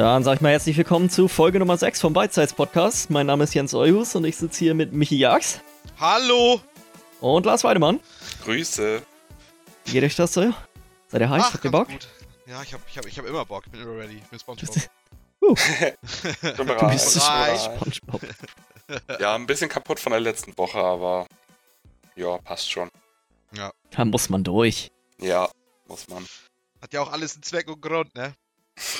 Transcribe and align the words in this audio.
Dann 0.00 0.24
sag 0.24 0.36
ich 0.36 0.40
mal 0.40 0.48
herzlich 0.48 0.78
willkommen 0.78 1.10
zu 1.10 1.28
Folge 1.28 1.58
Nummer 1.58 1.76
6 1.76 2.00
vom 2.00 2.14
Size 2.14 2.54
Podcast. 2.54 3.10
Mein 3.10 3.26
Name 3.26 3.44
ist 3.44 3.52
Jens 3.52 3.74
Euhus 3.74 4.14
und 4.14 4.24
ich 4.24 4.38
sitze 4.38 4.60
hier 4.60 4.74
mit 4.74 4.94
Michi 4.94 5.18
Jags. 5.18 5.60
Hallo! 5.98 6.58
Und 7.20 7.44
Lars 7.44 7.64
Weidemann. 7.64 8.00
Grüße. 8.42 9.02
Wie 9.84 9.92
geht 9.92 10.02
euch 10.02 10.16
das 10.16 10.32
so? 10.32 10.54
Seid 11.08 11.20
ihr 11.20 11.28
heiß? 11.28 11.42
Ach, 11.44 11.52
Habt 11.52 11.64
ihr 11.66 11.70
Bock? 11.70 11.88
gut. 11.88 12.08
Ja, 12.46 12.62
ich 12.62 12.72
hab, 12.72 12.80
ich, 12.88 12.96
hab, 12.96 13.04
ich 13.04 13.18
hab 13.18 13.26
immer 13.26 13.44
Bock. 13.44 13.64
Ich 13.66 13.72
bin 13.72 13.82
immer 13.82 13.94
ready. 13.98 14.16
Ich 14.16 14.24
bin 14.24 14.38
Spongebob. 14.38 14.74
Uh, 15.42 15.54
Bin 16.56 16.66
du 16.66 16.88
bist. 16.88 17.20
Spongebob. 17.22 18.22
Ja, 19.20 19.34
ein 19.34 19.46
bisschen 19.46 19.68
kaputt 19.68 20.00
von 20.00 20.12
der 20.12 20.20
letzten 20.20 20.56
Woche, 20.56 20.78
aber 20.78 21.26
ja, 22.16 22.38
passt 22.38 22.70
schon. 22.70 22.88
Da 23.52 24.04
muss 24.06 24.30
man 24.30 24.44
durch. 24.44 24.90
Ja, 25.18 25.50
muss 25.88 26.08
man. 26.08 26.24
Hat 26.80 26.94
ja 26.94 27.02
auch 27.02 27.12
alles 27.12 27.34
einen 27.34 27.42
Zweck 27.42 27.68
und 27.68 27.82
Grund, 27.82 28.14
ne? 28.14 28.32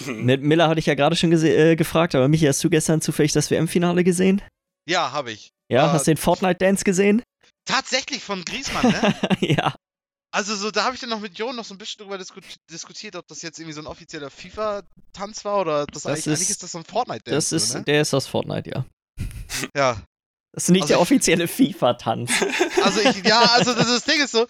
Mit 0.07 0.43
Miller 0.43 0.69
hatte 0.69 0.81
ich 0.81 0.87
ja 0.87 0.95
gerade 0.95 1.17
schon 1.17 1.33
äh, 1.33 1.77
gefragt, 1.77 2.15
aber 2.15 2.29
Michi, 2.29 2.47
hast 2.47 2.63
du 2.65 2.71
gestern 2.71 3.01
zufällig 3.01 3.33
das 3.33 3.51
WM-Finale 3.51 4.05
gesehen? 4.05 4.43
Ja, 4.89 5.13
hab 5.13 5.27
ich. 5.29 5.51
Ja, 5.71 5.87
Ah. 5.87 5.93
hast 5.93 6.07
du 6.07 6.11
den 6.13 6.17
Fortnite-Dance 6.17 6.85
gesehen? 6.85 7.23
Tatsächlich 7.65 8.23
von 8.23 8.45
Griesmann, 8.45 8.91
ne? 8.91 9.15
ja. 9.41 9.75
Also 10.33 10.55
so, 10.55 10.71
da 10.71 10.85
habe 10.85 10.95
ich 10.95 11.01
dann 11.01 11.11
noch 11.11 11.21
mit 11.21 11.39
Jon 11.39 11.57
noch 11.57 11.65
so 11.65 11.75
ein 11.75 11.79
bisschen 11.79 12.03
drüber 12.03 12.17
disku 12.19 12.41
diskutiert, 12.71 13.17
ob 13.17 13.27
das 13.29 13.43
jetzt 13.43 13.59
irgendwie 13.59 13.75
so 13.75 13.81
ein 13.81 13.87
offizieller 13.87 14.31
FIFA-Tanz 14.31 15.45
war 15.45 15.61
oder 15.61 15.87
das, 15.87 16.03
Das 16.05 16.07
eigentlich, 16.07 16.27
ist- 16.27 16.33
eigentlich 16.39 16.51
ist 16.51 16.63
das 16.63 16.73
so 16.73 16.79
ein 16.79 16.85
Fortnite-Dance. 16.85 17.35
Das 17.37 17.53
ist, 17.53 17.71
so, 17.73 17.79
ne? 17.79 17.85
der 17.85 18.03
ist 18.03 18.15
aus 18.15 18.27
Fortnite, 18.27 18.71
ja. 18.71 18.85
Ja. 19.77 20.03
Das 20.53 20.65
ist 20.65 20.71
nicht 20.71 20.83
Also 20.83 20.95
der 20.95 21.01
offizielle 21.01 21.47
FIFA-Tanz. 21.47 22.33
Also 22.83 23.01
ich, 23.01 23.25
ja, 23.25 23.41
also 23.41 23.75
das, 23.75 23.87
das 23.87 24.05
Ding 24.05 24.21
ist 24.23 24.33
so, 24.33 24.47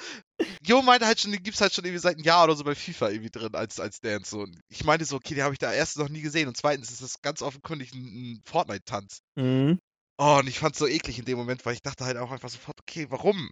Jo 0.63 0.83
meinte 0.83 1.05
halt 1.05 1.21
schon, 1.21 1.33
den 1.33 1.43
gibt's 1.43 1.61
halt 1.61 1.75
schon 1.75 1.85
irgendwie 1.85 2.01
seit 2.01 2.15
einem 2.15 2.25
Jahr 2.25 2.45
oder 2.45 2.55
so 2.55 2.65
bei 2.65 2.75
FIFA 2.75 3.11
irgendwie 3.11 3.31
drin 3.31 3.55
als, 3.55 3.81
als 3.81 4.01
Dance. 4.01 4.31
So. 4.31 4.41
Und 4.43 4.59
ich 4.69 4.85
meinte 4.85 5.05
so, 5.05 5.17
okay, 5.17 5.35
den 5.35 5.43
habe 5.43 5.53
ich 5.53 5.59
da 5.59 5.73
erstens 5.73 6.03
noch 6.03 6.09
nie 6.09 6.23
gesehen 6.23 6.49
und 6.49 6.57
zweitens 6.57 6.91
ist 6.91 7.03
das 7.03 7.21
ganz 7.23 7.43
offenkundig 7.43 7.93
ein, 7.93 8.05
ein 8.05 8.43
Fortnite-Tanz. 8.45 9.21
Mhm. 9.35 9.81
Oh, 10.17 10.37
und 10.39 10.49
ich 10.49 10.59
fand's 10.59 10.79
so 10.79 10.87
eklig 10.87 11.19
in 11.19 11.25
dem 11.25 11.39
Moment, 11.39 11.67
weil 11.67 11.75
ich 11.75 11.83
dachte 11.83 12.05
halt 12.05 12.17
auch 12.17 12.31
einfach 12.31 12.51
sofort, 12.51 12.79
okay, 12.81 13.07
warum? 13.11 13.51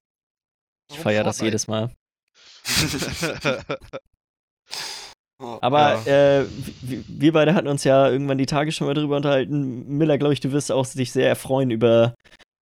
Ich 0.91 0.99
feiere 0.99 1.25
das 1.25 1.41
jedes 1.41 1.67
Mal. 1.67 1.93
Mal. 5.41 5.59
Aber 5.61 6.07
äh, 6.07 6.45
w- 6.83 7.05
wir 7.07 7.33
beide 7.33 7.55
hatten 7.55 7.69
uns 7.69 7.85
ja 7.85 8.11
irgendwann 8.11 8.39
die 8.39 8.47
Tage 8.47 8.73
schon 8.73 8.87
mal 8.87 8.95
drüber 8.95 9.17
unterhalten. 9.17 9.87
Miller, 9.87 10.19
glaube 10.19 10.35
ich, 10.35 10.41
du 10.41 10.53
wirst 10.53 10.73
auch 10.73 10.87
dich 10.87 11.13
sehr 11.13 11.29
erfreuen 11.29 11.71
über, 11.71 12.15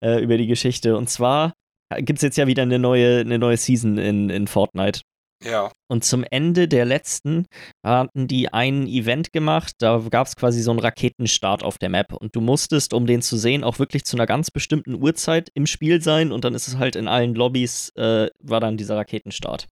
äh, 0.03 0.21
über 0.21 0.37
die 0.37 0.47
Geschichte. 0.47 0.97
Und 0.97 1.09
zwar 1.09 1.53
gibt 1.97 2.19
es 2.19 2.23
jetzt 2.23 2.37
ja 2.37 2.47
wieder 2.47 2.63
eine 2.63 2.79
neue, 2.79 3.19
eine 3.21 3.39
neue 3.39 3.57
Season 3.57 3.97
in, 3.97 4.29
in 4.29 4.47
Fortnite. 4.47 5.01
Ja, 5.43 5.71
Und 5.91 6.03
zum 6.03 6.23
Ende 6.31 6.67
der 6.67 6.85
letzten 6.85 7.45
hatten 7.85 8.27
die 8.27 8.51
ein 8.51 8.87
Event 8.87 9.31
gemacht, 9.33 9.73
da 9.79 10.01
gab 10.09 10.27
es 10.27 10.35
quasi 10.35 10.61
so 10.61 10.71
einen 10.71 10.79
Raketenstart 10.79 11.61
auf 11.61 11.77
der 11.77 11.89
Map. 11.89 12.13
Und 12.13 12.35
du 12.35 12.41
musstest, 12.41 12.93
um 12.93 13.05
den 13.05 13.21
zu 13.21 13.37
sehen, 13.37 13.63
auch 13.63 13.77
wirklich 13.77 14.05
zu 14.05 14.15
einer 14.17 14.25
ganz 14.25 14.49
bestimmten 14.49 14.95
Uhrzeit 14.95 15.49
im 15.53 15.67
Spiel 15.67 16.01
sein. 16.01 16.31
Und 16.31 16.45
dann 16.45 16.55
ist 16.55 16.67
es 16.67 16.77
halt 16.77 16.95
in 16.95 17.07
allen 17.07 17.35
Lobbys, 17.35 17.91
äh, 17.95 18.29
war 18.39 18.59
dann 18.59 18.77
dieser 18.77 18.95
Raketenstart. 18.95 19.67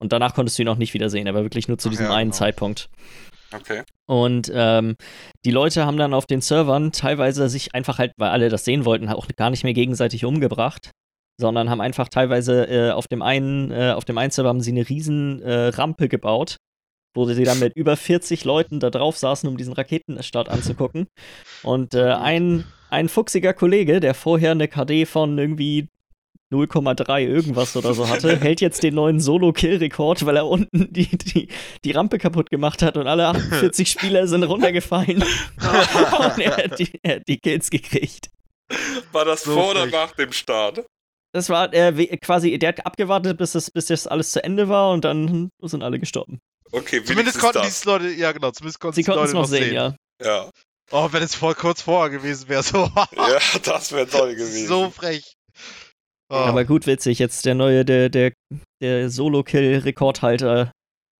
Und 0.00 0.12
danach 0.12 0.34
konntest 0.34 0.58
du 0.58 0.62
ihn 0.62 0.68
auch 0.68 0.76
nicht 0.76 0.94
wieder 0.94 1.10
sehen, 1.10 1.28
aber 1.28 1.42
wirklich 1.42 1.68
nur 1.68 1.78
zu 1.78 1.88
Ach 1.88 1.90
diesem 1.90 2.06
ja, 2.06 2.14
einen 2.14 2.30
genau. 2.30 2.38
Zeitpunkt. 2.38 2.88
okay. 3.54 3.82
Und 4.06 4.50
ähm, 4.54 4.96
die 5.44 5.50
Leute 5.50 5.84
haben 5.84 5.96
dann 5.96 6.14
auf 6.14 6.26
den 6.26 6.40
Servern 6.40 6.92
teilweise 6.92 7.48
sich 7.48 7.74
einfach 7.74 7.98
halt, 7.98 8.12
weil 8.16 8.30
alle 8.30 8.48
das 8.48 8.64
sehen 8.64 8.84
wollten, 8.84 9.08
auch 9.08 9.26
gar 9.36 9.50
nicht 9.50 9.64
mehr 9.64 9.74
gegenseitig 9.74 10.24
umgebracht, 10.24 10.92
sondern 11.38 11.68
haben 11.68 11.80
einfach 11.80 12.08
teilweise 12.08 12.64
äh, 12.68 12.90
auf 12.90 13.06
dem 13.06 13.22
einen, 13.22 13.70
äh, 13.70 13.92
auf 13.96 14.04
dem 14.04 14.18
einen 14.18 14.30
Server 14.30 14.48
haben 14.48 14.60
sie 14.60 14.70
eine 14.70 14.88
riesen 14.88 15.42
äh, 15.42 15.68
Rampe 15.68 16.08
gebaut, 16.08 16.56
wo 17.14 17.24
sie 17.26 17.44
dann 17.44 17.58
mit 17.58 17.74
über 17.76 17.96
40 17.96 18.44
Leuten 18.44 18.80
da 18.80 18.90
drauf 18.90 19.16
saßen, 19.18 19.48
um 19.48 19.56
diesen 19.56 19.72
Raketenstart 19.72 20.48
anzugucken. 20.48 21.06
Und 21.62 21.94
äh, 21.94 22.12
ein, 22.12 22.64
ein 22.90 23.08
fuchsiger 23.08 23.54
Kollege, 23.54 24.00
der 24.00 24.14
vorher 24.14 24.52
eine 24.52 24.68
KD 24.68 25.06
von 25.06 25.36
irgendwie 25.38 25.88
0,3 26.52 27.20
irgendwas 27.20 27.76
oder 27.76 27.94
so 27.94 28.08
hatte, 28.08 28.36
hält 28.40 28.60
jetzt 28.60 28.82
den 28.82 28.94
neuen 28.94 29.20
Solo-Kill-Rekord, 29.20 30.24
weil 30.26 30.36
er 30.36 30.46
unten 30.46 30.92
die, 30.92 31.06
die, 31.06 31.48
die 31.84 31.90
Rampe 31.92 32.18
kaputt 32.18 32.50
gemacht 32.50 32.82
hat 32.82 32.96
und 32.96 33.06
alle 33.06 33.26
48 33.26 33.90
Spieler 33.90 34.26
sind 34.26 34.42
runtergefallen. 34.44 35.22
und 35.56 36.38
er 36.38 36.56
hat, 36.56 36.78
die, 36.78 36.90
er 37.02 37.16
hat 37.16 37.22
die 37.28 37.38
Kills 37.38 37.70
gekriegt. 37.70 38.30
War 39.12 39.24
das 39.24 39.42
So 39.42 39.52
vor 39.54 39.70
oder 39.72 39.86
nach 39.86 40.12
dem 40.12 40.32
Start? 40.32 40.84
Das 41.32 41.50
war 41.50 41.72
äh, 41.74 42.16
quasi, 42.16 42.58
der 42.58 42.70
hat 42.70 42.86
abgewartet, 42.86 43.36
bis 43.36 43.52
das, 43.52 43.70
bis 43.70 43.86
das 43.86 44.06
alles 44.06 44.32
zu 44.32 44.42
Ende 44.42 44.68
war 44.68 44.92
und 44.92 45.04
dann 45.04 45.50
sind 45.62 45.82
alle 45.82 45.98
gestorben. 45.98 46.40
Okay, 46.72 47.02
zumindest 47.04 47.38
konnten 47.38 47.58
das. 47.58 47.82
die 47.82 47.88
Leute, 47.88 48.08
ja 48.10 48.32
genau, 48.32 48.50
zumindest 48.50 48.80
konnten 48.80 48.94
Sie 48.96 49.02
die 49.02 49.06
konnten 49.06 49.20
Leute 49.20 49.28
es 49.30 49.34
noch 49.34 49.46
sehen, 49.46 49.74
ja. 49.74 49.94
Ja, 50.22 50.50
Oh, 50.90 51.08
wenn 51.12 51.22
es 51.22 51.34
voll 51.34 51.54
kurz 51.54 51.82
vorher 51.82 52.08
gewesen 52.10 52.48
wäre, 52.48 52.62
so, 52.62 52.90
ja 53.16 53.38
das 53.62 53.92
wäre 53.92 54.08
toll 54.08 54.34
gewesen. 54.34 54.66
so 54.66 54.90
frech. 54.90 55.34
Oh. 56.30 56.34
Aber 56.34 56.64
gut 56.64 56.86
witzig, 56.86 57.18
jetzt 57.18 57.46
der 57.46 57.54
neue, 57.54 57.84
der, 57.84 58.10
der, 58.10 58.32
der 58.82 59.08
Solo-Kill-Rekordhalter 59.10 60.72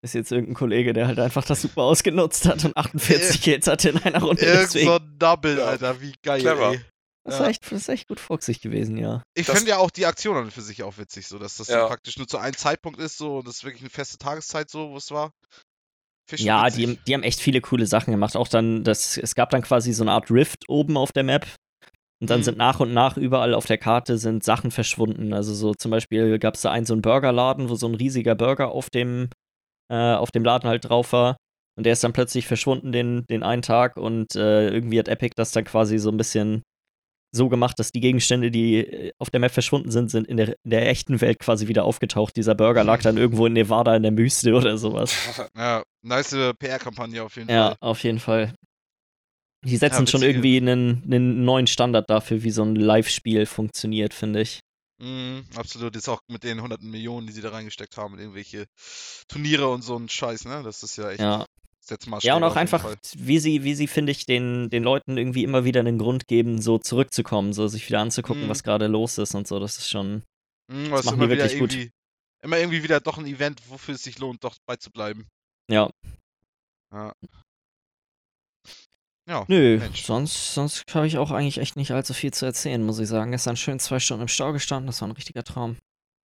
ist 0.04 0.14
jetzt 0.14 0.30
irgendein 0.30 0.54
Kollege, 0.54 0.92
der 0.92 1.06
halt 1.08 1.18
einfach 1.18 1.44
das 1.44 1.62
super 1.62 1.82
ausgenutzt 1.82 2.46
hat 2.46 2.64
und 2.64 2.76
48 2.76 3.40
Kills 3.42 3.66
hatte 3.66 3.88
in 3.90 3.98
einer 3.98 4.20
Runde. 4.22 4.42
Irgend 4.42 4.62
Deswegen. 4.64 4.86
so 4.86 4.96
ein 4.96 5.16
Double. 5.18 5.60
Alter, 5.60 6.00
wie 6.00 6.12
geil, 6.22 6.40
Clever. 6.40 6.72
ey. 6.72 6.80
Das 7.24 7.34
ist, 7.34 7.40
Ja. 7.40 7.48
echt, 7.48 7.62
das 7.64 7.72
ist 7.72 7.88
echt 7.88 8.08
gut 8.08 8.20
fuchsig 8.20 8.60
gewesen, 8.60 8.96
ja. 8.96 9.22
Ich 9.34 9.46
finde 9.46 9.68
ja 9.70 9.78
auch 9.78 9.90
die 9.90 10.06
Aktion 10.06 10.36
an 10.36 10.50
für 10.50 10.62
sich 10.62 10.82
auch 10.82 10.96
witzig, 10.98 11.26
so 11.26 11.38
dass 11.38 11.56
das 11.56 11.66
so 11.66 11.72
Ja. 11.74 11.86
praktisch 11.86 12.16
nur 12.16 12.28
zu 12.28 12.38
einem 12.38 12.56
Zeitpunkt 12.56 13.00
ist, 13.00 13.18
so 13.18 13.38
und 13.38 13.48
das 13.48 13.56
ist 13.56 13.64
wirklich 13.64 13.82
eine 13.82 13.90
feste 13.90 14.18
Tageszeit, 14.18 14.70
so, 14.70 14.90
wo 14.90 14.96
es 14.96 15.10
war. 15.10 15.32
Find 16.28 16.40
ich 16.40 16.46
Ja, 16.46 16.70
die, 16.70 16.96
die 17.06 17.14
haben 17.14 17.22
echt 17.24 17.40
viele 17.40 17.60
coole 17.60 17.86
Sachen 17.86 18.12
gemacht. 18.12 18.36
Auch 18.36 18.48
dann, 18.48 18.84
das, 18.84 19.16
es 19.18 19.34
gab 19.34 19.50
dann 19.50 19.62
quasi 19.62 19.92
so 19.92 20.04
eine 20.04 20.12
Art 20.12 20.30
Rift 20.30 20.68
oben 20.68 20.96
auf 20.96 21.12
der 21.12 21.24
Map. 21.24 21.46
Und 22.20 22.30
dann 22.30 22.40
Mhm. 22.40 22.44
sind 22.44 22.58
nach 22.58 22.80
und 22.80 22.92
nach 22.92 23.16
überall 23.16 23.54
auf 23.54 23.66
der 23.66 23.78
Karte 23.78 24.18
sind 24.18 24.42
Sachen 24.42 24.70
verschwunden. 24.70 25.32
Also 25.32 25.54
so 25.54 25.74
zum 25.74 25.90
Beispiel 25.90 26.38
gab 26.38 26.54
es 26.54 26.62
da 26.62 26.70
einen 26.72 26.86
so 26.86 26.94
einen 26.94 27.02
Burgerladen, 27.02 27.68
wo 27.68 27.74
so 27.76 27.86
ein 27.86 27.94
riesiger 27.94 28.34
Burger 28.34 28.70
auf 28.72 28.90
dem, 28.90 29.28
äh, 29.90 30.14
auf 30.14 30.30
dem 30.30 30.44
Laden 30.44 30.68
halt 30.68 30.88
drauf 30.88 31.12
war. 31.12 31.36
Und 31.76 31.84
der 31.84 31.92
ist 31.92 32.02
dann 32.02 32.12
plötzlich 32.12 32.46
verschwunden 32.48 32.90
den, 32.90 33.24
den 33.30 33.44
einen 33.44 33.62
Tag 33.62 33.96
und 33.96 34.34
äh, 34.34 34.68
irgendwie 34.70 34.98
hat 34.98 35.06
Epic 35.08 35.34
das 35.36 35.52
dann 35.52 35.64
quasi 35.64 35.98
so 35.98 36.10
ein 36.10 36.16
bisschen 36.16 36.62
so 37.30 37.48
gemacht, 37.50 37.78
dass 37.78 37.92
die 37.92 38.00
Gegenstände, 38.00 38.50
die 38.50 38.78
äh, 38.78 39.12
auf 39.18 39.30
der 39.30 39.38
Map 39.38 39.52
verschwunden 39.52 39.90
sind, 39.90 40.10
sind 40.10 40.26
in 40.26 40.38
der, 40.38 40.48
in 40.64 40.70
der 40.70 40.88
echten 40.88 41.20
Welt 41.20 41.38
quasi 41.38 41.68
wieder 41.68 41.84
aufgetaucht. 41.84 42.36
Dieser 42.36 42.54
Burger 42.56 42.82
lag 42.84 43.02
dann 43.02 43.16
irgendwo 43.18 43.46
in 43.46 43.52
Nevada 43.52 43.94
in 43.94 44.02
der 44.02 44.16
Wüste 44.16 44.54
oder 44.54 44.76
sowas. 44.78 45.14
Ja, 45.56 45.82
nice 46.02 46.34
PR-Kampagne 46.58 47.22
auf 47.22 47.36
jeden 47.36 47.50
Ja, 47.50 47.68
Fall. 47.68 47.76
auf 47.80 48.02
jeden 48.02 48.18
Fall. 48.18 48.54
Die 49.64 49.76
setzen 49.76 50.04
Ja, 50.04 50.06
schon 50.06 50.22
irgendwie 50.22 50.56
einen, 50.58 51.02
einen 51.04 51.44
neuen 51.44 51.66
Standard 51.66 52.08
dafür, 52.08 52.42
wie 52.44 52.50
so 52.50 52.62
ein 52.62 52.76
Live-Spiel 52.76 53.46
funktioniert, 53.46 54.14
finde 54.14 54.40
ich. 54.42 54.60
Mhm, 55.00 55.44
absolut. 55.56 55.94
Jetzt 55.94 56.08
auch 56.08 56.20
mit 56.28 56.44
den 56.44 56.60
hunderten 56.62 56.90
Millionen, 56.90 57.26
die 57.26 57.32
sie 57.32 57.40
da 57.40 57.50
reingesteckt 57.50 57.96
haben, 57.96 58.14
in 58.14 58.20
irgendwelche 58.20 58.66
Turniere 59.28 59.68
und 59.68 59.82
so 59.82 59.96
ein 59.96 60.08
Scheiß, 60.08 60.44
ne? 60.44 60.62
Das 60.64 60.82
ist 60.82 60.96
ja 60.96 61.10
echt 61.10 61.20
Ja. 61.20 61.46
Ja, 62.20 62.36
und 62.36 62.44
auch 62.44 62.56
einfach, 62.56 62.82
Fall. 62.82 62.96
wie 63.16 63.38
sie, 63.38 63.64
wie 63.64 63.74
sie, 63.74 63.86
finde 63.86 64.12
ich, 64.12 64.26
den, 64.26 64.68
den 64.68 64.82
Leuten 64.82 65.16
irgendwie 65.16 65.42
immer 65.42 65.64
wieder 65.64 65.80
einen 65.80 65.96
Grund 65.96 66.26
geben, 66.26 66.60
so 66.60 66.76
zurückzukommen, 66.76 67.54
so 67.54 67.66
sich 67.66 67.88
wieder 67.88 68.00
anzugucken, 68.00 68.44
Mhm. 68.44 68.48
was 68.50 68.62
gerade 68.62 68.88
los 68.88 69.16
ist 69.16 69.34
und 69.34 69.48
so. 69.48 69.58
Das 69.58 69.78
ist 69.78 69.88
schon. 69.88 70.22
Mhm, 70.70 70.90
das 70.90 71.06
machen 71.06 71.20
die 71.20 71.30
wirklich 71.30 71.58
gut. 71.58 71.74
immer 72.42 72.58
irgendwie 72.58 72.82
wieder 72.82 73.00
doch 73.00 73.16
ein 73.16 73.24
Event, 73.26 73.62
wofür 73.70 73.94
es 73.94 74.02
sich 74.02 74.18
lohnt, 74.18 74.44
doch 74.44 74.56
beizubleiben. 74.66 75.28
Ja. 75.70 75.88
Ja. 76.92 77.14
Ja, 79.28 79.44
Nö, 79.46 79.78
Mensch. 79.78 80.04
sonst, 80.04 80.54
sonst 80.54 80.84
habe 80.94 81.06
ich 81.06 81.18
auch 81.18 81.30
eigentlich 81.30 81.58
echt 81.58 81.76
nicht 81.76 81.90
allzu 81.92 82.14
viel 82.14 82.32
zu 82.32 82.46
erzählen, 82.46 82.84
muss 82.84 82.98
ich 82.98 83.08
sagen. 83.08 83.30
Gestern 83.30 83.56
schön 83.56 83.78
zwei 83.78 83.98
Stunden 84.00 84.22
im 84.22 84.28
Stau 84.28 84.52
gestanden, 84.52 84.86
das 84.86 85.00
war 85.02 85.08
ein 85.08 85.12
richtiger 85.12 85.44
Traum. 85.44 85.76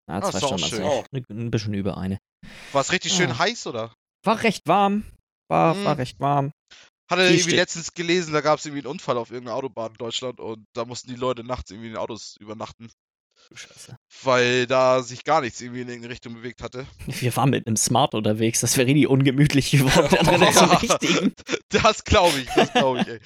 Ja, 0.09 0.19
Ah, 0.19 0.31
zwei 0.31 0.39
Stunden, 0.39 0.59
schön. 0.65 0.83
also 0.83 1.05
ein, 1.13 1.25
ein 1.31 1.51
bisschen 1.51 1.75
über 1.75 1.97
eine. 1.99 2.19
War 2.73 2.81
es 2.81 2.93
richtig 2.93 3.13
schön 3.13 3.31
Ah. 3.33 3.39
heiß, 3.41 3.67
oder? 3.67 3.93
War 4.25 4.43
recht 4.45 4.63
warm. 4.69 5.05
War, 5.51 5.75
war 5.85 5.95
Mhm. 5.95 6.01
recht 6.01 6.21
warm. 6.21 6.53
Hatte 7.11 7.23
irgendwie 7.23 7.43
steht- 7.43 7.57
letztens 7.57 7.93
gelesen, 7.93 8.33
da 8.33 8.41
gab 8.41 8.59
es 8.61 8.67
irgendwie 8.67 8.83
einen 8.83 8.93
Unfall 8.93 9.19
auf 9.19 9.31
irgendeiner 9.33 9.57
Autobahn 9.57 9.91
in 9.93 9.99
Deutschland 9.99 10.39
und 10.41 10.65
da 10.73 10.85
mussten 10.85 11.09
die 11.11 11.17
Leute 11.17 11.43
nachts 11.45 11.71
irgendwie 11.71 11.89
in 11.89 11.95
den 11.95 12.01
Autos 12.01 12.37
übernachten, 12.41 12.89
Du 13.53 13.57
Scheiße. 13.59 13.97
weil 14.23 14.67
da 14.67 15.03
sich 15.03 15.25
gar 15.25 15.41
nichts 15.43 15.61
irgendwie 15.61 15.83
in 15.83 15.89
irgendeine 15.89 16.13
Richtung 16.13 16.35
bewegt 16.35 16.63
hatte. 16.63 16.87
Wir 17.07 17.35
waren 17.37 17.51
mit 17.51 17.67
einem 17.67 17.77
Smart 17.77 18.15
unterwegs, 18.15 18.61
das 18.61 18.77
wäre 18.77 18.87
richtig 18.87 19.09
ungemütlich 19.09 19.71
geworden. 19.71 20.15
Ist 20.43 21.01
so 21.01 21.07
Ja. 21.07 21.83
Das 21.83 22.05
glaube 22.05 22.39
ich, 22.39 22.47
das 22.55 22.73
glaube 22.73 23.01
ich, 23.01 23.09
ey. 23.09 23.21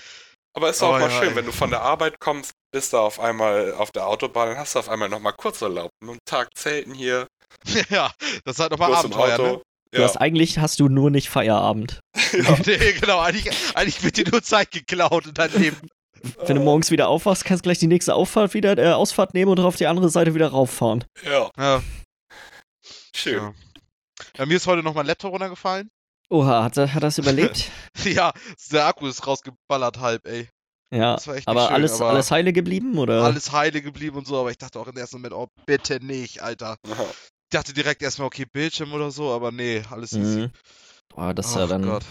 Aber 0.55 0.71
ist 0.71 0.83
auch 0.83 0.89
Oh, 0.97 0.99
mal 0.99 1.11
ja, 1.11 1.19
schön, 1.21 1.29
ey. 1.31 1.37
wenn 1.37 1.45
du 1.47 1.53
von 1.53 1.71
der 1.71 1.83
Arbeit 1.83 2.19
kommst, 2.19 2.53
bist 2.73 2.93
da 2.93 3.01
auf 3.01 3.21
einmal 3.21 3.75
auf 3.75 3.91
der 3.93 4.07
Autobahn, 4.07 4.49
dann 4.49 4.59
hast 4.59 4.75
du 4.75 4.79
auf 4.79 4.89
einmal 4.89 5.09
nochmal 5.09 5.35
Kurzurlaub. 5.35 5.91
Einen 6.03 6.19
Tag 6.25 6.49
zelten 6.57 6.95
hier, 6.95 7.27
ja, 7.91 8.11
das 8.45 8.57
ist 8.57 8.61
halt 8.61 8.73
nochmal 8.73 8.95
Abenteuer, 8.95 9.39
ne? 9.39 9.63
Du 9.93 10.03
hast, 10.03 10.17
eigentlich 10.17 10.59
hast 10.59 10.81
du 10.81 10.89
nur 10.89 11.11
nicht 11.11 11.29
Feierabend. 11.31 12.01
ja. 12.33 12.57
nee, 12.67 12.93
genau, 13.01 13.21
eigentlich, 13.21 13.49
eigentlich 13.75 14.03
wird 14.03 14.17
dir 14.17 14.29
nur 14.31 14.43
Zeit 14.43 14.71
geklaut 14.71 15.27
in 15.27 15.35
deinem 15.35 15.61
Leben. 15.61 15.89
Wenn 16.47 16.57
du 16.57 16.63
morgens 16.63 16.91
wieder 16.91 17.09
aufwachst, 17.09 17.45
kannst 17.45 17.65
du 17.65 17.69
gleich 17.69 17.79
die 17.79 17.87
nächste 17.87 18.15
Auffahrt 18.15 18.55
wieder, 18.55 18.77
äh, 18.79 18.93
Ausfahrt 18.93 19.35
nehmen 19.35 19.51
und 19.51 19.61
auf 19.61 19.77
die 19.77 19.87
andere 19.87 20.09
Seite 20.09 20.35
wieder 20.35 20.49
rauffahren. 20.49 21.05
ja, 21.25 21.51
Ja, 21.57 21.83
schön. 23.15 23.35
ja. 23.37 23.55
ja 24.39 24.47
mir 24.47 24.57
ist 24.57 24.67
heute 24.67 24.83
noch 24.83 24.95
mein 24.95 25.07
Laptop 25.07 25.33
runtergefallen. 25.33 25.91
Oha, 26.29 26.65
hat 26.65 26.77
er 26.77 26.93
hat 26.93 27.03
das 27.03 27.19
überlebt? 27.19 27.71
ja, 28.05 28.33
der 28.73 28.87
Akku 28.87 29.07
ist 29.07 29.27
rausgeballert 29.27 30.01
halb, 30.01 30.27
ey. 30.27 30.49
ja. 30.91 31.15
Das 31.15 31.27
war 31.29 31.37
echt 31.37 31.47
nicht 31.47 31.49
Aber 31.49 31.67
schön, 31.67 31.75
alles, 31.75 32.01
aber 32.01 32.11
alles 32.11 32.31
heile 32.31 32.53
geblieben, 32.53 32.99
oder? 32.99 33.23
alles 33.23 33.53
heile 33.53 33.81
geblieben 33.81 34.17
und 34.19 34.27
so, 34.27 34.41
aber 34.41 34.51
ich 34.51 34.59
dachte 34.59 34.81
auch 34.81 34.89
im 34.89 34.97
ersten 34.97 35.17
Moment, 35.19 35.35
oh, 35.35 35.49
bitte 35.67 36.05
nicht, 36.05 36.43
Alter. 36.43 36.77
Ich 36.85 37.51
dachte 37.51 37.73
direkt 37.73 38.03
erstmal, 38.03 38.27
okay, 38.27 38.45
Bildschirm 38.45 38.93
oder 38.93 39.13
so, 39.13 39.31
aber 39.31 39.53
nee, 39.53 39.83
alles 39.89 40.13
easy. 40.15 40.41
Mhm. 40.41 40.51
Boah, 41.15 41.33
das 41.33 41.47
ist 41.47 41.55
ja 41.57 41.67
dann, 41.69 41.83
Gott. 41.83 42.05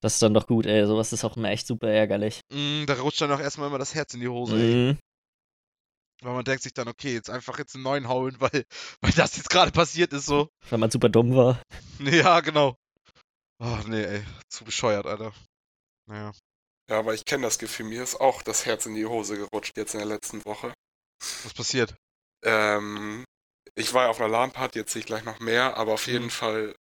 Das 0.00 0.14
ist 0.14 0.22
dann 0.22 0.34
doch 0.34 0.46
gut, 0.46 0.66
ey. 0.66 0.86
Sowas 0.86 1.12
ist 1.12 1.24
auch 1.24 1.36
immer 1.36 1.50
echt 1.50 1.66
super 1.66 1.88
ärgerlich. 1.88 2.40
Mm, 2.52 2.86
da 2.86 2.94
rutscht 2.94 3.20
dann 3.20 3.32
auch 3.32 3.40
erstmal 3.40 3.68
immer 3.68 3.78
das 3.78 3.94
Herz 3.94 4.14
in 4.14 4.20
die 4.20 4.28
Hose, 4.28 4.56
ey. 4.56 4.74
Mhm. 4.74 4.98
Weil 6.22 6.34
man 6.34 6.44
denkt 6.44 6.62
sich 6.62 6.74
dann, 6.74 6.88
okay, 6.88 7.14
jetzt 7.14 7.30
einfach 7.30 7.58
jetzt 7.58 7.74
einen 7.74 7.84
neuen 7.84 8.08
hauen, 8.08 8.36
weil, 8.40 8.64
weil 9.00 9.12
das 9.12 9.36
jetzt 9.36 9.50
gerade 9.50 9.70
passiert 9.72 10.12
ist, 10.12 10.26
so. 10.26 10.48
Weil 10.68 10.78
man 10.78 10.90
super 10.90 11.08
dumm 11.08 11.34
war. 11.34 11.60
Ja, 12.00 12.40
genau. 12.40 12.76
Oh, 13.58 13.78
nee, 13.86 14.02
ey. 14.04 14.24
Zu 14.48 14.64
bescheuert, 14.64 15.04
Alter. 15.04 15.34
Naja. 16.06 16.32
Ja, 16.88 16.98
aber 16.98 17.12
ich 17.12 17.26
kenne 17.26 17.42
das 17.42 17.58
Gefühl, 17.58 17.86
mir 17.86 18.02
ist 18.02 18.18
auch 18.18 18.42
das 18.42 18.64
Herz 18.64 18.86
in 18.86 18.94
die 18.94 19.04
Hose 19.04 19.36
gerutscht 19.36 19.76
jetzt 19.76 19.92
in 19.94 20.00
der 20.00 20.08
letzten 20.08 20.42
Woche. 20.46 20.72
Was 21.44 21.52
passiert? 21.52 21.94
Ähm, 22.42 23.24
ich 23.74 23.92
war 23.92 24.04
ja 24.04 24.08
auf 24.10 24.18
einer 24.18 24.30
LAN-Party, 24.30 24.78
jetzt 24.78 24.92
sehe 24.92 25.00
ich 25.00 25.06
gleich 25.06 25.24
noch 25.24 25.40
mehr, 25.40 25.76
aber 25.76 25.92
auf 25.92 26.06
jeden 26.06 26.24
Mhm. 26.24 26.30
Fall 26.30 26.74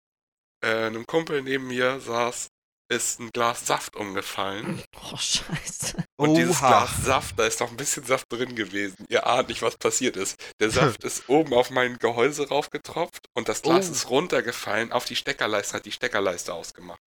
äh, 0.65 0.87
einem 0.87 1.05
Kumpel 1.05 1.43
neben 1.43 1.67
mir 1.67 2.01
saß, 2.01 2.47
ist 2.91 3.21
ein 3.21 3.31
Glas 3.33 3.67
Saft 3.67 3.97
umgefallen. 3.97 4.83
Oh, 5.13 5.17
scheiße. 5.17 6.03
Und 6.17 6.35
dieses 6.35 6.59
Oha. 6.63 6.69
Glas 6.69 7.05
Saft, 7.05 7.39
da 7.39 7.45
ist 7.47 7.61
noch 7.61 7.71
ein 7.71 7.77
bisschen 7.77 8.05
Saft 8.05 8.33
drin 8.33 8.55
gewesen. 8.57 9.05
Ihr 9.09 9.27
ahnt 9.27 9.49
nicht, 9.49 9.63
was 9.63 9.77
passiert 9.77 10.17
ist. 10.17 10.37
Der 10.61 10.71
Saft 10.71 11.05
ist 11.05 11.29
oben 11.29 11.53
auf 11.55 11.71
mein 11.71 11.99
Gehäuse 11.99 12.49
raufgetropft 12.49 13.27
und 13.35 13.49
das 13.49 13.63
Glas 13.63 13.89
Oh. 13.89 13.93
ist 13.93 14.11
runtergefallen 14.11 14.93
auf 14.93 15.05
die 15.05 15.17
Steckerleiste, 15.17 15.75
hat 15.75 15.85
die 15.87 15.93
Steckerleiste 15.93 16.53
ausgemacht. 16.55 17.01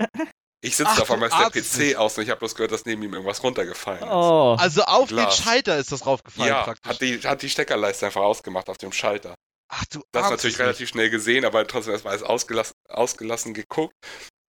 Ich 0.66 0.76
sitze 0.76 0.88
Ach, 0.92 0.96
da 0.96 1.02
auf 1.02 1.08
du 1.08 1.14
einmal 1.14 1.28
ist 1.28 1.38
der 1.38 1.50
PC 1.62 1.78
nicht. 1.88 1.96
aus 1.98 2.16
und 2.16 2.24
ich 2.24 2.30
habe 2.30 2.38
bloß 2.38 2.54
gehört, 2.54 2.72
dass 2.72 2.86
neben 2.86 3.02
ihm 3.02 3.12
irgendwas 3.12 3.42
runtergefallen 3.42 4.02
ist. 4.02 4.08
Oh. 4.08 4.56
Also 4.58 4.82
auf 4.84 5.08
Glas. 5.10 5.36
den 5.36 5.44
Schalter 5.44 5.76
ist 5.76 5.92
das 5.92 6.06
raufgefallen 6.06 6.48
ja, 6.48 6.62
praktisch. 6.62 6.88
hat 6.90 7.00
die, 7.02 7.20
hat 7.20 7.42
die 7.42 7.50
Steckerleiste 7.50 8.06
einfach 8.06 8.22
ausgemacht 8.22 8.70
auf 8.70 8.78
dem 8.78 8.90
Schalter. 8.90 9.34
Ach 9.70 9.84
du 9.90 10.00
Das 10.12 10.30
natürlich 10.30 10.58
relativ 10.58 10.88
schnell 10.88 11.10
gesehen, 11.10 11.44
aber 11.44 11.66
trotzdem 11.66 11.92
erstmal 11.92 12.12
alles 12.14 12.22
ausgelassen, 12.22 12.72
ausgelassen 12.88 13.52
geguckt. 13.52 13.92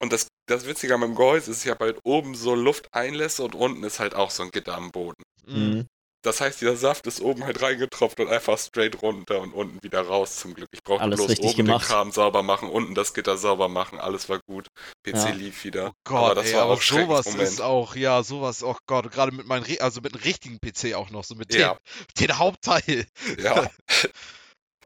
Und 0.00 0.12
das, 0.12 0.28
das 0.46 0.66
Witzige 0.66 0.94
an 0.94 1.00
meinem 1.00 1.14
Gehäuse 1.14 1.50
ist, 1.50 1.64
ich 1.64 1.70
habe 1.70 1.84
halt 1.86 1.98
oben 2.04 2.34
so 2.34 2.54
Lufteinlässe 2.54 3.42
und 3.44 3.54
unten 3.54 3.82
ist 3.84 3.98
halt 4.00 4.14
auch 4.14 4.30
so 4.30 4.42
ein 4.42 4.50
Gitter 4.50 4.76
am 4.76 4.90
Boden. 4.90 5.22
Mhm. 5.46 5.86
Das 6.22 6.40
heißt, 6.40 6.62
dieser 6.62 6.76
Saft 6.76 7.06
ist 7.06 7.20
oben 7.20 7.44
halt 7.44 7.60
reingetropft 7.60 8.18
und 8.18 8.28
einfach 8.28 8.58
straight 8.58 9.02
runter 9.02 9.40
und 9.42 9.52
unten 9.52 9.82
wieder 9.82 10.00
raus 10.00 10.36
zum 10.36 10.54
Glück. 10.54 10.70
Ich 10.72 10.82
brauchte 10.82 11.02
Alles 11.02 11.18
bloß 11.18 11.28
richtig 11.28 11.50
oben 11.50 11.66
gemacht. 11.66 11.84
den 11.84 11.86
Kram 11.88 12.12
sauber 12.12 12.42
machen, 12.42 12.70
unten 12.70 12.94
das 12.94 13.12
Gitter 13.12 13.36
sauber 13.36 13.68
machen, 13.68 13.98
alles 14.00 14.30
war 14.30 14.40
gut. 14.46 14.68
PC 15.02 15.16
Ja. 15.16 15.30
lief 15.32 15.64
wieder. 15.64 15.88
Oh 15.88 15.92
Gott, 16.04 16.18
aber 16.30 16.34
das 16.36 16.46
ey, 16.46 16.54
war 16.54 16.62
aber 16.62 16.72
auch 16.74 16.80
sowas 16.82 17.26
Moment. 17.26 17.42
ist 17.42 17.60
auch, 17.60 17.94
ja, 17.94 18.22
sowas, 18.22 18.62
oh 18.62 18.74
Gott, 18.86 19.10
gerade 19.10 19.32
mit 19.32 19.46
meinem, 19.46 19.64
also 19.80 20.00
mit 20.00 20.14
einem 20.14 20.22
richtigen 20.22 20.58
PC 20.60 20.94
auch 20.94 21.10
noch, 21.10 21.24
so 21.24 21.34
mit 21.34 21.52
Ja. 21.54 21.74
dem, 21.74 22.26
den 22.26 22.38
Hauptteil. 22.38 23.06
Ja, 23.42 23.70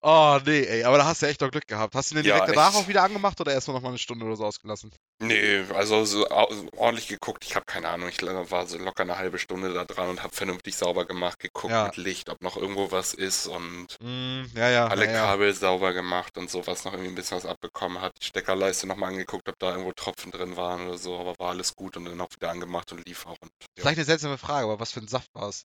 Oh, 0.03 0.39
nee, 0.47 0.62
ey, 0.65 0.85
aber 0.85 0.99
da 0.99 1.06
hast 1.06 1.23
du 1.23 1.27
echt 1.27 1.41
noch 1.41 1.50
Glück 1.50 1.67
gehabt. 1.67 1.95
Hast 1.95 2.11
du 2.11 2.15
den 2.15 2.25
Ja, 2.25 2.35
direkt 2.37 2.50
danach 2.56 2.69
echt. 2.75 2.77
auch 2.85 2.89
wieder 2.89 3.03
angemacht 3.03 3.41
oder 3.41 3.53
erstmal 3.53 3.77
noch 3.77 3.83
mal 3.83 3.89
eine 3.91 3.99
Stunde 3.99 4.25
oder 4.25 4.37
so 4.37 4.45
ausgelassen? 4.45 4.93
nee, 5.21 5.65
also 5.75 6.05
so 6.05 6.27
ordentlich 6.31 7.09
geguckt. 7.09 7.45
Ich 7.45 7.56
habe 7.56 7.65
keine 7.67 7.89
Ahnung, 7.89 8.09
ich 8.09 8.23
war 8.23 8.67
so 8.67 8.79
locker 8.79 9.03
eine 9.03 9.19
halbe 9.19 9.39
Stunde 9.39 9.75
da 9.75 9.85
dran 9.85 10.09
und 10.11 10.23
habe 10.23 10.35
vernünftig 10.35 10.77
sauber 10.77 11.06
gemacht, 11.06 11.41
geguckt 11.41 11.73
Ja. 11.73 11.87
mit 11.87 11.97
Licht, 11.97 12.29
ob 12.31 12.41
noch 12.43 12.56
irgendwo 12.56 12.93
was 12.93 13.15
ist 13.15 13.47
und 13.49 13.97
Mm, 14.00 14.45
ja, 14.55 14.69
ja, 14.71 14.87
alle 14.87 15.06
ja, 15.06 15.12
ja. 15.12 15.21
Kabel 15.27 15.53
sauber 15.53 15.93
gemacht 15.93 16.39
und 16.39 16.49
sowas, 16.50 16.85
noch 16.85 16.93
irgendwie 16.93 17.11
ein 17.11 17.15
bisschen 17.17 17.37
was 17.37 17.47
abbekommen 17.47 18.00
hat. 18.00 18.12
Die 18.23 18.27
Steckerleiste 18.27 18.87
nochmal 18.87 19.11
angeguckt, 19.11 19.49
ob 19.49 19.59
da 19.59 19.71
irgendwo 19.71 19.93
Tropfen 19.93 20.31
drin 20.31 20.56
waren 20.56 20.87
oder 20.89 20.99
so, 20.99 21.19
aber 21.19 21.35
war 21.39 21.50
alles 21.50 21.75
gut 21.75 21.97
und 21.97 22.05
dann 22.05 22.21
auch 22.21 22.31
wieder 22.35 22.50
angemacht 22.50 22.93
und 22.93 23.05
lief 23.06 23.27
auch. 23.27 23.37
Und, 23.41 23.50
ja. 23.61 23.83
Vielleicht 23.83 23.99
eine 23.99 24.05
seltsame 24.05 24.39
Frage, 24.39 24.67
aber 24.67 24.79
was 24.79 24.93
für 24.93 25.00
ein 25.00 25.09
Saft 25.09 25.35
war 25.35 25.49
es? 25.49 25.65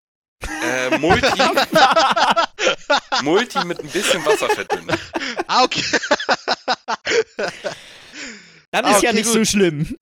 Äh, 0.63 0.97
Multi, 0.97 1.27
Multi 3.23 3.63
mit 3.65 3.79
ein 3.79 3.89
bisschen 3.89 4.25
Wasser 4.25 4.49
verdünnt. 4.49 4.97
Ah, 5.47 5.63
okay. 5.63 5.83
Dann 8.71 8.85
Ah, 8.85 8.95
ist 8.95 9.03
ja 9.03 9.09
okay, 9.11 9.17
nicht 9.19 9.25
gut. 9.25 9.33
so 9.33 9.45
schlimm. 9.45 9.95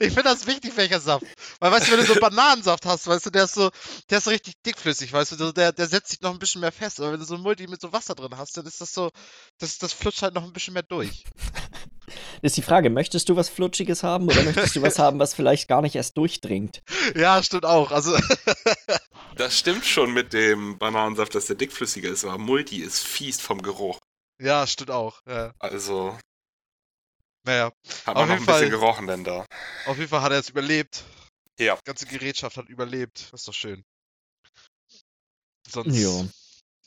ich 0.00 0.08
finde 0.08 0.22
das 0.22 0.46
wichtig, 0.46 0.72
welcher 0.76 1.00
Saft. 1.00 1.26
Weil, 1.60 1.72
weißt 1.72 1.88
du, 1.88 1.92
wenn 1.92 2.00
du 2.00 2.06
so 2.06 2.14
Bananensaft 2.18 2.86
hast, 2.86 3.06
weißt 3.06 3.26
du, 3.26 3.30
der 3.30 3.44
ist 3.44 3.54
so, 3.54 3.70
der 4.08 4.18
ist 4.18 4.24
so 4.24 4.30
richtig 4.30 4.54
dickflüssig, 4.64 5.12
weißt 5.12 5.32
du, 5.32 5.36
so 5.36 5.52
der, 5.52 5.72
der 5.72 5.86
setzt 5.86 6.10
sich 6.10 6.20
noch 6.22 6.32
ein 6.32 6.38
bisschen 6.38 6.60
mehr 6.62 6.72
fest. 6.72 6.98
Aber 7.00 7.12
wenn 7.12 7.20
du 7.20 7.26
so 7.26 7.34
ein 7.34 7.40
Multi 7.42 7.66
mit 7.66 7.80
so 7.80 7.92
Wasser 7.92 8.14
drin 8.14 8.36
hast, 8.36 8.56
dann 8.56 8.64
ist 8.66 8.80
das 8.80 8.92
so, 8.94 9.10
das, 9.58 9.76
das 9.78 9.92
flutscht 9.92 10.22
halt 10.22 10.34
noch 10.34 10.44
ein 10.44 10.52
bisschen 10.52 10.72
mehr 10.74 10.82
durch. 10.82 11.24
Ist 12.42 12.56
die 12.56 12.62
Frage, 12.62 12.90
möchtest 12.90 13.28
du 13.28 13.36
was 13.36 13.48
Flutschiges 13.48 14.02
haben 14.02 14.26
oder 14.26 14.42
möchtest 14.42 14.74
du 14.76 14.82
was 14.82 14.98
haben, 14.98 15.18
was 15.20 15.32
vielleicht 15.34 15.68
gar 15.68 15.80
nicht 15.80 15.94
erst 15.94 16.16
durchdringt? 16.16 16.82
Ja, 17.16 17.42
stimmt 17.42 17.64
auch. 17.64 17.90
Also, 17.92 18.16
Das 19.36 19.58
stimmt 19.58 19.84
schon 19.86 20.12
mit 20.12 20.32
dem 20.32 20.78
Bananensaft, 20.78 21.34
dass 21.34 21.46
der 21.46 21.56
dickflüssiger 21.56 22.10
ist, 22.10 22.24
aber 22.24 22.38
Multi 22.38 22.78
ist 22.82 23.00
fies 23.06 23.40
vom 23.40 23.62
Geruch. 23.62 23.98
ja, 24.40 24.66
stimmt 24.66 24.90
auch. 24.90 25.20
Ja. 25.26 25.52
Also 25.58 26.18
Naja, 27.46 27.66
hat 28.06 28.08
Auf 28.08 28.14
man 28.14 28.14
noch 28.14 28.20
jeden 28.22 28.30
ein 28.30 28.38
bisschen 28.38 28.44
Fall- 28.46 28.70
gerochen 28.70 29.06
denn 29.06 29.24
da. 29.24 29.46
auf 29.86 29.96
jeden 29.96 30.08
Fall 30.08 30.22
hat 30.22 30.32
er 30.32 30.38
es 30.38 30.48
überlebt. 30.50 31.04
Ja. 31.58 31.76
Die 31.76 31.84
ganze 31.84 32.06
Gerätschaft 32.06 32.56
hat 32.56 32.68
überlebt. 32.68 33.28
Das 33.32 33.40
ist 33.42 33.48
doch 33.48 33.54
schön. 33.54 33.82
Sonst, 35.68 35.96
Ja. 35.96 36.24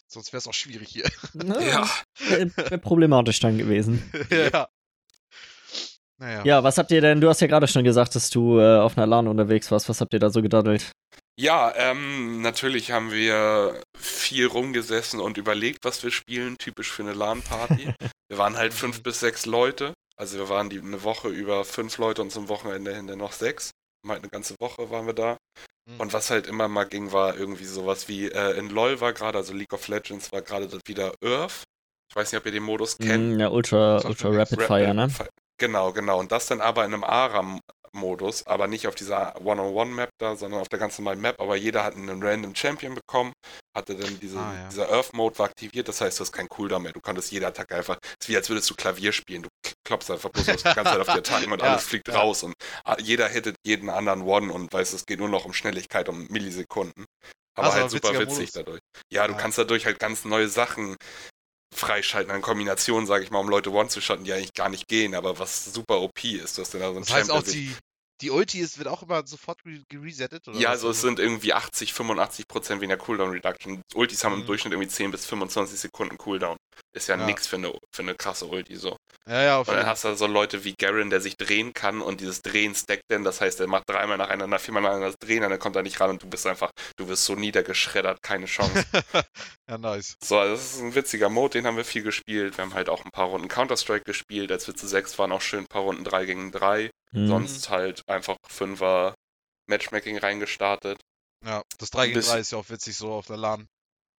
sonst 0.07 0.31
wäre 0.33 0.39
es 0.39 0.47
auch 0.47 0.53
schwierig 0.53 0.89
hier. 0.89 1.09
Ja. 1.33 1.89
Wäre 2.19 2.51
wär 2.57 2.77
problematisch 2.77 3.39
dann 3.39 3.57
gewesen. 3.57 4.11
ja. 4.29 4.67
Naja. 6.21 6.43
Ja, 6.45 6.63
was 6.63 6.77
habt 6.77 6.91
ihr 6.91 7.01
denn? 7.01 7.19
Du 7.19 7.27
hast 7.29 7.41
ja 7.41 7.47
gerade 7.47 7.67
schon 7.67 7.83
gesagt, 7.83 8.15
dass 8.15 8.29
du 8.29 8.59
äh, 8.59 8.77
auf 8.79 8.97
einer 8.97 9.05
LAN 9.07 9.27
unterwegs 9.27 9.69
warst. 9.71 9.89
Was 9.89 9.99
habt 10.01 10.13
ihr 10.13 10.19
da 10.19 10.29
so 10.29 10.41
gedaddelt? 10.41 10.91
Ja, 11.37 11.73
ähm, 11.75 12.41
natürlich 12.41 12.91
haben 12.91 13.11
wir 13.11 13.81
viel 13.97 14.47
rumgesessen 14.47 15.19
und 15.19 15.37
überlegt, 15.37 15.83
was 15.83 16.03
wir 16.03 16.11
spielen, 16.11 16.57
typisch 16.57 16.91
für 16.91 17.03
eine 17.03 17.13
LAN-Party. 17.13 17.93
wir 18.29 18.37
waren 18.37 18.55
halt 18.57 18.73
fünf 18.73 19.03
bis 19.03 19.19
sechs 19.19 19.45
Leute. 19.45 19.93
Also 20.17 20.37
wir 20.37 20.47
waren 20.47 20.69
die 20.69 20.79
eine 20.79 21.03
Woche 21.03 21.27
über 21.27 21.65
fünf 21.65 21.97
Leute 21.97 22.21
und 22.21 22.31
zum 22.31 22.47
Wochenende 22.47 22.95
hinter 22.95 23.17
noch 23.17 23.33
sechs. 23.33 23.71
Halt 24.07 24.21
eine 24.21 24.29
ganze 24.29 24.55
Woche 24.61 24.89
waren 24.89 25.07
wir 25.07 25.13
da. 25.13 25.35
Mhm. 25.89 25.99
Und 25.99 26.13
was 26.13 26.29
halt 26.31 26.47
immer 26.47 26.69
mal 26.69 26.85
ging, 26.85 27.11
war 27.11 27.35
irgendwie 27.35 27.65
sowas 27.65 28.07
wie 28.07 28.29
äh, 28.29 28.57
in 28.57 28.69
LOL 28.69 29.01
war 29.01 29.11
gerade, 29.11 29.37
also 29.37 29.53
League 29.53 29.73
of 29.73 29.87
Legends 29.89 30.31
war 30.31 30.41
gerade 30.41 30.69
wieder 30.85 31.11
Earth. 31.21 31.63
Ich 32.09 32.15
weiß 32.15 32.31
nicht, 32.31 32.39
ob 32.39 32.45
ihr 32.45 32.53
den 32.53 32.63
Modus 32.63 32.97
kennt. 32.97 33.35
Mm, 33.35 33.39
ja, 33.39 33.49
Ultra, 33.49 33.99
Ultra. 34.05 34.29
Rapid 34.29 34.61
Ra- 34.61 34.65
Fire, 34.67 34.93
ne? 34.93 35.09
Genau, 35.57 35.93
genau. 35.93 36.19
Und 36.19 36.31
das 36.31 36.47
dann 36.47 36.59
aber 36.61 36.83
in 36.85 36.93
einem 36.93 37.03
ARAM-Modus, 37.05 38.45
aber 38.45 38.67
nicht 38.67 38.87
auf 38.87 38.95
dieser 38.95 39.39
One-on-One-Map 39.41 40.09
da, 40.17 40.35
sondern 40.35 40.59
auf 40.59 40.67
der 40.67 40.79
ganz 40.79 40.99
normalen 40.99 41.21
Map. 41.21 41.39
Aber 41.39 41.55
jeder 41.55 41.83
hat 41.85 41.95
einen 41.95 42.21
random 42.21 42.53
Champion 42.55 42.93
bekommen, 42.93 43.31
hatte 43.73 43.95
dann 43.95 44.19
diese, 44.19 44.37
Ah, 44.37 44.53
ja. 44.53 44.67
dieser 44.69 44.89
Earth-Mode 44.89 45.39
war 45.39 45.45
aktiviert, 45.45 45.87
das 45.87 46.01
heißt, 46.01 46.19
du 46.19 46.21
hast 46.23 46.33
keinen 46.33 46.49
Cooldown 46.49 46.83
mehr. 46.83 46.91
Du 46.91 46.99
konntest 46.99 47.31
jede 47.31 47.47
Attacke 47.47 47.75
einfach, 47.75 47.97
es 48.03 48.09
ist 48.25 48.29
wie 48.29 48.35
als 48.35 48.49
würdest 48.49 48.69
du 48.69 48.75
Klavier 48.75 49.13
spielen. 49.13 49.43
Du 49.43 49.49
klopfst 49.85 50.11
einfach 50.11 50.29
bloß 50.29 50.45
die 50.45 50.51
ganze 50.73 50.91
Zeit 50.91 50.99
auf 50.99 51.07
die 51.07 51.19
Attacken 51.19 51.51
und 51.53 51.61
Ja, 51.61 51.67
alles 51.71 51.85
fliegt 51.85 52.09
ja. 52.09 52.15
raus 52.19 52.43
und 52.43 52.53
ah, 52.83 52.97
jeder 52.99 53.29
hittet 53.29 53.55
jeden 53.65 53.89
anderen 53.89 54.23
One 54.23 54.51
und 54.51 54.73
weißt, 54.73 54.93
es 54.93 55.05
geht 55.05 55.19
nur 55.19 55.29
noch 55.29 55.45
um 55.45 55.53
Schnelligkeit, 55.53 56.09
um 56.09 56.27
Millisekunden. 56.27 57.05
Aber 57.57 57.67
Also, 57.67 57.79
halt 57.79 57.91
super 57.91 58.11
witzig 58.19 58.51
Modus. 58.51 58.51
dadurch. 58.51 58.81
Ja, 59.09 59.25
du 59.27 59.33
Ja. 59.33 59.39
kannst 59.39 59.57
dadurch 59.57 59.85
halt 59.85 59.99
ganz 59.99 60.25
neue 60.25 60.49
Sachen 60.49 60.97
freischalten 61.75 62.31
an 62.31 62.41
Kombinationen, 62.41 63.05
sage 63.05 63.23
ich 63.23 63.31
mal, 63.31 63.39
um 63.39 63.49
Leute 63.49 63.71
one 63.71 63.89
zu 63.89 64.01
shotten, 64.01 64.23
die 64.23 64.33
eigentlich 64.33 64.53
gar 64.53 64.69
nicht 64.69 64.87
gehen, 64.87 65.15
aber 65.15 65.37
was 65.39 65.65
super 65.65 66.01
OP 66.01 66.23
ist, 66.23 66.57
du 66.57 66.61
hast 66.61 66.73
dann 66.73 66.81
da 66.81 66.93
so 66.93 66.99
Das 66.99 67.13
heißt 67.13 67.31
auch, 67.31 67.43
die, 67.43 67.75
die 68.21 68.31
Ulti 68.31 68.59
ist, 68.59 68.77
wird 68.77 68.87
auch 68.87 69.03
immer 69.03 69.25
sofort 69.27 69.59
re 69.65 69.81
geresettet? 69.89 70.47
Oder 70.47 70.59
Ja, 70.59 70.69
also 70.69 70.89
es 70.89 71.01
sind 71.01 71.19
irgendwie 71.19 71.53
80, 71.53 71.93
85 71.93 72.47
Prozent 72.47 72.81
weniger 72.81 72.97
Cooldown 72.97 73.31
Reduction. 73.31 73.81
Ultis 73.93 74.23
haben 74.23 74.35
im 74.35 74.39
Mhm. 74.41 74.45
Durchschnitt 74.47 74.73
irgendwie 74.73 74.89
10 74.89 75.11
bis 75.11 75.25
25 75.25 75.79
Sekunden 75.79 76.17
Cooldown. 76.17 76.57
Ist 76.93 77.07
ja, 77.07 77.17
Ja. 77.17 77.25
nix 77.25 77.47
für 77.47 77.57
eine, 77.57 77.73
für 77.93 78.01
eine 78.03 78.15
krasse 78.15 78.45
Ulti 78.45 78.75
so. 78.75 78.95
Ja, 79.27 79.41
ja, 79.43 79.57
auf 79.57 79.67
Und 79.67 79.73
jeden 79.73 79.77
dann 79.77 79.85
Fall. 79.85 79.91
hast 79.91 80.03
du 80.03 80.15
so 80.15 80.27
Leute 80.27 80.63
wie 80.63 80.73
Garen, 80.77 81.09
der 81.09 81.19
sich 81.21 81.35
drehen 81.37 81.73
kann 81.73 82.01
und 82.01 82.21
dieses 82.21 82.41
Drehen 82.41 82.73
stackt 82.75 83.03
dann, 83.09 83.23
das 83.23 83.41
heißt, 83.41 83.59
er 83.59 83.67
macht 83.67 83.89
dreimal 83.89 84.17
nacheinander, 84.17 84.59
viermal 84.59 84.81
nacheinander 84.83 85.07
das 85.07 85.17
Drehen, 85.19 85.41
dann 85.41 85.57
kommt 85.59 85.75
er 85.75 85.81
nicht 85.83 85.99
ran 85.99 86.11
und 86.11 86.23
du 86.23 86.27
bist 86.29 86.45
einfach, 86.47 86.71
du 86.97 87.07
wirst 87.07 87.25
so 87.25 87.35
niedergeschreddert, 87.35 88.21
keine 88.21 88.45
Chance. 88.45 88.85
ja, 89.69 89.77
nice. 89.77 90.15
So, 90.23 90.37
also 90.37 90.53
das 90.55 90.75
ist 90.75 90.81
ein 90.81 90.95
witziger 90.95 91.29
Mode, 91.29 91.53
den 91.59 91.65
haben 91.67 91.77
wir 91.77 91.85
viel 91.85 92.03
gespielt. 92.03 92.57
Wir 92.57 92.63
haben 92.63 92.73
halt 92.73 92.89
auch 92.89 93.03
ein 93.03 93.11
paar 93.11 93.27
Runden 93.27 93.47
Counter-Strike 93.47 94.03
gespielt. 94.05 94.51
Als 94.51 94.67
wir 94.67 94.75
zu 94.75 94.87
sechs 94.87 95.17
waren, 95.19 95.31
auch 95.31 95.41
schön 95.41 95.61
ein 95.61 95.67
paar 95.67 95.81
Runden 95.83 96.03
3 96.03 96.25
gegen 96.25 96.51
3. 96.51 96.89
Mhm. 97.11 97.27
Sonst 97.27 97.69
halt 97.69 98.01
einfach 98.07 98.35
Fünfer 98.47 99.15
Matchmaking 99.67 100.17
reingestartet. 100.17 100.99
Ja, 101.45 101.61
das 101.77 101.89
3 101.89 102.05
gegen 102.07 102.15
bisschen- 102.19 102.33
3 102.33 102.39
ist 102.39 102.51
ja 102.51 102.57
auch 102.57 102.69
witzig 102.69 102.95
so 102.95 103.11
auf 103.11 103.27
der 103.27 103.37
LAN. 103.37 103.67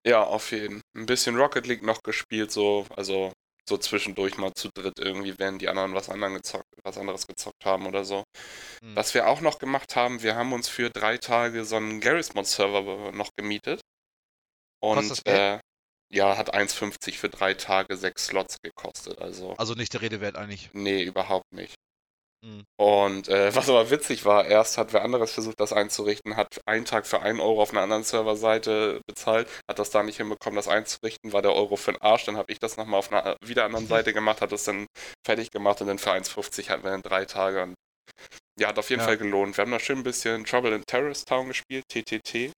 Ja, 0.07 0.23
auf 0.23 0.53
jeden. 0.53 0.81
Ein 0.95 1.07
bisschen 1.07 1.37
Rocket 1.37 1.67
League 1.67 1.83
noch 1.83 2.03
gespielt, 2.03 2.53
so, 2.53 2.87
also 2.95 3.33
so 3.69 3.77
zwischendurch 3.77 4.37
mal 4.39 4.53
zu 4.55 4.69
dritt 4.73 4.99
irgendwie, 5.01 5.37
während 5.39 5.61
die 5.61 5.69
anderen 5.69 5.95
was, 5.95 6.09
anderen 6.09 6.35
gezockt, 6.35 6.67
was 6.85 6.97
anderes 6.97 7.27
gezockt 7.27 7.65
haben 7.65 7.87
oder 7.87 8.05
so. 8.05 8.23
Mhm. 8.83 8.95
Was 8.95 9.15
wir 9.15 9.27
auch 9.27 9.41
noch 9.41 9.59
gemacht 9.59 9.97
haben, 9.97 10.23
wir 10.23 10.37
haben 10.37 10.53
uns 10.53 10.69
für 10.69 10.91
drei 10.91 11.19
Tage 11.19 11.65
so 11.65 11.77
einen 11.77 12.01
Garry's 12.01 12.35
Mod 12.35 12.47
Server 12.47 13.11
noch 13.13 13.31
gemietet. 13.37 13.81
Und 14.81 15.27
äh, 15.27 15.59
ja, 16.13 16.37
hat 16.37 16.55
1,50 16.55 17.19
für 17.19 17.29
drei 17.29 17.55
Tage 17.55 17.97
sechs 17.97 18.27
Slots 18.27 18.59
gekostet. 18.63 19.21
Also, 19.21 19.55
Also 19.59 19.75
nicht 19.75 19.93
der 19.93 20.03
Rede 20.03 20.21
wert 20.21 20.37
eigentlich. 20.37 20.71
nee, 20.73 21.03
überhaupt 21.03 21.53
nicht. 21.53 21.75
Mhm. 22.45 22.65
Und 22.79 23.29
äh, 23.29 23.55
was 23.55 23.69
aber 23.69 23.91
witzig 23.91 24.25
war, 24.25 24.47
erst 24.47 24.79
hat 24.79 24.93
wer 24.93 25.03
anderes 25.03 25.33
versucht, 25.33 25.59
das 25.61 25.73
einzurichten, 25.73 26.37
hat 26.37 26.61
einen 26.67 26.85
Tag 26.85 27.07
für 27.07 27.21
einen 27.23 27.41
Euro 27.41 27.63
auf 27.63 27.71
einer 27.73 27.83
anderen 27.83 28.05
Serverseite 28.05 29.01
bezahlt, 29.07 29.49
hat 29.69 29.79
das 29.79 29.91
da 29.91 30.03
nicht 30.03 30.17
hinbekommen, 30.19 30.57
das 30.57 30.69
einzurichten, 30.69 31.33
war 31.33 31.43
der 31.43 31.55
Euro 31.55 31.77
für 31.77 31.93
den 31.93 32.03
Arsch, 32.03 32.25
dann 32.25 32.37
habe 32.37 32.53
ich 32.53 32.59
das 32.59 32.77
nochmal 32.77 32.99
auf 32.99 33.13
einer 33.13 33.27
äh, 33.27 33.37
wieder 33.45 33.65
anderen 33.65 33.87
Seite 33.89 34.13
gemacht, 34.13 34.41
hat 34.41 34.53
das 34.53 34.65
dann 34.65 34.87
fertig 35.27 35.51
gemacht 35.51 35.81
und 35.81 35.87
dann 35.89 35.99
für 35.99 36.11
1,50 36.13 36.69
hatten 36.69 36.85
wir 36.85 36.91
dann 36.91 37.03
drei 37.03 37.25
Tage 37.25 37.63
und 37.63 37.75
ja, 38.59 38.69
hat 38.69 38.79
auf 38.79 38.89
jeden 38.89 39.01
Ja. 39.01 39.07
Fall 39.07 39.19
gelohnt. 39.19 39.57
Wir 39.57 39.63
haben 39.63 39.71
da 39.71 39.79
schön 39.79 39.99
ein 39.99 40.03
bisschen 40.05 40.45
Trouble 40.45 40.75
in 40.75 40.83
Terrorist 40.87 41.29
Town 41.29 41.49
gespielt, 41.49 41.85
TTT. 41.89 42.53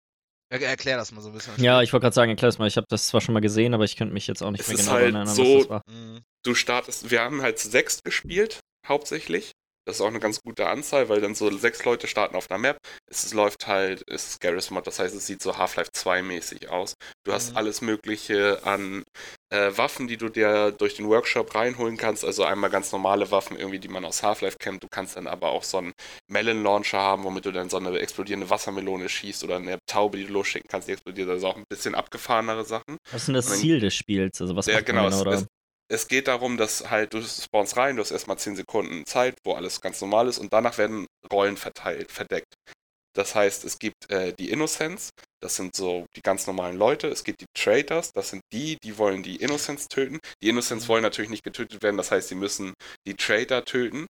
Er, 0.51 0.63
erklär 0.63 0.97
das 0.97 1.11
mal 1.13 1.21
so 1.21 1.29
ein 1.29 1.35
bisschen. 1.35 1.53
Ja, 1.63 1.83
ich 1.83 1.93
wollte 1.93 2.05
gerade 2.05 2.15
sagen, 2.15 2.31
erklär 2.31 2.49
es 2.49 2.59
mal. 2.59 2.69
Ich 2.69 2.77
habe 2.77 2.87
das 2.89 3.09
zwar 3.09 3.21
schon 3.21 3.35
mal 3.35 3.41
gesehen, 3.41 3.75
aber 3.75 3.85
ich 3.85 3.97
könnte 3.97 4.15
mich 4.15 4.27
jetzt 4.29 4.43
auch 4.43 4.51
nicht 4.51 4.61
Es 4.61 4.69
mehr 4.69 4.77
genau 4.77 4.93
halt 4.93 5.03
erinnern, 5.03 5.27
so- 5.27 5.43
was 5.43 5.59
das 5.63 5.69
war. 5.71 5.83
Mhm. 5.91 6.21
du 6.45 6.55
startest, 6.55 7.11
wir 7.11 7.21
haben 7.21 7.43
halt 7.43 7.59
sechs 7.59 8.01
gespielt, 8.05 8.61
hauptsächlich. 8.87 9.51
Das 9.89 9.97
ist 9.97 10.03
auch 10.03 10.09
eine 10.09 10.21
ganz 10.21 10.43
gute 10.43 10.67
Anzahl, 10.69 11.09
weil 11.09 11.23
dann 11.23 11.35
so 11.35 11.51
sechs 11.57 11.83
Leute 11.83 12.07
starten 12.09 12.37
auf 12.37 12.51
einer 12.51 12.59
Map. 12.59 12.77
Es, 13.11 13.33
läuft 13.33 13.67
halt, 13.67 14.05
es 14.07 14.29
ist 14.33 14.41
Garry's 14.43 14.71
Mod, 14.71 14.87
das 14.87 14.99
heißt, 14.99 15.15
es 15.15 15.27
sieht 15.27 15.41
so 15.41 15.57
Half-Life 15.57 15.91
2 15.95 16.21
mäßig 16.21 16.69
aus. 16.69 16.93
Du 17.25 17.33
hast 17.33 17.53
Mhm. 17.53 17.57
alles 17.57 17.81
Mögliche 17.81 18.61
an 18.65 19.03
äh, 19.51 19.71
Waffen, 19.79 20.07
die 20.07 20.19
du 20.19 20.29
dir 20.29 20.73
durch 20.73 20.97
den 20.97 21.09
Workshop 21.09 21.55
reinholen 21.55 21.97
kannst. 21.97 22.23
Also 22.23 22.45
einmal 22.45 22.69
ganz 22.69 22.93
normale 22.93 23.31
Waffen, 23.31 23.57
irgendwie, 23.57 23.79
die 23.79 23.89
man 23.89 24.05
aus 24.05 24.23
Half-Life 24.23 24.59
kennt. 24.59 24.83
Du 24.85 24.89
kannst 24.91 25.17
dann 25.17 25.27
aber 25.27 25.49
auch 25.53 25.63
so 25.63 25.79
einen 25.79 25.95
Melon-Launcher 26.31 26.99
haben, 26.99 27.25
womit 27.25 27.47
du 27.47 27.53
dann 27.53 27.71
so 27.71 27.79
eine 27.79 27.99
explodierende 27.99 28.51
Wassermelone 28.51 29.09
schießt 29.09 29.43
oder 29.45 29.57
eine 29.57 29.79
Taube, 29.87 30.19
die 30.19 30.27
du 30.27 30.35
losschicken 30.35 30.69
kannst, 30.69 30.89
die 30.89 30.93
explodiert. 30.93 31.31
Also 31.31 31.49
auch 31.49 31.57
ein 31.57 31.65
bisschen 31.71 31.95
abgefahrenere 31.95 32.67
Sachen. 32.67 32.99
Was 33.11 33.23
ist 33.23 33.27
denn 33.29 33.35
das 33.37 33.47
dann- 33.47 33.57
Ziel 33.57 33.81
des 33.81 33.95
Spiels? 33.95 34.39
Also 34.41 34.55
was 34.55 34.67
Ja, 34.67 34.83
genau. 34.83 35.09
genau 35.09 35.31
es? 35.31 35.47
Es, 35.89 36.09
geht 36.09 36.29
darum, 36.29 36.57
dass 36.57 36.91
halt 36.91 37.15
du 37.15 37.23
spawnst 37.23 37.77
rein, 37.77 37.97
du 37.97 38.03
hast 38.03 38.11
erstmal 38.11 38.39
10 38.39 38.57
Sekunden 38.57 39.07
Zeit, 39.07 39.37
wo 39.45 39.55
alles 39.55 39.81
ganz 39.81 40.01
normal 40.01 40.29
ist 40.29 40.39
und 40.39 40.53
danach 40.53 40.79
werden 40.79 41.07
Rollen 41.33 41.57
verteilt, 41.57 42.13
verdeckt. 42.13 42.55
Das 43.15 43.35
heißt, 43.35 43.65
es 43.65 43.79
gibt 43.79 44.11
äh, 44.11 44.33
die 44.39 44.51
Innocents, 44.51 45.11
das 45.43 45.57
sind 45.57 45.75
so 45.75 46.07
die 46.15 46.21
ganz 46.21 46.47
normalen 46.47 46.77
Leute. 46.77 47.09
Es 47.09 47.25
gibt 47.25 47.41
die 47.41 47.47
Traitors, 47.53 48.13
das 48.13 48.31
sind 48.31 48.43
die, 48.53 48.77
die 48.85 48.97
wollen 48.99 49.23
die 49.23 49.37
Innocents 49.37 49.89
töten. 49.89 50.21
Die 50.43 50.49
Innocents 50.49 50.89
wollen 50.89 51.03
natürlich 51.03 51.31
nicht 51.31 51.43
getötet 51.43 51.83
werden, 51.83 51.97
das 51.97 52.11
heißt, 52.13 52.29
sie 52.29 52.37
müssen 52.37 52.75
die 53.07 53.15
Traitor 53.15 53.65
töten. 53.65 54.07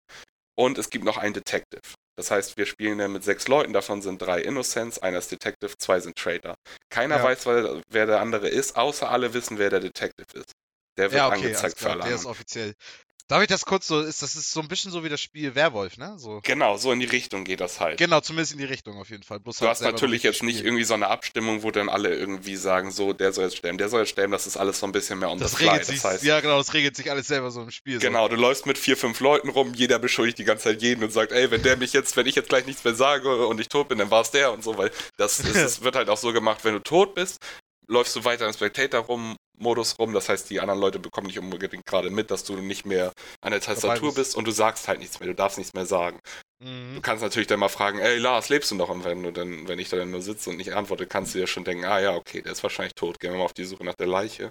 Und 0.59 0.77
es 0.77 0.91
gibt 0.91 1.05
noch 1.05 1.17
einen 1.17 1.35
Detective. 1.35 1.81
Das 2.19 2.33
heißt, 2.33 2.57
wir 2.57 2.67
spielen 2.67 2.99
dann 2.99 3.13
mit 3.13 3.23
sechs 3.23 3.47
Leuten, 3.47 3.73
davon 3.73 4.03
sind 4.03 4.21
drei 4.21 4.43
Innocents, 4.43 4.99
einer 4.99 5.19
ist 5.19 5.31
Detective, 5.31 5.73
zwei 5.79 6.01
sind 6.01 6.17
Traitor. 6.17 6.57
Keiner 6.91 7.19
Ja. 7.19 7.23
weiß, 7.23 7.47
wer, 7.47 7.81
wer 7.89 8.07
der 8.07 8.21
andere 8.21 8.49
ist, 8.49 8.77
außer 8.77 9.09
alle 9.09 9.33
wissen, 9.35 9.59
wer 9.59 9.71
der 9.71 9.81
Detective 9.81 10.27
ist. 10.35 10.53
Der 10.99 11.05
wird 11.11 11.15
Ja, 11.15 11.29
okay, 11.29 11.37
angezeigt 11.37 11.79
für 11.79 11.85
klar, 11.87 11.95
alle 11.97 12.05
der 12.05 12.15
ist 12.15 12.27
offiziell. 12.27 12.75
Darf 13.31 13.43
ich 13.43 13.49
das 13.49 13.67
kurz 13.67 13.87
so, 13.87 14.01
ist, 14.01 14.23
das 14.23 14.37
ist 14.37 14.53
so 14.53 14.61
ein 14.61 14.69
bisschen 14.69 14.91
so 14.91 15.05
wie 15.05 15.11
das 15.11 15.21
Spiel 15.21 15.55
Werwolf, 15.55 15.99
ne? 15.99 16.15
So. 16.19 16.41
Genau, 16.45 16.79
so 16.79 16.93
in 16.93 16.99
die 17.01 17.05
Richtung 17.05 17.45
geht 17.45 17.61
das 17.61 17.79
halt. 17.79 17.99
Genau, 17.99 18.23
zumindest 18.23 18.53
in 18.53 18.59
die 18.59 18.65
Richtung 18.65 18.97
auf 18.99 19.11
jeden 19.11 19.23
Fall. 19.23 19.39
Bloß 19.39 19.59
Du 19.59 19.67
halt 19.67 19.73
hast 19.73 19.83
natürlich 19.83 20.23
jetzt 20.23 20.43
nicht 20.43 20.65
irgendwie 20.65 20.85
so 20.85 20.95
eine 20.95 21.09
Abstimmung, 21.09 21.63
wo 21.63 21.71
dann 21.71 21.91
alle 21.91 22.09
irgendwie 22.15 22.57
sagen, 22.57 22.91
so, 22.91 23.13
der 23.13 23.35
soll 23.35 23.45
jetzt 23.45 23.59
sterben, 23.59 23.77
der 23.77 23.91
soll 23.91 24.01
jetzt 24.01 24.09
sterben, 24.13 24.33
das 24.33 24.47
ist 24.47 24.57
alles 24.57 24.79
so 24.81 24.87
ein 24.87 24.93
bisschen 24.93 25.19
mehr 25.19 25.29
on 25.29 25.39
Das 25.39 25.51
the 25.51 25.57
fly. 25.59 25.69
regelt 25.69 25.85
sich, 25.85 26.01
Das 26.01 26.11
heißt, 26.11 26.25
ja 26.25 26.41
genau, 26.41 26.57
das 26.57 26.73
regelt 26.73 26.97
sich 26.97 27.11
alles 27.11 27.27
selber 27.27 27.51
so 27.51 27.61
im 27.61 27.71
Spiel. 27.71 27.99
genau, 27.99 28.29
du 28.29 28.37
läufst 28.37 28.65
mit 28.65 28.79
vier, 28.79 28.97
fünf 28.97 29.21
Leuten 29.21 29.51
rum, 29.51 29.75
jeder 29.75 29.99
beschuldigt 29.99 30.39
die 30.39 30.45
ganze 30.45 30.65
Zeit 30.65 30.81
jeden 30.81 31.05
und 31.05 31.13
sagt, 31.13 31.33
ey, 31.33 31.51
wenn 31.51 31.63
der 31.63 31.77
mich 31.77 31.93
jetzt, 31.93 32.17
wenn 32.17 32.25
ich 32.27 32.35
jetzt 32.35 32.49
gleich 32.49 32.65
nichts 32.65 32.83
mehr 32.83 32.95
sage 32.95 33.47
und 33.47 33.61
ich 33.61 33.69
tot 33.69 33.89
bin, 33.89 33.99
dann 33.99 34.11
war 34.11 34.23
es 34.23 34.31
der 34.31 34.53
und 34.55 34.65
so, 34.65 34.79
weil 34.79 34.91
das, 35.19 35.37
das, 35.37 35.53
das 35.53 35.81
wird 35.83 35.97
halt 35.97 36.09
auch 36.09 36.17
so 36.17 36.33
gemacht, 36.33 36.61
wenn 36.65 36.73
du 36.73 36.81
tot 36.81 37.15
bist, 37.15 37.37
läufst 37.89 38.17
du 38.17 38.25
weiter 38.25 38.47
im 38.47 38.55
Spectator 38.55 39.01
rum, 39.01 39.37
Modus 39.61 39.99
rum, 39.99 40.13
das 40.13 40.29
heißt, 40.29 40.51
die 40.51 40.61
anderen 40.61 40.81
Leute 40.81 40.99
bekommen 40.99 41.27
nicht 41.27 41.39
unbedingt 41.39 41.87
gerade 41.87 42.11
mit, 42.11 42.31
dass 42.31 42.45
du 42.45 42.57
nicht 42.57 42.87
mehr 42.87 43.13
an 43.41 43.53
der 43.53 43.61
Tastatur 43.61 44.15
bist. 44.15 44.37
und 44.37 44.47
du 44.47 44.51
sagst 44.53 44.89
halt 44.89 44.99
nichts 45.01 45.21
mehr, 45.21 45.29
du 45.29 45.35
darfst 45.35 45.59
nichts 45.59 45.75
mehr 45.75 45.87
sagen. 45.87 46.21
So. 46.61 46.65
Du 46.95 47.01
Mhm. 47.01 47.03
kannst 47.03 47.23
natürlich 47.23 47.47
dann 47.47 47.61
mal 47.61 47.69
fragen, 47.69 47.99
ey 48.01 48.19
Lars, 48.19 48.49
lebst 48.49 48.71
du 48.71 48.75
noch? 48.75 48.89
Und 48.89 49.05
wenn 49.05 49.23
du 49.23 49.33
dann, 49.33 49.69
wenn 49.69 49.79
ich 49.79 49.89
da 49.91 49.97
dann 49.97 50.11
nur 50.11 50.23
sitze 50.23 50.51
und 50.51 50.57
nicht 50.57 50.75
antworte, 50.75 51.07
kannst 51.07 51.35
du 51.35 51.39
dir 51.39 51.47
schon 51.47 51.65
denken, 51.65 51.85
ah 51.85 52.01
ja, 52.01 52.15
okay, 52.17 52.43
der 52.43 52.53
ist 52.53 52.63
wahrscheinlich 52.63 52.95
tot, 52.95 53.21
gehen 53.21 53.33
wir 53.33 53.39
mal 53.39 53.45
auf 53.45 53.53
die 53.53 53.65
Suche 53.65 53.85
nach 53.85 53.95
der 53.95 54.09
Leiche. 54.09 54.51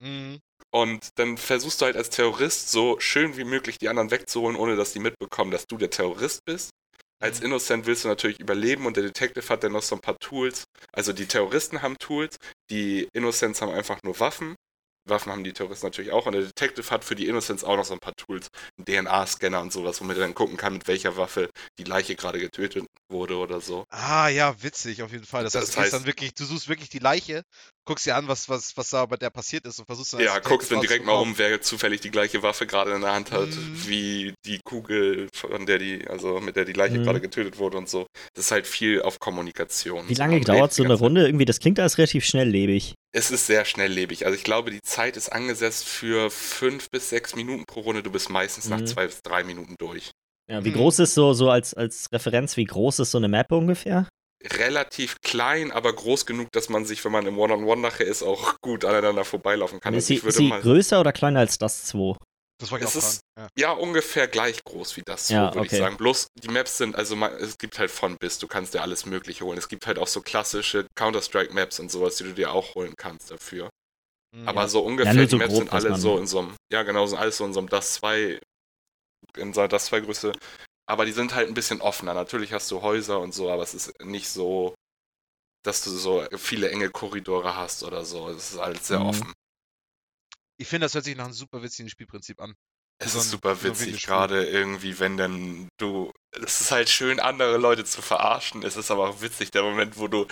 Mhm. 0.00 0.40
Und 0.70 1.10
dann 1.16 1.36
versuchst 1.38 1.80
du 1.80 1.84
halt 1.86 1.96
als 1.96 2.10
Terrorist 2.10 2.70
so 2.70 2.98
schön 2.98 3.36
wie 3.36 3.44
möglich 3.44 3.78
die 3.78 3.88
anderen 3.88 4.10
wegzuholen, 4.10 4.56
ohne 4.56 4.76
dass 4.76 4.92
die 4.92 4.98
mitbekommen, 4.98 5.50
dass 5.50 5.66
du 5.66 5.76
der 5.76 5.90
Terrorist 5.90 6.44
bist. 6.44 6.70
Als. 7.24 7.40
Innocent 7.40 7.86
willst 7.86 8.04
du 8.04 8.08
natürlich 8.08 8.38
überleben 8.38 8.84
und 8.84 8.98
der 8.98 9.04
Detective 9.04 9.48
hat 9.48 9.64
dann 9.64 9.72
noch 9.72 9.80
so 9.80 9.94
ein 9.94 10.00
paar 10.02 10.18
Tools. 10.18 10.64
Also 10.92 11.14
die 11.14 11.24
Terroristen 11.24 11.80
haben 11.80 11.96
Tools, 11.98 12.36
die 12.70 13.08
Innocents 13.14 13.62
haben 13.62 13.72
einfach 13.72 14.02
nur 14.02 14.20
Waffen. 14.20 14.56
Waffen 15.08 15.32
haben 15.32 15.42
die 15.42 15.54
Terroristen 15.54 15.86
natürlich 15.86 16.12
auch 16.12 16.26
und 16.26 16.34
der 16.34 16.42
Detective 16.42 16.90
hat 16.90 17.02
für 17.02 17.14
die 17.14 17.26
Innocents 17.26 17.64
auch 17.64 17.78
noch 17.78 17.86
so 17.86 17.94
ein 17.94 18.00
paar 18.00 18.14
Tools, 18.16 18.48
einen 18.76 19.06
DNA-Scanner 19.06 19.62
und 19.62 19.72
sowas, 19.72 20.02
womit 20.02 20.18
er 20.18 20.24
dann 20.24 20.34
gucken 20.34 20.58
kann, 20.58 20.74
mit 20.74 20.86
welcher 20.86 21.16
Waffe 21.16 21.48
die 21.78 21.84
Leiche 21.84 22.14
gerade 22.14 22.38
getötet 22.38 22.84
wurde 23.10 23.36
oder 23.36 23.60
so. 23.60 23.84
Ah, 23.90 24.28
ja, 24.28 24.54
witzig, 24.62 25.02
auf 25.02 25.12
jeden 25.12 25.26
Fall. 25.26 25.44
Das, 25.44 25.52
Das 25.52 25.62
heißt, 25.62 25.76
du 25.76 25.80
heißt- 25.80 25.90
dann 25.92 26.06
wirklich, 26.06 26.34
du 26.34 26.44
suchst 26.44 26.68
wirklich 26.68 26.88
die 26.88 26.98
Leiche, 26.98 27.42
guckst 27.86 28.06
dir 28.06 28.16
an, 28.16 28.28
was, 28.28 28.48
was, 28.48 28.76
was 28.76 28.88
da 28.90 29.04
bei 29.06 29.16
der 29.16 29.30
passiert 29.30 29.66
ist 29.66 29.78
und 29.78 29.86
versuchst 29.86 30.14
dann 30.14 30.20
Ja, 30.20 30.32
als 30.34 30.46
guckst 30.46 30.70
dann 30.72 30.80
direkt 30.80 31.04
mal 31.04 31.12
um, 31.12 31.36
wer 31.36 31.60
zufällig 31.60 32.00
die 32.00 32.10
gleiche 32.10 32.42
Waffe 32.42 32.66
gerade 32.66 32.92
in 32.94 33.02
der 33.02 33.12
Hand 33.12 33.30
hat, 33.30 33.48
Mhm. 33.48 33.86
wie 33.86 34.34
die 34.46 34.60
Kugel, 34.64 35.28
von 35.34 35.66
der 35.66 35.78
die, 35.78 36.06
also 36.08 36.40
mit 36.40 36.56
der 36.56 36.64
die 36.64 36.72
Leiche 36.72 36.98
Mhm. 36.98 37.04
gerade 37.04 37.20
getötet 37.20 37.58
wurde 37.58 37.76
und 37.78 37.88
so. 37.88 38.06
Das 38.34 38.46
ist 38.46 38.50
halt 38.50 38.66
viel 38.66 39.02
auf 39.02 39.18
Kommunikation. 39.20 40.08
Wie 40.08 40.14
lange 40.14 40.40
dauert 40.40 40.72
so 40.72 40.82
eine. 40.82 40.94
Runde? 40.94 41.26
Irgendwie, 41.26 41.44
das 41.44 41.58
klingt 41.60 41.78
alles 41.78 41.98
relativ 41.98 42.24
schnelllebig. 42.24 42.94
Es 43.12 43.30
ist 43.30 43.46
sehr 43.46 43.64
schnelllebig. 43.64 44.26
Also 44.26 44.36
ich 44.36 44.44
glaube, 44.44 44.70
die 44.70 44.80
Zeit 44.82 45.16
ist 45.16 45.28
angesetzt 45.30 45.86
für 45.86 46.30
fünf 46.30 46.88
bis 46.90 47.10
sechs 47.10 47.36
Minuten 47.36 47.64
pro 47.66 47.80
Runde. 47.80 48.02
Du 48.02 48.10
bist 48.10 48.30
meistens 48.30 48.68
nach 48.68 48.80
Mhm. 48.80 48.86
zwei 48.86 49.06
bis 49.06 49.20
drei 49.22 49.44
Minuten 49.44 49.74
durch. 49.78 50.10
Ja, 50.50 50.64
wie 50.64 50.70
Mhm. 50.70 50.74
groß 50.74 50.98
ist 51.00 51.14
so, 51.14 51.32
so 51.32 51.50
als, 51.50 51.74
als 51.74 52.06
Referenz, 52.12 52.56
wie 52.56 52.64
groß 52.64 52.98
ist 52.98 53.10
so 53.12 53.18
eine 53.18 53.28
Map 53.28 53.50
ungefähr? 53.52 54.08
Relativ 54.58 55.16
klein, 55.22 55.72
aber 55.72 55.92
groß 55.94 56.26
genug, 56.26 56.48
dass 56.52 56.68
man 56.68 56.84
sich, 56.84 57.02
wenn 57.04 57.12
man 57.12 57.26
im 57.26 57.38
One-on-One 57.38 57.80
nachher 57.80 58.06
ist, 58.06 58.22
auch 58.22 58.56
gut 58.60 58.84
aneinander 58.84 59.24
vorbeilaufen 59.24 59.80
kann. 59.80 59.94
ist 59.94 60.04
Also 60.04 60.06
sie, 60.08 60.14
ich 60.16 60.24
ist 60.24 60.36
sie 60.36 60.48
mal 60.48 60.60
größer 60.60 61.00
oder 61.00 61.12
kleiner 61.12 61.40
als 61.40 61.56
das 61.56 61.84
2? 61.86 62.16
Das 62.60 62.70
wollte 62.70 62.84
ich 62.84 62.90
Es 62.90 62.96
auch 62.96 63.08
ist- 63.08 63.20
fragen. 63.38 63.48
Ja, 63.58 63.72
ungefähr 63.72 64.28
gleich 64.28 64.62
groß 64.62 64.96
wie 64.98 65.02
das, 65.04 65.28
Ja, 65.30 65.46
würde 65.46 65.60
okay. 65.60 65.68
ich 65.72 65.78
sagen. 65.78 65.96
Bloß 65.96 66.26
die 66.42 66.48
Maps 66.48 66.76
sind, 66.78 66.94
also 66.94 67.16
man, 67.16 67.32
es 67.34 67.56
gibt 67.58 67.78
halt 67.78 67.90
von 67.90 68.16
bis, 68.20 68.38
du 68.38 68.46
kannst 68.46 68.74
dir 68.74 68.82
alles 68.82 69.06
Mögliche 69.06 69.44
holen. 69.44 69.56
Es 69.58 69.68
gibt 69.68 69.86
halt 69.86 69.98
auch 69.98 70.06
so 70.06 70.20
klassische 70.20 70.86
Counter-Strike-Maps 70.94 71.80
und 71.80 71.90
sowas, 71.90 72.16
die 72.16 72.24
du 72.24 72.32
dir 72.34 72.52
auch 72.52 72.74
holen 72.74 72.94
kannst 72.98 73.30
dafür. 73.30 73.64
Ja. 73.64 74.40
Mhm. 74.42 74.48
Aber 74.48 74.68
so 74.68 74.80
ungefähr, 74.84 75.14
die 75.14 75.26
so 75.26 75.38
Maps 75.38 75.48
grob, 75.48 75.58
sind 75.60 75.72
alle 75.72 75.96
so 75.96 76.18
in 76.18 76.26
so 76.26 76.40
einem, 76.40 76.54
ja 76.70 76.82
genau, 76.82 77.06
sind 77.06 77.18
alles 77.18 77.38
so 77.38 77.46
in 77.46 77.54
so 77.54 77.60
einem 77.60 77.68
Das 77.70 77.94
2, 77.94 78.38
in 79.36 79.52
so 79.52 79.60
einer 79.60 79.68
Das 79.68 79.86
2 79.86 80.00
Größe. 80.00 80.32
Aber 80.86 81.04
die 81.06 81.12
sind 81.12 81.34
halt 81.34 81.48
ein 81.48 81.54
bisschen 81.54 81.80
offener. 81.80 82.14
Natürlich 82.14 82.52
hast 82.52 82.70
du 82.70 82.82
Häuser 82.82 83.20
und 83.20 83.32
so, 83.32 83.50
aber 83.50 83.62
es 83.62 83.74
ist 83.74 84.00
nicht 84.02 84.28
so, 84.28 84.74
dass 85.64 85.82
du 85.82 85.90
so 85.90 86.26
viele 86.36 86.70
enge 86.70 86.90
Korridore 86.90 87.56
hast 87.56 87.82
oder 87.84 88.04
so. 88.04 88.28
Es 88.28 88.52
ist 88.52 88.60
halt 88.60 88.84
sehr 88.84 89.00
Mhm. 89.00 89.06
offen. 89.06 89.32
Ich 90.56 90.68
finde, 90.68 90.84
das 90.84 90.94
hört 90.94 91.04
sich 91.04 91.16
nach 91.16 91.24
einem 91.24 91.32
super 91.32 91.62
witzigen 91.62 91.88
Spielprinzip 91.88 92.40
an. 92.40 92.54
Es 92.98 93.14
so 93.14 93.18
ist 93.18 93.30
super 93.30 93.62
witzig, 93.62 94.04
gerade 94.06 94.46
irgendwie, 94.46 94.98
wenn 95.00 95.16
dann 95.16 95.68
du. 95.78 96.12
Es 96.30 96.60
ist 96.60 96.70
halt 96.70 96.88
schön, 96.88 97.18
andere 97.18 97.56
Leute 97.56 97.84
zu 97.84 98.02
verarschen. 98.02 98.62
Es 98.62 98.76
ist 98.76 98.90
aber 98.90 99.08
auch 99.08 99.20
witzig, 99.20 99.50
der 99.50 99.62
Moment, 99.62 99.98
wo 99.98 100.06
du, 100.06 100.26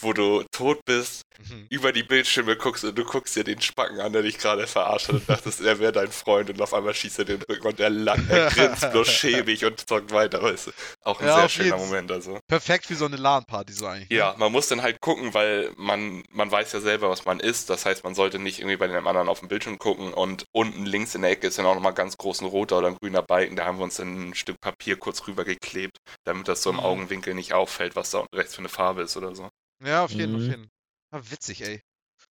wo 0.00 0.12
du 0.12 0.44
tot 0.52 0.80
bist, 0.86 1.22
Mhm. 1.40 1.68
über 1.70 1.92
die 1.92 2.02
Bildschirme 2.02 2.56
guckst 2.56 2.82
und 2.82 2.98
du 2.98 3.04
guckst 3.04 3.36
dir 3.36 3.44
den 3.44 3.60
Spacken 3.60 4.00
an, 4.00 4.12
der 4.12 4.22
dich 4.22 4.38
gerade 4.38 4.66
verarscht 4.66 5.06
hat 5.06 5.14
und 5.14 5.28
dachtest, 5.28 5.60
er 5.60 5.78
wäre 5.78 5.92
dein 5.92 6.10
Freund 6.10 6.50
und 6.50 6.60
auf 6.60 6.74
einmal 6.74 6.94
schießt 6.94 7.20
er 7.20 7.26
den 7.26 7.40
Rücken 7.42 7.64
und 7.64 7.78
er, 7.78 7.90
lacht, 7.90 8.28
er 8.28 8.50
grinst 8.50 8.90
bloß 8.90 9.06
schäbig 9.08 9.64
und 9.64 9.88
zockt 9.88 10.10
weiter. 10.10 10.42
Weißt 10.42 10.66
du? 10.66 10.70
Auch 11.04 11.20
ein 11.20 11.28
Ja, 11.28 11.34
sehr 11.36 11.48
schöner 11.48 11.76
Moment. 11.76 12.10
Also. 12.10 12.40
Perfekt 12.48 12.86
für 12.86 12.96
so 12.96 13.04
eine 13.04 13.14
LAN-Party 13.14 13.72
so 13.72 13.86
eigentlich. 13.86 14.10
ne? 14.10 14.16
Ja, 14.16 14.34
man 14.36 14.50
muss 14.50 14.66
dann 14.66 14.82
halt 14.82 15.00
gucken, 15.00 15.32
weil 15.32 15.70
man, 15.76 16.24
man 16.30 16.50
weiß 16.50 16.72
ja 16.72 16.80
selber, 16.80 17.08
was 17.08 17.24
man 17.24 17.38
ist. 17.38 17.70
Das 17.70 17.86
heißt, 17.86 18.02
man 18.02 18.16
sollte 18.16 18.40
nicht 18.40 18.58
irgendwie 18.58 18.76
bei 18.76 18.88
dem 18.88 19.06
anderen 19.06 19.28
auf 19.28 19.38
dem 19.38 19.46
Bildschirm 19.46 19.78
gucken 19.78 20.12
und 20.12 20.44
unten 20.52 20.86
links 20.86 21.14
in 21.14 21.22
der 21.22 21.30
Ecke 21.30 21.46
ist 21.46 21.58
dann 21.58 21.66
auch 21.66 21.76
nochmal 21.76 21.94
ganz 21.94 22.16
groß 22.16 22.40
ein 22.40 22.46
roter 22.48 22.78
oder 22.78 22.88
ein 22.88 22.96
grüner 23.00 23.22
Balken. 23.22 23.54
Da 23.54 23.64
haben 23.64 23.78
wir 23.78 23.84
uns 23.84 23.98
dann 23.98 24.30
ein 24.30 24.34
Stück 24.34 24.60
Papier 24.60 24.96
kurz 24.98 25.24
rübergeklebt, 25.28 25.98
damit 26.24 26.48
das 26.48 26.64
so 26.64 26.70
im 26.70 26.76
Mhm. 26.78 26.82
Augenwinkel 26.82 27.34
nicht 27.34 27.52
auffällt, 27.52 27.94
was 27.94 28.10
da 28.10 28.18
unten 28.18 28.34
rechts 28.34 28.56
für 28.56 28.60
eine 28.62 28.68
Farbe 28.68 29.02
ist 29.02 29.16
oder 29.16 29.36
so. 29.36 29.48
Ja, 29.84 30.04
auf 30.04 30.10
jeden, 30.12 30.34
auf 30.34 30.42
Mhm. 30.42 30.50
jeden. 30.50 30.70
Ah, 31.10 31.20
witzig, 31.30 31.62
ey. 31.62 31.82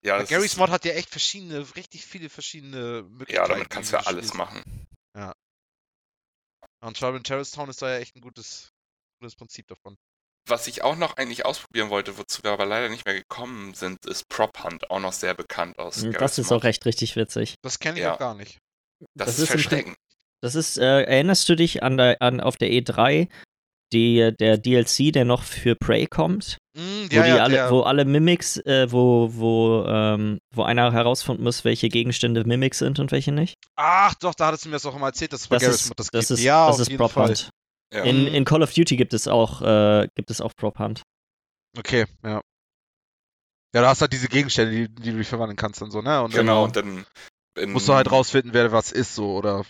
Ja, 0.04 0.18
Ja, 0.18 0.24
Gary's 0.24 0.58
Mod 0.58 0.70
hat 0.70 0.86
ja 0.86 0.94
echt 0.94 1.10
verschiedene, 1.10 1.66
richtig 1.75 2.06
viele 2.06 2.30
verschiedene 2.30 3.04
Möglichkeiten. 3.04 3.36
ja 3.36 3.48
damit 3.48 3.70
kannst 3.70 3.92
du 3.92 3.96
ja 3.98 4.04
alles 4.04 4.27
spielst. 4.27 4.36
machen. 4.36 4.88
Und 6.82 6.98
Trouble 6.98 7.18
in 7.18 7.24
Terrorist 7.24 7.56
Town 7.56 7.70
ist 7.70 7.82
da 7.82 7.89
ja 7.92 8.00
echt 8.00 8.16
ein 8.16 8.22
gutes, 8.22 8.70
gutes 9.20 9.36
Prinzip 9.36 9.68
davon. 9.68 9.96
Was 10.48 10.68
ich 10.68 10.84
auch 10.84 10.96
noch 10.96 11.18
eigentlich 11.18 11.46
ausprobieren 11.46 11.89
wollte, 11.89 12.18
wozu 12.18 12.44
wir 12.44 12.51
aber 12.51 12.66
leider 12.66 12.88
nicht 12.89 13.06
mehr 13.06 13.16
gekommen 13.16 13.74
sind, 13.74 14.06
ist 14.06 14.30
Prop 14.30 14.63
Hunt, 14.63 14.89
auch 14.92 15.00
noch 15.00 15.12
sehr 15.12 15.34
bekannt 15.34 15.77
aus. 15.80 16.01
Garry's 16.04 16.18
Das 16.20 16.38
ist 16.38 16.50
Mod. 16.51 16.62
auch 16.62 16.66
echt 16.66 16.86
richtig 16.86 17.16
witzig. 17.16 17.56
Das 17.63 17.80
kenne 17.80 17.98
ich 17.98 18.04
Ja. 18.04 18.13
auch 18.13 18.20
gar 18.20 18.36
nicht. 18.36 18.60
Das, 19.16 19.27
das 19.27 19.30
ist 19.39 19.44
ist 19.44 19.50
Verstecken. 19.50 19.96
Das 20.42 20.54
ist, 20.56 20.77
äh, 20.77 21.01
erinnerst 21.04 21.50
du 21.50 21.56
dich 21.56 21.82
an, 21.84 21.98
der, 21.98 22.22
an 22.22 22.39
auf 22.39 22.58
der 22.58 22.70
E3, 22.70 23.27
die, 23.94 24.32
der 24.39 24.58
DLC, 24.58 25.12
der 25.13 25.25
noch 25.25 25.44
für 25.44 25.75
Prey 25.75 26.08
kommt, 26.08 26.58
Mm, 26.77 27.08
wo, 27.10 27.15
ja, 27.15 27.24
die 27.24 27.29
ja, 27.29 27.38
alle, 27.44 27.53
der, 27.56 27.72
wo 27.72 27.82
alle 27.82 28.06
Mimics, 28.06 28.58
äh, 28.58 28.91
wo, 28.91 29.32
wo, 29.34 29.84
ähm, 29.88 30.38
wo 30.53 30.62
einer 30.62 30.91
herausfinden 30.94 31.41
muss, 31.41 31.65
welche 31.65 31.89
Gegenstände 31.89 32.44
Mimics 32.44 32.77
sind 32.77 33.00
und 33.00 33.12
welche 33.12 33.32
nicht. 33.32 33.56
Ach 33.75 34.13
doch, 34.13 34.36
da 34.36 34.48
hattest 34.48 34.65
du 34.65 34.70
mir 34.70 34.75
das 34.75 34.86
auch 34.86 34.96
immer 34.96 35.08
erzählt, 35.08 35.34
dass 35.34 35.41
es 35.41 35.48
bei 35.48 35.58
Das 35.58 35.63
ist, 35.67 35.94
das 35.98 36.10
das 36.12 36.27
gibt. 36.27 36.39
ist, 36.39 36.44
ja, 36.46 36.67
das 36.67 36.75
auf 36.75 36.82
ist 36.82 36.88
jeden 36.89 37.00
Prop 37.00 37.12
Fall. 37.13 37.29
Hunt. 37.29 37.50
Ja. 37.91 38.03
In, 38.03 38.27
in 38.27 38.46
Call 38.46 38.62
of 38.62 38.72
Duty 38.74 38.96
gibt 38.96 39.15
es 39.15 39.27
auch, 39.27 39.63
äh, 39.63 40.08
gibt 40.13 40.29
es 40.29 40.39
auch 40.39 40.51
Prop 40.56 40.77
Hunt. 40.77 41.01
Okay, 41.79 42.06
ja. 42.24 42.41
Ja, 43.74 43.82
du 43.82 43.88
hast 43.88 44.01
halt 44.01 44.13
diese 44.13 44.27
Gegenstände, 44.27 44.88
die, 44.88 44.96
die 45.01 45.12
du 45.13 45.24
verwandeln 45.24 45.58
kannst 45.58 45.82
und 45.82 45.89
so, 45.89 46.01
ne? 46.03 46.22
Und 46.22 46.34
Genau, 46.34 46.67
dann 46.67 46.98
und 46.98 47.06
dann 47.56 47.72
musst 47.72 47.88
du 47.88 47.94
halt 47.94 48.12
rausfinden, 48.12 48.53
wer 48.53 48.72
was 48.72 48.91
ist, 48.91 49.15
so, 49.15 49.36
oder. 49.36 49.65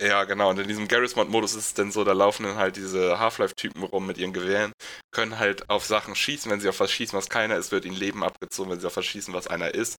Ja, 0.00 0.24
genau. 0.24 0.48
Und 0.50 0.58
in 0.58 0.66
diesem 0.68 0.88
Garry's 0.88 1.14
Mod-Modus 1.14 1.54
ist 1.54 1.66
es 1.66 1.74
dann 1.74 1.92
so, 1.92 2.04
da 2.04 2.12
laufen 2.12 2.44
dann 2.44 2.56
halt 2.56 2.76
diese 2.76 3.18
Half-Life-Typen 3.18 3.82
rum 3.82 4.06
mit 4.06 4.16
ihren 4.18 4.32
Gewehren, 4.32 4.72
können 5.10 5.38
halt 5.38 5.68
auf 5.68 5.84
Sachen 5.84 6.14
schießen. 6.14 6.50
Wenn 6.50 6.60
sie 6.60 6.68
auf 6.70 6.80
was 6.80 6.90
schießen, 6.90 7.16
was 7.16 7.28
keiner 7.28 7.56
ist, 7.56 7.70
wird 7.70 7.84
ihnen 7.84 7.96
Leben 7.96 8.24
abgezogen. 8.24 8.70
Wenn 8.70 8.80
sie 8.80 8.86
auf 8.86 8.96
was 8.96 9.04
schießen, 9.04 9.34
was 9.34 9.46
einer 9.46 9.74
ist, 9.74 9.96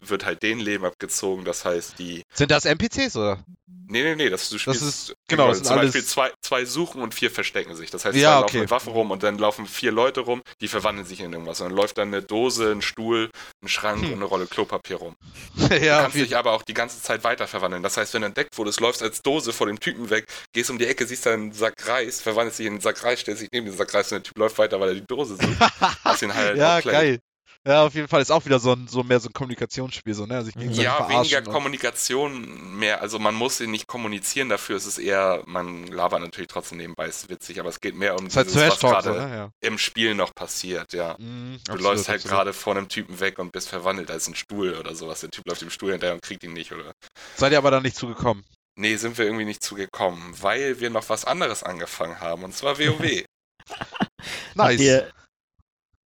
wird 0.00 0.24
halt 0.24 0.42
denen 0.42 0.60
Leben 0.60 0.84
abgezogen. 0.84 1.44
Das 1.44 1.64
heißt, 1.64 1.98
die. 1.98 2.22
Sind 2.32 2.50
das 2.52 2.64
NPCs, 2.64 3.16
oder? 3.16 3.44
Nee, 3.66 4.02
nee, 4.04 4.14
nee, 4.14 4.30
das, 4.30 4.48
du 4.48 4.58
spielst. 4.58 4.82
ist- 4.82 5.14
genau, 5.36 5.48
das 5.48 5.58
sind 5.58 5.66
zum 5.66 5.78
alles- 5.78 5.92
Beispiel 5.92 6.04
zwei, 6.08 6.30
zwei 6.42 6.64
suchen 6.64 7.02
und 7.02 7.14
vier 7.14 7.30
verstecken 7.30 7.74
sich. 7.74 7.90
Das 7.90 8.04
heißt, 8.04 8.16
Ja, 8.16 8.32
zwei 8.32 8.36
okay. 8.38 8.42
laufen 8.42 8.60
mit 8.60 8.70
Waffen 8.70 8.92
rum 8.92 9.10
und 9.10 9.22
dann 9.22 9.38
laufen 9.38 9.66
vier 9.66 9.92
Leute 9.92 10.20
rum, 10.20 10.42
die 10.60 10.68
verwandeln 10.68 11.06
sich 11.06 11.20
in 11.20 11.32
irgendwas. 11.32 11.60
Und 11.60 11.68
dann 11.70 11.76
läuft 11.76 11.98
dann 11.98 12.08
eine 12.08 12.22
Dose, 12.22 12.70
ein 12.72 12.82
Stuhl, 12.82 13.30
ein 13.62 13.68
Schrank 13.68 14.00
Hm. 14.02 14.08
und 14.08 14.14
eine 14.14 14.24
Rolle 14.24 14.46
Klopapier 14.46 14.96
rum. 14.96 15.14
ja, 15.70 15.96
Du 15.98 16.02
kannst 16.02 16.16
dich 16.16 16.36
aber 16.36 16.52
auch 16.52 16.62
die 16.62 16.74
ganze 16.74 17.00
Zeit 17.02 17.24
weiter 17.24 17.46
verwandeln. 17.46 17.82
Das 17.82 17.96
heißt, 17.96 18.14
wenn 18.14 18.22
du 18.22 18.26
entdeckt 18.28 18.56
wurdest, 18.58 18.80
läufst 18.80 19.02
als 19.02 19.22
Dose 19.22 19.52
vor 19.52 19.66
dem 19.66 19.80
Typen 19.80 20.10
weg, 20.10 20.26
gehst 20.52 20.70
um 20.70 20.78
die 20.78 20.86
Ecke, 20.86 21.06
siehst 21.06 21.26
da 21.26 21.32
einen 21.32 21.52
Sack 21.52 21.74
Reis, 21.88 22.20
verwandelst 22.20 22.58
dich 22.58 22.66
in 22.66 22.74
einen 22.74 22.80
Sack 22.80 23.02
Reis, 23.04 23.20
stellst 23.20 23.42
dich 23.42 23.48
neben 23.52 23.66
den 23.66 23.76
Sack 23.76 23.92
Reis 23.94 24.12
und 24.12 24.16
der 24.18 24.22
Typ 24.22 24.38
läuft 24.38 24.58
weiter, 24.58 24.78
weil 24.80 24.88
er 24.90 24.94
die 24.94 25.06
Dose 25.06 25.36
sucht. 25.36 25.58
Hast 26.04 26.22
ihn 26.22 26.34
halt 26.34 26.56
ja, 26.58 26.80
geil. 26.80 27.18
Ja, 27.64 27.84
auf 27.86 27.94
jeden 27.94 28.08
Fall 28.08 28.20
ist 28.20 28.32
auch 28.32 28.44
wieder 28.44 28.58
so 28.58 28.72
ein 28.72 28.88
so 28.88 29.04
mehr 29.04 29.20
so 29.20 29.28
ein 29.28 29.32
Kommunikationsspiel, 29.32 30.14
so, 30.14 30.26
ne? 30.26 30.42
Gegenseitig 30.42 30.78
Ja, 30.82 30.96
verarschen 30.96 31.20
weniger 31.20 31.38
und- 31.38 31.52
Kommunikation 31.54 32.76
mehr. 32.78 33.00
Also 33.00 33.20
man 33.20 33.36
muss 33.36 33.60
ihn 33.60 33.70
nicht 33.70 33.86
kommunizieren 33.86 34.48
dafür. 34.48 34.76
Es 34.76 34.84
ist 34.86 34.98
eher, 34.98 35.44
man 35.46 35.86
labert 35.86 36.20
natürlich 36.22 36.48
trotzdem 36.48 36.78
nebenbei, 36.78 37.06
ist 37.06 37.28
witzig, 37.28 37.60
aber 37.60 37.68
es 37.68 37.80
geht 37.80 37.94
mehr 37.94 38.18
um 38.18 38.26
Ist 38.26 38.36
halt 38.36 38.48
dieses, 38.48 38.60
was 38.62 38.78
Trash-Talk, 38.80 39.04
so, 39.04 39.10
gerade 39.12 39.28
ne? 39.30 39.36
Ja. 39.36 39.50
im 39.60 39.78
Spiel 39.78 40.16
noch 40.16 40.34
passiert, 40.34 40.92
ja. 40.92 41.14
Mhm, 41.20 41.58
Du 41.64 41.72
absolut, 41.72 41.82
läufst 41.82 42.08
halt 42.08 42.24
gerade 42.24 42.52
vor 42.52 42.76
einem 42.76 42.88
Typen 42.88 43.20
weg 43.20 43.38
und 43.38 43.52
bist 43.52 43.68
verwandelt 43.68 44.10
als 44.10 44.26
ein 44.26 44.34
Stuhl 44.34 44.74
oder 44.74 44.96
sowas. 44.96 45.20
Der 45.20 45.30
Typ 45.30 45.46
läuft 45.46 45.62
dem 45.62 45.70
Stuhl 45.70 45.92
hinterher 45.92 46.14
und 46.14 46.22
kriegt 46.22 46.42
ihn 46.42 46.52
nicht, 46.54 46.72
oder? 46.72 46.92
Seid 47.36 47.52
ihr 47.52 47.58
aber 47.58 47.70
da 47.70 47.80
nicht 47.80 47.94
zugekommen? 47.96 48.44
Nee, 48.74 48.96
sind 48.96 49.18
wir 49.18 49.24
irgendwie 49.26 49.44
nicht 49.44 49.62
zugekommen, 49.62 50.34
weil 50.40 50.80
wir 50.80 50.90
noch 50.90 51.08
was 51.10 51.24
anderes 51.26 51.62
angefangen 51.62 52.18
haben, 52.20 52.42
und 52.42 52.54
zwar 52.56 52.78
WoW. 52.80 52.98
Nice. 52.98 53.24
Habt 54.58 54.80
ihr, 54.80 55.12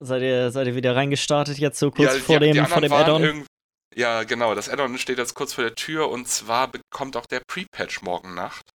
seid, 0.06 0.22
ihr, 0.22 0.52
seid 0.52 0.68
ihr 0.68 0.76
wieder 0.76 0.96
reingestartet 0.96 1.58
jetzt 1.58 1.80
so 1.80 1.92
kurz 1.92 2.14
Ja, 2.14 2.20
vor 2.20 2.40
die, 2.40 2.52
dem, 2.52 2.64
die 2.64 2.70
vor 2.70 2.82
dem 2.82 2.94
Add-on? 2.94 3.46
Ja, 3.96 4.24
genau, 4.24 4.56
das 4.56 4.70
Add-on 4.70 4.98
steht 4.98 5.18
jetzt 5.18 5.36
kurz 5.36 5.54
vor 5.54 5.64
der 5.64 5.76
Tür 5.76 6.10
und 6.10 6.28
zwar 6.28 6.68
bekommt 6.68 7.16
auch 7.16 7.26
der 7.26 7.42
Pre-Patch 7.48 8.02
morgen 8.02 8.34
Nacht. 8.34 8.66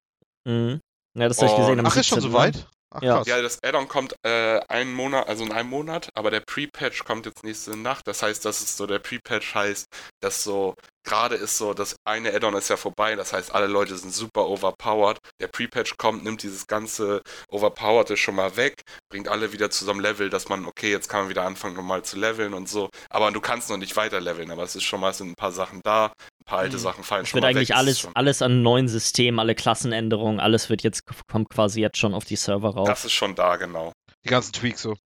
Mhm. 0.44 0.80
Ja, 1.16 1.28
das 1.28 1.38
habe 1.38 1.50
ich 1.50 1.56
gesehen. 1.56 1.80
am 1.80 1.86
Ach, 1.86 1.96
ist 1.96 2.06
schon 2.06 2.20
17., 2.20 2.30
soweit? 2.30 2.66
Ach, 2.90 3.02
Ja. 3.02 3.16
krass. 3.16 3.26
Ja, 3.26 3.42
das 3.42 3.58
Add-on 3.62 3.88
kommt 3.88 4.14
äh, 4.24 4.60
einen 4.68 4.92
Monat, 4.94 5.28
also 5.28 5.44
in 5.44 5.52
einem 5.52 5.68
Monat, 5.68 6.08
aber 6.14 6.30
der 6.30 6.40
Pre-Patch 6.40 7.04
kommt 7.04 7.26
jetzt 7.26 7.44
nächste 7.44 7.76
Nacht. 7.76 8.06
Das 8.06 8.22
heißt, 8.22 8.44
das 8.44 8.60
ist 8.60 8.76
so, 8.76 8.86
der 8.86 8.98
Pre-Patch 8.98 9.54
heißt, 9.54 9.86
dass 10.20 10.42
so, 10.42 10.74
gerade 11.04 11.34
ist 11.36 11.58
so, 11.58 11.74
das 11.74 11.96
eine 12.04 12.32
Add-on 12.34 12.54
ist 12.54 12.68
ja 12.70 12.76
vorbei, 12.78 13.14
das 13.14 13.32
heißt, 13.32 13.54
alle 13.54 13.66
Leute 13.66 13.96
sind 13.96 14.12
super 14.14 14.46
overpowered. 14.48 15.18
Der 15.40 15.48
Pre-Patch 15.48 15.96
kommt, 15.98 16.24
nimmt 16.24 16.42
dieses 16.42 16.66
ganze 16.66 17.22
Overpowerte 17.50 18.16
schon 18.16 18.34
mal 18.36 18.56
weg, 18.56 18.80
bringt 19.10 19.28
alle 19.28 19.52
wieder 19.52 19.70
zusammen 19.70 20.00
Level, 20.00 20.30
dass 20.30 20.48
man, 20.48 20.64
okay, 20.64 20.90
jetzt 20.90 21.08
kann 21.08 21.20
man 21.20 21.28
wieder 21.28 21.44
anfangen, 21.44 21.74
normal 21.76 22.02
zu 22.04 22.16
leveln 22.18 22.54
und 22.54 22.68
so. 22.68 22.88
Aber 23.10 23.30
du 23.32 23.40
kannst 23.40 23.68
noch 23.70 23.76
nicht 23.76 23.96
weiter 23.96 24.20
leveln, 24.20 24.50
aber 24.50 24.62
es 24.62 24.76
ist 24.76 24.84
schon 24.84 25.00
mal, 25.00 25.10
es 25.10 25.18
sind 25.18 25.28
ein 25.30 25.34
paar 25.34 25.52
Sachen 25.52 25.80
da, 25.84 26.12
paar 26.48 26.58
alte 26.60 26.76
Mhm. 26.76 26.80
Sachen 26.80 27.04
fallen 27.04 27.22
Es 27.22 27.28
schon 27.28 27.36
wird 27.36 27.42
mal 27.44 27.48
eigentlich 27.50 27.68
weg. 27.68 27.74
Es 27.76 27.80
alles, 27.80 28.00
schon- 28.00 28.16
alles 28.16 28.42
an 28.42 28.62
neuen 28.62 28.88
Systemen, 28.88 29.38
alle 29.38 29.54
Klassenänderungen, 29.54 30.40
alles 30.40 30.68
wird 30.70 30.82
jetzt, 30.82 31.02
kommt 31.30 31.48
quasi 31.50 31.80
jetzt 31.80 31.98
schon 31.98 32.14
auf 32.14 32.24
die 32.24 32.36
Server 32.36 32.70
rauf. 32.70 32.88
Das 32.88 33.04
ist 33.04 33.12
schon 33.12 33.34
da, 33.34 33.56
genau. 33.56 33.92
Die 34.24 34.28
ganzen 34.30 34.52
Tweaks 34.52 34.82
so. 34.82 34.96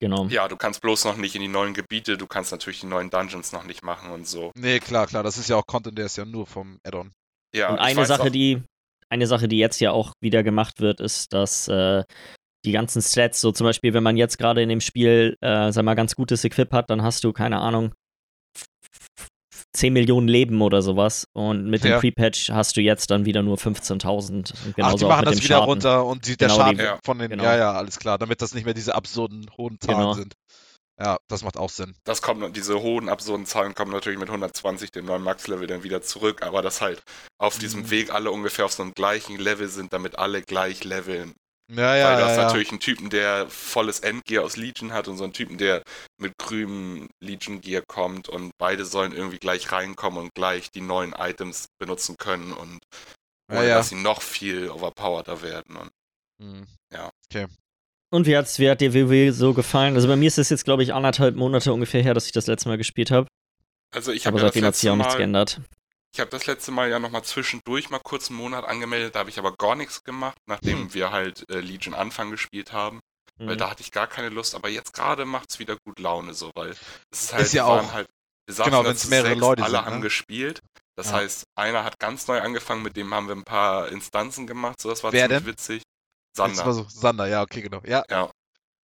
genau. 0.00 0.26
Ja, 0.26 0.48
du 0.48 0.56
kannst 0.56 0.80
bloß 0.80 1.04
noch 1.04 1.16
nicht 1.16 1.34
in 1.34 1.42
die 1.42 1.48
neuen 1.48 1.74
Gebiete, 1.74 2.16
du 2.16 2.26
kannst 2.26 2.52
natürlich 2.52 2.80
die 2.80 2.86
neuen 2.86 3.10
Dungeons 3.10 3.52
noch 3.52 3.64
nicht 3.64 3.82
machen 3.82 4.10
und 4.10 4.26
so. 4.28 4.50
Nee, 4.56 4.78
klar, 4.80 5.06
klar. 5.06 5.22
Das 5.22 5.38
ist 5.38 5.48
ja 5.48 5.56
auch 5.56 5.66
Content, 5.66 5.96
der 5.98 6.06
ist 6.06 6.16
ja 6.16 6.24
nur 6.24 6.46
vom 6.46 6.78
Add-on. 6.84 7.12
Ja, 7.54 7.70
Und 7.70 7.78
eine 7.78 8.04
Sache, 8.06 8.22
auch- 8.24 8.28
die, 8.30 8.62
eine 9.10 9.26
Sache, 9.26 9.48
die 9.48 9.58
jetzt 9.58 9.80
ja 9.80 9.90
auch 9.92 10.12
wieder 10.20 10.42
gemacht 10.42 10.80
wird, 10.80 11.00
ist, 11.00 11.32
dass 11.32 11.66
äh, 11.68 12.04
die 12.64 12.72
ganzen 12.72 13.00
Stats, 13.02 13.40
so 13.40 13.52
zum 13.52 13.64
Beispiel, 13.66 13.94
wenn 13.94 14.02
man 14.02 14.16
jetzt 14.16 14.36
gerade 14.38 14.62
in 14.62 14.68
dem 14.68 14.80
Spiel, 14.80 15.36
äh, 15.40 15.72
sag 15.72 15.84
mal, 15.84 15.94
ganz 15.94 16.14
gutes 16.16 16.44
Equip 16.44 16.72
hat, 16.72 16.90
dann 16.90 17.02
hast 17.02 17.24
du, 17.24 17.32
keine 17.32 17.58
Ahnung, 17.60 17.92
10 19.74 19.92
Millionen 19.92 20.28
Leben 20.28 20.62
oder 20.62 20.82
sowas. 20.82 21.26
Und 21.32 21.66
mit 21.66 21.84
dem 21.84 21.92
Ja. 21.92 22.00
Pre-Patch 22.00 22.50
hast 22.50 22.76
du 22.76 22.80
jetzt 22.80 23.10
dann 23.10 23.24
wieder 23.26 23.42
nur 23.42 23.56
15.000. 23.58 24.52
Und 24.52 24.52
Ach, 24.70 24.74
genauso 24.74 24.96
die 24.98 25.04
auch 25.04 25.08
machen 25.10 25.20
mit 25.20 25.28
das 25.28 25.36
dem 25.36 25.44
wieder 25.44 25.54
Schaden. 25.56 25.68
runter 25.70 26.04
und 26.06 26.26
die, 26.26 26.36
der 26.36 26.48
Genau, 26.48 26.60
Schaden 26.60 26.78
die- 26.78 26.84
Ja. 26.84 26.98
von 27.04 27.18
den. 27.18 27.30
Genau. 27.30 27.44
Ja, 27.44 27.56
ja, 27.56 27.72
alles 27.72 27.98
klar. 27.98 28.18
Damit 28.18 28.40
das 28.42 28.54
nicht 28.54 28.64
mehr 28.64 28.74
diese 28.74 28.94
absurden 28.94 29.46
hohen 29.56 29.78
Zahlen 29.80 29.98
Genau. 29.98 30.12
sind. 30.14 30.34
Ja, 31.00 31.18
das 31.28 31.44
macht 31.44 31.56
auch 31.56 31.70
Sinn. 31.70 31.94
Das 32.04 32.22
kommt, 32.22 32.56
diese 32.56 32.80
hohen, 32.82 33.08
absurden 33.08 33.46
Zahlen 33.46 33.72
kommen 33.76 33.92
natürlich 33.92 34.18
mit 34.18 34.30
120, 34.30 34.90
dem 34.90 35.04
neuen 35.06 35.22
Max-Level, 35.22 35.68
dann 35.68 35.84
wieder 35.84 36.02
zurück, 36.02 36.42
aber 36.42 36.60
dass 36.60 36.80
halt 36.80 37.04
auf 37.38 37.56
diesem 37.58 37.82
Mhm. 37.82 37.90
Weg 37.90 38.12
alle 38.12 38.32
ungefähr 38.32 38.64
auf 38.64 38.72
so 38.72 38.82
einem 38.82 38.94
gleichen 38.94 39.38
Level 39.38 39.68
sind, 39.68 39.92
damit 39.92 40.18
alle 40.18 40.42
gleich 40.42 40.82
leveln. 40.82 41.34
Ja, 41.70 41.96
ja, 41.96 42.08
Weil 42.08 42.16
du 42.16 42.22
ja. 42.22 42.28
hast 42.28 42.36
ja. 42.36 42.42
natürlich 42.44 42.70
einen 42.70 42.80
Typen, 42.80 43.10
der 43.10 43.46
volles 43.48 44.00
Endgear 44.00 44.44
aus 44.44 44.56
Legion 44.56 44.92
hat 44.92 45.06
und 45.06 45.18
so 45.18 45.24
einen 45.24 45.34
Typen, 45.34 45.58
der 45.58 45.82
mit 46.18 46.32
grünem 46.38 47.08
Legion-Gear 47.22 47.82
kommt 47.86 48.28
und 48.28 48.52
beide 48.58 48.84
sollen 48.86 49.12
irgendwie 49.12 49.38
gleich 49.38 49.70
reinkommen 49.70 50.18
und 50.20 50.34
gleich 50.34 50.70
die 50.70 50.80
neuen 50.80 51.12
Items 51.12 51.66
benutzen 51.78 52.16
können 52.18 52.52
und 52.52 52.78
Ja, 53.50 53.58
ohne 53.58 53.68
ja. 53.68 53.74
dass 53.76 53.90
sie 53.90 53.96
noch 53.96 54.22
viel 54.22 54.70
overpowerter 54.70 55.42
werden. 55.42 55.76
Und 55.76 55.90
Mhm. 56.40 56.66
Und 58.10 58.26
wie, 58.26 58.36
hat's, 58.36 58.58
wie 58.58 58.70
hat 58.70 58.80
dir 58.80 58.94
WoW 58.94 59.34
so 59.34 59.52
gefallen? 59.52 59.94
Also 59.94 60.08
bei 60.08 60.16
mir 60.16 60.28
ist 60.28 60.38
es 60.38 60.48
jetzt, 60.48 60.64
glaube 60.64 60.82
ich, 60.82 60.94
anderthalb 60.94 61.36
Monate 61.36 61.72
ungefähr 61.72 62.02
her, 62.02 62.14
dass 62.14 62.26
ich 62.26 62.32
das 62.32 62.46
letzte 62.46 62.68
Mal 62.68 62.78
gespielt 62.78 63.10
habe. 63.10 63.26
also 63.94 64.12
ich 64.12 64.26
Aber 64.26 64.36
habe 64.36 64.38
ja 64.38 64.46
das 64.46 64.54
seitdem 64.54 64.66
hat 64.66 64.76
sich 64.76 64.88
auch 64.90 64.96
nichts 64.96 65.16
geändert. 65.16 65.60
Ich 66.14 66.20
habe 66.20 66.30
das 66.30 66.46
letzte 66.46 66.70
Mal 66.72 66.88
ja 66.90 66.98
nochmal 66.98 67.22
zwischendurch 67.24 67.90
mal 67.90 68.00
kurz 68.00 68.28
einen 68.30 68.38
Monat 68.38 68.64
angemeldet, 68.64 69.14
da 69.14 69.20
habe 69.20 69.30
ich 69.30 69.38
aber 69.38 69.52
gar 69.56 69.74
nichts 69.74 70.02
gemacht, 70.04 70.38
nachdem 70.46 70.78
Hm. 70.84 70.94
wir 70.94 71.10
halt 71.12 71.48
äh, 71.50 71.60
Legion 71.60 71.94
Anfang 71.94 72.30
gespielt 72.30 72.72
haben, 72.72 73.00
weil 73.36 73.54
Mhm. 73.54 73.58
da 73.58 73.70
hatte 73.70 73.82
ich 73.82 73.92
gar 73.92 74.06
keine 74.06 74.30
Lust, 74.30 74.54
aber 74.54 74.68
jetzt 74.68 74.92
gerade 74.94 75.24
macht 75.26 75.50
es 75.50 75.58
wieder 75.58 75.76
gut 75.84 75.98
Laune 75.98 76.34
so, 76.34 76.50
weil 76.54 76.70
es 77.10 77.22
ist 77.24 77.32
halt, 77.34 77.44
Ist 77.44 77.52
ja 77.54 77.64
auch- 77.66 77.92
halt, 77.92 78.08
wir 78.46 78.54
saßen 78.54 78.72
genau, 78.72 78.84
wenn's 78.84 79.02
zu 79.02 79.08
mehrere 79.10 79.28
sechs, 79.30 79.40
Leute 79.40 79.62
alle 79.62 79.76
sind, 79.76 79.84
haben 79.86 79.96
ne? 79.96 80.02
gespielt, 80.02 80.60
das 80.96 81.08
Ja. 81.10 81.18
heißt, 81.18 81.44
einer 81.54 81.84
hat 81.84 81.98
ganz 81.98 82.26
neu 82.26 82.40
angefangen, 82.40 82.82
mit 82.82 82.96
dem 82.96 83.12
haben 83.14 83.28
wir 83.28 83.36
ein 83.36 83.44
paar 83.44 83.88
Instanzen 83.88 84.46
gemacht, 84.46 84.80
so 84.80 84.88
das 84.88 85.04
war 85.04 85.12
Wer 85.12 85.26
ziemlich 85.28 85.38
denn? 85.44 85.46
witzig. 85.52 85.82
Das 86.34 86.46
Sander. 86.48 86.66
war 86.66 86.72
so, 86.72 86.86
Sander, 86.88 87.26
ja, 87.26 87.42
okay, 87.42 87.60
genau. 87.62 87.80
Ja. 87.84 88.02
Ja. 88.10 88.30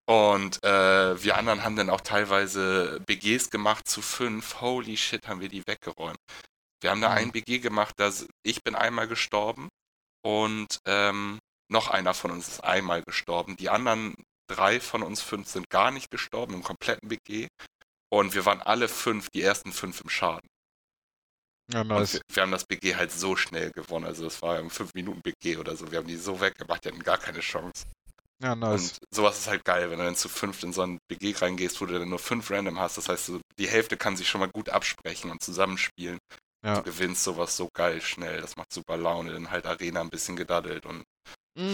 Und 0.06 0.62
äh, 0.64 1.24
wir 1.24 1.38
anderen 1.38 1.64
haben 1.64 1.76
dann 1.78 1.90
auch 1.90 2.02
teilweise 2.02 3.00
BGs 3.06 3.50
gemacht 3.52 3.88
zu 3.88 4.02
fünf. 4.02 4.60
Holy 4.60 4.98
shit, 4.98 5.28
haben 5.30 5.40
wir 5.40 5.48
die 5.50 5.66
weggeräumt. 5.66 6.18
Wir 6.84 6.92
haben 6.92 7.02
da 7.02 7.10
Mhm. 7.10 7.16
ein 7.18 7.32
BG 7.32 7.60
gemacht, 7.60 7.96
dass 7.98 8.28
ich 8.44 8.64
bin 8.64 8.76
einmal 8.76 9.08
gestorben 9.08 9.70
und 10.24 10.80
ähm, 10.86 11.40
noch 11.72 11.88
einer 11.90 12.14
von 12.14 12.32
uns 12.32 12.48
ist 12.48 12.64
einmal 12.64 13.04
gestorben. 13.04 13.56
Die 13.58 13.70
anderen 13.70 14.16
drei 14.48 14.80
von 14.80 15.02
uns 15.04 15.22
fünf 15.22 15.48
sind 15.48 15.70
gar 15.70 15.92
nicht 15.92 16.12
gestorben 16.12 16.54
im 16.56 16.64
kompletten 16.64 17.10
BG. 17.10 17.48
Und 18.12 18.36
wir 18.36 18.46
waren 18.46 18.62
alle 18.62 18.90
fünf, 18.90 19.30
die 19.32 19.42
ersten 19.42 19.72
fünf 19.72 20.02
im 20.02 20.10
Schaden. 20.10 20.48
Ja, 21.72 21.84
nice. 21.84 22.14
wir, 22.14 22.22
wir 22.32 22.44
haben 22.44 22.52
das 22.52 22.66
BG 22.66 22.96
halt 22.96 23.12
so 23.12 23.36
schnell 23.36 23.72
gewonnen. 23.72 24.06
Also 24.06 24.28
es 24.28 24.42
war 24.42 24.60
ein 24.60 24.70
5 24.70 24.94
Minuten 24.94 25.22
BG 25.22 25.58
oder 25.58 25.76
so. 25.76 25.90
Wir 25.92 26.00
haben 26.00 26.08
die 26.08 26.18
so 26.18 26.40
weggemacht, 26.42 26.84
die 26.84 26.90
hatten 26.90 27.04
gar 27.04 27.18
keine 27.18 27.40
Chance. 27.40 27.86
Ja, 28.44 28.56
nice. 28.56 29.00
Und 29.00 29.16
sowas 29.16 29.40
ist 29.40 29.48
halt 29.48 29.64
geil, 29.64 29.90
wenn 29.90 30.00
du 30.00 30.06
dann 30.06 30.16
zu 30.16 30.28
fünft 30.30 30.64
in 30.64 30.74
so 30.74 30.82
ein 30.82 31.00
BG 31.08 31.34
reingehst, 31.38 31.80
wo 31.80 31.86
du 31.86 31.98
dann 31.98 32.10
nur 32.10 32.20
fünf 32.20 32.52
Random 32.52 32.78
hast. 32.80 32.98
Das 32.98 33.08
heißt, 33.08 33.32
die 33.58 33.68
Hälfte 33.68 33.96
kann 33.98 34.18
sich 34.18 34.28
schon 34.28 34.42
mal 34.42 34.50
gut 34.52 34.70
absprechen 34.70 35.32
und 35.32 35.42
zusammenspielen. 35.42 36.20
Ja. 36.66 36.76
Du 36.78 36.84
gewinnst 36.84 37.24
sowas 37.24 37.56
so 37.58 37.70
geil 37.74 38.02
schnell. 38.02 38.42
Das 38.42 38.56
macht 38.56 38.72
super 38.72 38.96
Laune. 38.98 39.34
Dann 39.34 39.52
halt 39.52 39.66
Arena 39.66 40.02
ein 40.02 40.10
bisschen 40.10 40.36
gedaddelt. 40.36 40.86
Und 40.86 41.04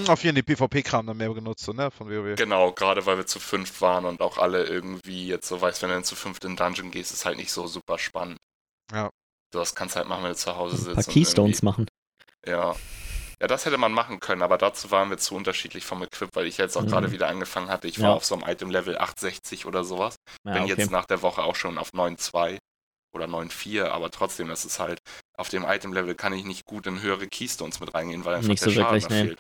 auf 0.10 0.24
jeden 0.24 0.36
Fall 0.36 0.44
die 0.44 0.44
PvP-Kram 0.44 1.08
dann 1.08 1.18
mehr 1.18 1.34
genutzt, 1.34 1.64
so, 1.64 1.72
ne? 1.74 1.90
Von 1.92 2.10
WoW. 2.10 2.36
genau, 2.36 2.72
gerade 2.74 3.06
weil 3.06 3.18
wir 3.18 3.26
zu 3.26 3.40
fünft 3.40 3.80
waren 3.82 4.04
und 4.06 4.20
auch 4.22 4.38
alle 4.38 4.66
irgendwie 4.66 5.28
jetzt 5.28 5.48
so 5.48 5.62
weißt, 5.62 5.82
wenn 5.82 5.90
du 5.90 5.96
dann 5.96 6.04
zu 6.04 6.16
fünft 6.16 6.44
in 6.44 6.56
Dungeon 6.58 6.92
gehst, 6.92 7.12
ist 7.14 7.24
halt 7.26 7.38
nicht 7.38 7.52
so 7.52 7.66
super 7.68 7.98
spannend. 7.98 8.38
Ja. 8.92 9.10
Du 9.52 9.60
das 9.60 9.76
kannst 9.76 9.96
halt 9.96 10.08
machen, 10.08 10.24
wenn 10.24 10.32
du 10.32 10.36
zu 10.38 10.56
Hause 10.58 10.76
Ein 10.76 10.80
sitzt. 10.82 10.96
paar 10.96 11.08
und 11.08 11.14
Keystones 11.14 11.50
irgendwie- 11.60 11.66
machen. 11.66 11.88
Ja. 12.46 12.76
Ja, 13.42 13.48
das 13.48 13.66
hätte 13.66 13.78
man 13.78 13.94
machen 13.94 14.20
können, 14.20 14.42
aber 14.42 14.58
dazu 14.58 14.92
waren 14.92 15.10
wir 15.10 15.18
zu 15.18 15.34
unterschiedlich 15.34 15.86
vom 15.86 16.04
Equip, 16.04 16.36
weil 16.36 16.46
ich 16.46 16.58
jetzt 16.58 16.76
auch 16.76 16.82
Mhm. 16.82 16.88
gerade 16.88 17.12
wieder 17.14 17.30
angefangen 17.30 17.70
hatte. 17.70 17.88
Ich 17.88 18.00
war 18.02 18.10
Ja. 18.10 18.16
auf 18.16 18.26
so 18.26 18.36
einem 18.36 18.44
Item-Level 18.50 18.98
860 18.98 19.66
oder 19.66 19.86
sowas. 19.86 20.16
Ja, 20.46 20.54
Bin 20.56 20.64
okay. 20.64 20.74
jetzt 20.78 20.92
nach 20.92 21.06
der 21.06 21.22
Woche 21.22 21.42
auch 21.44 21.56
schon 21.56 21.78
auf 21.78 21.94
9.2 21.94 22.58
oder 23.14 23.26
9.4, 23.26 23.86
aber 23.86 24.12
trotzdem, 24.12 24.48
das 24.48 24.66
ist 24.66 24.80
halt, 24.80 25.00
auf 25.38 25.50
dem 25.50 25.64
Item-Level 25.64 26.16
kann 26.16 26.34
ich 26.34 26.46
nicht 26.46 26.66
gut 26.66 26.88
in 26.88 27.02
höhere 27.02 27.28
Keystones 27.28 27.80
mit 27.80 27.94
reingehen, 27.94 28.26
weil 28.26 28.36
einfach 28.36 28.50
Nicht 28.50 28.64
der 28.64 28.72
so 28.72 28.80
Schaden 28.80 29.02
wirklich, 29.02 29.08
da 29.08 29.14
nee. 29.16 29.24
fehlt. 29.26 29.40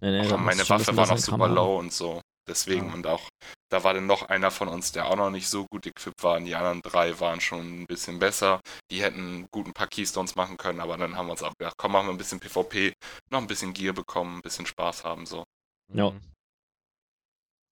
Nee, 0.00 0.22
nee, 0.22 0.28
da 0.28 0.36
meine 0.36 0.68
Waffe 0.68 0.96
war 0.96 1.06
noch 1.06 1.14
er 1.14 1.18
super 1.18 1.48
low 1.48 1.78
und 1.78 1.92
so. 1.92 2.20
Deswegen 2.48 2.88
Ja. 2.88 2.94
und 2.94 3.06
auch, 3.06 3.28
da 3.70 3.82
war 3.82 3.94
dann 3.94 4.06
noch 4.06 4.28
einer 4.28 4.50
von 4.50 4.68
uns, 4.68 4.92
der 4.92 5.06
auch 5.06 5.16
noch 5.16 5.30
nicht 5.30 5.48
so 5.48 5.66
gut 5.68 5.84
equipped 5.86 6.22
war. 6.22 6.36
Und 6.36 6.44
die 6.44 6.54
anderen 6.54 6.80
drei 6.80 7.18
waren 7.18 7.40
schon 7.40 7.82
ein 7.82 7.86
bisschen 7.86 8.18
besser. 8.20 8.60
Die 8.90 9.02
hätten 9.02 9.48
gut 9.50 9.66
ein 9.66 9.72
paar 9.72 9.88
Keystones 9.88 10.36
machen 10.36 10.56
können, 10.56 10.80
aber 10.80 10.96
dann 10.96 11.16
haben 11.16 11.26
wir 11.26 11.32
uns 11.32 11.42
auch 11.42 11.54
gedacht, 11.58 11.74
komm, 11.76 11.92
machen 11.92 12.06
wir 12.06 12.12
ein 12.12 12.18
bisschen 12.18 12.38
PvP, 12.38 12.92
noch 13.30 13.40
ein 13.40 13.48
bisschen 13.48 13.72
Gear 13.72 13.94
bekommen, 13.94 14.36
ein 14.38 14.42
bisschen 14.42 14.66
Spaß 14.66 15.04
haben, 15.04 15.26
so. 15.26 15.44
Ja. 15.92 16.12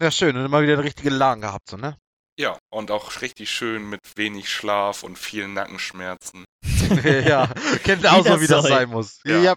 Ja, 0.02 0.10
schön. 0.10 0.36
Und 0.36 0.44
immer 0.44 0.62
wieder 0.62 0.72
eine 0.74 0.82
richtige 0.82 1.10
Lagen 1.10 1.42
gehabt, 1.42 1.68
so, 1.68 1.76
ne? 1.76 1.96
Ja, 2.38 2.58
und 2.70 2.90
auch 2.90 3.20
richtig 3.20 3.50
schön 3.50 3.88
mit 3.88 4.00
wenig 4.16 4.48
Schlaf 4.52 5.02
und 5.04 5.18
vielen 5.18 5.54
Nackenschmerzen. 5.54 6.44
ja, 7.04 7.48
kennt 7.84 8.06
auch 8.06 8.26
so, 8.26 8.40
wie 8.40 8.46
das 8.46 8.62
soll. 8.62 8.70
sein 8.70 8.88
muss. 8.88 9.20
Ja. 9.24 9.38
Ja. 9.40 9.54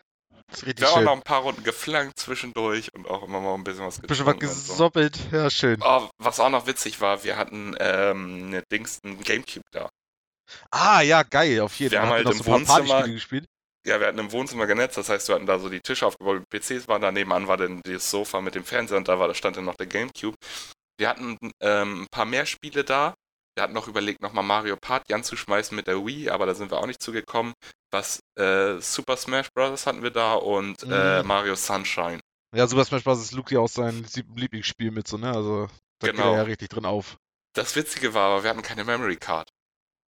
Richtig 0.52 0.80
Wir 0.80 0.88
haben 0.88 0.94
auch 0.94 0.98
schön. 0.98 1.06
noch 1.06 1.14
ein 1.14 1.22
paar 1.24 1.42
Runden 1.42 1.64
geflankt 1.64 2.18
zwischendurch 2.20 2.94
und 2.94 3.10
auch 3.10 3.24
immer 3.24 3.42
mal 3.42 3.56
ein 3.56 3.64
bisschen 3.66 3.86
was 3.86 4.00
Ein 4.00 4.08
bisschen 4.08 4.26
was 4.26 4.34
getrunken 4.36 4.46
und 4.56 4.64
so. 4.66 4.72
gesoppelt. 4.74 5.20
Ja, 5.32 5.50
schön. 5.50 5.80
Oh, 5.84 6.08
was 6.20 6.40
auch 6.40 6.50
noch 6.50 6.68
witzig 6.68 7.02
war, 7.02 7.24
wir 7.26 7.36
hatten 7.36 7.76
ähm, 7.80 8.46
eine 8.48 8.64
Dings, 8.72 9.00
ein 9.04 9.20
Gamecube 9.22 9.66
da. 9.72 9.90
Ah, 10.72 11.02
ja, 11.02 11.24
geil, 11.24 11.60
auf 11.60 11.78
jeden 11.80 11.92
Wir 11.92 12.00
Fall. 12.00 12.08
haben 12.10 12.16
Habt 12.16 12.26
halt 12.28 12.36
im 12.38 12.44
so 12.44 12.52
Wohnzimmer- 12.52 13.04
gespielt? 13.10 13.46
Ja, 13.86 14.00
wir 14.00 14.08
hatten 14.08 14.20
im 14.20 14.32
Wohnzimmer 14.32 14.68
genetzt, 14.68 14.98
das 14.98 15.10
heißt, 15.10 15.28
wir 15.30 15.36
hatten 15.36 15.46
da 15.46 15.60
so 15.60 15.68
die 15.70 15.80
Tische 15.82 16.06
aufgebaut, 16.06 16.42
die 16.52 16.58
PCs 16.60 16.88
waren 16.90 17.02
da, 17.02 17.12
nebenan 17.12 17.48
war 17.48 17.56
dann 17.58 17.82
das 17.84 18.10
Sofa 18.10 18.40
mit 18.42 18.54
dem 18.56 18.64
Fernseher 18.66 18.98
und 18.98 19.08
da 19.08 19.18
war, 19.20 19.28
da 19.30 19.34
stand 19.34 19.56
dann 19.58 19.66
noch 19.66 19.76
der 19.76 19.88
Gamecube. 19.88 20.36
Wir 20.98 21.10
hatten 21.10 21.38
ähm, 21.62 22.04
ein 22.04 22.08
paar 22.12 22.26
mehr 22.26 22.46
Spiele 22.46 22.84
da. 22.84 23.14
Wir 23.56 23.64
hatten 23.64 23.74
noch 23.74 23.88
überlegt, 23.88 24.22
nochmal 24.22 24.44
Mario 24.44 24.78
Party 24.78 25.14
anzuschmeißen 25.14 25.76
mit 25.76 25.88
der 25.88 26.06
Wii, 26.06 26.30
aber 26.30 26.46
da 26.46 26.54
sind 26.54 26.70
wir 26.72 26.78
auch 26.78 26.86
nicht 26.86 27.02
zugekommen. 27.02 27.54
Was 27.92 28.20
äh, 28.38 28.80
Super 28.80 29.18
Smash 29.18 29.48
Bros. 29.56 29.88
hatten 29.88 30.04
wir 30.04 30.12
da 30.12 30.34
und 30.36 30.84
äh, 30.84 31.22
Mhm. 31.22 31.28
Mario 31.28 31.56
Sunshine. 31.56 32.20
Ja, 32.56 32.68
Super 32.68 32.86
Smash 32.86 33.04
Bros. 33.04 33.20
ist 33.20 33.32
Luke 33.34 33.54
ja 33.54 33.60
auch 33.60 33.68
sein 33.70 34.06
Lieblingsspiel 34.36 34.92
mit, 34.92 35.08
so, 35.08 35.18
ne? 35.18 35.30
Also, 35.34 35.68
da 36.00 36.08
geht 36.08 36.18
Genau. 36.18 36.32
er 36.34 36.38
ja 36.38 36.44
richtig 36.44 36.70
drin 36.70 36.86
auf. 36.86 37.18
Das 37.54 37.76
Witzige 37.76 38.14
war 38.14 38.30
aber, 38.32 38.44
wir 38.44 38.50
hatten 38.52 38.62
keine 38.62 38.84
Memory 38.84 39.18
Card. 39.18 39.50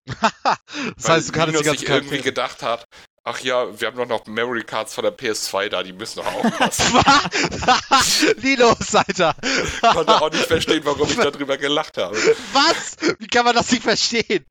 das 0.08 1.10
heißt, 1.10 1.30
du 1.30 1.34
kannst 1.34 1.60
Linus 1.60 1.80
sich 1.80 1.88
irgendwie 1.90 2.22
gedacht 2.22 2.62
hat, 2.64 2.86
ach 3.30 3.40
ja, 3.42 3.80
wir 3.80 3.88
haben 3.88 3.98
doch 3.98 4.08
noch 4.08 4.26
Memory 4.26 4.64
Cards 4.64 4.96
von 4.96 5.04
der 5.04 5.16
PS2 5.16 5.70
da, 5.70 5.84
die 5.84 5.94
müssen 5.94 6.18
doch 6.18 6.34
aufpassen. 6.34 7.00
Linus, 8.42 8.96
Alter! 8.96 9.36
konnte 9.94 10.22
auch 10.22 10.32
nicht 10.32 10.46
verstehen, 10.46 10.82
warum 10.84 11.08
ich 11.08 11.16
darüber 11.16 11.58
gelacht 11.58 11.98
habe. 11.98 12.18
Was? 12.54 12.98
Wie 13.20 13.28
kann 13.28 13.46
man 13.46 13.56
das 13.56 13.72
nicht 13.72 13.84
verstehen? 13.84 14.46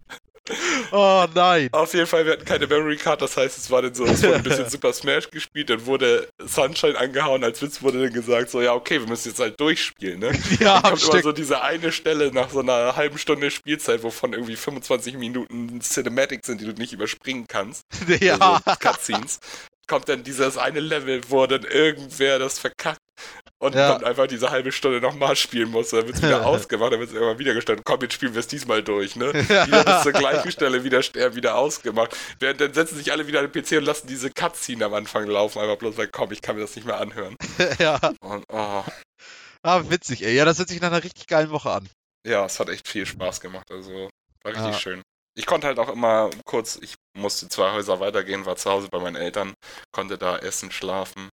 Oh 0.93 1.27
nein. 1.35 1.69
Auf 1.73 1.93
jeden 1.95 2.07
Fall, 2.07 2.25
wir 2.25 2.33
hatten 2.33 2.45
keine 2.45 2.67
Memory 2.67 2.97
Card, 2.97 3.21
das 3.21 3.37
heißt, 3.37 3.59
es 3.59 3.71
war 3.71 3.83
dann 3.83 3.95
so, 3.95 4.05
es 4.07 4.23
wurde 4.23 4.37
ein 4.37 4.43
bisschen 4.43 4.69
Super 4.71 4.93
Smash 4.93 5.31
gespielt, 5.31 5.69
dann 5.71 5.85
wurde 5.87 6.29
Sunshine 6.39 6.97
angehauen, 6.99 7.45
als 7.45 7.61
Witz 7.61 7.83
wurde 7.83 8.03
dann 8.03 8.13
gesagt, 8.13 8.51
so, 8.51 8.61
ja, 8.63 8.73
okay, 8.75 9.01
wir 9.01 9.09
müssen 9.09 9.29
jetzt 9.29 9.41
halt 9.41 9.59
durchspielen, 9.61 10.21
ne? 10.21 10.33
Ja, 10.61 10.81
Dann 10.81 10.93
kommt 10.93 11.03
immer 11.03 11.13
Stück. 11.13 11.23
so 11.25 11.33
diese 11.33 11.63
eine 11.63 11.93
Stelle 11.93 12.33
nach 12.33 12.51
so 12.51 12.61
einer 12.61 12.97
halben 12.97 13.19
Stunde 13.19 13.51
Spielzeit, 13.51 14.03
wovon 14.03 14.33
irgendwie 14.33 14.57
25 14.57 15.17
Minuten 15.17 15.81
Cinematic 15.81 16.45
sind, 16.45 16.61
die 16.61 16.65
du 16.67 16.73
nicht 16.73 16.93
überspringen 16.93 17.47
kannst. 17.49 17.83
Ja. 18.21 18.39
Also 18.39 18.79
Cutscenes. 18.81 19.41
Kommt 19.87 20.09
dann 20.09 20.23
dieses 20.23 20.59
eine 20.59 20.81
Level, 20.81 21.21
wo 21.29 21.47
dann 21.47 21.63
irgendwer 21.65 22.39
das 22.39 22.59
verkackt 22.59 22.98
und 23.61 23.75
Ja. 23.75 23.95
man 23.95 24.05
einfach 24.05 24.27
diese 24.27 24.51
halbe 24.51 24.71
Stunde 24.73 25.01
nochmal 25.01 25.35
spielen 25.37 25.71
muss. 25.71 25.91
Dann 25.91 26.07
wird 26.07 26.17
es 26.17 26.23
wieder 26.23 26.45
ausgemacht, 26.47 26.93
dann 26.93 27.01
wird 27.01 27.11
es 27.11 27.15
irgendwann 27.15 27.39
wieder 27.39 27.55
gestartet. 27.55 27.85
Komm, 27.85 28.01
jetzt 28.03 28.15
spielen 28.15 28.35
wir 28.35 28.41
es 28.41 28.47
diesmal 28.47 28.83
durch, 28.83 29.17
ne? 29.17 29.33
Wieder 29.35 29.85
bis 29.85 30.03
zur 30.03 30.13
gleichen 30.13 30.51
Stelle 30.53 30.85
wieder 30.85 31.01
wieder 31.35 31.57
ausgemacht. 31.57 32.17
Während 32.39 32.61
dann 32.61 32.73
setzen 32.75 32.97
sich 32.97 33.13
alle 33.13 33.27
wieder 33.27 33.41
an 33.41 33.51
den 33.51 33.63
PC 33.65 33.79
und 33.79 33.85
lassen 33.85 34.07
diese 34.07 34.31
Cutscene 34.31 34.85
am 34.85 34.95
Anfang 34.95 35.27
laufen, 35.27 35.61
einfach 35.61 35.77
bloß 35.77 35.97
weil, 35.97 36.09
komm, 36.09 36.31
ich 36.33 36.43
kann 36.43 36.57
mir 36.57 36.63
das 36.63 36.77
nicht 36.77 36.87
mehr 36.87 36.99
anhören. 37.01 37.37
ja. 37.79 37.99
Und, 38.21 38.45
oh, 38.53 38.85
Ah, 39.63 39.83
witzig, 39.89 40.25
ey. 40.25 40.35
Ja, 40.37 40.45
das 40.45 40.59
hört 40.59 40.69
sich 40.69 40.81
nach 40.81 40.93
einer 40.93 41.03
richtig 41.03 41.27
geilen 41.27 41.51
Woche 41.51 41.71
an. 41.73 41.89
ja, 42.27 42.45
es 42.45 42.61
hat 42.61 42.69
echt 42.69 42.87
viel 42.89 43.07
Spaß 43.07 43.41
gemacht, 43.41 43.67
also 43.71 44.09
war 44.45 44.53
richtig 44.53 44.73
Ja. 44.73 44.79
schön. 44.79 45.03
Ich 45.37 45.47
konnte 45.47 45.67
halt 45.67 45.79
auch 45.79 45.89
immer 45.89 46.31
kurz, 46.45 46.79
ich 46.83 46.95
musste 47.17 47.49
zwei 47.49 47.73
Häuser 47.73 48.01
weitergehen, 48.01 48.45
war 48.47 48.57
zu 48.57 48.71
Hause 48.71 48.89
bei 48.91 48.99
meinen 48.99 49.17
Eltern, 49.17 49.55
konnte 49.93 50.17
da 50.19 50.37
essen, 50.39 50.71
schlafen. 50.71 51.29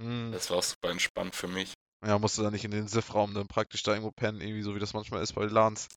Hm. 0.00 0.32
Das 0.32 0.50
war 0.50 0.58
auch 0.58 0.62
super 0.62 0.90
entspannt 0.90 1.34
für 1.34 1.48
mich. 1.48 1.74
Ja, 2.06 2.18
musst 2.18 2.38
du 2.38 2.42
da 2.42 2.50
nicht 2.50 2.64
in 2.64 2.70
den 2.70 2.88
SIF-Raum 2.88 3.34
dann 3.34 3.46
praktisch 3.46 3.82
da 3.82 3.92
irgendwo 3.92 4.10
pennen, 4.10 4.40
irgendwie 4.40 4.62
so 4.62 4.74
wie 4.74 4.78
das 4.78 4.94
manchmal 4.94 5.22
ist 5.22 5.34
bei 5.34 5.44
LANs. 5.44 5.88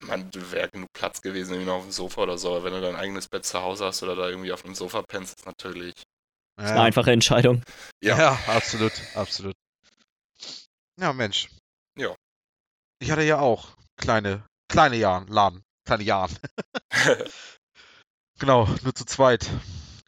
Man 0.00 0.30
wäre 0.32 0.70
genug 0.70 0.88
Platz 0.94 1.20
gewesen, 1.20 1.52
irgendwie 1.52 1.68
noch 1.68 1.76
auf 1.76 1.82
dem 1.82 1.92
Sofa 1.92 2.22
oder 2.22 2.38
so, 2.38 2.54
aber 2.54 2.64
wenn 2.64 2.72
du 2.72 2.80
dein 2.80 2.96
eigenes 2.96 3.28
Bett 3.28 3.44
zu 3.44 3.60
Hause 3.60 3.84
hast 3.84 4.02
oder 4.02 4.16
da 4.16 4.28
irgendwie 4.28 4.52
auf 4.52 4.62
dem 4.62 4.74
Sofa 4.74 5.02
pennst, 5.02 5.38
ist 5.38 5.44
natürlich. 5.44 5.92
Das 6.56 6.66
ist 6.66 6.72
eine 6.72 6.82
einfache 6.82 7.12
Entscheidung. 7.12 7.62
Ja. 8.02 8.16
Ja. 8.18 8.38
absolut, 8.46 8.92
absolut. 9.14 9.54
Ja, 10.98 11.12
Mensch. 11.12 11.48
Ja. 11.98 12.14
Ich 13.00 13.10
hatte 13.10 13.22
ja 13.22 13.40
auch 13.40 13.76
kleine, 13.96 14.46
kleine 14.68 14.96
Jahren, 14.96 15.26
Laden, 15.26 15.62
kleine 15.84 16.04
Jahren. 16.04 16.34
Genau, 18.42 18.66
nur 18.82 18.92
zu 18.92 19.04
zweit. 19.04 19.48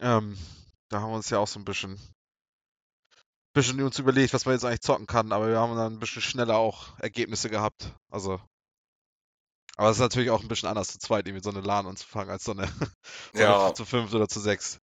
Ähm, 0.01 0.37
da 0.89 1.01
haben 1.01 1.11
wir 1.11 1.15
uns 1.15 1.31
ja 1.31 1.39
auch 1.39 1.47
so 1.47 1.61
ein 1.61 1.65
bisschen, 1.65 2.01
bisschen 3.55 3.81
uns 3.83 3.99
überlegt, 3.99 4.35
was 4.35 4.45
man 4.47 4.55
jetzt 4.55 4.65
eigentlich 4.65 4.83
zocken 4.83 5.07
kann, 5.07 5.33
aber 5.33 5.49
wir 5.49 5.59
haben 5.59 5.77
dann 5.77 5.95
ein 5.95 5.99
bisschen 6.01 6.23
schneller 6.23 6.59
auch 6.59 6.99
Ergebnisse 7.01 7.51
gehabt. 7.51 7.95
Also. 8.11 8.41
Aber 9.77 9.91
es 9.91 9.97
ist 9.97 10.01
natürlich 10.03 10.31
auch 10.31 10.43
ein 10.43 10.49
bisschen 10.49 10.69
anders 10.69 10.89
zu 10.89 10.99
zweit, 10.99 11.27
irgendwie 11.27 11.43
so 11.43 11.51
eine 11.51 11.61
LAN 11.61 11.87
anzufangen, 11.87 12.31
als 12.31 12.45
so 12.45 12.53
eine, 12.53 12.67
so 13.33 13.43
Ja. 13.43 13.65
eine 13.67 13.75
zu 13.75 13.85
fünf 13.85 14.13
oder 14.15 14.29
zu 14.29 14.41
sechs. 14.41 14.79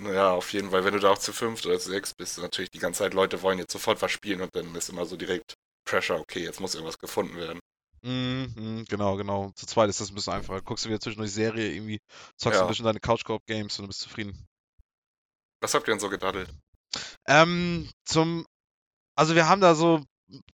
Ja, 0.00 0.32
auf 0.32 0.52
jeden 0.52 0.70
Fall. 0.70 0.84
Wenn 0.84 0.94
du 0.94 1.00
da 1.00 1.10
auch 1.10 1.18
zu 1.18 1.32
fünft 1.32 1.66
oder 1.66 1.78
zu 1.78 1.90
sechs 1.90 2.14
bist, 2.14 2.38
natürlich 2.38 2.70
die 2.70 2.80
ganze 2.80 2.98
Zeit 2.98 3.14
Leute 3.14 3.42
wollen 3.42 3.58
jetzt 3.58 3.72
sofort 3.72 4.02
was 4.02 4.10
spielen 4.10 4.40
und 4.40 4.54
dann 4.56 4.74
ist 4.74 4.88
immer 4.88 5.06
so 5.06 5.16
direkt 5.16 5.54
Pressure, 5.84 6.18
okay, 6.18 6.42
jetzt 6.42 6.60
muss 6.60 6.74
irgendwas 6.74 6.98
gefunden 6.98 7.36
werden. 7.36 7.60
Mhm, 8.02 8.52
mhm, 8.56 8.84
genau, 8.86 9.16
genau. 9.16 9.50
Zu 9.54 9.66
zweit 9.66 9.88
ist 9.88 10.00
das 10.00 10.10
ein 10.10 10.14
bisschen 10.14 10.32
einfacher. 10.34 10.60
Guckst 10.62 10.84
du 10.84 10.88
wieder 10.88 11.00
zwischendurch 11.00 11.32
Serie, 11.32 11.72
irgendwie 11.72 12.00
zockst 12.36 12.58
du 12.58 12.62
Ja. 12.62 12.66
ein 12.66 12.68
bisschen 12.68 12.84
deine 12.84 13.00
Couch-Coop-Games 13.00 13.78
und 13.78 13.84
du 13.84 13.88
bist 13.88 14.00
zufrieden. 14.00 14.46
Was 15.60 15.74
habt 15.74 15.88
ihr 15.88 15.92
denn 15.92 16.00
so 16.00 16.10
gedaddelt? 16.10 16.50
Ähm, 17.26 17.88
zum, 18.04 18.46
also 19.16 19.34
wir 19.34 19.48
haben 19.48 19.60
da 19.60 19.74
so 19.74 20.02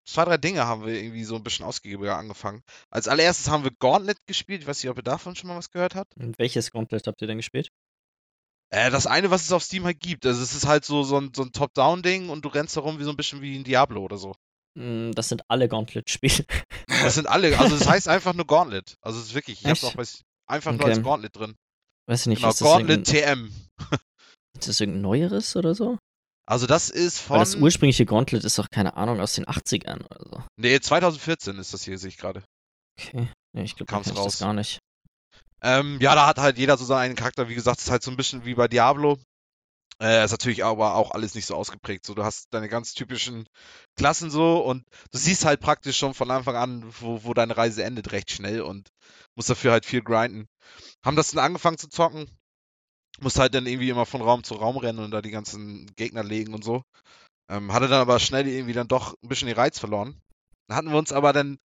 zwei, 0.06 0.24
drei 0.24 0.38
Dinge 0.38 0.66
haben 0.66 0.84
wir 0.86 0.94
irgendwie 0.94 1.24
so 1.24 1.36
ein 1.36 1.42
bisschen 1.42 1.64
ausgiebiger 1.64 2.16
angefangen. 2.16 2.62
Als 2.90 3.06
allererstes 3.08 3.48
haben 3.48 3.64
wir 3.64 3.70
Gauntlet 3.78 4.18
gespielt. 4.26 4.62
Ich 4.62 4.66
weiß 4.66 4.82
nicht, 4.82 4.90
ob 4.90 4.96
ihr 4.98 5.02
davon 5.02 5.36
schon 5.36 5.48
mal 5.48 5.56
was 5.56 5.70
gehört 5.70 5.94
habt. 5.94 6.16
Und 6.16 6.38
welches 6.38 6.70
Gauntlet 6.70 7.06
habt 7.06 7.20
ihr 7.20 7.28
denn 7.28 7.36
gespielt? 7.38 7.68
Äh, 8.70 8.90
das 8.90 9.06
eine, 9.06 9.30
was 9.30 9.42
es 9.44 9.52
auf 9.52 9.62
Steam 9.62 9.84
halt 9.84 10.00
gibt. 10.00 10.26
Also 10.26 10.42
es 10.42 10.54
ist 10.54 10.66
halt 10.66 10.84
so, 10.84 11.02
so 11.02 11.18
ein, 11.18 11.32
so 11.34 11.42
ein 11.42 11.52
Top-Down-Ding 11.52 12.28
und 12.28 12.44
du 12.44 12.48
rennst 12.48 12.76
darum 12.76 12.98
wie 12.98 13.04
so 13.04 13.10
ein 13.10 13.16
bisschen 13.16 13.40
wie 13.40 13.56
ein 13.56 13.64
Diablo 13.64 14.02
oder 14.02 14.18
so. 14.18 14.34
Hm, 14.76 15.12
Das 15.14 15.28
sind 15.28 15.42
alle 15.48 15.68
Gauntlet-Spiele. 15.68 16.44
Das 17.02 17.14
sind 17.14 17.28
alle, 17.28 17.56
also 17.58 17.76
das 17.78 17.86
heißt 17.86 18.08
einfach 18.08 18.32
nur 18.34 18.46
Gauntlet. 18.46 18.96
Also 19.02 19.20
es 19.20 19.26
ist 19.26 19.34
wirklich, 19.34 19.60
ich 19.60 19.66
hab's 19.68 19.84
Echt? 19.84 19.92
auch 19.92 19.96
bei, 19.96 20.04
einfach 20.46 20.72
nur 20.72 20.86
als 20.86 20.96
Okay. 20.98 21.04
Gauntlet 21.04 21.36
drin. 21.36 21.54
Weiß 22.08 22.22
ich 22.22 22.26
nicht, 22.26 22.40
Genau, 22.42 22.52
Gauntlet 22.54 23.04
TM. 23.06 23.52
ist 24.58 24.68
das 24.68 24.80
irgendein 24.80 25.02
neueres 25.02 25.54
oder 25.54 25.74
so? 25.74 25.98
Also 26.48 26.66
das 26.66 26.88
ist 26.88 27.18
von, 27.18 27.38
das 27.38 27.56
ursprüngliche 27.56 28.06
Gauntlet 28.06 28.42
ist 28.42 28.58
doch, 28.58 28.70
keine 28.70 28.96
Ahnung, 28.96 29.20
aus 29.20 29.34
den 29.34 29.44
80ern 29.44 30.02
oder 30.06 30.24
so. 30.30 30.42
nee, 30.56 30.80
2014 30.80 31.58
ist 31.58 31.74
das 31.74 31.84
hier, 31.84 31.98
sehe 31.98 32.08
ich 32.08 32.16
gerade. 32.16 32.42
Okay. 32.98 33.28
Ja, 33.54 33.62
ich 33.62 33.76
glaube, 33.76 33.92
da 33.92 34.00
das 34.00 34.38
gar 34.38 34.54
nicht. 34.54 34.78
Ähm, 35.60 35.98
ja, 36.00 36.14
da 36.14 36.26
hat 36.26 36.38
halt 36.38 36.56
jeder 36.56 36.78
so 36.78 36.86
seinen 36.86 37.16
Charakter. 37.16 37.50
Wie 37.50 37.54
gesagt, 37.54 37.80
es 37.80 37.84
ist 37.84 37.90
halt 37.90 38.02
so 38.02 38.10
ein 38.10 38.16
bisschen 38.16 38.46
wie 38.46 38.54
bei 38.54 38.66
Diablo. 38.66 39.18
Äh, 40.00 40.24
ist 40.24 40.30
natürlich 40.30 40.64
aber 40.64 40.94
auch 40.94 41.10
alles 41.10 41.34
nicht 41.34 41.44
so 41.44 41.54
ausgeprägt. 41.54 42.06
So, 42.06 42.14
du 42.14 42.24
hast 42.24 42.46
deine 42.50 42.68
ganz 42.70 42.94
typischen 42.94 43.46
Klassen 43.96 44.30
so 44.30 44.64
und 44.64 44.84
du 45.10 45.18
siehst 45.18 45.44
halt 45.44 45.60
praktisch 45.60 45.98
schon 45.98 46.14
von 46.14 46.30
Anfang 46.30 46.56
an, 46.56 46.84
wo, 47.00 47.24
wo 47.24 47.34
deine 47.34 47.56
Reise 47.56 47.82
endet, 47.82 48.12
recht 48.12 48.30
schnell 48.30 48.62
und 48.62 48.88
musst 49.36 49.50
dafür 49.50 49.72
halt 49.72 49.84
viel 49.84 50.02
grinden. 50.02 50.46
Haben 51.04 51.16
das 51.16 51.32
dann 51.32 51.44
angefangen 51.44 51.78
zu 51.78 51.88
zocken. 51.88 52.26
Musst 53.20 53.38
halt 53.38 53.54
dann 53.54 53.66
irgendwie 53.66 53.90
immer 53.90 54.06
von 54.06 54.22
Raum 54.22 54.44
zu 54.44 54.54
Raum 54.54 54.76
rennen 54.76 55.00
und 55.00 55.10
da 55.10 55.22
die 55.22 55.30
ganzen 55.30 55.86
Gegner 55.96 56.22
legen 56.22 56.54
und 56.54 56.62
so. 56.64 56.82
Ähm, 57.50 57.72
hatte 57.72 57.88
dann 57.88 58.00
aber 58.00 58.20
schnell 58.20 58.46
irgendwie 58.46 58.74
dann 58.74 58.88
doch 58.88 59.14
ein 59.22 59.28
bisschen 59.28 59.48
den 59.48 59.56
Reiz 59.56 59.78
verloren. 59.78 60.20
Dann 60.68 60.76
hatten 60.76 60.90
wir 60.90 60.98
uns 60.98 61.12
aber 61.12 61.32
dann 61.32 61.58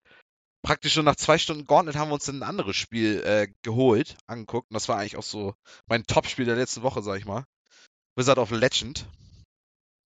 praktisch 0.66 0.94
schon 0.94 1.06
nach 1.06 1.18
zwei 1.18 1.38
Stunden 1.38 1.66
Gauntlet 1.66 1.98
haben 1.98 2.10
wir 2.10 2.14
uns 2.16 2.26
dann 2.26 2.38
ein 2.38 2.44
anderes 2.50 2.76
Spiel 2.76 3.22
äh, 3.26 3.50
geholt, 3.64 4.16
angeguckt. 4.28 4.70
Und 4.72 4.76
das 4.76 4.88
war 4.88 4.98
eigentlich 4.98 5.18
auch 5.18 5.24
so 5.24 5.54
mein 5.88 6.06
Top-Spiel 6.06 6.46
der 6.46 6.56
letzten 6.56 6.84
Woche, 6.84 7.04
sag 7.04 7.18
ich 7.18 7.26
mal. 7.26 7.44
Wizard 8.16 8.38
of 8.38 8.52
Legend. 8.52 9.00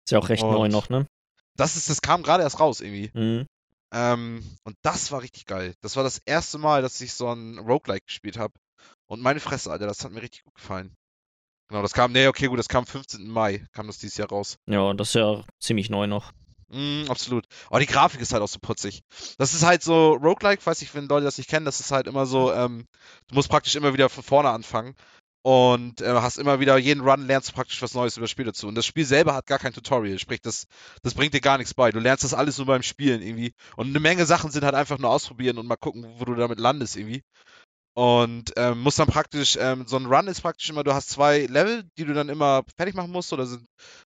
Ist 0.05 0.11
ja 0.11 0.19
auch 0.19 0.29
recht 0.29 0.43
neu 0.43 0.65
Und- 0.65 0.71
noch, 0.71 0.89
ne? 0.89 1.05
Das 1.55 1.75
ist, 1.75 1.89
das 1.89 2.01
kam 2.01 2.23
gerade 2.23 2.43
erst 2.43 2.59
raus 2.59 2.81
irgendwie. 2.81 3.11
Mhm. 3.13 3.47
Ähm, 3.93 4.43
und 4.63 4.75
das 4.81 5.11
war 5.11 5.21
richtig 5.21 5.45
geil. 5.45 5.73
Das 5.81 5.95
war 5.95 6.03
das 6.03 6.19
erste 6.25 6.57
Mal, 6.57 6.81
dass 6.81 6.99
ich 7.01 7.13
so 7.13 7.31
ein 7.31 7.57
Roguelike 7.57 8.05
gespielt 8.05 8.37
habe. 8.37 8.53
Und 9.09 9.21
meine 9.21 9.39
Fresse, 9.39 9.71
Alter, 9.71 9.87
das 9.87 10.03
hat 10.03 10.11
mir 10.11 10.21
richtig 10.21 10.43
gut 10.43 10.55
gefallen. 10.55 10.93
Genau, 11.69 11.81
das 11.81 11.93
kam, 11.93 12.11
nee, 12.13 12.27
okay, 12.27 12.47
gut, 12.47 12.59
das 12.59 12.69
kam 12.69 12.79
am 12.79 12.85
15. 12.87 13.27
Mai, 13.27 13.65
kam 13.73 13.87
das 13.87 13.97
dieses 13.97 14.17
Jahr 14.17 14.29
raus. 14.29 14.57
Ja, 14.67 14.93
das 14.93 15.09
ist 15.09 15.15
ja 15.15 15.43
ziemlich 15.59 15.89
neu 15.89 16.07
noch. 16.07 16.31
Mm, 16.69 17.05
absolut. 17.09 17.45
Aber 17.69 17.79
die 17.79 17.85
Grafik 17.85 18.19
ist 18.21 18.33
halt 18.33 18.41
auch 18.43 18.47
so 18.47 18.59
putzig. 18.59 19.01
Das 19.37 19.53
ist 19.53 19.65
halt 19.65 19.83
so 19.83 20.13
Roguelike, 20.13 20.65
weiß 20.65 20.81
ich, 20.81 20.93
wenn 20.95 21.07
Leute 21.07 21.25
das 21.25 21.37
nicht 21.37 21.49
kennen, 21.49 21.65
das 21.65 21.79
ist 21.79 21.91
halt 21.91 22.07
immer 22.07 22.25
so, 22.25 22.53
ähm, 22.53 22.85
du 23.27 23.35
musst 23.35 23.49
praktisch 23.49 23.75
immer 23.75 23.93
wieder 23.93 24.09
von 24.09 24.23
vorne 24.23 24.49
anfangen. 24.49 24.95
und 25.43 26.01
äh, 26.01 26.11
hast 26.13 26.37
immer 26.37 26.59
wieder, 26.59 26.77
jeden 26.77 27.01
Run 27.07 27.25
lernst 27.25 27.49
du 27.49 27.53
praktisch 27.53 27.81
was 27.81 27.93
Neues 27.93 28.17
über 28.17 28.25
das 28.25 28.31
Spiel 28.31 28.45
dazu. 28.45 28.67
Und 28.67 28.75
das 28.75 28.85
Spiel 28.85 29.05
selber 29.05 29.33
hat 29.33 29.45
gar 29.45 29.59
kein 29.59 29.71
Tutorial, 29.73 30.19
sprich, 30.19 30.41
das, 30.41 30.65
das 31.03 31.13
bringt 31.13 31.33
dir 31.33 31.39
gar 31.41 31.57
nichts 31.57 31.73
bei. 31.73 31.91
Du 31.91 31.99
lernst 31.99 32.25
das 32.25 32.33
alles 32.33 32.57
nur 32.57 32.67
beim 32.67 32.83
Spielen 32.83 33.21
irgendwie. 33.21 33.53
Und 33.77 33.87
eine 33.87 34.01
Menge 34.01 34.25
Sachen 34.25 34.51
sind 34.51 34.65
halt 34.65 34.75
einfach 34.75 34.97
nur 34.99 35.09
ausprobieren 35.09 35.57
und 35.57 35.67
mal 35.67 35.77
gucken, 35.77 36.05
wo 36.17 36.25
du 36.25 36.35
damit 36.35 36.59
landest 36.59 36.97
irgendwie. 36.97 37.23
Und 37.97 38.53
ähm, 38.57 38.81
musst 38.81 38.99
dann 38.99 39.07
praktisch, 39.07 39.57
ähm, 39.59 39.87
so 39.87 39.97
ein 39.97 40.05
Run 40.05 40.27
ist 40.27 40.41
praktisch 40.41 40.69
immer, 40.69 40.83
du 40.83 40.93
hast 40.93 41.09
zwei 41.09 41.47
Level, 41.47 41.83
die 41.97 42.05
du 42.05 42.13
dann 42.13 42.29
immer 42.29 42.61
fertig 42.75 42.93
machen 42.93 43.11
musst, 43.11 43.33
oder 43.33 43.47
sind 43.47 43.65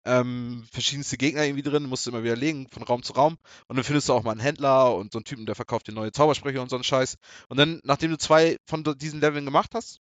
ähm, 0.06 0.66
verschiedenste 0.72 1.18
Gegner 1.18 1.44
irgendwie 1.44 1.62
drin, 1.62 1.84
musst 1.84 2.04
du 2.04 2.10
immer 2.10 2.24
wieder 2.24 2.36
legen, 2.36 2.68
von 2.72 2.82
Raum 2.82 3.04
zu 3.04 3.14
Raum. 3.14 3.38
Und 3.68 3.76
dann 3.76 3.84
findest 3.84 4.10
du 4.10 4.14
auch 4.14 4.24
mal 4.24 4.32
einen 4.32 4.40
Händler 4.40 4.96
und 4.96 5.14
so 5.14 5.20
einen 5.20 5.26
Typen, 5.26 5.46
der 5.46 5.54
verkauft 5.54 5.88
dir 5.88 5.92
neue 5.92 6.12
Zaubersprüche 6.12 6.60
und 6.60 6.70
so 6.72 6.78
einen 6.78 6.84
Scheiß. 6.84 7.18
Und 7.48 7.58
dann, 7.58 7.80
nachdem 7.84 8.10
du 8.10 8.18
zwei 8.18 8.58
von 8.66 8.84
diesen 8.98 9.22
Leveln 9.22 9.46
gemacht 9.46 9.76
hast, 9.76 10.00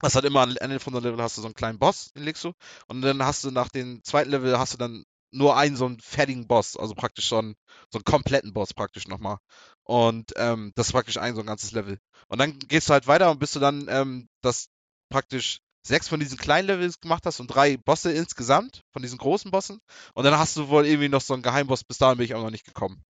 das 0.00 0.14
hat 0.14 0.24
immer 0.24 0.42
am 0.42 0.54
Ende 0.58 0.78
von 0.78 0.92
so 0.92 0.98
einem 0.98 1.06
Level 1.06 1.22
hast 1.22 1.38
du 1.38 1.40
so 1.40 1.48
einen 1.48 1.54
kleinen 1.54 1.78
Boss, 1.78 2.12
den 2.12 2.24
legst 2.24 2.44
du. 2.44 2.52
Und 2.88 3.00
dann 3.00 3.24
hast 3.24 3.42
du 3.42 3.50
nach 3.50 3.70
dem 3.70 4.04
zweiten 4.04 4.28
Level 4.28 4.58
hast 4.58 4.74
du 4.74 4.76
dann 4.76 5.04
nur 5.30 5.56
einen 5.56 5.76
so 5.76 5.86
einen 5.86 6.00
fertigen 6.00 6.46
Boss, 6.46 6.76
also 6.76 6.94
praktisch 6.94 7.32
einen, 7.32 7.54
so 7.90 7.98
einen 7.98 8.04
kompletten 8.04 8.52
Boss 8.52 8.74
praktisch 8.74 9.08
nochmal. 9.08 9.38
Und 9.84 10.32
ähm, 10.36 10.72
das 10.74 10.88
ist 10.88 10.92
praktisch 10.92 11.18
ein 11.18 11.34
so 11.34 11.40
ein 11.40 11.46
ganzes 11.46 11.72
Level. 11.72 11.98
Und 12.28 12.38
dann 12.38 12.58
gehst 12.58 12.88
du 12.88 12.92
halt 12.92 13.06
weiter 13.06 13.30
und 13.30 13.38
bis 13.38 13.52
du 13.52 13.60
dann 13.60 13.86
ähm, 13.88 14.28
das 14.42 14.68
praktisch 15.10 15.60
sechs 15.86 16.08
von 16.08 16.20
diesen 16.20 16.38
kleinen 16.38 16.68
Levels 16.68 17.00
gemacht 17.00 17.24
hast 17.24 17.40
und 17.40 17.48
drei 17.48 17.76
Bosse 17.76 18.12
insgesamt 18.12 18.82
von 18.92 19.02
diesen 19.02 19.18
großen 19.18 19.50
Bossen. 19.50 19.80
Und 20.14 20.24
dann 20.24 20.38
hast 20.38 20.56
du 20.56 20.68
wohl 20.68 20.86
irgendwie 20.86 21.08
noch 21.08 21.22
so 21.22 21.34
einen 21.34 21.42
Geheimboss, 21.42 21.84
bis 21.84 21.98
dahin 21.98 22.18
bin 22.18 22.26
ich 22.26 22.34
auch 22.34 22.42
noch 22.42 22.50
nicht 22.50 22.66
gekommen. 22.66 23.02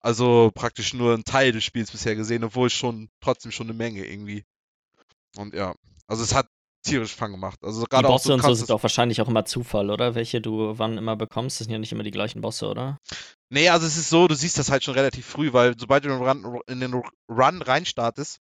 Also 0.00 0.50
praktisch 0.54 0.94
nur 0.94 1.14
ein 1.14 1.24
Teil 1.24 1.52
des 1.52 1.64
Spiels 1.64 1.90
bisher 1.90 2.16
gesehen, 2.16 2.44
obwohl 2.44 2.70
schon 2.70 3.10
trotzdem 3.20 3.52
schon 3.52 3.66
eine 3.66 3.76
Menge 3.76 4.06
irgendwie. 4.06 4.44
Und 5.36 5.54
ja, 5.54 5.74
also 6.06 6.22
es 6.22 6.34
hat 6.34 6.45
tierisch 6.86 7.14
Fang 7.14 7.32
gemacht. 7.32 7.58
Also 7.62 7.82
die 7.82 7.88
gerade 7.88 8.08
auch 8.08 8.12
Bosse 8.12 8.28
so 8.28 8.34
und 8.34 8.42
so 8.42 8.54
sind 8.54 8.70
doch 8.70 8.82
wahrscheinlich 8.82 9.20
auch 9.20 9.28
immer 9.28 9.44
Zufall, 9.44 9.90
oder? 9.90 10.14
Welche 10.14 10.40
du 10.40 10.78
wann 10.78 10.98
immer 10.98 11.16
bekommst, 11.16 11.60
das 11.60 11.66
sind 11.66 11.72
ja 11.72 11.78
nicht 11.78 11.92
immer 11.92 12.02
die 12.02 12.10
gleichen 12.10 12.40
Bosse, 12.40 12.68
oder? 12.68 12.98
Nee, 13.48 13.68
also 13.68 13.86
es 13.86 13.96
ist 13.96 14.08
so, 14.08 14.26
du 14.28 14.34
siehst 14.34 14.58
das 14.58 14.70
halt 14.70 14.84
schon 14.84 14.94
relativ 14.94 15.26
früh, 15.26 15.52
weil 15.52 15.74
sobald 15.78 16.04
du 16.04 16.08
in 16.10 16.18
den 16.18 16.26
Run, 16.26 16.60
in 16.66 16.80
den 16.80 17.02
Run 17.28 17.62
reinstartest, 17.62 18.40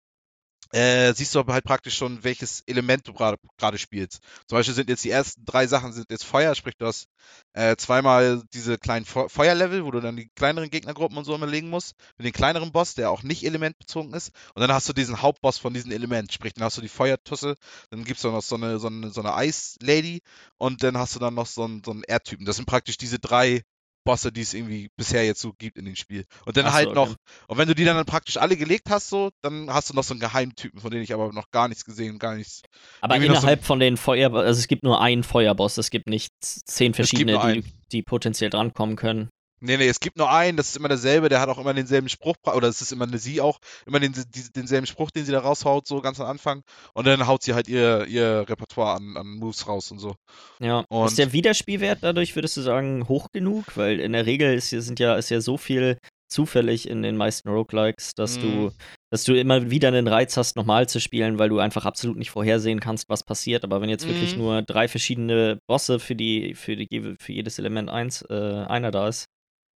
äh, 0.74 1.14
siehst 1.14 1.36
du 1.36 1.40
aber 1.40 1.54
halt 1.54 1.66
praktisch 1.66 1.96
schon, 1.96 2.24
welches 2.24 2.62
Element 2.66 3.08
du 3.08 3.14
gerade 3.14 3.78
spielst. 3.78 4.22
Zum 4.48 4.58
Beispiel 4.58 4.74
sind 4.74 4.90
jetzt 4.90 5.04
die 5.04 5.12
ersten 5.12 5.46
drei 5.46 5.68
Sachen 5.68 5.94
sind 5.94 6.10
jetzt 6.10 6.26
Feuer, 6.26 6.56
sprich 6.56 6.76
du 6.78 6.88
hast 6.88 7.08
äh, 7.54 7.76
zweimal 7.76 8.42
diese 8.54 8.80
kleinen 8.80 9.06
Fe 9.06 9.30
Feuerlevel, 9.30 9.86
wo 9.86 9.92
du 9.92 10.00
dann 10.00 10.16
die 10.16 10.30
kleineren 10.30 10.72
Gegnergruppen 10.72 11.18
und 11.18 11.26
so 11.26 11.36
immer 11.36 11.46
legen 11.46 11.70
musst, 11.70 11.96
mit 12.18 12.26
den 12.26 12.34
kleineren 12.34 12.72
Boss, 12.72 12.96
der 12.96 13.12
auch 13.12 13.22
nicht 13.22 13.46
elementbezogen 13.46 14.14
ist. 14.14 14.32
Und 14.56 14.62
dann 14.62 14.74
hast 14.74 14.90
du 14.90 14.94
diesen 14.94 15.22
Hauptboss 15.22 15.60
von 15.60 15.76
diesem 15.76 15.92
Element, 15.92 16.34
sprich 16.34 16.54
dann 16.56 16.64
hast 16.64 16.78
du 16.78 16.82
die 16.82 16.90
Feuertusse, 16.90 17.56
dann 17.92 18.04
gibt's 18.04 18.24
da 18.24 18.32
noch 18.32 18.42
so 18.42 18.56
eine, 18.56 18.80
so 18.80 18.88
eine, 18.88 19.12
so 19.12 19.22
eine 19.22 19.48
Ice-Lady 19.48 20.24
und 20.58 20.82
dann 20.82 20.98
hast 20.98 21.16
du 21.16 21.20
dann 21.20 21.36
noch 21.36 21.46
so 21.46 21.66
einen, 21.66 21.84
so 21.84 21.92
einen 21.92 22.04
Erdtypen. 22.04 22.48
Das 22.48 22.56
sind 22.56 22.66
praktisch 22.66 22.98
diese 22.98 23.20
drei 23.20 23.64
Bosse, 24.04 24.32
die 24.32 24.42
es 24.42 24.54
irgendwie 24.54 24.89
bisher 24.98 25.26
jetzt 25.26 25.42
so 25.42 25.54
gibt 25.54 25.78
in 25.78 25.86
dem 25.86 25.96
Spiel. 25.96 26.26
Und 26.46 26.58
dann 26.58 26.66
Ach 26.66 26.72
so, 26.72 26.76
halt 26.76 26.94
noch, 26.94 27.10
okay. 27.10 27.16
und 27.48 27.58
wenn 27.58 27.68
du 27.68 27.76
die 27.76 27.86
dann 27.86 28.06
praktisch 28.06 28.38
alle 28.38 28.58
gelegt 28.58 28.89
hast, 28.89 29.10
so, 29.10 29.30
dann 29.42 29.70
hast 29.74 29.89
du 29.89 29.94
noch 29.94 30.04
so 30.04 30.13
einen 30.13 30.20
Geheimtypen, 30.20 30.80
von 30.80 30.92
denen 30.92 31.04
ich 31.04 31.13
aber 31.13 31.32
noch 31.32 31.52
gar 31.52 31.68
nichts 31.68 31.86
gesehen, 31.86 32.20
gar 32.20 32.36
nichts. 32.36 32.62
Aber 33.02 33.16
noch 33.18 33.22
so- 33.24 33.32
innerhalb 33.32 33.63
von 33.63 33.80
den 33.80 33.98
Feuer, 33.98 34.34
also 34.34 34.60
es 34.60 34.68
gibt 34.68 34.84
nur 34.84 35.02
einen 35.02 35.24
Feuerboss, 35.24 35.78
es 35.78 35.89
gibt 35.89 36.08
nicht 36.08 36.32
zehn 36.42 36.94
verschiedene, 36.94 37.39
die, 37.54 37.63
die 37.92 38.02
potenziell 38.04 38.50
drankommen 38.50 38.96
können. 38.96 39.30
Nee, 39.65 39.78
nee, 39.78 39.88
es 39.88 40.02
gibt 40.02 40.17
nur 40.17 40.30
einen, 40.30 40.58
das 40.58 40.69
ist 40.69 40.76
immer 40.76 40.89
derselbe, 40.89 41.30
der 41.30 41.39
hat 41.39 41.47
auch 41.47 41.58
immer 41.58 41.73
denselben 41.73 42.10
Spruch, 42.10 42.36
oder 42.54 42.67
es 42.67 42.82
ist 42.82 42.91
immer 42.91 43.06
eine 43.08 43.17
sie 43.17 43.39
auch, 43.39 43.60
immer 43.86 44.02
den, 44.02 44.12
die, 44.12 44.52
denselben 44.54 44.86
Spruch, 44.86 45.10
den 45.10 45.23
sie 45.23 45.32
da 45.32 45.39
raushaut, 45.39 45.88
so 45.88 46.02
ganz 46.02 46.19
am 46.19 46.28
Anfang. 46.28 46.63
Und 46.93 47.08
dann 47.08 47.26
haut 47.28 47.43
sie 47.43 47.54
halt 47.54 47.69
ihr, 47.69 48.06
ihr 48.08 48.43
Repertoire 48.49 48.95
an, 48.97 49.15
an 49.15 49.28
Moves 49.28 49.65
raus 49.67 49.89
und 49.91 49.99
so. 49.99 50.15
Ja. 50.60 50.84
Und- 50.89 51.08
ist 51.08 51.17
der 51.17 51.32
Wiederspielwert 51.32 51.99
dadurch, 52.02 52.36
würdest 52.36 52.58
du 52.58 52.62
sagen, 52.62 53.08
hoch 53.08 53.28
genug? 53.32 53.78
Weil 53.78 54.02
in 54.02 54.12
der 54.12 54.26
Regel 54.26 54.54
ist, 54.54 54.69
sind 54.71 54.99
ja, 54.99 55.15
ist 55.15 55.30
ja 55.30 55.39
so 55.39 55.56
viel 55.58 55.97
zufällig 56.30 56.89
in 56.89 57.02
den 57.04 57.15
meisten 57.15 57.47
Roguelikes, 57.47 58.15
dass 58.15 58.39
du, 58.39 58.47
Mhm. 58.47 58.71
dass 59.12 59.23
du 59.23 59.34
immer 59.39 59.69
wieder 59.69 59.88
einen 59.89 60.08
Reiz 60.08 60.36
hast, 60.36 60.56
nochmal 60.56 60.89
zu 60.89 60.99
spielen, 60.99 61.38
weil 61.39 61.47
du 61.49 61.60
einfach 61.60 61.86
absolut 61.86 62.17
nicht 62.17 62.32
vorhersehen 62.32 62.80
kannst, 62.80 63.08
was 63.08 63.23
passiert. 63.23 63.63
Aber 63.63 63.82
wenn 63.82 63.89
jetzt 63.89 64.08
wirklich 64.08 64.34
Mhm. 64.34 64.41
nur 64.41 64.62
drei 64.63 64.88
verschiedene 64.88 65.60
Bosse 65.67 65.99
für 65.99 66.15
die, 66.15 66.56
für 66.56 66.76
die, 66.76 67.15
für 67.19 67.32
jedes 67.32 67.60
Element 67.60 67.89
eins, 67.89 68.23
äh, 68.30 68.34
einer 68.67 68.89
da 68.91 69.08
ist, 69.08 69.26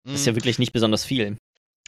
das 0.05 0.21
ist 0.21 0.25
ja 0.25 0.31
Mhm. 0.31 0.37
wirklich 0.37 0.59
nicht 0.59 0.73
besonders 0.73 1.03
viel. 1.05 1.37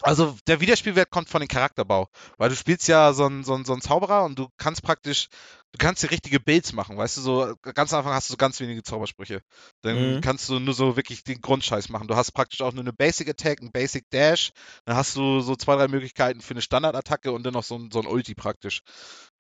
Also 0.03 0.37
der 0.45 0.61
Wiederspielwert 0.61 1.09
kommt 1.09 1.27
von 1.27 1.41
dem 1.41 1.47
Charakterbau, 1.47 2.07
weil 2.37 2.49
du 2.49 2.55
spielst 2.55 2.87
ja 2.87 3.13
so 3.13 3.25
einen 3.25 3.43
so 3.43 3.55
einen- 3.55 3.65
so 3.65 3.73
einen 3.73 3.81
Zauberer 3.81 4.25
und 4.25 4.37
du 4.37 4.47
kannst 4.57 4.83
praktisch, 4.83 5.27
du 5.71 5.79
kannst 5.79 6.03
dir 6.03 6.11
richtige 6.11 6.39
Builds 6.39 6.71
machen, 6.71 6.97
weißt 6.97 7.17
du, 7.17 7.21
so 7.21 7.55
ganz 7.73 7.93
am 7.93 7.99
Anfang 7.99 8.13
hast 8.13 8.29
du 8.29 8.33
so 8.33 8.37
ganz 8.37 8.59
wenige 8.59 8.83
Zaubersprüche. 8.83 9.41
Dann 9.81 10.17
Mhm. 10.17 10.21
kannst 10.21 10.47
du 10.49 10.59
nur 10.59 10.75
so 10.75 10.97
wirklich 10.97 11.23
den 11.23 11.41
Grundscheiß 11.41 11.89
machen. 11.89 12.07
Du 12.07 12.15
hast 12.15 12.31
praktisch 12.31 12.61
auch 12.61 12.73
nur 12.73 12.83
eine 12.83 12.93
Basic 12.93 13.27
Attack, 13.27 13.59
ein 13.61 13.71
Basic 13.71 14.03
Dash, 14.11 14.51
dann 14.85 14.95
hast 14.97 15.15
du 15.15 15.39
so 15.39 15.55
zwei, 15.55 15.75
drei 15.75 15.87
Möglichkeiten 15.87 16.41
für 16.41 16.51
eine 16.51 16.61
Standardattacke 16.61 17.31
und 17.31 17.41
dann 17.41 17.53
noch 17.53 17.63
so 17.63 17.75
ein, 17.75 17.89
so 17.91 17.99
ein 17.99 18.05
Ulti 18.05 18.35
praktisch. 18.35 18.81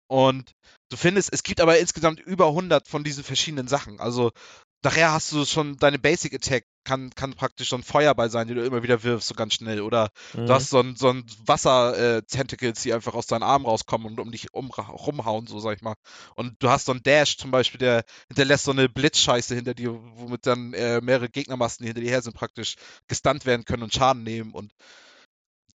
Und 0.09 0.53
du 0.89 0.97
findest, 0.97 1.31
es 1.33 1.43
gibt 1.43 1.61
aber 1.61 1.77
insgesamt 1.79 2.19
über 2.19 2.47
100 2.53 2.87
von 2.87 3.03
diesen 3.03 3.23
verschiedenen 3.23 3.67
Sachen. 3.67 3.99
Also 3.99 4.31
nachher 4.87 5.11
hast 5.11 5.33
du 5.33 5.43
schon 5.43 5.75
deine 5.77 5.99
Basic 5.99 6.33
Attack, 6.33 6.65
kann, 6.85 7.09
kann 7.13 7.33
praktisch 7.33 7.69
so 7.69 7.75
ein 7.75 7.83
Feuerball 7.83 8.29
sein, 8.29 8.47
den 8.47 8.55
du 8.55 8.65
immer 8.65 8.81
wieder 8.83 9.03
wirfst, 9.03 9.27
so 9.27 9.35
ganz 9.35 9.55
schnell. 9.55 9.81
Oder 9.81 10.09
Mhm. 10.33 10.45
Du 10.45 10.53
hast 10.53 10.69
so 10.69 10.79
ein, 10.79 10.95
so 10.95 11.09
ein 11.09 11.25
Wasser-Tentacles, 11.45 12.81
die 12.83 12.93
einfach 12.93 13.13
aus 13.13 13.27
deinen 13.27 13.43
Armen 13.43 13.65
rauskommen 13.65 14.07
und 14.07 14.19
um 14.19 14.31
dich 14.31 14.53
um, 14.53 14.71
rumhauen, 14.71 15.45
so 15.47 15.59
sag 15.59 15.75
ich 15.75 15.81
mal. 15.81 15.95
Und 16.35 16.55
du 16.59 16.69
hast 16.69 16.85
so 16.85 16.93
einen 16.93 17.03
Dash 17.03 17.37
zum 17.37 17.51
Beispiel, 17.51 17.79
der 17.79 18.05
hinterlässt 18.27 18.63
so 18.63 18.71
eine 18.71 18.87
Blitzscheiße 18.87 19.55
hinter 19.55 19.73
dir, 19.73 19.99
womit 20.15 20.45
dann 20.45 20.73
äh, 20.73 21.01
mehrere 21.01 21.29
Gegnermassen, 21.29 21.83
die 21.83 21.87
hinter 21.89 22.01
dir 22.01 22.11
her 22.11 22.21
sind, 22.21 22.35
praktisch 22.35 22.75
gestunt 23.07 23.45
werden 23.45 23.65
können 23.65 23.83
und 23.83 23.93
Schaden 23.93 24.23
nehmen 24.23 24.53
und 24.53 24.71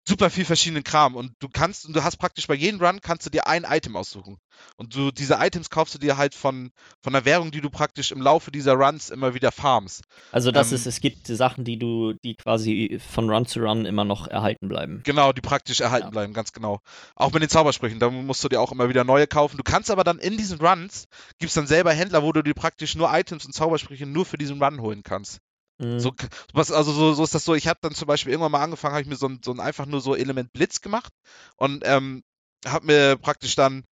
super 0.06 0.30
viel 0.30 0.44
verschiedenen 0.44 0.84
Kram. 0.84 1.14
Und 1.14 1.32
du 1.40 1.48
kannst, 1.48 1.86
und 1.86 1.94
du 1.94 2.02
hast 2.02 2.16
praktisch 2.16 2.46
bei 2.46 2.54
jedem 2.54 2.80
Run 2.80 3.00
kannst 3.00 3.26
du 3.26 3.30
dir 3.30 3.46
ein 3.46 3.64
Item 3.64 3.96
aussuchen. 3.96 4.38
Und 4.76 4.94
du, 4.94 5.10
diese 5.10 5.34
Items 5.40 5.70
kaufst 5.70 5.94
du 5.94 5.98
dir 5.98 6.16
halt 6.16 6.34
von, 6.34 6.70
von 7.02 7.12
der 7.12 7.24
Währung, 7.24 7.50
die 7.50 7.60
du 7.60 7.70
praktisch 7.70 8.12
im 8.12 8.20
Laufe 8.20 8.50
dieser 8.50 8.74
Runs 8.74 9.10
immer 9.10 9.34
wieder 9.34 9.52
farmst. 9.52 10.02
Also 10.32 10.50
das 10.52 10.68
ähm, 10.68 10.76
ist, 10.76 10.86
es 10.86 11.00
gibt 11.00 11.26
Sachen, 11.26 11.64
die 11.64 11.78
du, 11.78 12.14
die 12.24 12.34
quasi 12.34 13.00
von 13.12 13.30
Run 13.30 13.46
zu 13.46 13.60
Run 13.60 13.86
immer 13.86 14.04
noch 14.04 14.26
erhalten 14.26 14.68
bleiben. 14.68 15.02
Genau, 15.04 15.32
die 15.32 15.40
praktisch 15.40 15.80
erhalten 15.80 16.08
Ja. 16.08 16.10
bleiben, 16.10 16.32
ganz 16.32 16.52
genau. 16.52 16.80
Auch 17.14 17.32
mit 17.32 17.42
den 17.42 17.48
Zaubersprüchen, 17.48 18.00
da 18.00 18.10
musst 18.10 18.42
du 18.44 18.48
dir 18.48 18.60
auch 18.60 18.72
immer 18.72 18.88
wieder 18.88 19.04
neue 19.04 19.26
kaufen. 19.26 19.56
Du 19.56 19.62
kannst 19.62 19.90
aber 19.90 20.04
dann 20.04 20.18
in 20.18 20.36
diesen 20.36 20.60
Runs, 20.60 21.06
gibt's 21.38 21.54
dann 21.54 21.66
selber 21.66 21.92
Händler, 21.92 22.22
wo 22.22 22.32
du 22.32 22.42
dir 22.42 22.54
praktisch 22.54 22.94
nur 22.94 23.12
Items 23.12 23.46
und 23.46 23.52
Zaubersprüche 23.52 24.06
nur 24.06 24.26
für 24.26 24.38
diesen 24.38 24.62
Run 24.62 24.80
holen 24.80 25.02
kannst. 25.02 25.40
Mhm. 25.80 25.98
So, 26.00 26.12
k- 26.12 26.28
was, 26.52 26.70
also 26.72 26.92
so, 26.92 27.14
so 27.14 27.24
ist 27.24 27.34
das 27.34 27.44
so, 27.44 27.54
ich 27.54 27.66
habe 27.68 27.78
dann 27.82 27.94
zum 27.94 28.06
Beispiel 28.06 28.32
irgendwann 28.32 28.52
mal 28.52 28.62
angefangen, 28.62 28.94
habe 28.94 29.02
ich 29.02 29.08
mir 29.08 29.16
so 29.16 29.28
ein, 29.28 29.40
so 29.44 29.52
ein 29.52 29.60
einfach 29.60 29.86
nur 29.86 30.00
so 30.00 30.14
Element 30.16 30.52
Blitz 30.52 30.80
gemacht 30.82 31.12
und 31.56 31.82
ähm, 31.86 32.22
habe 32.66 32.86
mir 32.86 33.16
praktisch 33.16 33.56
dann 33.56 33.84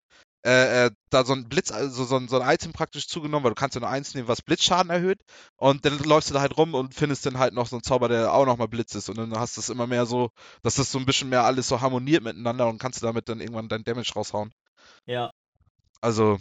äh, 0.47 0.87
äh, 0.87 0.91
da 1.11 1.25
so 1.25 1.33
ein 1.35 1.49
Blitz, 1.49 1.73
also 1.73 2.05
so 2.05 2.17
ein, 2.17 2.29
so 2.29 2.41
ein 2.41 2.55
Item 2.55 2.73
praktisch 2.73 3.09
zugenommen, 3.09 3.45
weil 3.45 3.53
du 3.53 3.57
kannst 3.57 3.75
ja 3.75 3.81
nur 3.81 3.91
eins 3.91 4.15
nehmen, 4.15 4.29
was 4.29 4.43
Blitzschaden 4.43 4.91
erhöht 4.91 5.21
und 5.57 5.85
dann 5.85 5.99
läufst 5.99 6.31
du 6.31 6.35
da 6.35 6.41
halt 6.41 6.57
rum 6.57 6.75
und 6.75 6.95
findest 6.95 7.27
dann 7.27 7.39
halt 7.39 7.55
noch 7.55 7.67
so 7.69 7.77
einen 7.77 7.83
Zauber, 7.85 8.09
der 8.09 8.33
auch 8.35 8.47
nochmal 8.47 8.69
Blitz 8.69 8.95
ist 8.95 9.09
und 9.11 9.19
dann 9.19 9.39
hast 9.39 9.57
du 9.57 9.61
es 9.63 9.71
immer 9.71 9.87
mehr 9.87 10.07
so, 10.07 10.31
dass 10.63 10.77
das 10.77 10.93
so 10.93 10.99
ein 10.99 11.07
bisschen 11.07 11.31
mehr 11.31 11.45
alles 11.45 11.69
so 11.69 11.81
harmoniert 11.81 12.23
miteinander 12.23 12.69
und 12.69 12.79
kannst 12.79 13.03
du 13.03 13.07
damit 13.07 13.29
dann 13.29 13.41
irgendwann 13.41 13.69
dein 13.69 13.85
Damage 13.85 14.13
raushauen. 14.15 14.53
ja. 15.07 15.31
Also, 16.01 16.39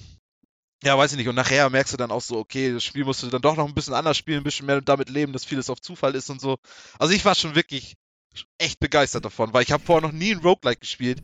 ja, 0.84 0.98
weiß 0.98 1.12
ich 1.12 1.18
nicht. 1.18 1.28
Und 1.28 1.36
nachher 1.36 1.70
merkst 1.70 1.94
du 1.94 1.98
dann 1.98 2.12
auch 2.12 2.22
so, 2.22 2.38
okay, 2.38 2.72
das 2.74 2.84
Spiel 2.84 3.06
musst 3.06 3.24
du 3.24 3.28
dann 3.28 3.42
doch 3.42 3.56
noch 3.56 3.68
ein 3.68 3.74
bisschen 3.74 3.94
anders 3.94 4.18
spielen, 4.18 4.40
ein 4.40 4.44
bisschen 4.44 4.66
mehr 4.66 4.82
damit 4.82 5.10
leben, 5.10 5.34
dass 5.34 5.46
vieles 5.46 5.70
auf 5.70 5.82
Zufall 5.82 6.16
ist 6.16 6.30
und 6.30 6.40
so. 6.40 6.58
Also 7.00 7.14
ich 7.14 7.26
war 7.26 7.36
schon 7.36 7.56
wirklich 7.56 7.96
echt 8.58 8.80
begeistert 8.80 9.26
davon, 9.26 9.54
weil 9.54 9.64
ich 9.64 9.72
habe 9.72 9.84
vorher 9.84 10.08
noch 10.08 10.14
nie 10.14 10.34
ein 10.34 10.40
Roguelike 10.40 10.82
gespielt. 10.82 11.24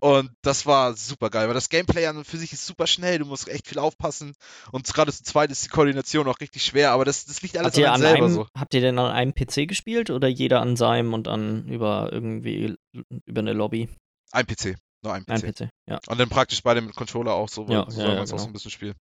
Und 0.00 0.30
das 0.42 0.66
war 0.66 0.94
super 0.94 1.30
geil, 1.30 1.46
weil 1.46 1.54
das 1.54 1.70
Gameplay 1.70 2.04
an 2.06 2.18
und 2.18 2.26
für 2.26 2.36
sich 2.36 2.52
ist 2.52 2.66
super 2.66 2.86
schnell, 2.86 3.20
du 3.20 3.24
musst 3.24 3.48
echt 3.48 3.68
viel 3.68 3.78
aufpassen. 3.78 4.34
Und 4.70 4.92
gerade 4.92 5.10
zu 5.10 5.22
zweit 5.22 5.50
ist 5.50 5.64
die 5.64 5.70
Koordination 5.70 6.28
auch 6.28 6.40
richtig 6.40 6.62
schwer, 6.62 6.90
aber 6.90 7.06
das, 7.06 7.24
das 7.24 7.40
liegt 7.40 7.56
alles 7.56 7.68
Habt 7.68 7.78
ihr, 7.78 7.88
an 7.88 7.94
an 7.94 8.00
selber 8.02 8.26
einem, 8.26 8.34
so. 8.34 8.46
habt 8.54 8.74
ihr 8.74 8.82
denn 8.82 8.98
an 8.98 9.10
einem 9.10 9.34
PC 9.34 9.66
gespielt 9.66 10.10
oder 10.10 10.28
jeder 10.28 10.60
an 10.60 10.76
seinem 10.76 11.14
und 11.14 11.26
dann 11.26 11.68
über 11.68 12.10
irgendwie 12.12 12.76
über 13.24 13.40
eine 13.40 13.54
Lobby? 13.54 13.88
Ein 14.30 14.46
PC, 14.46 14.76
nur 15.04 15.14
ein 15.14 15.26
Ein 15.28 15.40
PC. 15.40 15.54
PC, 15.54 15.70
ja. 15.88 16.00
Und 16.08 16.18
dann 16.18 16.28
praktisch 16.28 16.62
bei 16.62 16.74
dem 16.74 16.92
Controller 16.92 17.32
auch 17.34 17.48
so, 17.48 17.66
Ja, 17.68 17.88
so 17.90 18.00
ja, 18.00 18.06
soll 18.06 18.08
ja, 18.08 18.14
man 18.14 18.24
es 18.24 18.30
auch 18.30 18.36
genau. 18.36 18.42
so 18.42 18.46
ein 18.48 18.52
bisschen 18.52 18.70
spielen. 18.70 18.94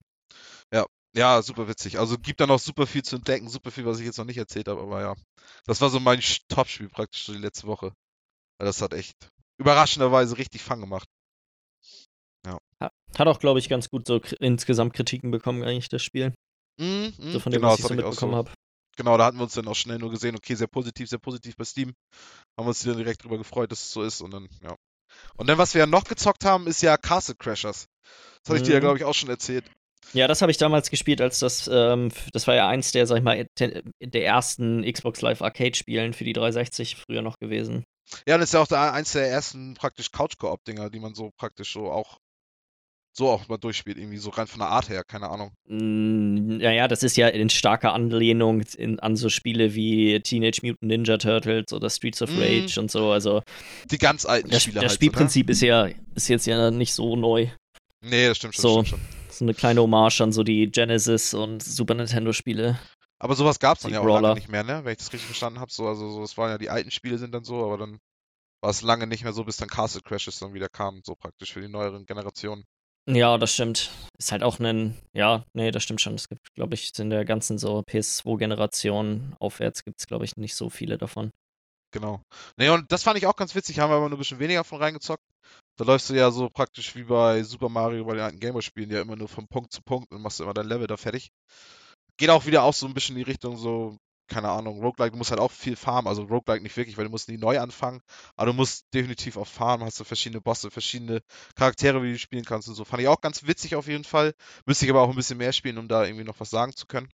Ja, 0.73 0.85
ja, 1.15 1.41
super 1.41 1.67
witzig. 1.67 1.99
Also 1.99 2.17
gibt 2.17 2.39
da 2.39 2.47
noch 2.47 2.59
super 2.59 2.87
viel 2.87 3.03
zu 3.03 3.15
entdecken, 3.15 3.49
super 3.49 3.71
viel, 3.71 3.85
was 3.85 3.99
ich 3.99 4.05
jetzt 4.05 4.17
noch 4.17 4.25
nicht 4.25 4.37
erzählt 4.37 4.67
habe, 4.67 4.81
aber 4.81 5.01
ja. 5.01 5.15
Das 5.65 5.81
war 5.81 5.89
so 5.89 5.99
mein 5.99 6.19
Top-Spiel 6.49 6.89
praktisch 6.89 7.25
so 7.25 7.33
die 7.33 7.39
letzte 7.39 7.67
Woche. 7.67 7.93
Weil 8.57 8.65
das 8.67 8.81
hat 8.81 8.93
echt 8.93 9.15
überraschenderweise 9.59 10.37
richtig 10.37 10.61
Fang 10.61 10.79
gemacht. 10.79 11.07
Hat 13.17 13.27
auch, 13.27 13.39
glaube 13.39 13.59
ich, 13.59 13.69
ganz 13.69 13.89
gut 13.89 14.07
so 14.07 14.19
insgesamt 14.39 14.93
Kritiken 14.93 15.31
bekommen, 15.31 15.63
eigentlich, 15.63 15.89
das 15.89 16.01
Spiel. 16.01 16.33
Mhm, 16.79 17.13
mhm, 17.17 17.31
So 17.31 17.39
von 17.39 17.51
dem, 17.51 17.61
genau, 17.61 17.73
was 17.73 17.79
ich 17.79 17.85
so 17.85 17.93
mitbekommen 17.93 18.33
so. 18.33 18.37
habe. 18.37 18.51
Genau, 18.95 19.17
da 19.17 19.25
hatten 19.25 19.37
wir 19.37 19.43
uns 19.43 19.53
dann 19.53 19.67
auch 19.67 19.75
schnell 19.75 19.99
nur 19.99 20.11
gesehen, 20.11 20.35
okay, 20.35 20.55
sehr 20.55 20.67
positiv, 20.67 21.09
sehr 21.09 21.19
positiv 21.19 21.55
bei 21.55 21.63
Steam. 21.63 21.93
Haben 22.57 22.65
wir 22.65 22.69
uns 22.69 22.81
dann 22.83 22.97
direkt 22.97 23.23
drüber 23.23 23.37
gefreut, 23.37 23.71
dass 23.71 23.81
es 23.81 23.91
so 23.91 24.03
ist 24.03 24.21
und 24.21 24.31
dann, 24.31 24.47
ja. 24.61 24.75
Und 25.35 25.47
dann, 25.47 25.57
was 25.57 25.73
wir 25.73 25.79
ja 25.79 25.87
noch 25.87 26.03
gezockt 26.03 26.45
haben, 26.45 26.67
ist 26.67 26.81
ja 26.81 26.97
Castle 26.97 27.35
Crashers. 27.35 27.87
Das 28.43 28.49
hatte 28.49 28.57
ich 28.57 28.63
dir 28.63 28.73
ja, 28.73 28.79
Mhm. 28.79 28.83
glaube 28.83 28.97
ich, 28.97 29.03
auch 29.03 29.13
schon 29.13 29.29
erzählt. 29.29 29.65
Ja, 30.13 30.27
das 30.27 30.41
habe 30.41 30.51
ich 30.51 30.57
damals 30.57 30.89
gespielt, 30.89 31.21
als 31.21 31.39
das, 31.39 31.67
ähm, 31.71 32.11
das 32.33 32.45
war 32.45 32.53
ja 32.55 32.67
eins 32.67 32.91
der, 32.91 33.07
sag 33.07 33.17
ich 33.17 33.23
mal, 33.23 33.47
der 33.57 34.25
ersten 34.25 34.83
Xbox 34.83 35.21
Live 35.21 35.41
Arcade-Spielen 35.41 36.13
für 36.13 36.23
die 36.23 36.33
360 36.33 36.97
früher 36.97 37.21
noch 37.21 37.39
gewesen. 37.39 37.83
Ja, 38.27 38.37
das 38.37 38.49
ist 38.49 38.53
ja 38.53 38.61
auch 38.61 38.67
der, 38.67 38.93
eins 38.93 39.13
der 39.13 39.27
ersten 39.29 39.73
praktisch 39.75 40.11
Couch-Koop-Dinger, 40.11 40.89
die 40.89 40.99
man 40.99 41.15
so 41.15 41.31
praktisch 41.37 41.73
so 41.73 41.89
auch 41.89 42.19
so 43.15 43.29
auch 43.29 43.47
mal 43.47 43.57
durchspielt, 43.57 43.97
irgendwie 43.97 44.17
so 44.17 44.31
rein 44.31 44.47
von 44.47 44.59
der 44.59 44.69
Art 44.69 44.89
her, 44.89 45.03
keine 45.03 45.29
Ahnung. 45.29 45.51
Naja, 45.65 46.87
das 46.87 47.03
ist 47.03 47.15
ja 47.15 47.27
in 47.27 47.49
starker 47.49 47.93
Anlehnung 47.93 48.61
in, 48.77 48.99
an 48.99 49.15
so 49.15 49.29
Spiele 49.29 49.75
wie 49.75 50.19
Teenage 50.21 50.61
Mutant 50.63 50.81
Ninja 50.81 51.17
Turtles 51.17 51.71
oder 51.71 51.89
Streets 51.89 52.21
of 52.21 52.31
mm. 52.31 52.39
Rage 52.39 52.79
und 52.79 52.89
so. 52.89 53.11
Also 53.11 53.43
die 53.91 53.99
ganz 53.99 54.25
alten 54.25 54.49
das, 54.49 54.63
Spiele. 54.63 54.75
Das 54.75 54.89
halt 54.89 54.93
Spielprinzip 54.93 55.45
so, 55.45 55.49
ne? 55.49 55.51
ist 55.51 55.61
ja 55.61 55.89
ist 56.15 56.27
jetzt 56.27 56.47
ja 56.47 56.71
nicht 56.71 56.93
so 56.93 57.15
neu. 57.15 57.47
Nee, 58.01 58.27
das 58.27 58.37
stimmt 58.37 58.55
schon. 58.55 58.61
So, 58.61 58.83
stimmt 58.83 58.89
schon. 58.89 58.99
so 59.29 59.45
eine 59.45 59.53
kleine 59.53 59.81
Hommage 59.81 60.21
an 60.21 60.31
so 60.31 60.43
die 60.43 60.71
Genesis 60.71 61.33
und 61.33 61.61
Super 61.61 61.93
Nintendo 61.93 62.33
Spiele. 62.33 62.79
Aber 63.19 63.35
sowas 63.35 63.59
gab 63.59 63.77
es 63.77 63.83
dann 63.83 63.91
Die 63.91 63.93
ja 63.93 64.01
auch 64.01 64.05
Brawler. 64.05 64.21
lange 64.21 64.35
nicht 64.35 64.49
mehr, 64.49 64.63
ne? 64.63 64.81
Wenn 64.83 64.91
ich 64.91 64.97
das 64.97 65.13
richtig 65.13 65.27
verstanden 65.27 65.59
habe. 65.59 65.71
So, 65.71 65.87
also 65.87 66.09
so, 66.09 66.23
es 66.23 66.37
waren 66.37 66.49
ja 66.49 66.57
die 66.57 66.69
alten 66.69 66.91
Spiele 66.91 67.17
sind 67.17 67.33
dann 67.33 67.45
so, 67.45 67.63
aber 67.63 67.77
dann 67.77 67.99
war 68.59 68.69
es 68.69 68.81
lange 68.81 69.07
nicht 69.07 69.23
mehr 69.23 69.33
so, 69.33 69.43
bis 69.43 69.57
dann 69.57 69.69
Castle 69.69 70.01
Crashes 70.01 70.39
dann 70.39 70.53
wieder 70.53 70.67
kam, 70.67 71.01
so 71.05 71.15
praktisch 71.15 71.53
für 71.53 71.61
die 71.61 71.69
neueren 71.69 72.05
Generationen. 72.05 72.65
Ja, 73.05 73.37
das 73.37 73.53
stimmt. 73.53 73.91
Ist 74.17 74.31
halt 74.31 74.43
auch 74.43 74.59
ein, 74.59 74.97
ja, 75.13 75.43
nee, 75.53 75.71
das 75.71 75.83
stimmt 75.83 75.99
schon. 75.99 76.15
Es 76.15 76.29
gibt, 76.29 76.53
glaube 76.55 76.73
ich, 76.75 76.97
in 76.97 77.09
der 77.09 77.25
ganzen 77.25 77.57
so 77.57 77.81
PS2-Generation 77.81 79.35
aufwärts 79.39 79.83
gibt 79.83 79.99
es, 79.99 80.07
glaube 80.07 80.23
ich, 80.23 80.37
nicht 80.37 80.55
so 80.55 80.69
viele 80.69 80.97
davon. 80.97 81.31
Genau. 81.91 82.21
Nee, 82.57 82.69
und 82.69 82.91
das 82.91 83.03
fand 83.03 83.17
ich 83.17 83.27
auch 83.27 83.35
ganz 83.35 83.53
witzig, 83.55 83.79
haben 83.79 83.91
wir 83.91 83.97
aber 83.97 84.09
nur 84.09 84.17
ein 84.17 84.19
bisschen 84.19 84.39
weniger 84.39 84.63
von 84.63 84.81
reingezockt. 84.81 85.23
Da 85.77 85.85
läufst 85.85 86.09
du 86.09 86.13
ja 86.13 86.31
so 86.31 86.49
praktisch 86.49 86.95
wie 86.95 87.03
bei 87.03 87.43
Super 87.43 87.69
Mario 87.69 88.05
bei 88.05 88.13
den 88.13 88.23
alten 88.23 88.39
Gameboy-Spielen, 88.39 88.89
ja 88.89 89.01
immer 89.01 89.15
nur 89.15 89.27
von 89.27 89.47
Punkt 89.47 89.71
zu 89.73 89.81
Punkt 89.81 90.11
und 90.11 90.21
machst 90.21 90.39
immer 90.39 90.53
dein 90.53 90.67
Level 90.67 90.87
da 90.87 90.97
fertig. 90.97 91.29
Geht 92.17 92.29
auch 92.29 92.45
wieder 92.45 92.63
auch 92.63 92.73
so 92.73 92.87
ein 92.87 92.93
bisschen 92.93 93.15
in 93.15 93.23
die 93.23 93.29
Richtung 93.31 93.57
so, 93.57 93.97
keine 94.27 94.49
Ahnung, 94.49 94.81
Roguelike, 94.81 95.11
du 95.11 95.17
musst 95.17 95.31
halt 95.31 95.41
auch 95.41 95.51
viel 95.51 95.75
farmen, 95.75 96.07
also 96.07 96.23
Roguelike 96.23 96.63
nicht 96.63 96.77
wirklich, 96.77 96.97
weil 96.97 97.05
du 97.05 97.11
musst 97.11 97.29
nie 97.29 97.37
neu 97.37 97.59
anfangen, 97.59 98.01
aber 98.35 98.47
du 98.47 98.53
musst 98.53 98.85
definitiv 98.93 99.37
auch 99.37 99.47
farmen, 99.47 99.85
hast 99.85 99.99
du 99.99 100.03
verschiedene 100.03 100.41
Bosse, 100.41 100.71
verschiedene 100.71 101.21
Charaktere, 101.55 102.01
wie 102.01 102.13
du 102.13 102.19
spielen 102.19 102.45
kannst 102.45 102.67
und 102.67 102.75
so. 102.75 102.85
Fand 102.85 103.01
ich 103.01 103.07
auch 103.07 103.21
ganz 103.21 103.45
witzig 103.45 103.75
auf 103.75 103.87
jeden 103.87 104.03
Fall. 104.03 104.33
Müsste 104.65 104.85
ich 104.85 104.91
aber 104.91 105.01
auch 105.01 105.09
ein 105.09 105.15
bisschen 105.15 105.37
mehr 105.37 105.53
spielen, 105.53 105.77
um 105.77 105.87
da 105.87 106.05
irgendwie 106.05 106.23
noch 106.23 106.39
was 106.39 106.49
sagen 106.49 106.73
zu 106.75 106.87
können. 106.87 107.09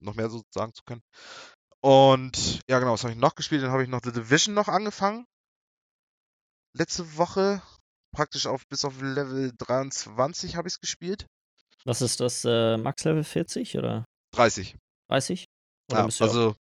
Noch 0.00 0.14
mehr 0.14 0.30
so 0.30 0.42
sagen 0.50 0.72
zu 0.74 0.82
können. 0.84 1.02
Und 1.80 2.60
ja, 2.68 2.78
genau, 2.78 2.92
was 2.92 3.02
habe 3.02 3.12
ich 3.12 3.18
noch 3.18 3.34
gespielt? 3.34 3.62
Dann 3.62 3.72
habe 3.72 3.82
ich 3.82 3.88
noch 3.88 4.00
The 4.02 4.12
Division 4.12 4.54
noch 4.54 4.68
angefangen. 4.68 5.26
Letzte 6.74 7.16
Woche, 7.16 7.60
praktisch 8.14 8.46
auf 8.46 8.66
bis 8.68 8.84
auf 8.84 9.00
Level 9.00 9.52
23 9.58 10.56
habe 10.56 10.68
ich 10.68 10.74
es 10.74 10.80
gespielt. 10.80 11.26
Was 11.84 12.00
ist 12.00 12.20
das, 12.20 12.44
äh, 12.44 12.76
Max 12.76 13.04
Level 13.04 13.24
40 13.24 13.76
oder 13.76 14.04
30. 14.34 14.76
30? 15.08 15.46
Ja, 15.92 16.04
also, 16.26 16.54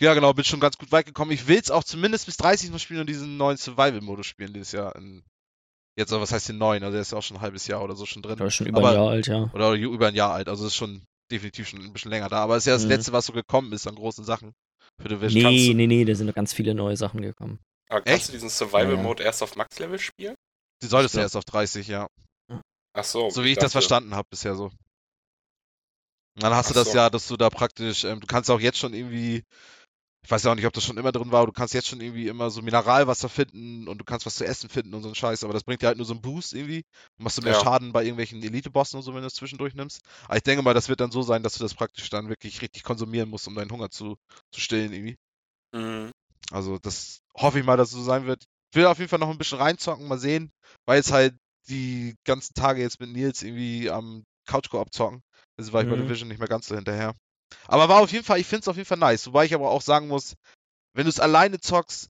ja, 0.00 0.14
genau, 0.14 0.32
bin 0.32 0.44
schon 0.44 0.60
ganz 0.60 0.76
gut 0.78 0.92
weit 0.92 1.06
gekommen. 1.06 1.30
Ich 1.32 1.46
will 1.48 1.58
es 1.58 1.70
auch 1.70 1.84
zumindest 1.84 2.26
bis 2.26 2.36
30 2.36 2.70
noch 2.70 2.78
spielen 2.78 3.00
und 3.00 3.08
diesen 3.08 3.36
neuen 3.36 3.56
Survival-Modus 3.56 4.26
spielen, 4.26 4.52
dieses 4.52 4.72
Jahr. 4.72 4.94
In, 4.96 5.22
jetzt, 5.98 6.12
aber 6.12 6.22
was 6.22 6.32
heißt 6.32 6.48
den 6.50 6.58
neuen? 6.58 6.82
Also, 6.84 6.92
der 6.92 7.02
ist 7.02 7.12
ja 7.12 7.18
auch 7.18 7.22
schon 7.22 7.38
ein 7.38 7.40
halbes 7.42 7.66
Jahr 7.66 7.82
oder 7.82 7.96
so 7.96 8.06
schon 8.06 8.22
drin. 8.22 8.40
oder 8.40 8.50
schon 8.50 8.66
über 8.66 8.78
aber- 8.78 8.90
ein 8.90 8.94
Jahr 8.96 9.08
alt, 9.08 9.26
ja. 9.26 9.50
Oder 9.52 9.72
über 9.72 10.08
ein 10.08 10.14
Jahr 10.14 10.32
alt. 10.34 10.48
Also, 10.48 10.66
ist 10.66 10.74
schon 10.76 11.02
definitiv 11.32 11.68
schon 11.68 11.80
ein 11.80 11.92
bisschen 11.92 12.10
länger 12.10 12.28
da. 12.28 12.38
Aber 12.38 12.56
es 12.56 12.62
ist 12.62 12.66
ja 12.66 12.74
das 12.74 12.84
Mhm. 12.84 12.88
letzte, 12.90 13.12
was 13.12 13.26
so 13.26 13.32
gekommen 13.32 13.72
ist 13.72 13.86
an 13.86 13.96
großen 13.96 14.24
Sachen 14.24 14.52
für 15.00 15.08
Division. 15.08 15.42
Nee, 15.52 15.68
du- 15.68 15.74
nee, 15.74 15.86
nee, 15.86 16.04
da 16.04 16.14
sind 16.14 16.26
noch 16.26 16.34
ganz 16.34 16.52
viele 16.52 16.74
neue 16.74 16.96
Sachen 16.96 17.20
gekommen. 17.22 17.58
Aber 17.90 18.02
kannst 18.02 18.20
Echt? 18.22 18.28
du 18.28 18.32
diesen 18.32 18.50
Survival-Mode 18.50 19.22
erst 19.22 19.42
auf 19.42 19.56
Max-Level 19.56 19.98
spielen? 19.98 20.34
Die 20.82 20.86
solltest 20.86 21.16
du 21.16 21.20
erst 21.20 21.36
auf 21.36 21.44
30, 21.44 21.88
ja. 21.88 22.06
Ach 22.96 23.04
so. 23.04 23.30
So 23.30 23.42
wie 23.44 23.48
ich 23.48 23.54
das 23.56 23.64
dachte- 23.64 23.72
verstanden 23.72 24.14
habe 24.14 24.26
bisher 24.30 24.54
so. 24.54 24.70
Und 26.38 26.44
dann 26.44 26.54
hast 26.54 26.70
du 26.70 26.74
Ach 26.74 26.78
das 26.84 26.92
so. 26.92 26.96
ja, 26.96 27.10
dass 27.10 27.26
du 27.26 27.36
da 27.36 27.50
praktisch, 27.50 28.04
ähm, 28.04 28.20
du 28.20 28.26
kannst 28.28 28.48
auch 28.48 28.60
jetzt 28.60 28.78
schon 28.78 28.94
irgendwie, 28.94 29.42
ich 30.24 30.30
weiß 30.30 30.44
ja 30.44 30.52
auch 30.52 30.54
nicht, 30.54 30.66
ob 30.66 30.72
das 30.72 30.84
schon 30.84 30.96
immer 30.96 31.10
drin 31.10 31.32
war, 31.32 31.40
aber 31.40 31.48
du 31.48 31.52
kannst 31.52 31.74
jetzt 31.74 31.88
schon 31.88 32.00
irgendwie 32.00 32.28
immer 32.28 32.48
so 32.50 32.62
Mineralwasser 32.62 33.28
finden 33.28 33.88
und 33.88 33.98
du 33.98 34.04
kannst 34.04 34.24
was 34.24 34.36
zu 34.36 34.46
essen 34.46 34.68
finden 34.70 34.94
und 34.94 35.02
so 35.02 35.08
ein 35.08 35.16
Scheiß, 35.16 35.42
aber 35.42 35.52
das 35.52 35.64
bringt 35.64 35.82
dir 35.82 35.88
halt 35.88 35.96
nur 35.96 36.06
so 36.06 36.12
einen 36.12 36.22
Boost 36.22 36.52
irgendwie. 36.54 36.84
Dann 37.16 37.24
machst 37.24 37.38
du 37.38 37.42
mehr 37.42 37.54
Ja. 37.54 37.60
Schaden 37.60 37.92
bei 37.92 38.02
irgendwelchen 38.04 38.40
Elite-Bossen 38.40 38.98
und 38.98 39.02
so, 39.02 39.14
wenn 39.14 39.22
du 39.22 39.26
es 39.26 39.34
zwischendurch 39.34 39.74
nimmst. 39.74 40.00
Aber 40.26 40.36
ich 40.36 40.44
denke 40.44 40.62
mal, 40.62 40.74
das 40.74 40.88
wird 40.88 41.00
dann 41.00 41.10
so 41.10 41.22
sein, 41.22 41.42
dass 41.42 41.54
du 41.54 41.64
das 41.64 41.74
praktisch 41.74 42.08
dann 42.08 42.28
wirklich 42.28 42.62
richtig 42.62 42.84
konsumieren 42.84 43.28
musst, 43.30 43.48
um 43.48 43.56
deinen 43.56 43.72
Hunger 43.72 43.90
zu, 43.90 44.16
zu 44.52 44.60
stillen 44.60 44.92
irgendwie. 44.92 45.16
Mhm. 45.72 46.12
Also 46.52 46.78
das 46.78 47.20
hoffe 47.36 47.58
ich 47.58 47.64
mal, 47.66 47.76
dass 47.76 47.88
es 47.88 47.94
so 47.94 48.02
sein 48.04 48.26
wird. 48.26 48.44
Ich 48.70 48.76
will 48.76 48.86
auf 48.86 48.98
jeden 48.98 49.08
Fall 49.08 49.18
noch 49.18 49.30
ein 49.30 49.38
bisschen 49.38 49.58
reinzocken, 49.58 50.06
mal 50.06 50.18
sehen, 50.18 50.52
weil 50.86 50.98
jetzt 50.98 51.12
halt 51.12 51.34
die 51.68 52.14
ganzen 52.24 52.54
Tage 52.54 52.80
jetzt 52.80 53.00
mit 53.00 53.10
Nils 53.10 53.42
irgendwie 53.42 53.90
am 53.90 54.24
Couch-Koop 54.46 54.92
zocken. 54.92 55.22
Also 55.58 55.72
war 55.72 55.82
ich 55.82 55.88
bei 55.88 55.96
Mhm. 55.96 56.06
Division 56.06 56.28
nicht 56.28 56.38
mehr 56.38 56.48
ganz 56.48 56.68
so 56.68 56.74
hinterher. 56.76 57.14
Aber 57.66 57.88
war 57.88 58.00
auf 58.00 58.12
jeden 58.12 58.24
Fall, 58.24 58.38
ich 58.38 58.46
finde 58.46 58.60
es 58.62 58.68
auf 58.68 58.76
jeden 58.76 58.86
Fall 58.86 58.98
nice. 58.98 59.26
Wobei 59.26 59.44
ich 59.44 59.54
aber 59.54 59.70
auch 59.70 59.82
sagen 59.82 60.08
muss, 60.08 60.36
wenn 60.94 61.04
du 61.04 61.10
es 61.10 61.20
alleine 61.20 61.60
zockst, 61.60 62.08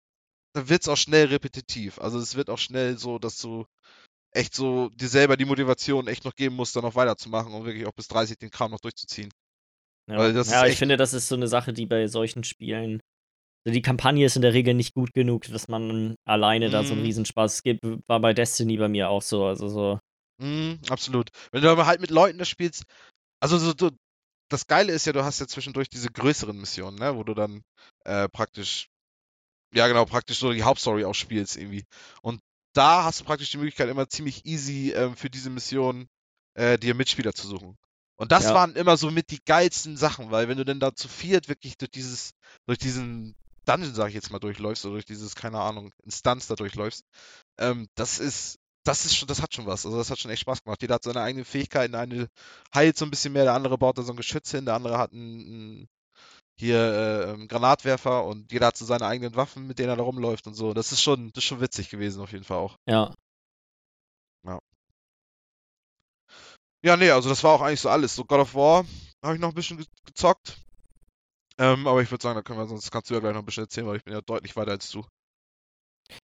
dann 0.54 0.68
wird 0.68 0.82
es 0.82 0.88
auch 0.88 0.96
schnell 0.96 1.26
repetitiv. 1.26 1.98
Also 2.00 2.18
es 2.18 2.34
wird 2.34 2.50
auch 2.50 2.58
schnell 2.58 2.98
so, 2.98 3.18
dass 3.18 3.38
du 3.38 3.66
echt 4.32 4.54
so 4.54 4.90
dir 4.90 5.08
selber 5.08 5.37
die 5.37 5.44
Motivation 5.44 6.08
echt 6.08 6.24
noch 6.24 6.34
geben 6.34 6.56
musst, 6.56 6.76
dann 6.76 6.84
noch 6.84 6.94
weiterzumachen 6.94 7.52
und 7.54 7.64
wirklich 7.64 7.87
auch 7.87 7.92
bis 7.92 8.08
30 8.08 8.38
den 8.38 8.50
Kram 8.50 8.70
noch 8.70 8.80
durchzuziehen. 8.80 9.30
Ja, 10.08 10.28
ja 10.30 10.66
ich 10.66 10.76
finde, 10.76 10.96
das 10.96 11.14
ist 11.14 11.28
so 11.28 11.34
eine 11.34 11.48
Sache, 11.48 11.72
die 11.72 11.87
bei 11.87 12.06
solchen 12.06 12.44
Spielen. 12.44 13.00
Also 13.66 13.74
die 13.74 13.82
Kampagne 13.82 14.24
ist 14.24 14.37
in 14.37 14.42
der 14.42 14.54
Regel 14.54 14.74
nicht 14.74 14.94
gut 14.94 15.12
genug, 15.12 15.42
dass 15.44 15.68
man 15.68 16.14
alleine 16.26 16.70
da 16.70 16.84
so 16.84 16.94
einen 16.94 17.00
Mhm. 17.00 17.06
Riesenspaß 17.06 17.62
gibt. 17.62 17.80
War 18.06 18.20
bei 18.20 18.32
Destiny 18.32 18.76
bei 18.78 18.88
mir 18.88 19.11
auch 19.11 19.22
so. 19.22 19.44
Also 19.44 19.68
so. 19.68 19.98
Mhm, 20.38 20.78
absolut. 20.88 21.30
Wenn 21.52 21.62
du 21.62 21.70
aber 21.70 21.87
halt 21.87 22.00
mit 22.00 22.11
Leuten 22.11 22.38
das 22.38 22.48
spielst, 22.48 22.84
also 23.40 23.59
so, 23.59 23.72
so, 23.79 23.90
das 24.51 24.66
Geile 24.66 24.92
ist 24.92 25.07
ja, 25.07 25.12
du 25.12 25.24
hast 25.24 25.40
ja 25.40 25.46
zwischendurch 25.46 25.88
diese 25.88 26.11
größeren 26.11 26.57
Missionen, 26.59 26.98
ne, 26.98 27.16
wo 27.16 27.24
du 27.24 27.35
dann 27.35 27.62
äh, 28.05 28.29
praktisch, 28.29 28.88
ja 29.74 29.87
genau, 29.88 30.05
praktisch 30.05 30.38
so 30.38 30.53
die 30.53 30.62
Hauptstory 30.62 31.05
auch 31.05 31.14
spielst 31.14 31.57
irgendwie. 31.57 31.85
Und 32.22 32.40
da 32.74 33.05
hast 33.05 33.20
du 33.20 33.24
praktisch 33.24 33.51
die 33.51 33.59
Möglichkeit, 33.59 33.88
immer 33.88 34.09
ziemlich 34.09 34.44
easy 34.46 34.92
ähm, 34.92 35.16
für 35.16 35.31
diese 35.31 35.51
Mission 35.51 36.09
äh, 36.55 36.79
dir 36.79 36.94
Mitspieler 36.94 37.35
zu 37.35 37.46
suchen. 37.46 37.77
Und 38.16 38.33
das 38.33 38.44
Ja. 38.44 38.55
waren 38.55 38.74
immer 38.77 38.96
so 38.96 39.11
mit 39.11 39.31
die 39.31 39.40
geilsten 39.44 39.96
Sachen, 39.96 40.31
weil 40.31 40.48
wenn 40.48 40.59
du 40.59 40.64
denn 40.64 40.81
da 40.81 40.94
zu 40.94 41.09
viert 41.09 41.48
wirklich 41.48 41.77
durch 41.79 41.90
dieses, 41.90 42.33
durch 42.66 42.79
diesen 42.79 43.35
Dungeon, 43.64 43.94
sag 43.94 44.09
ich 44.09 44.14
jetzt 44.14 44.31
mal, 44.31 44.38
durchläufst, 44.38 44.85
oder 44.87 44.94
durch 44.94 45.05
dieses, 45.05 45.35
keine 45.35 45.61
Ahnung, 45.61 45.92
Instanz 46.05 46.46
da 46.46 46.55
durchläufst, 46.55 47.05
ähm, 47.59 47.88
das 47.94 48.18
ist, 48.18 48.59
das 48.88 49.05
ist 49.05 49.16
schon, 49.16 49.29
das 49.29 49.42
hat 49.42 49.55
schon 49.55 49.66
was. 49.66 49.85
Also 49.85 49.98
das 49.98 50.11
hat 50.11 50.18
schon 50.18 50.31
echt 50.31 50.40
Spaß 50.42 50.64
gemacht. 50.64 50.81
Jeder 50.81 50.94
hat 50.96 51.05
seine 51.05 51.20
eigenen 51.22 51.44
Fähigkeiten, 51.44 51.92
der 51.92 52.01
eine 52.01 52.29
heilt 52.74 52.96
so 52.96 53.05
ein 53.05 53.11
bisschen 53.11 53.33
mehr, 53.35 53.44
der 53.44 53.55
andere 53.55 53.77
baut 53.79 53.98
da 53.98 54.03
so 54.03 54.12
ein 54.12 54.16
Geschütz 54.16 54.51
hin, 54.51 54.64
der 54.64 54.74
andere 54.74 54.98
hat 54.98 55.12
einen, 55.12 55.88
hier 56.59 56.79
äh, 56.79 57.33
einen 57.35 57.48
Granatwerfer 57.48 58.24
und 58.24 58.53
jeder 58.53 58.68
hat 58.68 58.77
so 58.77 58.85
seine 58.87 59.07
eigenen 59.07 59.37
Waffen, 59.37 59.66
mit 59.66 59.79
denen 59.79 59.90
er 59.90 59.96
da 59.96 60.03
rumläuft 60.03 60.46
und 60.46 60.55
so. 60.55 60.74
Das 60.74 60.92
ist 60.92 61.03
schon, 61.03 61.33
das 61.33 61.44
ist 61.44 61.48
schon 61.48 61.61
witzig 61.61 61.90
gewesen 61.90 62.22
auf 62.22 62.33
jeden 62.33 62.44
Fall 62.44 62.59
auch. 62.59 62.77
Ja. 62.87 64.61
Ja, 66.83 66.96
nee, 66.96 67.11
also 67.11 67.29
das 67.29 67.42
war 67.44 67.53
auch 67.53 67.61
eigentlich 67.61 67.81
so 67.81 67.88
alles. 67.88 68.14
So 68.14 68.24
God 68.24 68.40
of 68.40 68.55
War 68.55 68.85
habe 69.22 69.35
ich 69.35 69.40
noch 69.40 69.48
ein 69.48 69.55
bisschen 69.55 69.79
ge 69.79 69.87
gezockt. 70.07 70.57
Ähm, 71.59 71.87
aber 71.88 72.03
ich 72.03 72.11
würde 72.11 72.22
sagen, 72.22 72.37
da 72.37 72.42
können 72.42 72.59
wir, 72.59 72.66
sonst 72.66 72.90
kannst 72.90 73.11
du 73.11 73.14
ja 73.14 73.20
gleich 73.20 73.33
noch 73.33 73.40
ein 73.40 73.44
bisschen 73.44 73.64
erzählen, 73.64 73.87
weil 73.87 73.96
ich 73.96 74.05
bin 74.05 74.14
ja 74.14 74.20
deutlich 74.20 74.55
weiter 74.57 74.70
als 74.70 74.90
du. 74.90 75.05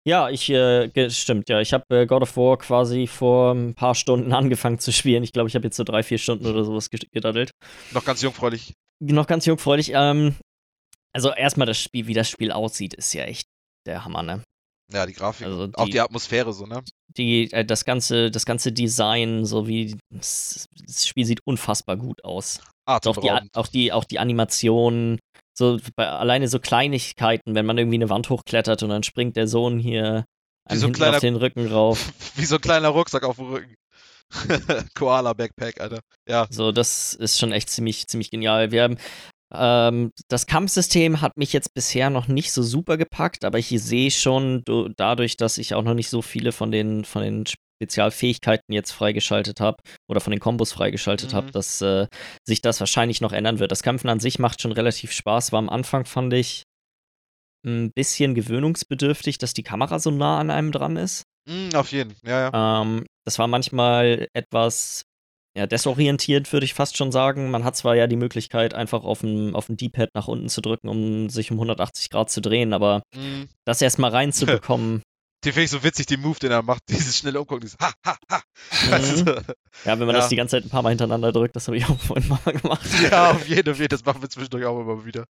Ja, 0.07 0.29
ich, 0.29 0.49
äh, 0.49 1.09
stimmt, 1.09 1.49
ja. 1.49 1.59
Ich 1.61 1.73
habe 1.73 1.83
äh, 1.89 2.05
God 2.05 2.23
of 2.23 2.35
War 2.37 2.57
quasi 2.57 3.07
vor 3.07 3.53
ein 3.53 3.73
paar 3.73 3.95
Stunden 3.95 4.31
angefangen 4.33 4.79
zu 4.79 4.91
spielen. 4.91 5.23
Ich 5.23 5.33
glaube, 5.33 5.49
ich 5.49 5.55
habe 5.55 5.65
jetzt 5.65 5.77
so 5.77 5.83
drei, 5.83 6.03
vier 6.03 6.17
Stunden 6.17 6.45
oder 6.45 6.63
sowas 6.63 6.89
ged- 6.91 7.07
gedaddelt. 7.11 7.51
Noch 7.91 8.05
ganz 8.05 8.21
jungfräulich. 8.21 8.73
Noch 9.03 9.27
ganz 9.27 9.45
jungfräulich. 9.45 9.91
Ähm, 9.93 10.35
also 11.13 11.31
erstmal 11.33 11.67
das 11.67 11.77
Spiel, 11.79 12.07
wie 12.07 12.13
das 12.13 12.29
Spiel 12.29 12.51
aussieht, 12.51 12.93
ist 12.93 13.13
ja 13.13 13.23
echt 13.25 13.45
der 13.85 14.05
Hammer, 14.05 14.23
ne? 14.23 14.43
Ja, 14.93 15.05
die 15.05 15.13
Grafik. 15.13 15.47
Also 15.47 15.63
und 15.63 15.77
auch 15.77 15.85
die- 15.85 15.91
die 15.91 15.99
Atmosphäre 15.99 16.53
so, 16.53 16.65
ne? 16.65 16.83
Die, 17.17 17.51
äh, 17.51 17.65
das 17.65 17.83
ganze, 17.85 18.29
das 18.31 18.45
ganze 18.45 18.71
Design, 18.71 19.45
so 19.45 19.67
wie 19.67 19.97
das, 20.13 20.65
Spiel 21.05 21.25
sieht 21.25 21.39
unfassbar 21.45 21.97
gut 21.97 22.23
aus. 22.23 22.61
Also 23.05 23.11
auch 23.11 23.15
die, 23.21 23.27
auch 23.53 23.67
die, 23.67 23.91
auch 23.93 24.03
die 24.05 24.19
Animationen, 24.19 25.19
so 25.53 25.79
bei, 25.95 26.07
alleine 26.07 26.47
so 26.47 26.59
Kleinigkeiten, 26.59 27.55
wenn 27.55 27.65
man 27.65 27.77
irgendwie 27.77 27.97
eine 27.97 28.09
Wand 28.09 28.29
hochklettert 28.29 28.83
und 28.83 28.89
dann 28.89 29.03
springt 29.03 29.35
der 29.35 29.47
Sohn 29.47 29.79
hier 29.79 30.25
einem 30.65 30.79
so 30.79 30.89
kleiner- 30.91 31.17
auf 31.17 31.21
den 31.21 31.35
Rücken 31.35 31.67
rauf. 31.67 32.13
Wie 32.35 32.45
so 32.45 32.55
ein 32.55 32.61
kleiner 32.61 32.89
Rucksack 32.89 33.23
auf 33.23 33.35
dem 33.37 33.47
Rücken. 33.47 33.75
Koala-Backpack, 34.95 35.81
Alter. 35.81 35.99
Ja. 36.27 36.47
So, 36.49 36.71
das 36.71 37.13
ist 37.13 37.37
schon 37.37 37.51
echt 37.51 37.69
ziemlich, 37.69 38.07
ziemlich 38.07 38.31
genial. 38.31 38.71
Wir 38.71 38.83
haben 38.83 38.97
ähm, 39.53 40.11
das 40.29 40.45
Kampfsystem 40.45 41.19
hat 41.19 41.35
mich 41.35 41.51
jetzt 41.51 41.73
bisher 41.73 42.09
noch 42.09 42.27
nicht 42.27 42.53
so 42.53 42.63
super 42.63 42.95
gepackt, 42.97 43.43
aber 43.43 43.59
ich 43.59 43.67
sehe 43.67 44.09
schon 44.09 44.61
du, 44.63 44.87
dadurch, 44.95 45.35
dass 45.35 45.57
ich 45.57 45.73
auch 45.75 45.83
noch 45.83 45.93
nicht 45.93 46.09
so 46.09 46.21
viele 46.21 46.53
von 46.53 46.71
den, 46.71 47.03
von 47.03 47.21
den 47.21 47.43
Spezialfähigkeiten 47.81 48.73
jetzt 48.73 48.91
freigeschaltet 48.91 49.59
habe 49.59 49.77
oder 50.07 50.21
von 50.21 50.31
den 50.31 50.39
Kombos 50.39 50.71
freigeschaltet 50.71 51.31
Mhm. 51.31 51.35
habe, 51.35 51.51
dass 51.51 51.81
äh, 51.81 52.07
sich 52.47 52.61
das 52.61 52.79
wahrscheinlich 52.79 53.21
noch 53.21 53.31
ändern 53.33 53.59
wird. 53.59 53.71
Das 53.71 53.83
Kämpfen 53.83 54.09
an 54.09 54.19
sich 54.19 54.37
macht 54.39 54.61
schon 54.61 54.71
relativ 54.71 55.11
Spaß. 55.11 55.51
War 55.51 55.59
am 55.59 55.69
Anfang, 55.69 56.05
fand 56.05 56.33
ich, 56.33 56.63
ein 57.65 57.91
bisschen 57.93 58.33
gewöhnungsbedürftig, 58.35 59.37
dass 59.37 59.53
die 59.53 59.63
Kamera 59.63 59.99
so 59.99 60.11
nah 60.11 60.39
an 60.39 60.49
einem 60.49 60.71
dran 60.71 60.97
ist. 60.97 61.23
Mm, 61.47 61.75
auf 61.75 61.91
jeden. 61.91 62.15
Ja, 62.23 62.49
ja. 62.51 62.81
Ähm, 62.81 63.05
das 63.25 63.37
war 63.39 63.47
manchmal 63.47 64.27
etwas 64.33 65.03
ja, 65.55 65.67
desorientiert, 65.67 66.51
würde 66.53 66.65
ich 66.65 66.73
fast 66.73 66.95
schon 66.97 67.11
sagen. 67.11 67.51
Man 67.51 67.63
hat 67.65 67.75
zwar 67.75 67.95
ja 67.95 68.07
die 68.07 68.15
Möglichkeit, 68.15 68.73
einfach 68.73 69.03
auf 69.03 69.19
dem, 69.21 69.53
auf 69.55 69.65
dem 69.67 69.75
D-Pad 69.75 70.09
nach 70.15 70.27
unten 70.27 70.47
zu 70.49 70.61
drücken, 70.61 70.87
um 70.87 71.29
sich 71.29 71.51
um 71.51 71.57
180 71.57 72.09
Grad 72.09 72.29
zu 72.31 72.41
drehen, 72.41 72.73
aber 72.73 73.03
Mhm. 73.15 73.47
das 73.65 73.81
erstmal 73.81 74.11
reinzubekommen, 74.11 75.01
Den 75.43 75.53
finde 75.53 75.63
ich 75.65 75.71
so 75.71 75.83
witzig, 75.83 76.05
den 76.05 76.21
Move, 76.21 76.37
den 76.39 76.51
er 76.51 76.61
macht, 76.61 76.83
dieses 76.89 77.17
schnelle 77.17 77.39
Umgucken, 77.39 77.61
dieses 77.61 77.77
Ha, 77.79 77.91
ha, 78.05 78.17
ha. 78.29 78.41
Weißt 78.89 79.27
du? 79.27 79.31
ja, 79.85 79.99
wenn 79.99 79.99
man 79.99 80.09
Ja. 80.09 80.13
das 80.21 80.29
die 80.29 80.35
ganze 80.35 80.57
Zeit 80.57 80.65
ein 80.65 80.69
paar 80.69 80.83
Mal 80.83 80.89
hintereinander 80.89 81.31
drückt, 81.31 81.55
das 81.55 81.67
habe 81.67 81.77
ich 81.77 81.85
auch 81.85 81.99
vorhin 81.99 82.27
mal 82.29 82.39
gemacht. 82.53 82.81
Ja, 83.11 83.31
auf 83.31 83.47
jeden 83.47 83.73
Fall. 83.75 83.87
Das 83.87 84.05
machen 84.05 84.21
wir 84.21 84.29
zwischendurch 84.29 84.65
auch 84.65 84.79
immer 84.79 85.03
wieder. 85.05 85.25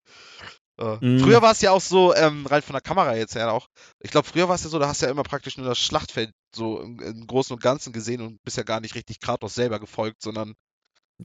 Äh, 0.80 0.98
Mhm. 1.02 1.20
Früher 1.20 1.42
war 1.42 1.52
es 1.52 1.62
ja 1.62 1.72
auch 1.72 1.82
so, 1.82 2.14
ähm, 2.16 2.46
rein 2.48 2.62
von 2.62 2.74
der 2.74 2.82
Kamera 2.82 3.16
jetzt 3.16 3.36
her 3.36 3.54
auch. 3.54 3.68
Ich 4.00 4.10
glaube, 4.12 4.28
früher 4.28 4.48
war 4.50 4.56
es 4.56 4.64
ja 4.64 4.70
so, 4.70 4.80
da 4.80 4.88
hast 4.88 5.02
du 5.02 5.06
ja 5.06 5.12
immer 5.12 5.24
praktisch 5.24 5.58
nur 5.58 5.68
das 5.68 5.78
Schlachtfeld 5.80 6.32
so 6.56 6.82
im, 6.82 7.00
im 7.00 7.28
Großen 7.28 7.54
und 7.54 7.62
Ganzen 7.62 7.94
gesehen 7.94 8.22
und 8.22 8.42
bist 8.44 8.58
ja 8.58 8.64
gar 8.64 8.80
nicht 8.82 8.96
richtig 8.96 9.20
Kratos 9.20 9.54
selber 9.54 9.80
gefolgt, 9.80 10.22
sondern 10.22 10.54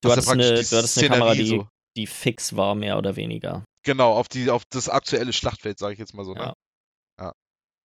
Du 0.03 0.11
hast 0.11 0.16
hattest, 0.16 0.28
ja 0.28 0.32
eine, 0.34 0.43
die 0.62 0.68
du 0.68 0.76
hattest 0.76 0.99
eine 0.99 1.09
Kamera, 1.09 1.34
die, 1.34 1.47
so. 1.47 1.68
die 1.97 2.07
fix 2.07 2.55
war, 2.57 2.74
mehr 2.74 2.99
oder 2.99 3.16
weniger. 3.16 3.64
Genau, 3.82 4.12
auf 4.12 4.28
die, 4.28 4.51
auf 4.51 4.62
das 4.68 4.89
aktuelle 4.91 5.32
Schlachtfeld, 5.32 5.78
sage 5.78 5.95
ich 5.95 5.99
jetzt 5.99 6.12
mal 6.12 6.24
so. 6.24 6.34
Ja. 6.34 6.53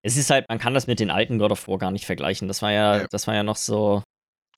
Es 0.03 0.17
ist 0.17 0.31
halt, 0.31 0.47
man 0.49 0.59
kann 0.59 0.75
das 0.75 0.87
mit 0.87 0.99
den 1.01 1.11
alten 1.11 1.39
God 1.39 1.53
of 1.53 1.69
War 1.69 1.79
gar 1.79 1.91
nicht 1.91 2.07
vergleichen. 2.07 2.49
Das 2.49 2.63
war 2.63 2.73
ja, 2.73 2.99
Nee. 3.01 3.07
das 3.11 3.27
war 3.27 3.35
ja 3.35 3.43
noch 3.43 3.57
so 3.57 4.03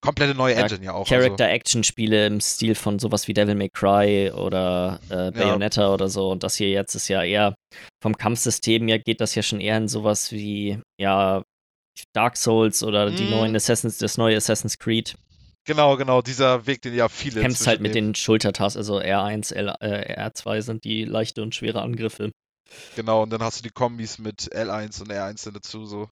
Komplette 0.01 0.35
neue 0.35 0.55
Ja, 0.55 0.63
Engine 0.63 0.85
ja 0.85 0.93
auch. 0.95 1.09
also. 1.09 1.15
Character-Action-Spiele 1.15 2.27
im 2.27 2.41
Stil 2.41 2.75
von 2.75 2.99
sowas 2.99 3.29
wie 3.29 3.35
Devil 3.35 3.55
May 3.55 3.69
Cry 3.69 4.33
oder 4.33 4.99
äh, 5.11 5.31
Bayonetta 5.31 5.93
oder 5.95 6.09
so. 6.09 6.31
Und 6.31 6.43
das 6.43 6.57
hier 6.57 6.71
jetzt 6.71 6.95
ist 6.97 7.07
ja 7.09 7.23
eher 7.23 7.55
vom 8.03 8.17
Kampfsystem 8.17 8.89
ja 8.89 8.99
geht 8.99 9.21
das 9.21 9.35
ja 9.37 9.43
schon 9.45 9.61
eher 9.61 9.77
in 9.77 9.87
sowas 9.89 10.33
wie 10.33 10.81
ja 11.01 11.43
Dark 12.15 12.37
Souls 12.37 12.83
oder 12.83 13.11
die 13.11 13.25
Mhm. 13.25 13.31
neuen 13.31 13.57
Assassins, 13.57 13.99
das 13.99 14.19
neue 14.19 14.37
Assassin's 14.37 14.79
Creed. 14.79 15.15
Genau, 15.69 15.97
genau, 15.97 16.21
dieser 16.23 16.67
Weg, 16.67 16.83
den 16.83 16.95
ja 16.95 17.09
viele. 17.09 17.41
Kämpfst 17.41 17.69
halt 17.69 17.81
mit 17.81 17.95
den 17.95 18.17
Schultertasten, 18.17 18.81
also 18.81 18.99
R1, 18.99 19.55
L, 19.55 19.73
äh, 19.81 20.21
R2 20.21 20.63
sind 20.63 20.83
die 20.85 21.05
leichte 21.05 21.43
und 21.43 21.55
schwere 21.55 21.81
Angriffe. 21.83 22.33
Genau, 22.97 23.23
und 23.23 23.31
dann 23.31 23.43
hast 23.43 23.59
du 23.59 23.63
die 23.63 23.71
Kombis 23.71 24.19
mit 24.19 24.53
L1 24.53 25.01
und 25.03 25.11
R1 25.11 25.45
dann 25.45 25.55
dazu, 25.55 25.87
so. 25.87 26.09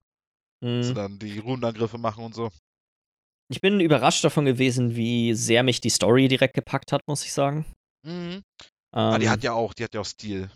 Mhm. 0.63 0.77
Dass 0.77 0.87
sie 0.87 0.93
dann 0.93 1.19
die 1.19 1.39
Runenangriffe 1.39 1.97
machen 1.97 2.23
und 2.23 2.35
so. 2.35 2.51
Ich 3.49 3.61
bin 3.61 3.79
überrascht 3.79 4.23
davon 4.23 4.45
gewesen, 4.45 4.95
wie 4.95 5.33
sehr 5.33 5.63
mich 5.63 5.81
die 5.81 5.89
Story 5.89 6.27
direkt 6.27 6.53
gepackt 6.53 6.91
hat, 6.91 7.01
muss 7.07 7.25
ich 7.25 7.33
sagen. 7.33 7.65
Mhm. 8.03 8.43
Ah, 8.93 9.17
die 9.17 9.25
Ähm, 9.25 9.31
hat 9.31 9.43
ja 9.43 9.53
auch, 9.53 9.73
die 9.73 9.83
hat 9.83 9.93
ja 9.93 10.01
auch 10.01 10.05
Stil. 10.05 10.49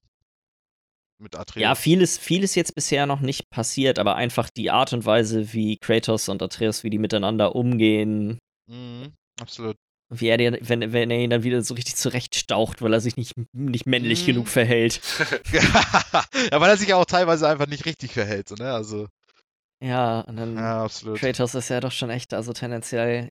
Mit 1.17 1.35
Atreus. 1.35 1.61
Ja, 1.61 1.75
vieles, 1.75 2.17
vieles 2.17 2.55
jetzt 2.55 2.75
bisher 2.75 3.05
noch 3.05 3.21
nicht 3.21 3.49
passiert, 3.49 3.99
aber 3.99 4.15
einfach 4.15 4.49
die 4.49 4.69
Art 4.69 4.91
und 4.93 5.05
Weise, 5.05 5.53
wie 5.53 5.77
Kratos 5.77 6.27
und 6.27 6.41
Atreus, 6.41 6.83
wie 6.83 6.89
die 6.89 6.97
miteinander 6.99 7.55
umgehen, 7.55 8.39
Mhm, 8.67 9.13
absolut. 9.39 9.77
Wie 10.09 10.27
er 10.27 10.37
den, 10.37 10.57
wenn, 10.61 10.93
wenn 10.93 11.09
er 11.11 11.19
ihn 11.19 11.29
dann 11.31 11.43
wieder 11.43 11.61
so 11.61 11.73
richtig 11.73 11.95
zurechtstaucht, 11.95 12.81
weil 12.81 12.93
er 12.93 12.99
sich 13.01 13.17
nicht, 13.17 13.33
nicht 13.53 13.85
männlich 13.85 14.21
Mhm. 14.23 14.25
genug 14.27 14.47
verhält. 14.47 15.01
ja, 15.51 16.59
weil 16.59 16.69
er 16.69 16.77
sich 16.77 16.89
ja 16.89 16.95
auch 16.97 17.05
teilweise 17.05 17.47
einfach 17.47 17.67
nicht 17.67 17.85
richtig 17.85 18.13
verhält, 18.13 18.47
so, 18.49 18.55
ne? 18.55 18.71
Also, 18.71 19.07
Ja, 19.83 20.21
und 20.21 20.37
dann 20.37 20.55
ja, 20.55 20.83
absolut. 20.83 21.19
Kratos 21.19 21.55
ist 21.55 21.69
ja 21.69 21.79
doch 21.79 21.91
schon 21.91 22.09
echt, 22.09 22.33
also 22.33 22.53
tendenziell 22.53 23.29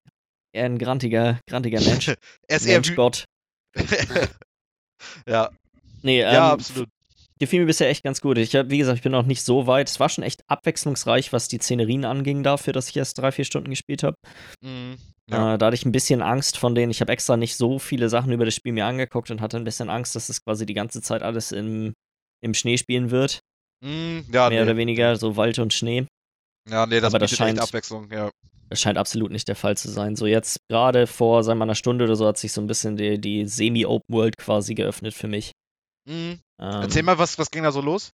eher 0.53 0.65
ein 0.67 0.79
grantiger, 0.79 1.41
grantiger 1.49 1.81
Mensch. 1.81 2.09
Er 2.49 2.57
ist 2.57 2.67
eher 2.67 2.75
Mensch 2.77 2.91
wü- 2.91 2.95
Gott. 2.97 3.25
ja, 5.27 5.51
Nee, 6.03 6.21
ähm, 6.23 6.33
ja, 6.35 6.53
absolut. 6.53 6.89
gefiel 7.39 7.61
mir 7.61 7.67
bisher 7.67 7.89
echt 7.89 8.05
ganz 8.05 8.21
gut. 8.21 8.37
Ich 8.37 8.55
hab, 8.55 8.69
wie 8.69 8.77
gesagt, 8.79 8.97
ich 8.99 9.03
bin 9.03 9.13
noch 9.13 9.25
nicht 9.25 9.43
so 9.43 9.67
weit. 9.67 9.89
Es 9.89 9.99
war 10.01 10.09
schon 10.11 10.23
echt 10.23 10.43
abwechslungsreich, 10.49 11.33
was 11.33 11.49
die 11.49 11.57
Szenerien 11.59 12.05
anging 12.05 12.43
dafür, 12.43 12.73
dass 12.75 12.89
ich 12.91 12.97
erst 12.97 13.17
drei, 13.19 13.33
vier 13.33 13.45
Stunden 13.47 13.71
gespielt 13.71 14.03
habe. 14.03 14.17
Mhm. 14.61 14.97
Ja. 15.31 15.55
Äh, 15.55 15.59
da 15.59 15.67
hatte 15.67 15.75
ich 15.75 15.87
ein 15.87 15.93
bisschen 15.93 16.21
Angst 16.23 16.59
von 16.59 16.75
denen. 16.75 16.91
Ich 16.91 17.01
habe 17.01 17.13
extra 17.13 17.37
nicht 17.37 17.57
so 17.57 17.79
viele 17.79 18.09
Sachen 18.09 18.33
über 18.33 18.45
das 18.45 18.55
Spiel 18.55 18.73
mir 18.73 18.87
angeguckt 18.87 19.31
und 19.31 19.41
hatte 19.41 19.57
ein 19.57 19.65
bisschen 19.65 19.89
Angst, 19.91 20.15
dass 20.17 20.29
es 20.29 20.43
quasi 20.45 20.67
die 20.67 20.75
ganze 20.75 21.01
Zeit 21.01 21.23
alles 21.23 21.53
im, 21.53 21.95
im 22.43 22.55
Schnee 22.55 22.77
spielen 22.77 23.11
wird. 23.11 23.41
Mhm, 23.83 24.25
ja, 24.33 24.49
mehr 24.49 24.61
nee. 24.65 24.71
oder 24.71 24.77
weniger 24.77 25.17
so 25.17 25.37
Wald 25.37 25.59
und 25.59 25.73
Schnee. 25.73 26.07
Ja, 26.69 26.87
nee, 26.87 27.01
das 27.01 27.13
aber 27.13 27.19
das 27.19 27.31
scheint- 27.31 27.61
Abwechslung, 27.61 28.11
ja. 28.11 28.31
Das 28.71 28.81
scheint 28.81 28.97
absolut 28.99 29.31
nicht 29.31 29.47
der 29.47 29.57
Fall 29.57 29.77
zu 29.77 29.91
sein. 29.91 30.17
So 30.17 30.27
jetzt 30.27 30.59
gerade 30.71 31.07
vor, 31.07 31.45
sagen 31.45 31.59
wir 31.59 31.61
mal, 31.61 31.65
einer 31.67 31.75
Stunde 31.75 32.05
oder 32.05 32.17
so 32.17 32.27
hat 32.27 32.39
sich 32.39 32.53
so 32.53 32.61
ein 32.63 32.67
bisschen 32.67 32.97
die, 32.97 33.21
die 33.21 33.47
Semi-Open 33.47 34.15
World 34.15 34.39
quasi 34.39 34.75
geöffnet 34.75 35.13
für 35.15 35.29
mich. 35.29 35.53
Mhm. 36.09 36.41
Ähm, 36.59 36.83
Erzähl 36.83 37.03
mal, 37.03 37.19
was, 37.19 37.39
was 37.39 37.51
ging 37.51 37.63
da 37.63 37.73
so 37.73 37.81
los? 37.83 38.11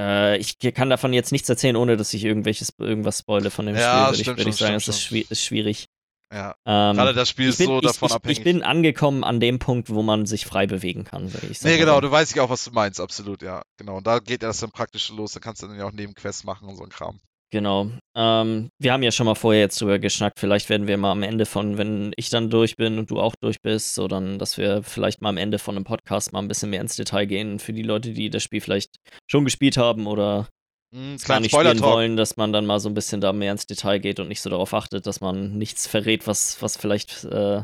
Äh, 0.00 0.38
ich 0.38 0.58
kann 0.58 0.88
davon 0.88 1.12
jetzt 1.12 1.32
nichts 1.32 1.48
erzählen, 1.48 1.76
ohne 1.76 1.96
dass 1.96 2.14
ich 2.14 2.24
irgendwelches, 2.24 2.72
irgendwas 2.78 3.18
spoile 3.18 3.50
von 3.50 3.66
dem 3.66 3.76
Ja, 3.76 3.80
Spiel, 3.80 4.06
würde 4.06 4.14
ich, 4.16 4.20
stimmt 4.22 4.38
würd 4.38 4.48
ich 4.48 4.56
sagen. 4.56 4.80
Stimmt 4.80 4.96
ist, 4.96 5.02
schwi 5.02 5.26
ist 5.28 5.44
schwierig. 5.44 5.88
Ja, 6.32 6.54
Ähm, 6.64 6.96
gerade 6.96 7.12
das 7.12 7.28
Spiel 7.28 7.48
ist 7.48 7.58
bin, 7.58 7.66
so 7.66 7.78
ich, 7.78 7.86
davon 7.86 8.08
ich, 8.08 8.14
abhängig. 8.14 8.38
ich 8.38 8.44
bin 8.44 8.62
angekommen 8.62 9.24
an 9.24 9.40
dem 9.40 9.58
Punkt, 9.58 9.90
wo 9.90 10.02
man 10.02 10.26
sich 10.26 10.46
frei 10.46 10.66
bewegen 10.68 11.02
kann. 11.04 11.28
sag 11.28 11.42
Ich, 11.50 11.58
sag 11.58 11.70
nee, 11.70 11.76
genau, 11.76 12.00
du 12.00 12.10
weißt 12.10 12.36
ja 12.36 12.44
auch, 12.44 12.50
was 12.50 12.64
du 12.64 12.70
meinst, 12.70 13.00
absolut, 13.00 13.42
ja. 13.42 13.62
Genau, 13.78 13.96
und 13.96 14.06
da 14.06 14.20
geht 14.20 14.44
das 14.44 14.60
dann 14.60 14.70
praktisch 14.70 15.08
los, 15.10 15.32
da 15.32 15.40
kannst 15.40 15.62
du 15.62 15.66
dann 15.66 15.76
ja 15.76 15.86
auch 15.86 15.92
Nebenquests 15.92 16.44
machen 16.44 16.68
und 16.68 16.76
so 16.76 16.84
ein 16.84 16.88
Kram. 16.88 17.20
Genau. 17.52 17.90
Ähm, 18.16 18.70
wir 18.80 18.92
haben 18.92 19.02
ja 19.02 19.10
schon 19.10 19.26
mal 19.26 19.34
vorher 19.34 19.62
jetzt 19.62 19.80
drüber 19.80 19.98
geschnackt. 19.98 20.38
Vielleicht 20.38 20.68
werden 20.68 20.86
wir 20.86 20.96
mal 20.96 21.10
am 21.10 21.22
Ende 21.24 21.46
von, 21.46 21.78
wenn 21.78 22.12
ich 22.16 22.30
dann 22.30 22.48
durch 22.48 22.76
bin 22.76 22.98
und 22.98 23.10
du 23.10 23.20
auch 23.20 23.34
durch 23.40 23.60
bist, 23.60 23.94
so 23.94 24.06
dann, 24.06 24.38
dass 24.38 24.56
wir 24.56 24.82
vielleicht 24.84 25.20
mal 25.20 25.30
am 25.30 25.36
Ende 25.36 25.58
von 25.58 25.74
einem 25.74 25.84
Podcast 25.84 26.32
mal 26.32 26.38
ein 26.40 26.48
bisschen 26.48 26.70
mehr 26.70 26.80
ins 26.80 26.94
Detail 26.96 27.26
gehen. 27.26 27.58
Für 27.58 27.72
die 27.72 27.82
Leute, 27.82 28.12
die 28.12 28.30
das 28.30 28.44
Spiel 28.44 28.60
vielleicht 28.60 28.96
schon 29.28 29.44
gespielt 29.44 29.76
haben 29.76 30.06
oder 30.06 30.48
Mhm, 30.92 31.18
gar 31.18 31.38
nicht 31.38 31.54
spielen 31.54 31.80
wollen, 31.80 32.16
dass 32.16 32.36
man 32.36 32.52
dann 32.52 32.66
mal 32.66 32.80
so 32.80 32.88
ein 32.88 32.94
bisschen 32.94 33.20
da 33.20 33.32
mehr 33.32 33.52
ins 33.52 33.66
Detail 33.66 33.98
geht 34.00 34.18
und 34.18 34.26
nicht 34.26 34.40
so 34.40 34.50
darauf 34.50 34.74
achtet, 34.74 35.06
dass 35.06 35.20
man 35.20 35.56
nichts 35.56 35.86
verrät, 35.86 36.26
was, 36.26 36.60
was 36.62 36.76
vielleicht 36.76 37.24
äh, 37.24 37.62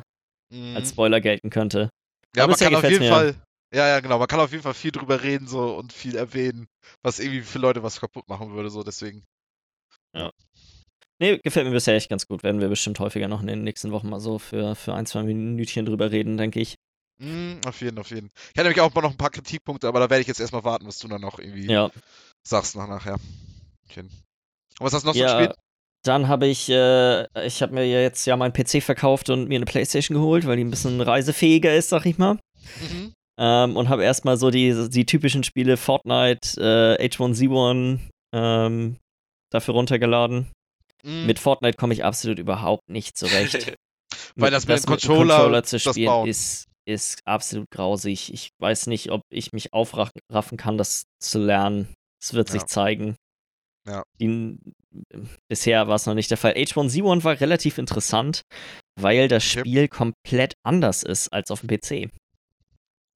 Mhm. 0.52 0.76
als 0.76 0.90
Spoiler 0.90 1.20
gelten 1.20 1.50
könnte. 1.50 1.90
Ja, 2.36 2.44
Aber 2.44 2.52
man 2.52 2.58
kann 2.60 2.76
auf 2.76 2.84
jeden 2.84 3.00
mir. 3.04 3.10
Fall, 3.10 3.34
ja, 3.74 3.88
ja, 3.88 3.98
genau, 4.00 4.18
man 4.18 4.28
kann 4.28 4.38
auf 4.38 4.52
jeden 4.52 4.62
Fall 4.62 4.74
viel 4.74 4.92
drüber 4.92 5.24
reden 5.24 5.48
so 5.48 5.74
und 5.76 5.92
viel 5.92 6.14
erwähnen, 6.14 6.66
was 7.02 7.18
irgendwie 7.18 7.40
für 7.40 7.58
Leute 7.58 7.82
was 7.82 7.98
kaputt 8.00 8.28
machen 8.28 8.52
würde, 8.52 8.70
so 8.70 8.84
deswegen. 8.84 9.24
Nee, 11.18 11.38
gefällt 11.38 11.66
mir 11.66 11.72
bisher 11.72 11.94
echt 11.94 12.10
ganz 12.10 12.26
gut. 12.26 12.42
Werden 12.42 12.60
wir 12.60 12.68
bestimmt 12.68 13.00
häufiger 13.00 13.26
noch 13.28 13.40
in 13.40 13.46
den 13.46 13.64
nächsten 13.64 13.90
Wochen 13.90 14.10
mal 14.10 14.20
so 14.20 14.38
für, 14.38 14.74
für 14.74 14.92
ein, 14.94 15.06
zwei 15.06 15.22
Minütchen 15.22 15.86
drüber 15.86 16.10
reden, 16.10 16.36
denke 16.36 16.60
ich. 16.60 16.74
Mhm, 17.18 17.60
auf 17.66 17.80
jeden, 17.80 17.98
auf 17.98 18.10
jeden. 18.10 18.26
Ich 18.36 18.48
hätte 18.50 18.64
nämlich 18.64 18.80
auch 18.82 18.92
mal 18.94 19.00
noch 19.00 19.12
ein 19.12 19.16
paar 19.16 19.30
Kritikpunkte, 19.30 19.88
aber 19.88 20.00
da 20.00 20.10
werde 20.10 20.20
ich 20.20 20.26
jetzt 20.28 20.40
erstmal 20.40 20.64
warten, 20.64 20.86
was 20.86 20.98
du 20.98 21.08
dann 21.08 21.22
noch 21.22 21.38
irgendwie 21.38 21.70
Ja. 21.72 21.90
sagst 22.46 22.76
nach 22.76 22.86
nachher. 22.88 23.16
Okay. 23.88 24.00
Und 24.00 24.10
was 24.80 24.92
hast 24.92 25.04
du 25.04 25.06
noch 25.08 25.14
so 25.14 25.20
Ja, 25.20 25.38
gespielt? 25.38 25.54
Dann 26.04 26.28
habe 26.28 26.46
ich, 26.46 26.68
äh, 26.68 27.46
ich 27.46 27.62
habe 27.62 27.72
mir 27.74 27.84
ja 27.86 28.00
jetzt 28.00 28.26
ja 28.26 28.36
meinen 28.36 28.52
PC 28.52 28.82
verkauft 28.82 29.30
und 29.30 29.48
mir 29.48 29.56
eine 29.56 29.64
Playstation 29.64 30.16
geholt, 30.16 30.46
weil 30.46 30.56
die 30.58 30.64
ein 30.64 30.70
bisschen 30.70 31.00
reisefähiger 31.00 31.74
ist, 31.74 31.88
sag 31.88 32.04
ich 32.04 32.18
mal. 32.18 32.38
Mhm. 32.80 33.12
Ähm, 33.38 33.76
und 33.76 33.88
habe 33.88 34.04
erstmal 34.04 34.36
so 34.36 34.50
die, 34.50 34.88
die 34.90 35.06
typischen 35.06 35.42
Spiele 35.44 35.76
Fortnite, 35.78 36.60
äh, 37.00 37.06
H1Z1 37.08 37.98
ähm, 38.34 38.96
dafür 39.52 39.74
runtergeladen. 39.74 40.50
Mhm. 41.04 41.26
Mit 41.26 41.38
Fortnite 41.38 41.76
komme 41.76 41.94
ich 41.94 42.04
absolut 42.04 42.38
überhaupt 42.38 42.88
nicht 42.88 43.16
zurecht. 43.16 43.76
Weil 44.36 44.50
das 44.50 44.66
mit 44.66 44.78
dem 44.78 44.86
Controller 44.86 45.62
zu 45.64 45.76
das 45.78 45.82
spielen 45.94 46.26
ist, 46.26 46.66
ist 46.86 47.20
absolut 47.26 47.66
grausig. 47.70 48.32
Ich 48.32 48.50
weiß 48.60 48.86
nicht, 48.86 49.10
ob 49.10 49.22
ich 49.30 49.52
mich 49.52 49.72
aufraffen 49.72 50.56
kann, 50.56 50.78
das 50.78 51.04
zu 51.20 51.38
lernen. 51.38 51.94
Es 52.22 52.32
wird 52.34 52.48
sich 52.48 52.62
Ja. 52.62 52.66
zeigen. 52.66 53.16
Ja. 53.88 54.02
Die, 54.20 54.58
bisher 55.48 55.86
war 55.88 55.94
es 55.96 56.06
noch 56.06 56.14
nicht 56.14 56.30
der 56.30 56.38
Fall. 56.38 56.52
H1Z1 56.52 57.24
war 57.24 57.40
relativ 57.40 57.78
interessant, 57.78 58.42
weil 59.00 59.28
das 59.28 59.44
Okay. 59.44 59.60
Spiel 59.60 59.88
komplett 59.88 60.54
anders 60.64 61.02
ist 61.02 61.32
als 61.32 61.50
auf 61.50 61.60
dem 61.60 61.68
PC. 61.68 62.10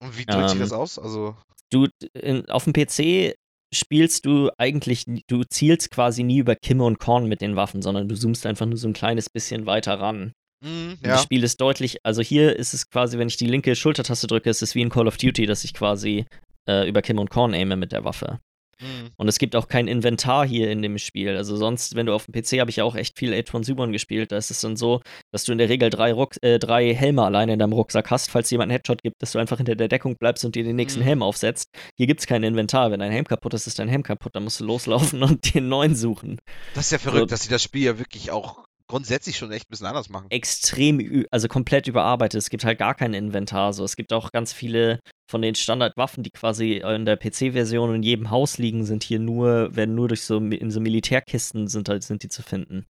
Und 0.01 0.17
wie 0.17 0.25
drückt 0.25 0.49
sich 0.49 0.55
ähm, 0.57 0.63
das 0.63 0.71
aus? 0.71 0.97
Also, 0.97 1.35
Du, 1.71 1.87
in, 2.13 2.49
auf 2.49 2.65
dem 2.65 2.73
PC 2.73 3.35
spielst 3.73 4.25
du 4.25 4.49
eigentlich, 4.57 5.05
du 5.27 5.43
zielst 5.43 5.91
quasi 5.91 6.23
nie 6.23 6.39
über 6.39 6.55
Kimme 6.55 6.83
und 6.83 6.99
Korn 6.99 7.27
mit 7.27 7.41
den 7.41 7.55
Waffen, 7.55 7.81
sondern 7.81 8.07
du 8.07 8.15
zoomst 8.15 8.45
einfach 8.45 8.65
nur 8.65 8.77
so 8.77 8.87
ein 8.87 8.93
kleines 8.93 9.29
bisschen 9.29 9.65
weiter 9.65 9.99
ran. 9.99 10.33
mhm, 10.63 10.91
Und 10.91 11.05
Das 11.05 11.19
ja. 11.19 11.23
Spiel 11.23 11.43
ist 11.43 11.59
deutlich, 11.61 11.97
also 12.03 12.21
hier 12.21 12.55
ist 12.55 12.73
es 12.73 12.89
quasi, 12.89 13.17
wenn 13.17 13.27
ich 13.27 13.37
die 13.37 13.47
linke 13.47 13.75
Schultertaste 13.75 14.27
drücke, 14.27 14.49
ist 14.49 14.61
es 14.61 14.75
wie 14.75 14.81
in 14.81 14.89
Call 14.89 15.07
of 15.07 15.17
Duty, 15.17 15.45
dass 15.45 15.63
ich 15.63 15.73
quasi 15.73 16.25
äh, 16.67 16.87
über 16.87 17.01
Kim 17.01 17.19
und 17.19 17.29
Korn 17.29 17.53
aime 17.53 17.75
mit 17.75 17.91
der 17.91 18.03
Waffe. 18.03 18.39
Mhm. 18.81 19.09
Und 19.15 19.27
es 19.27 19.37
gibt 19.39 19.55
auch 19.55 19.67
kein 19.67 19.87
Inventar 19.87 20.45
hier 20.45 20.69
in 20.71 20.81
dem 20.81 20.97
Spiel. 20.97 21.37
Also 21.37 21.55
sonst, 21.55 21.95
wenn 21.95 22.05
du 22.07 22.13
auf 22.13 22.25
dem 22.25 22.33
PC 22.33 22.59
habe 22.59 22.69
ich 22.69 22.77
ja 22.77 22.83
auch 22.83 22.95
echt 22.95 23.17
viel 23.17 23.33
H1Z1 23.33 23.91
gespielt, 23.91 24.31
da 24.31 24.37
ist 24.37 24.51
es 24.51 24.61
dann 24.61 24.75
so, 24.75 25.01
dass 25.31 25.43
du 25.43 25.51
in 25.51 25.57
der 25.57 25.69
Regel 25.69 25.89
drei, 25.89 26.13
Ruck 26.13 26.35
äh, 26.41 26.59
drei 26.59 26.93
Helme 26.93 27.23
alleine 27.23 27.53
in 27.53 27.59
deinem 27.59 27.73
Rucksack 27.73 28.09
hast, 28.11 28.29
falls 28.31 28.49
jemand 28.49 28.69
einen 28.71 28.77
Headshot 28.77 29.01
gibt, 29.03 29.21
dass 29.21 29.31
du 29.31 29.39
einfach 29.39 29.57
hinter 29.57 29.75
der 29.75 29.87
Deckung 29.87 30.15
bleibst 30.17 30.43
und 30.45 30.55
dir 30.55 30.63
den 30.63 30.75
nächsten 30.75 30.99
Mhm. 31.01 31.05
Helm 31.05 31.23
aufsetzt. 31.23 31.69
Hier 31.97 32.07
gibt 32.07 32.19
es 32.21 32.27
kein 32.27 32.43
Inventar. 32.43 32.91
Wenn 32.91 32.99
dein 32.99 33.11
Helm 33.11 33.25
kaputt 33.25 33.53
ist, 33.53 33.67
ist 33.67 33.79
dein 33.79 33.87
Helm 33.89 34.03
kaputt, 34.03 34.35
dann 34.35 34.43
musst 34.43 34.59
du 34.59 34.65
loslaufen 34.65 35.21
und 35.23 35.53
den 35.53 35.69
neuen 35.69 35.95
suchen. 35.95 36.39
Das 36.73 36.85
ist 36.85 36.91
ja 36.91 36.97
verrückt, 36.97 37.19
So- 37.21 37.25
dass 37.27 37.43
sie 37.43 37.49
das 37.49 37.63
Spiel 37.63 37.83
ja 37.83 37.99
wirklich 37.99 38.31
auch 38.31 38.65
grundsätzlich 38.87 39.37
schon 39.37 39.53
echt 39.53 39.67
ein 39.67 39.71
bisschen 39.71 39.87
anders 39.87 40.09
machen. 40.09 40.27
extrem, 40.31 41.25
also 41.31 41.47
komplett 41.47 41.87
überarbeitet. 41.87 42.37
Es 42.39 42.49
gibt 42.49 42.65
halt 42.65 42.77
gar 42.77 42.93
kein 42.93 43.13
Inventar. 43.13 43.71
So. 43.71 43.85
Es 43.85 43.95
gibt 43.95 44.11
auch 44.11 44.31
ganz 44.33 44.51
viele 44.51 44.99
von 45.31 45.41
den 45.41 45.55
Standardwaffen, 45.55 46.23
die 46.23 46.29
quasi 46.29 46.73
in 46.73 47.05
der 47.05 47.17
PC-Version 47.17 47.95
in 47.95 48.03
jedem 48.03 48.29
Haus 48.29 48.57
liegen, 48.57 48.85
sind 48.85 49.03
hier 49.03 49.19
nur, 49.19 49.75
werden 49.75 49.95
nur 49.95 50.09
durch 50.09 50.23
so, 50.23 50.37
in 50.37 50.69
so 50.69 50.79
Militärkisten 50.79 51.67
sind 51.67 51.89
halt, 51.89 52.03
sind 52.03 52.21
die 52.21 52.29
zu 52.29 52.43
finden. 52.43 52.85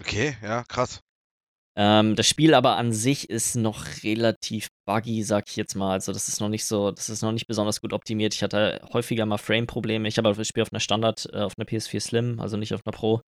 Okay, 0.00 0.36
ja, 0.42 0.62
krass. 0.62 1.00
Ähm, 1.74 2.16
das 2.16 2.28
Spiel 2.28 2.54
aber 2.54 2.76
an 2.76 2.92
sich 2.92 3.30
ist 3.30 3.56
noch 3.56 3.86
relativ 4.04 4.68
buggy, 4.86 5.22
sag 5.22 5.48
ich 5.48 5.56
jetzt 5.56 5.74
mal. 5.74 5.92
Also 5.92 6.12
das 6.12 6.28
ist 6.28 6.40
noch 6.40 6.50
nicht 6.50 6.66
so, 6.66 6.90
das 6.90 7.08
ist 7.08 7.22
noch 7.22 7.32
nicht 7.32 7.46
besonders 7.46 7.80
gut 7.80 7.92
optimiert. 7.92 8.34
Ich 8.34 8.42
hatte 8.42 8.80
häufiger 8.92 9.26
mal 9.26 9.38
Frame-Probleme. 9.38 10.06
Ich 10.06 10.18
habe 10.18 10.32
das 10.34 10.48
Spiel 10.48 10.62
auf 10.62 10.72
einer 10.72 10.80
Standard, 10.80 11.28
äh, 11.32 11.38
auf 11.38 11.54
einer 11.56 11.66
PS4 11.66 12.00
Slim, 12.00 12.40
also 12.40 12.56
nicht 12.56 12.74
auf 12.74 12.82
einer 12.84 12.92
Pro, 12.92 13.22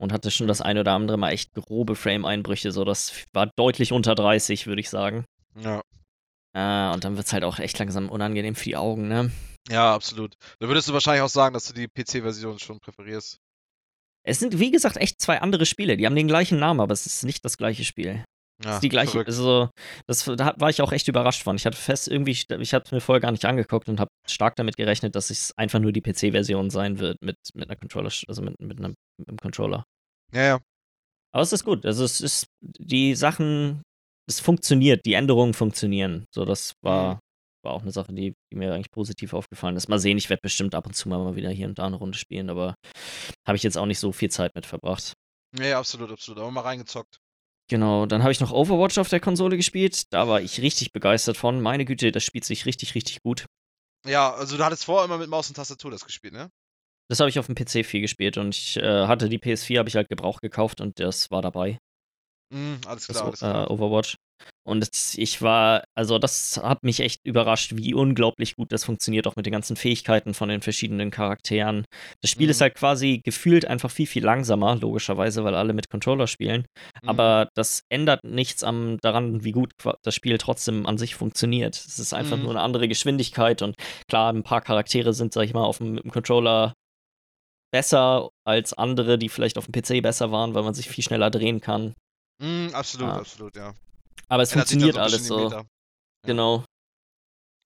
und 0.00 0.12
hatte 0.12 0.30
schon 0.30 0.46
das 0.46 0.60
eine 0.60 0.80
oder 0.80 0.92
andere 0.92 1.18
Mal 1.18 1.32
echt 1.32 1.52
grobe 1.54 1.96
Frame-Einbrüche. 1.96 2.70
So, 2.72 2.84
das 2.84 3.24
war 3.32 3.50
deutlich 3.56 3.92
unter 3.92 4.14
30, 4.14 4.66
würde 4.66 4.80
ich 4.80 4.90
sagen. 4.90 5.24
Ja. 5.60 5.82
Äh, 6.54 6.92
und 6.92 7.04
dann 7.04 7.16
wird 7.16 7.26
es 7.26 7.32
halt 7.32 7.44
auch 7.44 7.58
echt 7.58 7.78
langsam 7.78 8.08
unangenehm 8.08 8.54
für 8.54 8.64
die 8.64 8.76
Augen, 8.76 9.08
ne? 9.08 9.30
Ja, 9.70 9.94
absolut. 9.94 10.34
Da 10.60 10.68
würdest 10.68 10.88
du 10.88 10.92
wahrscheinlich 10.92 11.22
auch 11.22 11.28
sagen, 11.28 11.52
dass 11.54 11.66
du 11.66 11.74
die 11.74 11.88
PC-Version 11.88 12.58
schon 12.58 12.80
präferierst. 12.80 13.38
Es 14.26 14.38
sind, 14.40 14.58
wie 14.58 14.70
gesagt, 14.70 14.96
echt 14.96 15.20
zwei 15.20 15.40
andere 15.40 15.66
Spiele. 15.66 15.96
Die 15.96 16.06
haben 16.06 16.16
den 16.16 16.28
gleichen 16.28 16.58
Namen, 16.58 16.80
aber 16.80 16.92
es 16.92 17.06
ist 17.06 17.24
nicht 17.24 17.44
das 17.44 17.56
gleiche 17.56 17.84
Spiel. 17.84 18.24
Ja, 18.62 18.70
Das 18.70 18.74
ist 18.76 18.82
die 18.82 18.88
gleiche, 18.88 19.12
verrückt. 19.12 19.28
also 19.28 19.70
das 20.06 20.24
da 20.24 20.54
war 20.58 20.68
ich 20.70 20.82
auch 20.82 20.90
echt 20.90 21.06
überrascht 21.06 21.42
von. 21.44 21.54
Ich 21.56 21.64
hatte 21.64 21.76
fest 21.76 22.08
irgendwie, 22.08 22.32
ich 22.32 22.46
habe 22.74 22.84
es 22.84 22.92
mir 22.92 23.00
vorher 23.00 23.20
gar 23.20 23.30
nicht 23.30 23.44
angeguckt 23.44 23.88
und 23.88 24.00
habe 24.00 24.10
stark 24.26 24.56
damit 24.56 24.76
gerechnet, 24.76 25.14
dass 25.14 25.30
es 25.30 25.52
einfach 25.56 25.78
nur 25.78 25.92
die 25.92 26.00
PC-Version 26.00 26.70
sein 26.70 26.98
wird 26.98 27.18
mit, 27.22 27.36
mit 27.54 27.68
einer 27.70 27.76
Controller, 27.76 28.10
also 28.26 28.42
mit, 28.42 28.58
mit, 28.60 28.78
einem, 28.78 28.94
mit 29.18 29.28
einem 29.28 29.38
Controller. 29.38 29.84
Ja, 30.32 30.42
ja. 30.42 30.58
Aber 31.32 31.42
es 31.42 31.52
ist 31.52 31.64
gut. 31.64 31.86
Also 31.86 32.04
es 32.04 32.20
ist 32.20 32.46
die 32.60 33.14
Sachen, 33.14 33.82
es 34.28 34.40
funktioniert, 34.40 35.04
die 35.06 35.14
Änderungen 35.14 35.54
funktionieren. 35.54 36.24
So, 36.34 36.44
das 36.44 36.74
war, 36.82 37.14
Mhm. 37.14 37.18
war 37.64 37.72
auch 37.72 37.82
eine 37.82 37.92
Sache, 37.92 38.12
die, 38.12 38.34
die 38.52 38.56
mir 38.56 38.74
eigentlich 38.74 38.90
positiv 38.90 39.32
aufgefallen 39.34 39.76
ist. 39.76 39.88
Mal 39.88 39.98
sehen, 39.98 40.18
ich 40.18 40.30
werde 40.30 40.42
bestimmt 40.42 40.74
ab 40.74 40.86
und 40.86 40.94
zu 40.94 41.08
mal 41.08 41.34
wieder 41.36 41.50
hier 41.50 41.66
und 41.68 41.78
da 41.78 41.86
eine 41.86 41.96
Runde 41.96 42.16
spielen, 42.18 42.50
aber 42.50 42.74
habe 43.46 43.56
ich 43.56 43.62
jetzt 43.62 43.78
auch 43.78 43.86
nicht 43.86 43.98
so 43.98 44.12
viel 44.12 44.30
Zeit 44.30 44.54
mit 44.54 44.66
verbracht. 44.66 45.14
Ja, 45.58 45.66
ja, 45.66 45.78
absolut, 45.78 46.10
absolut. 46.10 46.40
Aber 46.40 46.50
mal 46.50 46.60
reingezockt. 46.60 47.18
Genau, 47.70 48.06
dann 48.06 48.22
habe 48.22 48.32
ich 48.32 48.40
noch 48.40 48.52
Overwatch 48.52 48.96
auf 48.98 49.08
der 49.10 49.20
Konsole 49.20 49.56
gespielt. 49.56 50.04
Da 50.12 50.26
war 50.26 50.40
ich 50.40 50.60
richtig 50.62 50.92
begeistert 50.92 51.36
von. 51.36 51.60
Meine 51.60 51.84
Güte, 51.84 52.12
das 52.12 52.24
spielt 52.24 52.44
sich 52.44 52.64
richtig, 52.64 52.94
richtig 52.94 53.20
gut. 53.22 53.44
Ja, 54.06 54.32
also 54.32 54.56
du 54.56 54.64
hattest 54.64 54.84
vorher 54.84 55.04
immer 55.04 55.18
mit 55.18 55.28
Maus 55.28 55.48
und 55.48 55.54
Tastatur 55.56 55.90
das 55.90 56.04
gespielt, 56.04 56.32
ne? 56.32 56.48
Das 57.10 57.20
habe 57.20 57.28
ich 57.30 57.38
auf 57.38 57.46
dem 57.46 57.54
PC 57.54 57.84
viel 57.84 58.00
gespielt 58.02 58.36
und 58.38 58.54
ich 58.54 58.76
äh, 58.76 59.06
hatte 59.06 59.28
die 59.28 59.38
PS4, 59.38 59.78
habe 59.78 59.88
ich 59.88 59.96
halt 59.96 60.08
Gebrauch 60.08 60.40
gekauft 60.40 60.80
und 60.80 61.00
das 61.00 61.30
war 61.30 61.42
dabei. 61.42 61.78
Mhm, 62.50 62.80
alles 62.86 63.06
Das 63.06 63.16
klar, 63.16 63.24
O- 63.24 63.28
alles 63.28 63.38
klar. 63.40 63.70
äh, 63.70 63.72
Overwatch. 63.72 64.16
Und 64.64 64.82
es, 64.82 65.16
ich 65.18 65.42
war, 65.42 65.82
also 65.96 66.18
das 66.18 66.60
hat 66.62 66.84
mich 66.84 67.00
echt 67.00 67.20
überrascht, 67.24 67.72
wie 67.74 67.92
unglaublich 67.94 68.54
gut 68.54 68.70
das 68.70 68.84
funktioniert, 68.84 69.26
auch 69.26 69.34
mit 69.34 69.46
den 69.46 69.52
ganzen 69.52 69.74
Fähigkeiten 69.76 70.32
von 70.34 70.48
den 70.48 70.60
verschiedenen 70.60 71.10
Charakteren. 71.10 71.84
Das 72.22 72.30
Spiel 72.30 72.48
ist 72.50 72.60
Mhm. 72.60 72.62
halt 72.64 72.74
quasi 72.76 73.20
gefühlt 73.24 73.64
einfach 73.66 73.90
viel, 73.90 74.06
viel 74.06 74.24
langsamer, 74.24 74.76
logischerweise, 74.76 75.42
weil 75.42 75.54
alle 75.54 75.72
mit 75.72 75.90
Controller 75.90 76.26
spielen. 76.28 76.66
Mhm. 77.02 77.08
Aber 77.08 77.48
das 77.54 77.82
ändert 77.88 78.22
nichts 78.24 78.62
am, 78.62 78.98
daran, 79.02 79.42
wie 79.42 79.52
gut 79.52 79.72
das 80.02 80.14
Spiel 80.14 80.38
trotzdem 80.38 80.86
an 80.86 80.98
sich 80.98 81.14
funktioniert. 81.16 81.74
Es 81.74 81.98
ist 81.98 82.12
einfach 82.12 82.36
Mhm. 82.36 82.42
nur 82.44 82.50
eine 82.52 82.60
andere 82.60 82.86
Geschwindigkeit 82.88 83.62
und 83.62 83.74
klar, 84.08 84.32
ein 84.32 84.44
paar 84.44 84.60
Charaktere 84.60 85.14
sind, 85.14 85.32
sag 85.32 85.42
ich 85.44 85.54
mal, 85.54 85.64
auf 85.64 85.78
dem, 85.78 85.92
mit 85.94 86.04
dem 86.04 86.12
Controller 86.12 86.74
besser 87.72 88.30
als 88.46 88.72
andere, 88.72 89.18
die 89.18 89.28
vielleicht 89.28 89.58
auf 89.58 89.66
dem 89.66 89.72
PC 89.72 90.00
besser 90.02 90.30
waren, 90.30 90.54
weil 90.54 90.62
man 90.62 90.74
sich 90.74 90.88
viel 90.88 91.04
schneller 91.04 91.30
drehen 91.30 91.60
kann. 91.60 91.94
Mhm, 92.40 92.70
absolut, 92.74 93.08
Ah. 93.08 93.18
absolut, 93.18 93.56
ja. 93.56 93.74
Aber 94.28 94.42
es 94.42 94.52
Ändert 94.52 94.68
funktioniert 94.68 94.96
alles 94.98 95.26
so. 95.26 95.44
Meta. 95.44 95.66
Genau. 96.26 96.64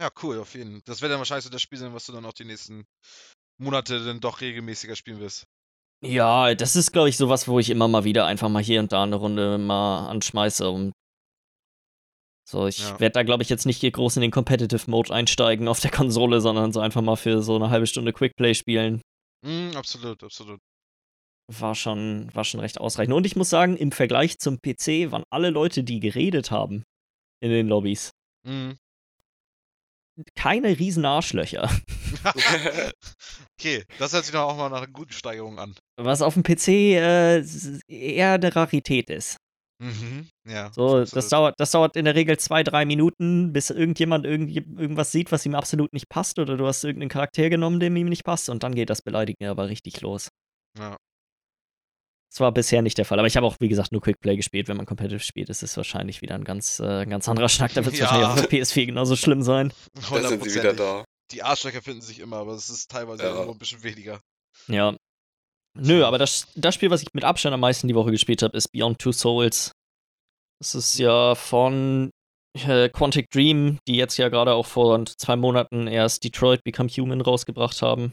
Ja, 0.00 0.10
cool, 0.22 0.38
auf 0.40 0.54
jeden 0.54 0.72
Fall. 0.72 0.82
Das 0.84 1.00
wird 1.02 1.12
dann 1.12 1.18
wahrscheinlich 1.18 1.44
so 1.44 1.50
das 1.50 1.62
Spiel 1.62 1.78
sein, 1.78 1.94
was 1.94 2.06
du 2.06 2.12
dann 2.12 2.24
auch 2.24 2.32
die 2.32 2.44
nächsten 2.44 2.84
Monate 3.60 4.04
dann 4.04 4.20
doch 4.20 4.40
regelmäßiger 4.40 4.96
spielen 4.96 5.20
wirst. 5.20 5.44
Ja, 6.04 6.54
das 6.54 6.74
ist, 6.74 6.92
glaube 6.92 7.08
ich, 7.08 7.16
sowas, 7.16 7.46
wo 7.46 7.60
ich 7.60 7.70
immer 7.70 7.86
mal 7.86 8.02
wieder 8.04 8.26
einfach 8.26 8.48
mal 8.48 8.62
hier 8.62 8.80
und 8.80 8.90
da 8.92 9.04
eine 9.04 9.16
Runde 9.16 9.58
mal 9.58 10.08
anschmeiße. 10.08 10.68
Und 10.68 10.92
so, 12.48 12.66
ich 12.66 12.78
Ja. 12.80 12.98
werde 12.98 13.12
da, 13.12 13.22
glaube 13.22 13.44
ich, 13.44 13.48
jetzt 13.48 13.66
nicht 13.66 13.80
hier 13.80 13.92
groß 13.92 14.16
in 14.16 14.22
den 14.22 14.32
Competitive 14.32 14.90
Mode 14.90 15.14
einsteigen 15.14 15.68
auf 15.68 15.78
der 15.78 15.92
Konsole, 15.92 16.40
sondern 16.40 16.72
so 16.72 16.80
einfach 16.80 17.02
mal 17.02 17.16
für 17.16 17.42
so 17.42 17.54
eine 17.54 17.70
halbe 17.70 17.86
Stunde 17.86 18.12
Quickplay 18.12 18.54
spielen. 18.54 19.00
Mhm, 19.44 19.76
absolut, 19.76 20.22
absolut. 20.24 20.60
War 21.58 21.74
schon, 21.74 22.30
war 22.34 22.44
schon 22.44 22.60
recht 22.60 22.80
ausreichend. 22.80 23.14
Und 23.14 23.26
ich 23.26 23.36
muss 23.36 23.50
sagen, 23.50 23.76
im 23.76 23.92
Vergleich 23.92 24.38
zum 24.38 24.58
PC 24.60 25.10
waren 25.10 25.24
alle 25.30 25.50
Leute, 25.50 25.82
die 25.84 26.00
geredet 26.00 26.50
haben 26.50 26.84
in 27.40 27.50
den 27.50 27.68
Lobbys, 27.68 28.10
Mhm. 28.46 28.76
keine 30.34 30.78
riesen 30.78 31.04
Arschlöcher. 31.04 31.70
okay, 33.58 33.84
das 33.98 34.12
hört 34.12 34.24
sich 34.24 34.32
doch 34.32 34.42
auch 34.48 34.56
mal 34.56 34.68
nach 34.68 34.78
einer 34.82 34.92
guten 34.92 35.12
Steigerung 35.12 35.58
an. 35.58 35.74
Was 35.96 36.22
auf 36.22 36.34
dem 36.34 36.42
PC 36.42 36.68
äh, 36.68 37.44
eher 37.88 38.32
eine 38.32 38.54
Rarität 38.54 39.10
ist. 39.10 39.36
Mhm, 39.82 40.28
ja. 40.48 40.70
So, 40.72 40.98
absolut. 40.98 41.16
das 41.16 41.28
dauert, 41.28 41.54
das 41.58 41.70
dauert 41.72 41.96
in 41.96 42.04
der 42.04 42.14
Regel 42.14 42.38
zwei, 42.38 42.62
drei 42.62 42.84
Minuten, 42.84 43.52
bis 43.52 43.70
irgendjemand 43.70 44.24
irgendwie 44.24 44.58
irgendwas 44.58 45.10
sieht, 45.10 45.32
was 45.32 45.44
ihm 45.44 45.56
absolut 45.56 45.92
nicht 45.92 46.08
passt, 46.08 46.38
oder 46.38 46.56
du 46.56 46.66
hast 46.66 46.84
irgendeinen 46.84 47.08
Charakter 47.08 47.50
genommen, 47.50 47.80
dem 47.80 47.96
ihm 47.96 48.08
nicht 48.08 48.22
passt, 48.24 48.48
und 48.48 48.62
dann 48.62 48.74
geht 48.76 48.90
das 48.90 49.02
Beleidigen 49.02 49.46
aber 49.46 49.68
richtig 49.68 50.00
los. 50.00 50.28
Ja. 50.78 50.96
Das 52.32 52.40
war 52.40 52.50
bisher 52.50 52.80
nicht 52.80 52.96
der 52.96 53.04
Fall, 53.04 53.18
aber 53.18 53.28
ich 53.28 53.36
habe 53.36 53.46
auch, 53.46 53.56
wie 53.60 53.68
gesagt, 53.68 53.92
nur 53.92 54.00
Quickplay 54.00 54.36
gespielt. 54.36 54.66
Wenn 54.68 54.78
man 54.78 54.86
Competitive 54.86 55.20
spielt, 55.20 55.50
ist 55.50 55.62
es 55.62 55.76
wahrscheinlich 55.76 56.22
wieder 56.22 56.34
ein 56.34 56.44
ganz, 56.44 56.80
äh, 56.80 57.02
ein 57.02 57.10
ganz 57.10 57.28
anderer 57.28 57.50
Schnack. 57.50 57.74
Da 57.74 57.84
wird 57.84 57.92
es 57.94 58.00
Ja. 58.00 58.06
wahrscheinlich 58.06 58.28
auch 58.28 58.32
auf 58.42 58.46
der 58.48 58.50
PS4 58.50 58.86
genauso 58.86 59.16
schlimm 59.16 59.42
sein. 59.42 59.70
Da 60.10 60.28
sind 60.28 60.42
sie 60.42 60.54
wieder 60.58 60.72
da. 60.72 61.04
Die 61.30 61.42
Arschlöcher 61.42 61.82
finden 61.82 62.00
sich 62.00 62.20
immer, 62.20 62.38
aber 62.38 62.52
es 62.54 62.70
ist 62.70 62.90
teilweise 62.90 63.24
Ja. 63.24 63.42
ein 63.42 63.58
bisschen 63.58 63.82
weniger. 63.82 64.20
Ja. 64.66 64.96
Nö, 65.74 66.04
aber 66.04 66.16
das, 66.18 66.48
das 66.54 66.74
Spiel, 66.74 66.90
was 66.90 67.02
ich 67.02 67.08
mit 67.12 67.24
Abstand 67.24 67.52
am 67.54 67.60
meisten 67.60 67.86
die 67.88 67.94
Woche 67.94 68.10
gespielt 68.10 68.42
habe, 68.42 68.56
ist 68.56 68.68
Beyond 68.72 68.98
Two 68.98 69.12
Souls. 69.12 69.72
Das 70.58 70.74
ist 70.74 70.98
ja 70.98 71.34
von 71.34 72.10
äh, 72.54 72.88
Quantic 72.88 73.30
Dream, 73.30 73.78
die 73.86 73.96
jetzt 73.96 74.16
ja 74.16 74.28
gerade 74.30 74.54
auch 74.54 74.66
vor 74.66 75.04
zwei 75.06 75.36
Monaten 75.36 75.86
erst 75.86 76.24
Detroit 76.24 76.62
Become 76.64 76.88
Human 76.88 77.20
rausgebracht 77.20 77.80
haben. 77.82 78.12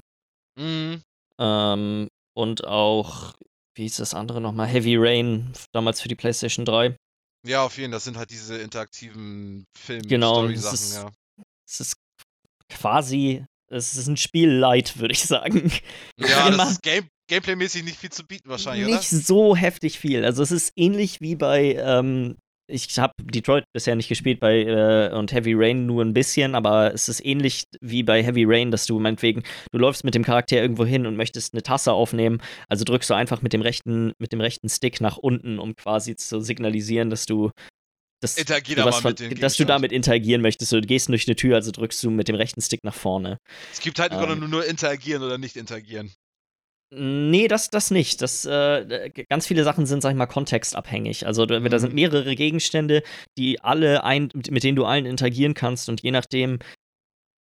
Mhm. 0.58 1.04
Ähm, 1.40 2.08
und 2.34 2.66
auch, 2.66 3.34
wie 3.80 3.84
hieß 3.84 3.98
das 3.98 4.14
andere 4.14 4.42
nochmal? 4.42 4.68
Heavy 4.68 4.96
Rain, 4.98 5.52
damals 5.74 6.02
für 6.02 6.10
die 6.10 6.16
PlayStation 6.16 6.66
3. 6.66 6.96
Ja, 7.48 7.64
auf 7.64 7.78
jeden 7.78 7.92
Fall. 7.92 7.96
Das 7.98 8.04
sind 8.04 8.18
halt 8.18 8.30
diese 8.30 8.58
interaktiven 8.58 9.66
Genau, 9.88 10.46
das 10.48 10.66
Film-Story-Sachen, 10.66 10.74
ist- 10.76 10.94
ja. 10.96 11.12
Es 11.68 11.80
ist 11.80 11.94
quasi, 12.70 13.46
es 13.72 13.96
ist 13.96 14.08
ein 14.08 14.18
Spiel 14.18 14.50
light, 14.52 14.98
würde 15.00 15.14
ich 15.14 15.24
sagen. 15.24 15.72
Ja, 16.18 16.50
das 16.52 16.72
ist 16.72 16.82
Game 16.82 17.08
Gameplay-mäßig 17.30 17.84
nicht 17.84 17.98
viel 17.98 18.10
zu 18.12 18.26
bieten 18.26 18.50
wahrscheinlich, 18.50 18.88
nicht 18.88 19.08
so 19.10 19.56
heftig 19.56 20.00
viel. 20.00 20.26
Also 20.26 20.42
es 20.42 20.50
ist 20.52 20.74
ähnlich 20.76 21.22
wie 21.22 21.36
bei, 21.36 21.76
ähm, 21.76 22.38
ich 22.70 23.00
habe 23.00 23.14
Detroit 23.22 23.66
bisher 23.74 23.96
nicht 23.96 24.10
gespielt 24.10 24.40
bei 24.40 24.64
äh, 24.64 25.14
und 25.14 25.32
Heavy 25.32 25.54
Rain 25.56 25.86
nur 25.86 26.04
ein 26.04 26.14
bisschen, 26.14 26.56
aber 26.56 26.94
es 26.94 27.10
ist 27.10 27.26
ähnlich 27.26 27.66
wie 27.82 28.04
bei 28.04 28.24
Heavy 28.24 28.46
Rain, 28.46 28.72
dass 28.72 28.86
du 28.86 29.00
meinetwegen, 29.00 29.44
du 29.72 29.80
läufst 29.80 30.04
mit 30.04 30.16
dem 30.16 30.24
Charakter 30.24 30.58
irgendwo 30.58 30.86
hin 30.86 31.06
und 31.06 31.16
möchtest 31.16 31.54
eine 31.54 31.64
Tasse 31.64 31.94
aufnehmen, 31.94 32.42
also 32.68 32.84
drückst 32.86 33.10
du 33.10 33.14
einfach 33.14 33.42
mit 33.42 33.54
dem 33.54 33.62
rechten, 33.62 34.14
mit 34.20 34.32
dem 34.32 34.42
rechten 34.42 34.70
Stick 34.70 35.02
nach 35.02 35.18
unten, 35.18 35.60
um 35.60 35.76
quasi 35.76 36.16
zu 36.16 36.40
signalisieren, 36.42 37.10
dass 37.10 37.26
du 37.26 37.52
dass, 38.22 38.34
oder? 38.34 38.42
Interagier 38.42 38.76
du 38.76 38.92
von, 38.92 39.40
dass 39.40 39.56
du 39.56 39.66
damit 39.66 39.92
interagieren 39.92 40.42
möchtest. 40.42 40.74
Du 40.74 40.82
gehst 40.82 41.08
durch 41.08 41.28
eine 41.28 41.38
Tür, 41.38 41.56
also 41.56 41.72
drückst 41.72 42.04
du 42.04 42.10
mit 42.10 42.28
dem 42.28 42.36
rechten 42.36 42.62
Stick 42.62 42.84
nach 42.84 42.94
vorne. 42.94 43.38
Es 43.72 43.80
gibt 43.80 43.98
halt 43.98 44.12
ähm, 44.12 44.20
Grunde 44.20 44.48
nur 44.48 44.66
interagieren 44.66 45.24
oder 45.24 45.38
nicht 45.38 45.56
interagieren. 45.56 46.12
Nee, 46.92 47.48
das, 47.48 47.70
das 47.70 47.92
nicht. 47.92 48.22
Das, 48.22 48.46
äh, 48.46 49.12
ganz 49.30 49.46
viele 49.46 49.64
Sachen 49.64 49.86
sind, 49.86 50.02
sag 50.02 50.10
ich 50.12 50.18
mal, 50.18 50.26
kontextabhängig. 50.26 51.26
Also 51.28 51.46
da, 51.46 51.60
da 51.60 51.80
sind 51.80 51.90
Mhm. 51.90 51.96
mehrere 51.96 52.36
Gegenstände, 52.36 53.04
die 53.38 53.62
alle 53.62 54.04
ein, 54.04 54.30
mit 54.50 54.64
denen 54.64 54.76
du 54.76 54.86
allen 54.86 55.06
interagieren 55.06 55.54
kannst 55.54 55.88
und 55.90 56.02
je 56.02 56.12
nachdem, 56.12 56.60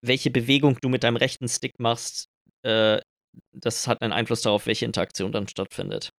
welche 0.04 0.30
Bewegung 0.30 0.78
du 0.82 0.88
mit 0.90 1.02
deinem 1.02 1.16
rechten 1.16 1.48
Stick 1.48 1.78
machst, 1.78 2.26
äh, 2.62 3.00
das 3.52 3.86
hat 3.86 4.02
einen 4.02 4.12
Einfluss 4.12 4.42
darauf, 4.42 4.66
welche 4.66 4.84
Interaktion 4.84 5.32
dann 5.32 5.48
stattfindet. 5.48 6.10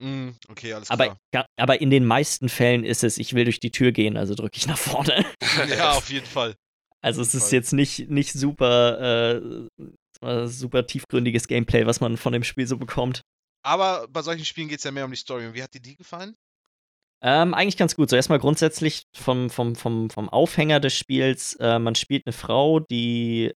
Mhm, 0.00 0.36
okay, 0.48 0.72
alles 0.72 0.90
Aber, 0.90 1.04
klar. 1.04 1.16
ga- 1.32 1.46
aber 1.58 1.80
in 1.80 1.90
den 1.90 2.04
meisten 2.06 2.48
Fällen 2.48 2.84
ist 2.84 3.04
es, 3.04 3.18
ich 3.18 3.34
will 3.34 3.44
durch 3.44 3.60
die 3.60 3.70
Tür 3.72 3.92
gehen, 3.92 4.16
also 4.16 4.34
drücke 4.34 4.56
ich 4.56 4.66
nach 4.66 4.78
vorne. 4.78 5.26
ja, 5.68 5.92
auf 5.92 6.08
jeden 6.10 6.26
Fall. 6.26 6.54
Also 7.00 7.20
es 7.22 7.34
ist 7.34 7.52
jetzt 7.52 7.72
nicht, 7.72 8.08
nicht 8.10 8.32
super, 8.32 9.36
äh, 9.36 9.40
super 10.46 10.86
tiefgründiges 10.86 11.48
Gameplay, 11.48 11.86
was 11.86 12.00
man 12.00 12.16
von 12.16 12.32
dem 12.32 12.44
Spiel 12.44 12.66
so 12.66 12.76
bekommt. 12.76 13.20
Aber 13.64 14.06
bei 14.08 14.22
solchen 14.22 14.44
Spielen 14.44 14.68
geht 14.68 14.78
es 14.78 14.84
ja 14.84 14.90
mehr 14.90 15.04
um 15.04 15.10
die 15.10 15.16
Story. 15.16 15.46
Und 15.46 15.54
wie 15.54 15.62
hat 15.62 15.74
dir 15.74 15.80
die 15.80 15.96
gefallen? 15.96 16.34
Ähm, 17.22 17.54
eigentlich 17.54 17.76
ganz 17.76 17.96
gut. 17.96 18.10
So 18.10 18.16
erstmal 18.16 18.38
grundsätzlich 18.38 19.02
vom, 19.14 19.50
vom, 19.50 19.74
vom, 19.74 20.08
vom 20.10 20.28
Aufhänger 20.28 20.80
des 20.80 20.94
Spiels, 20.94 21.54
äh, 21.56 21.78
man 21.78 21.94
spielt 21.94 22.26
eine 22.26 22.32
Frau, 22.32 22.78
die 22.80 23.52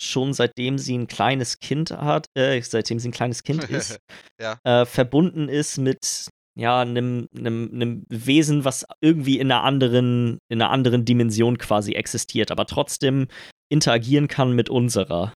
schon 0.00 0.34
seitdem 0.34 0.76
sie 0.78 0.96
ein 0.98 1.06
kleines 1.06 1.58
Kind 1.58 1.90
hat, 1.90 2.26
äh, 2.34 2.60
seitdem 2.60 2.98
sie 2.98 3.08
ein 3.08 3.12
kleines 3.12 3.42
Kind 3.42 3.64
ist, 3.70 3.98
Ja. 4.40 4.58
äh, 4.64 4.84
verbunden 4.84 5.48
ist 5.48 5.78
mit 5.78 6.28
ja, 6.58 6.80
einem, 6.80 7.28
einem, 7.36 7.70
einem 7.72 8.04
Wesen, 8.08 8.64
was 8.64 8.86
irgendwie 9.00 9.38
in 9.38 9.50
einer 9.50 9.62
anderen, 9.62 10.38
in 10.48 10.60
einer 10.60 10.70
anderen 10.70 11.04
Dimension 11.04 11.58
quasi 11.58 11.92
existiert, 11.92 12.50
aber 12.50 12.66
trotzdem 12.66 13.28
interagieren 13.70 14.28
kann 14.28 14.52
mit 14.52 14.68
unserer. 14.70 15.32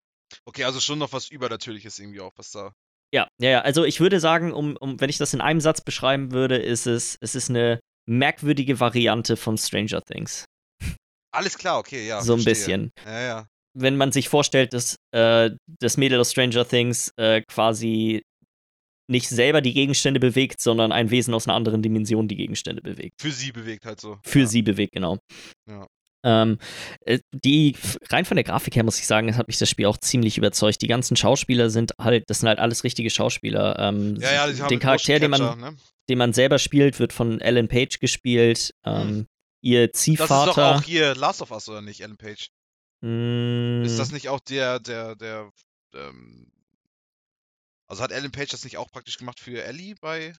Okay, 0.46 0.64
also 0.64 0.80
schon 0.80 0.98
noch 0.98 1.12
was 1.12 1.30
Übernatürliches 1.30 1.98
irgendwie 1.98 2.20
auch, 2.20 2.32
was 2.36 2.50
da. 2.50 2.72
Ja, 3.12 3.28
ja, 3.40 3.50
ja. 3.50 3.60
Also 3.62 3.84
ich 3.84 4.00
würde 4.00 4.20
sagen, 4.20 4.52
um, 4.52 4.76
um, 4.76 5.00
wenn 5.00 5.10
ich 5.10 5.18
das 5.18 5.34
in 5.34 5.40
einem 5.40 5.60
Satz 5.60 5.80
beschreiben 5.80 6.32
würde, 6.32 6.56
ist 6.56 6.86
es, 6.86 7.16
es 7.20 7.34
ist 7.34 7.50
eine 7.50 7.80
merkwürdige 8.08 8.80
Variante 8.80 9.36
von 9.36 9.58
Stranger 9.58 10.02
Things. 10.02 10.44
Alles 11.32 11.58
klar, 11.58 11.78
okay, 11.78 12.06
ja. 12.06 12.22
so 12.22 12.34
ein 12.34 12.40
verstehe. 12.40 12.54
bisschen. 12.54 12.90
Ja, 13.04 13.20
ja. 13.20 13.46
Wenn 13.72 13.96
man 13.96 14.10
sich 14.10 14.28
vorstellt, 14.28 14.72
dass 14.72 14.96
äh, 15.12 15.50
das 15.80 15.96
Mädel 15.96 16.18
aus 16.18 16.32
Stranger 16.32 16.66
Things 16.66 17.12
äh, 17.16 17.42
quasi 17.42 18.22
nicht 19.08 19.28
selber 19.28 19.60
die 19.60 19.72
Gegenstände 19.72 20.20
bewegt, 20.20 20.60
sondern 20.60 20.92
ein 20.92 21.10
Wesen 21.10 21.34
aus 21.34 21.46
einer 21.46 21.56
anderen 21.56 21.82
Dimension 21.82 22.28
die 22.28 22.36
Gegenstände 22.36 22.82
bewegt. 22.82 23.20
Für 23.20 23.30
sie 23.30 23.52
bewegt 23.52 23.84
halt 23.84 24.00
so. 24.00 24.18
Für 24.24 24.40
ja. 24.40 24.46
sie 24.46 24.62
bewegt, 24.62 24.92
genau. 24.92 25.18
Ja. 25.68 25.86
Ähm, 26.22 26.58
äh, 27.06 27.20
die, 27.32 27.76
rein 28.10 28.24
von 28.24 28.36
der 28.36 28.44
Grafik 28.44 28.76
her 28.76 28.84
muss 28.84 28.98
ich 28.98 29.06
sagen, 29.06 29.36
hat 29.36 29.46
mich 29.48 29.58
das 29.58 29.70
Spiel 29.70 29.86
auch 29.86 29.96
ziemlich 29.98 30.36
überzeugt. 30.38 30.82
Die 30.82 30.86
ganzen 30.88 31.16
Schauspieler 31.16 31.70
sind 31.70 31.92
halt, 31.98 32.24
das 32.28 32.40
sind 32.40 32.48
halt 32.48 32.58
alles 32.58 32.84
richtige 32.84 33.10
Schauspieler. 33.10 33.78
Ähm, 33.78 34.16
Ja, 34.20 34.32
ja, 34.32 34.52
die 34.52 34.60
haben 34.60 34.68
den 34.68 34.76
mit 34.76 34.82
Charakter, 34.82 35.18
den 35.18 35.30
man, 35.30 35.58
ne? 35.60 35.76
den 36.08 36.18
man 36.18 36.32
selber 36.32 36.58
spielt, 36.58 36.98
wird 36.98 37.12
von 37.12 37.40
Ellen 37.40 37.68
Page 37.68 37.98
gespielt. 38.00 38.74
Ähm, 38.84 39.26
Ihr 39.62 39.88
Das 39.88 40.00
ist 40.06 40.18
doch 40.20 40.26
Ziehvater. 40.26 40.76
auch 40.76 40.82
hier 40.82 41.14
Last 41.14 41.42
of 41.42 41.50
Us, 41.50 41.68
oder 41.68 41.82
nicht, 41.82 42.00
Ellen 42.00 42.16
Page? 42.16 42.48
mh, 43.02 43.84
Ist 43.86 43.98
das 43.98 44.10
nicht 44.12 44.28
auch 44.28 44.40
der, 44.40 44.78
der, 44.80 45.16
der, 45.16 45.50
ähm, 45.94 46.50
also 47.86 48.02
hat 48.02 48.12
Ellen 48.12 48.30
Page 48.32 48.50
das 48.50 48.64
nicht 48.64 48.76
auch 48.78 48.90
praktisch 48.90 49.18
gemacht 49.18 49.40
für 49.40 49.62
Ellie 49.64 49.94
bei 50.00 50.32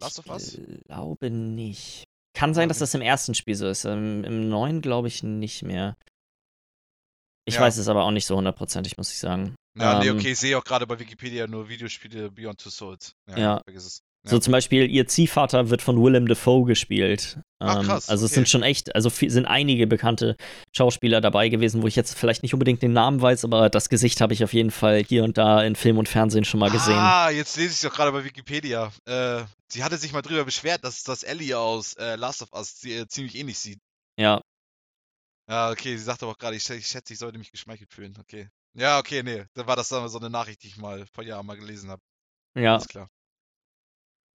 Last 0.00 0.18
of 0.18 0.26
Us? 0.26 0.54
Ich 0.54 0.84
glaube 0.84 1.30
nicht. 1.30 2.04
Kann 2.40 2.54
sein, 2.54 2.70
dass 2.70 2.78
das 2.78 2.94
im 2.94 3.02
ersten 3.02 3.34
Spiel 3.34 3.54
so 3.54 3.68
ist. 3.68 3.84
Im, 3.84 4.24
im 4.24 4.48
neuen 4.48 4.80
glaube 4.80 5.08
ich 5.08 5.22
nicht 5.22 5.62
mehr. 5.62 5.94
Ich 7.44 7.56
Ja. 7.56 7.60
weiß 7.60 7.76
es 7.76 7.86
aber 7.86 8.04
auch 8.04 8.12
nicht 8.12 8.24
so 8.24 8.34
hundertprozentig, 8.34 8.96
muss 8.96 9.12
ich 9.12 9.18
sagen. 9.18 9.54
Ja, 9.76 10.00
nee, 10.00 10.08
Ähm, 10.08 10.16
okay, 10.16 10.32
ich 10.32 10.38
sehe 10.38 10.56
auch 10.56 10.64
gerade 10.64 10.86
bei 10.86 10.98
Wikipedia 10.98 11.46
nur 11.46 11.68
Videospiele 11.68 12.30
Beyond 12.30 12.58
Two 12.58 12.70
Souls. 12.70 13.12
Ja, 13.28 13.38
Ja. 13.38 13.62
So 14.22 14.38
zum 14.38 14.52
Beispiel, 14.52 14.90
ihr 14.90 15.06
Ziehvater 15.06 15.70
wird 15.70 15.80
von 15.80 16.02
Willem 16.02 16.28
Dafoe 16.28 16.66
gespielt. 16.66 17.38
Ach, 17.58 17.80
Ähm, 17.80 17.86
krass, 17.86 18.10
also 18.10 18.26
es 18.26 18.32
okay. 18.32 18.36
sind 18.40 18.48
schon 18.50 18.62
echt, 18.62 18.94
also 18.94 19.08
sind 19.08 19.46
einige 19.46 19.86
bekannte 19.86 20.36
Schauspieler 20.72 21.22
dabei 21.22 21.48
gewesen, 21.48 21.82
wo 21.82 21.86
ich 21.86 21.96
jetzt 21.96 22.18
vielleicht 22.18 22.42
nicht 22.42 22.52
unbedingt 22.52 22.82
den 22.82 22.92
Namen 22.92 23.22
weiß, 23.22 23.44
aber 23.44 23.70
das 23.70 23.88
Gesicht 23.88 24.20
habe 24.20 24.34
ich 24.34 24.44
auf 24.44 24.52
jeden 24.52 24.70
Fall 24.70 25.02
hier 25.02 25.24
und 25.24 25.38
da 25.38 25.62
in 25.62 25.74
Film 25.74 25.96
und 25.96 26.08
Fernsehen 26.08 26.44
schon 26.44 26.60
mal 26.60 26.70
gesehen. 26.70 26.98
Ah, 26.98 27.30
jetzt 27.30 27.56
lese 27.56 27.68
ich 27.68 27.74
es 27.76 27.80
doch 27.80 27.94
gerade 27.94 28.12
bei 28.12 28.22
Wikipedia. 28.22 28.92
Äh, 29.06 29.44
sie 29.68 29.82
hatte 29.82 29.96
sich 29.96 30.12
mal 30.12 30.22
drüber 30.22 30.44
beschwert, 30.44 30.84
dass 30.84 31.02
das 31.02 31.22
Ellie 31.22 31.56
aus 31.58 31.94
äh, 31.94 32.16
Last 32.16 32.42
of 32.42 32.52
Us 32.52 32.78
sie, 32.78 32.92
äh, 32.94 33.06
ziemlich 33.08 33.36
ähnlich 33.36 33.58
sieht. 33.58 33.80
Ja, 34.18 34.42
Ja, 35.48 35.70
okay, 35.70 35.96
sie 35.96 36.04
sagte 36.04 36.26
aber 36.26 36.32
auch 36.32 36.38
gerade, 36.38 36.56
ich, 36.56 36.68
ich 36.68 36.86
schätze, 36.86 37.12
ich 37.14 37.18
sollte 37.18 37.38
mich 37.38 37.50
geschmeichelt 37.52 37.92
fühlen. 37.92 38.14
Okay. 38.20 38.48
Ja, 38.74 38.98
okay, 38.98 39.22
nee. 39.22 39.44
Dann 39.54 39.66
war 39.66 39.76
das 39.76 39.88
dann 39.88 40.08
so 40.08 40.18
eine 40.18 40.30
Nachricht, 40.30 40.62
die 40.62 40.68
ich 40.68 40.76
mal 40.76 41.06
vor 41.12 41.24
Jahren 41.24 41.46
mal 41.46 41.56
gelesen 41.56 41.90
habe. 41.90 42.02
ja. 42.54 42.74
Alles 42.74 42.86
klar. 42.86 43.08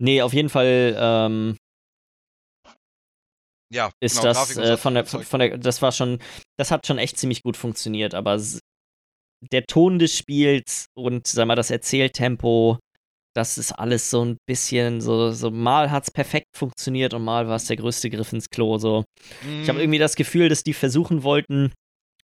Nee, 0.01 0.21
auf 0.21 0.33
jeden 0.33 0.49
Fall 0.49 0.95
ähm, 0.97 1.57
Ja, 3.73 3.91
ist 4.01 4.21
genau, 4.21 4.33
das 4.33 4.57
äh, 4.57 4.71
hat 4.71 4.79
von 4.79 4.93
der, 4.93 5.05
von, 5.05 5.39
der, 5.39 5.57
das 5.57 5.81
war 5.81 5.91
schon, 5.91 6.19
das 6.57 6.71
hat 6.71 6.85
schon 6.85 6.97
echt 6.97 7.17
ziemlich 7.17 7.41
gut 7.41 7.57
funktioniert, 7.57 8.13
aber 8.13 8.39
der 9.51 9.65
Ton 9.65 9.99
des 9.99 10.17
Spiels 10.17 10.87
und, 10.95 11.27
sag 11.27 11.47
mal, 11.47 11.55
das 11.55 11.71
Erzähltempo, 11.71 12.77
das 13.35 13.57
ist 13.57 13.73
alles 13.73 14.09
so 14.09 14.23
ein 14.23 14.37
bisschen 14.47 15.01
so, 15.01 15.31
so 15.31 15.51
mal 15.51 15.91
hat's 15.91 16.11
perfekt 16.11 16.47
funktioniert 16.55 17.13
und 17.13 17.23
mal 17.23 17.47
war 17.47 17.57
es 17.57 17.65
der 17.65 17.75
größte 17.77 18.09
Griff 18.09 18.31
ins 18.33 18.49
Klo, 18.49 18.77
so. 18.77 19.03
Ich 19.61 19.69
habe 19.69 19.79
Mm, 19.79 19.81
irgendwie 19.81 19.99
das 19.99 20.15
Gefühl, 20.15 20.47
dass 20.49 20.63
die 20.63 20.73
versuchen 20.73 21.23
wollten, 21.23 21.73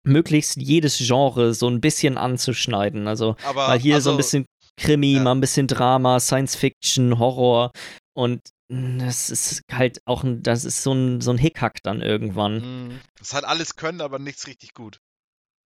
möglichst 0.03 0.55
jedes 0.57 0.97
Genre 0.97 1.53
so 1.53 1.67
ein 1.67 1.81
bisschen 1.81 2.17
anzuschneiden. 2.17 3.07
Also 3.07 3.35
aber, 3.43 3.67
mal 3.67 3.79
hier 3.79 3.99
so 4.01 4.11
ein 4.11 4.13
also, 4.13 4.17
bisschen 4.17 4.45
Krimi, 4.77 5.13
ja. 5.13 5.23
mal 5.23 5.31
ein 5.33 5.41
bisschen 5.41 5.67
Drama, 5.67 6.19
Science 6.19 6.55
Fiction, 6.55 7.19
Horror 7.19 7.71
und 8.15 8.41
das 8.69 9.29
ist 9.29 9.63
halt 9.71 9.99
auch 10.05 10.23
ein, 10.23 10.43
das 10.43 10.63
ist 10.63 10.81
so 10.81 10.93
ein, 10.93 11.19
so 11.21 11.31
ein 11.31 11.37
Hickhack 11.37 11.83
dann 11.83 12.01
irgendwann. 12.01 12.87
mm, 12.89 12.99
Es 13.19 13.33
hat 13.33 13.43
alles 13.43 13.75
können, 13.75 13.99
aber 14.01 14.17
nichts 14.17 14.47
richtig 14.47 14.73
gut. 14.73 14.99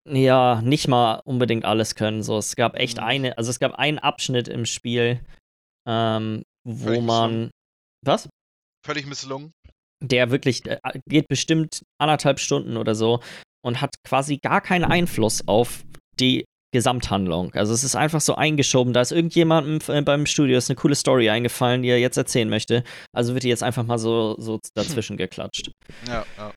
Ja, 0.08 0.62
nicht 0.62 0.88
mal 0.88 1.22
unbedingt 1.26 1.66
alles 1.66 1.96
können. 1.96 2.22
So, 2.24 2.38
es 2.38 2.56
gab 2.56 2.76
echt 2.76 2.98
Mhm. 2.98 3.04
eine, 3.04 3.38
also 3.38 3.50
es 3.50 3.60
gab 3.60 3.74
einen 3.76 4.00
Abschnitt 4.00 4.48
im 4.48 4.66
Spiel, 4.66 5.20
ähm, 5.88 6.44
wo 6.64 6.86
Völlig 6.86 7.04
man. 7.04 7.52
Was? 8.04 8.28
Völlig 8.86 9.06
misslungen. 9.08 9.52
der 10.04 10.30
wirklich 10.30 10.66
äh, 10.68 10.80
geht 11.08 11.28
bestimmt 11.28 11.82
anderthalb 12.00 12.40
Stunden 12.40 12.78
oder 12.78 12.94
so 12.96 13.22
und 13.64 13.82
hat 13.82 13.96
quasi 14.04 14.38
gar 14.38 14.62
keinen 14.62 14.84
Einfluss 14.86 15.48
auf 15.48 15.84
die 16.20 16.46
Gesamthandlung. 16.76 17.54
Also 17.56 17.74
es 17.74 17.84
ist 17.84 17.96
einfach 17.96 18.22
so 18.22 18.36
eingeschoben. 18.36 18.94
Da 18.94 19.02
ist 19.02 19.12
irgendjemandem 19.12 19.80
äh, 19.88 20.02
beim 20.02 20.26
Studio 20.28 20.58
ist 20.58 20.70
eine 20.70 20.76
coole 20.76 20.96
Story 20.96 21.30
eingefallen, 21.30 21.82
die 21.82 21.90
er 21.90 22.00
jetzt 22.00 22.18
erzählen 22.18 22.50
möchte. 22.50 22.84
Also 23.14 23.34
wird 23.34 23.44
die 23.44 23.50
jetzt 23.50 23.64
einfach 23.64 23.84
mal 23.84 23.98
so, 23.98 24.36
so 24.38 24.60
dazwischen 24.76 25.18
geklatscht. 25.18 25.72
Ja, 26.08 26.24
ja. 26.38 26.52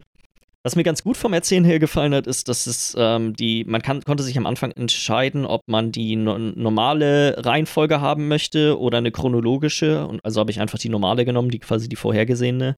Was 0.64 0.74
mir 0.74 0.82
ganz 0.82 1.04
gut 1.04 1.16
vom 1.16 1.32
Erzählen 1.32 1.64
her 1.64 1.78
gefallen 1.78 2.12
hat, 2.12 2.26
ist, 2.26 2.48
dass 2.48 2.66
es 2.66 2.94
ähm, 2.98 3.32
die, 3.34 3.64
man 3.64 3.80
kann, 3.80 4.02
konnte 4.02 4.24
sich 4.24 4.36
am 4.36 4.44
Anfang 4.44 4.72
entscheiden, 4.72 5.46
ob 5.46 5.62
man 5.66 5.92
die 5.92 6.16
no 6.16 6.36
normale 6.36 7.36
Reihenfolge 7.38 8.00
haben 8.00 8.26
möchte 8.28 8.78
oder 8.78 8.98
eine 8.98 9.12
chronologische. 9.12 10.06
Und 10.06 10.20
also 10.24 10.40
habe 10.40 10.50
ich 10.50 10.60
einfach 10.60 10.78
die 10.78 10.88
normale 10.90 11.24
genommen, 11.24 11.50
die 11.50 11.60
quasi 11.60 11.88
die 11.88 11.96
vorhergesehene. 11.96 12.74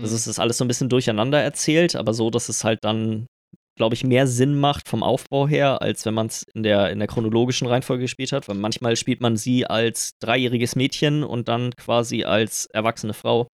Das 0.00 0.12
Mm. 0.12 0.14
ist 0.14 0.26
das 0.28 0.38
alles 0.38 0.58
so 0.58 0.64
ein 0.64 0.68
bisschen 0.68 0.88
durcheinander 0.88 1.42
erzählt, 1.42 1.96
aber 1.96 2.14
so, 2.14 2.30
dass 2.30 2.48
es 2.48 2.62
halt 2.64 2.78
dann, 2.82 3.26
glaube 3.76 3.94
ich, 3.94 4.04
mehr 4.04 4.26
Sinn 4.26 4.58
macht 4.58 4.88
vom 4.88 5.02
Aufbau 5.02 5.48
her, 5.48 5.82
als 5.82 6.04
wenn 6.06 6.14
man 6.14 6.26
es 6.26 6.44
in 6.54 6.62
der, 6.62 6.90
in 6.90 6.98
der 6.98 7.08
chronologischen 7.08 7.66
Reihenfolge 7.66 8.02
gespielt 8.02 8.32
hat. 8.32 8.48
Weil 8.48 8.56
manchmal 8.56 8.96
spielt 8.96 9.20
man 9.20 9.36
sie 9.36 9.66
als 9.66 10.12
dreijähriges 10.20 10.76
Mädchen 10.76 11.24
und 11.24 11.48
dann 11.48 11.72
quasi 11.76 12.24
als 12.24 12.66
erwachsene 12.66 13.14
Frau. 13.14 13.48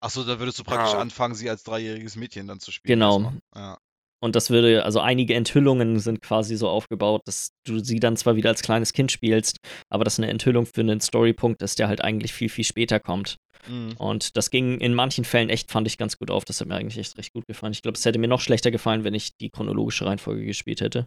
Achso, 0.00 0.24
da 0.24 0.38
würdest 0.38 0.58
du 0.58 0.64
praktisch 0.64 0.94
Ah. 0.94 1.00
anfangen, 1.00 1.34
sie 1.34 1.48
als 1.50 1.62
dreijähriges 1.64 2.16
Mädchen 2.16 2.46
dann 2.46 2.60
zu 2.60 2.70
spielen. 2.70 2.98
Genau. 2.98 3.32
Ja. 3.54 3.78
Und 4.22 4.34
das 4.34 4.48
würde, 4.50 4.84
also 4.84 5.00
einige 5.00 5.34
Enthüllungen 5.34 5.98
sind 5.98 6.22
quasi 6.22 6.56
so 6.56 6.68
aufgebaut, 6.68 7.22
dass 7.26 7.50
du 7.66 7.78
sie 7.80 8.00
dann 8.00 8.16
zwar 8.16 8.34
wieder 8.36 8.48
als 8.48 8.62
kleines 8.62 8.92
Kind 8.92 9.12
spielst, 9.12 9.58
aber 9.90 10.04
das 10.04 10.18
eine 10.18 10.30
Enthüllung 10.30 10.64
für 10.66 10.80
einen 10.80 11.00
Storypunkt 11.00 11.60
ist, 11.62 11.78
der 11.78 11.88
halt 11.88 12.02
eigentlich 12.02 12.32
viel, 12.32 12.48
viel 12.48 12.64
später 12.64 12.98
kommt. 12.98 13.36
Mm. 13.68 13.90
Und 13.98 14.36
das 14.36 14.50
ging 14.50 14.80
in 14.80 14.94
manchen 14.94 15.24
Fällen 15.24 15.50
echt, 15.50 15.70
fand 15.70 15.86
ich 15.86 15.98
ganz 15.98 16.18
gut 16.18 16.30
auf. 16.30 16.44
Das 16.46 16.60
hat 16.60 16.68
mir 16.68 16.76
eigentlich 16.76 16.98
echt 16.98 17.18
recht 17.18 17.32
gut 17.34 17.46
gefallen. 17.46 17.72
Ich 17.72 17.82
glaube, 17.82 17.98
es 17.98 18.04
hätte 18.04 18.18
mir 18.18 18.28
noch 18.28 18.40
schlechter 18.40 18.70
gefallen, 18.70 19.04
wenn 19.04 19.14
ich 19.14 19.36
die 19.36 19.50
chronologische 19.50 20.06
Reihenfolge 20.06 20.44
gespielt 20.46 20.80
hätte. 20.80 21.06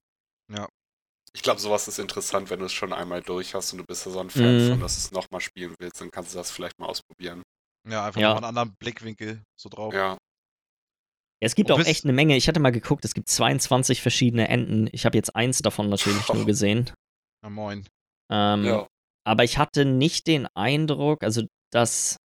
Ich 1.34 1.44
glaube, 1.44 1.60
sowas 1.60 1.88
ist 1.88 2.00
interessant, 2.00 2.50
wenn 2.50 2.60
du 2.60 2.66
es 2.66 2.74
schon 2.74 2.92
einmal 2.92 3.22
durch 3.22 3.54
hast 3.54 3.72
und 3.74 3.78
du 3.80 3.86
bist 3.88 4.04
ja 4.06 4.12
so 4.12 4.20
ein 4.20 4.32
Fan 4.32 4.66
Mhm. 4.66 4.70
von, 4.72 4.80
dass 4.80 4.96
du 4.96 5.00
es 5.00 5.12
nochmal 5.12 5.42
spielen 5.42 5.76
willst, 5.80 6.02
dann 6.02 6.10
kannst 6.10 6.34
du 6.34 6.38
das 6.40 6.50
vielleicht 6.50 6.80
mal 6.80 6.88
ausprobieren. 6.88 7.44
Ja, 7.88 8.06
einfach 8.06 8.20
Ja. 8.20 8.30
noch 8.30 8.38
einen 8.38 8.46
anderen 8.46 8.74
Blickwinkel 8.80 9.42
so 9.56 9.70
drauf. 9.70 9.94
Ja. 9.94 10.18
Ja, 11.42 11.46
es 11.46 11.56
gibt 11.56 11.72
auch 11.72 11.80
echt 11.80 12.04
eine 12.04 12.14
Menge. 12.14 12.36
Ich 12.36 12.48
hatte 12.48 12.60
mal 12.60 12.72
geguckt, 12.72 13.06
es 13.06 13.14
gibt 13.14 13.30
22 13.30 14.02
verschiedene 14.02 14.50
Enden. 14.50 14.90
Ich 14.92 15.06
habe 15.06 15.18
jetzt 15.18 15.36
eins 15.36 15.62
davon 15.62 15.90
natürlich 15.90 16.28
nur 16.34 16.46
gesehen. 16.46 16.92
Na 17.44 17.50
moin. 17.50 17.86
Ähm, 18.32 18.66
ja. 18.66 18.88
Aber 19.26 19.44
ich 19.44 19.58
hatte 19.58 19.86
nicht 19.86 20.28
den 20.28 20.48
Eindruck, 20.56 21.24
also 21.24 21.44
dass. 21.72 22.18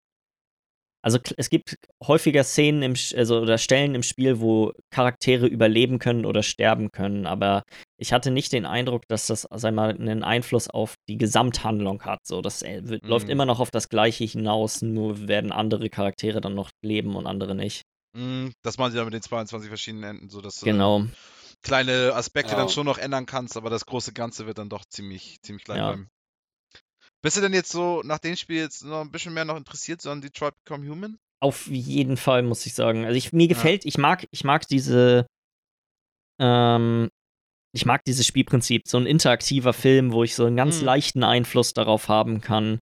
Also 1.06 1.20
es 1.36 1.50
gibt 1.50 1.76
häufiger 2.02 2.46
Szenen 2.46 2.82
im, 2.82 2.94
also 3.18 3.42
oder 3.42 3.58
Stellen 3.58 3.94
im 3.94 4.04
Spiel, 4.04 4.40
wo 4.40 4.72
Charaktere 4.90 5.48
überleben 5.48 6.00
können 6.00 6.26
oder 6.26 6.44
sterben 6.44 6.92
können, 6.92 7.26
aber 7.26 7.64
ich 8.00 8.14
hatte 8.14 8.32
nicht 8.32 8.54
den 8.54 8.66
Eindruck, 8.66 9.04
dass 9.10 9.28
das, 9.28 9.46
sag 9.54 9.74
mal, 9.74 9.90
einen 9.90 10.24
Einfluss 10.24 10.70
auf 10.70 10.96
die 11.10 11.18
Gesamthandlung 11.18 12.04
hat. 12.04 12.20
So, 12.26 12.42
das 12.42 12.62
äh, 12.62 12.88
wird, 12.88 13.04
läuft 13.06 13.26
Mhm. 13.26 13.32
immer 13.32 13.46
noch 13.46 13.60
auf 13.60 13.70
das 13.70 13.90
Gleiche 13.90 14.24
hinaus, 14.24 14.82
nur 14.82 15.28
werden 15.28 15.52
andere 15.52 15.90
Charaktere 15.90 16.40
dann 16.40 16.56
noch 16.56 16.70
leben 16.82 17.18
und 17.18 17.28
andere 17.28 17.54
nicht. 17.54 17.82
Mm, 18.16 18.50
Das 18.62 18.78
machen 18.78 18.92
sie 18.92 18.98
dann 18.98 19.06
mit 19.06 19.14
den 19.14 19.22
22 19.22 19.68
verschiedenen 19.70 20.04
Enden, 20.04 20.30
so 20.30 20.42
dass 20.42 20.60
du 20.60 20.66
Genau. 20.68 21.06
kleine 21.62 22.14
Aspekte 22.14 22.52
Ja. 22.52 22.58
dann 22.58 22.70
schon 22.70 22.86
noch 22.86 22.98
ändern 22.98 23.26
kannst, 23.26 23.58
aber 23.58 23.70
das 23.70 23.86
große 23.86 24.14
Ganze 24.14 24.46
wird 24.46 24.58
dann 24.58 24.70
doch 24.70 24.86
ziemlich, 24.86 25.38
ziemlich 25.42 25.64
gleich 25.66 25.78
Ja. 25.80 25.88
bleiben. 25.88 26.10
Bist 27.22 27.38
du 27.38 27.42
denn 27.42 27.54
jetzt 27.54 27.72
so 27.72 28.02
nach 28.04 28.20
dem 28.20 28.36
Spiel 28.36 28.58
jetzt 28.58 28.84
noch 28.84 29.02
ein 29.02 29.12
bisschen 29.12 29.34
mehr 29.34 29.46
noch 29.46 29.56
interessiert, 29.58 30.02
so 30.02 30.10
an 30.12 30.22
Detroit 30.22 30.54
Become 30.64 30.88
Human? 30.90 31.18
Auf 31.42 31.68
jeden 31.68 32.18
Fall, 32.18 32.44
muss 32.44 32.66
ich 32.66 32.74
sagen. 32.74 33.06
Also 33.06 33.18
ich, 33.18 33.34
mir 33.34 33.48
gefällt, 33.48 33.86
ich 33.86 33.98
mag, 33.98 34.28
ich 34.32 34.44
mag 34.44 34.68
diese, 34.68 35.26
ähm, 36.40 37.10
ich 37.76 37.86
mag 37.86 38.04
dieses 38.06 38.28
Spielprinzip, 38.28 38.88
so 38.88 38.98
ein 38.98 39.06
interaktiver 39.06 39.74
Film, 39.74 40.12
wo 40.12 40.24
ich 40.24 40.36
so 40.36 40.46
einen 40.46 40.56
ganz 40.58 40.80
Mhm. 40.82 40.86
leichten 40.86 41.24
Einfluss 41.24 41.74
darauf 41.74 42.08
haben 42.08 42.42
kann, 42.42 42.80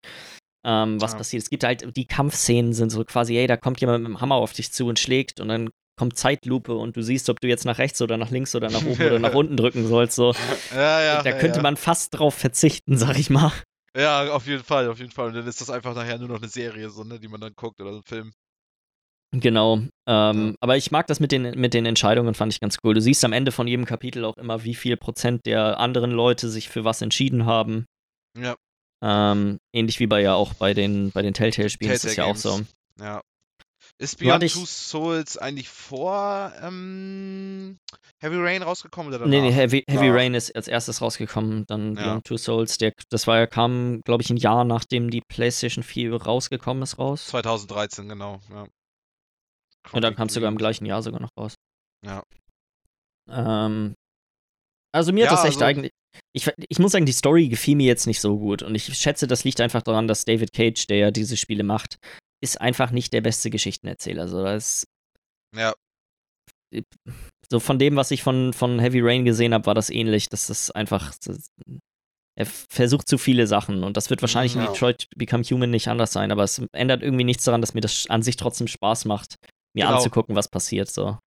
ähm, 0.66 1.01
was 1.01 1.12
Ja. 1.14 1.18
passiert. 1.18 1.43
Es 1.43 1.49
gibt 1.49 1.64
halt, 1.64 1.95
die 1.95 2.05
Kampfszenen 2.05 2.74
sind 2.74 2.89
so 2.91 3.03
quasi, 3.03 3.34
hey, 3.36 3.47
da 3.47 3.57
kommt 3.57 3.82
jemand 3.82 4.03
mit 4.03 4.09
dem 4.09 4.22
Hammer 4.22 4.36
auf 4.36 4.53
dich 4.53 4.72
zu 4.72 4.88
und 4.88 4.99
schlägt 4.99 5.39
und 5.39 5.47
dann 5.47 5.70
kommt 5.99 6.18
Zeitlupe 6.18 6.74
und 6.76 6.95
du 6.95 7.03
siehst, 7.03 7.30
ob 7.30 7.39
du 7.41 7.47
jetzt 7.47 7.66
nach 7.66 7.78
rechts 7.78 8.01
oder 8.01 8.18
nach 8.18 8.32
links 8.32 8.55
oder 8.55 8.70
nach 8.70 8.82
oben 8.86 9.05
oder 9.05 9.20
nach 9.20 9.34
unten 9.36 9.57
drücken 9.57 9.88
sollst. 9.88 10.16
So, 10.16 10.34
Ja, 10.74 11.01
ja. 11.01 11.22
da 11.22 11.30
ja, 11.30 11.38
könnte 11.38 11.57
ja. 11.57 11.64
man 11.64 11.78
fast 11.78 12.18
drauf 12.18 12.34
verzichten, 12.36 12.97
sag 12.97 13.18
ich 13.20 13.30
mal. 13.30 13.51
Ja, 13.95 14.32
auf 14.32 14.47
jeden 14.47 14.64
Fall, 14.64 14.88
auf 14.89 14.99
jeden 14.99 15.12
Fall. 15.12 15.28
Und 15.28 15.34
dann 15.36 15.47
ist 15.47 15.59
das 15.62 15.70
einfach 15.70 15.93
nachher 15.93 16.18
nur 16.18 16.30
noch 16.30 16.38
eine 16.38 16.47
Serie, 16.47 16.89
so, 16.89 17.03
ne, 17.03 17.20
die 17.20 17.28
man 17.28 17.41
dann 17.41 17.53
guckt 17.55 17.82
oder 17.82 17.91
so 17.91 17.97
ein 17.97 18.03
Film. 18.05 18.32
Genau. 19.34 19.80
Ähm, 20.07 20.55
Aber 20.59 20.76
ich 20.78 20.91
mag 20.91 21.07
das 21.07 21.20
mit 21.22 21.32
den, 21.32 21.57
mit 21.59 21.74
den 21.74 21.86
Entscheidungen, 21.86 22.34
fand 22.34 22.51
ich 22.53 22.59
ganz 22.59 22.78
cool. 22.84 22.93
Du 22.93 23.01
siehst 23.01 23.24
am 23.24 23.32
Ende 23.32 23.51
von 23.51 23.68
jedem 23.68 23.86
Kapitel 23.86 24.26
auch 24.26 24.38
immer, 24.38 24.64
wie 24.66 24.76
viel 24.76 24.97
Prozent 24.97 25.45
der 25.45 25.80
anderen 25.80 26.12
Leute 26.12 26.49
sich 26.49 26.68
für 26.70 26.84
was 26.84 27.01
entschieden 27.01 27.45
haben. 27.45 27.86
Ja. 28.38 28.55
Ähm, 29.02 29.60
ähnlich 29.74 29.99
wie 29.99 30.08
bei 30.08 30.22
ja 30.22 30.36
auch 30.36 30.54
bei 30.54 30.74
den, 30.74 31.12
bei 31.12 31.22
den 31.22 31.34
Telltale-Spielen 31.34 31.91
ist 31.91 32.04
das 32.06 32.16
ja 32.16 32.26
Telltale 32.26 32.56
auch 32.56 32.60
so. 32.60 33.04
Ja. 33.04 33.22
Ist 33.97 34.18
Beyond 34.20 34.43
ich- 34.43 34.54
Two 34.54 34.66
Souls 34.66 35.38
eigentlich 35.38 35.70
vor 35.70 36.52
ähm, 36.62 37.78
Heavy 38.20 38.38
Rain 38.38 38.64
rausgekommen 38.64 39.14
oder? 39.14 39.26
Nee, 39.28 39.41
nee, 39.41 39.52
Heavy, 39.52 39.84
Heavy 39.88 40.08
Ja. 40.08 40.14
Rain 40.14 40.34
ist 40.34 40.56
als 40.56 40.68
erstes 40.68 41.02
rausgekommen, 41.02 41.66
dann 41.68 41.95
Ja. 41.95 42.04
Beyond 42.04 42.26
Two 42.26 42.38
Souls. 42.38 42.78
Der, 42.80 42.93
das 43.10 43.28
war 43.28 43.38
ja, 43.38 43.47
kam, 43.47 44.02
glaube 44.02 44.24
ich, 44.24 44.30
ein 44.32 44.38
Jahr 44.38 44.64
nachdem 44.66 45.10
die 45.12 45.22
PlayStation 45.22 45.84
4 45.84 46.16
rausgekommen 46.16 46.82
ist, 46.84 46.97
raus. 46.97 47.28
2013, 47.28 48.08
genau. 48.10 48.39
Ja. 48.49 48.66
Und 49.91 50.02
dann 50.04 50.16
kam 50.16 50.28
es 50.28 50.34
sogar 50.34 50.49
im 50.49 50.58
gleichen 50.58 50.86
Jahr 50.86 51.02
sogar 51.04 51.22
noch 51.22 51.32
raus. 51.38 51.56
Ja. 52.06 52.24
Ähm, 53.30 53.95
also 54.93 55.12
mir 55.14 55.26
hat 55.26 55.32
Ja, 55.32 55.38
das 55.38 55.45
echt 55.45 55.62
also- 55.62 55.66
eigentlich. 55.66 55.91
Ich, 56.34 56.49
ich 56.70 56.80
muss 56.80 56.91
sagen, 56.91 57.05
die 57.05 57.12
Story 57.12 57.47
gefiel 57.49 57.76
mir 57.76 57.88
jetzt 57.88 58.07
nicht 58.07 58.20
so 58.22 58.38
gut. 58.38 58.64
Und 58.64 58.76
ich 58.76 58.86
schätze, 58.97 59.28
das 59.28 59.43
liegt 59.43 59.62
einfach 59.62 59.82
daran, 59.82 60.07
dass 60.07 60.26
David 60.26 60.53
Cage, 60.53 60.88
der 60.88 60.97
ja 60.97 61.12
diese 61.12 61.38
Spiele 61.38 61.64
macht, 61.64 61.97
ist 62.43 62.59
einfach 62.59 62.91
nicht 62.91 63.14
der 63.14 63.22
beste 63.22 63.49
Geschichtenerzähler. 63.49 64.24
Also 64.24 64.43
das 64.43 64.86
Ja. 65.55 65.74
so 67.49 67.59
von 67.59 67.80
dem, 67.80 67.95
was 67.95 68.12
ich 68.12 68.24
von, 68.24 68.53
von 68.53 68.80
Heavy 68.80 68.99
Rain 69.01 69.26
gesehen 69.26 69.53
habe, 69.53 69.66
war 69.66 69.76
das 69.76 69.89
ähnlich. 69.89 70.30
Das 70.30 70.49
ist 70.49 70.72
einfach. 70.76 71.14
Das, 71.26 71.49
er 72.38 72.45
versucht 72.45 73.09
zu 73.09 73.18
viele 73.18 73.45
Sachen 73.45 73.84
und 73.84 73.97
das 73.97 74.09
wird 74.09 74.22
wahrscheinlich 74.22 74.55
in 74.55 74.62
Ja. 74.62 74.72
Detroit 74.72 75.05
Become 75.18 75.43
Human 75.43 75.70
nicht 75.70 75.89
anders 75.89 76.14
sein, 76.14 76.32
aber 76.32 76.43
es 76.43 76.62
ändert 76.72 77.03
irgendwie 77.03 77.26
nichts 77.26 77.43
daran, 77.43 77.59
dass 77.59 77.74
mir 77.74 77.82
das 77.82 78.09
an 78.09 78.24
sich 78.24 78.38
trotzdem 78.38 78.68
Spaß 78.68 79.03
macht, 79.03 79.36
mir 79.76 79.84
Genau. 79.86 79.97
anzugucken, 79.97 80.34
was 80.36 80.47
passiert. 80.47 80.89
So. 80.89 81.20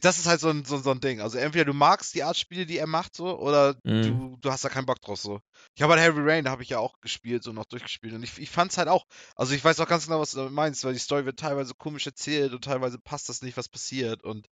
Das 0.00 0.18
ist 0.18 0.26
halt 0.26 0.40
so 0.40 0.48
ein, 0.48 0.64
so, 0.64 0.78
so 0.78 0.90
ein 0.90 1.00
Ding. 1.00 1.20
Also 1.20 1.38
entweder 1.38 1.64
du 1.66 1.72
magst 1.74 2.14
die 2.14 2.22
Art 2.22 2.36
Spiele, 2.36 2.66
die 2.66 2.78
er 2.78 2.86
macht, 2.86 3.14
so, 3.16 3.38
oder 3.38 3.74
Mhm. 3.84 4.02
du, 4.02 4.36
du 4.40 4.50
hast 4.50 4.64
da 4.64 4.68
keinen 4.68 4.86
Bock 4.86 5.00
drauf 5.00 5.20
so. 5.20 5.40
Ich 5.74 5.82
habe 5.82 5.92
halt 5.94 6.02
Heavy 6.02 6.20
Rain, 6.22 6.44
da 6.44 6.50
habe 6.50 6.62
ich 6.62 6.68
ja 6.70 6.78
auch 6.78 7.00
gespielt, 7.00 7.42
so 7.42 7.52
noch 7.52 7.64
durchgespielt. 7.66 8.14
Und 8.14 8.22
ich, 8.22 8.38
ich 8.38 8.50
fand's 8.50 8.78
halt 8.78 8.88
auch. 8.88 9.04
Also 9.36 9.54
ich 9.54 9.64
weiß 9.64 9.80
auch 9.80 9.88
ganz 9.88 10.06
genau, 10.06 10.20
was 10.20 10.30
du 10.32 10.38
damit 10.38 10.52
meinst, 10.52 10.84
weil 10.84 10.92
die 10.94 10.98
Story 10.98 11.24
wird 11.26 11.38
teilweise 11.38 11.74
komisch 11.74 12.06
erzählt 12.06 12.52
und 12.52 12.64
teilweise 12.64 12.98
passt 12.98 13.28
das 13.28 13.42
nicht, 13.42 13.56
was 13.56 13.68
passiert. 13.68 14.22
Und, 14.24 14.46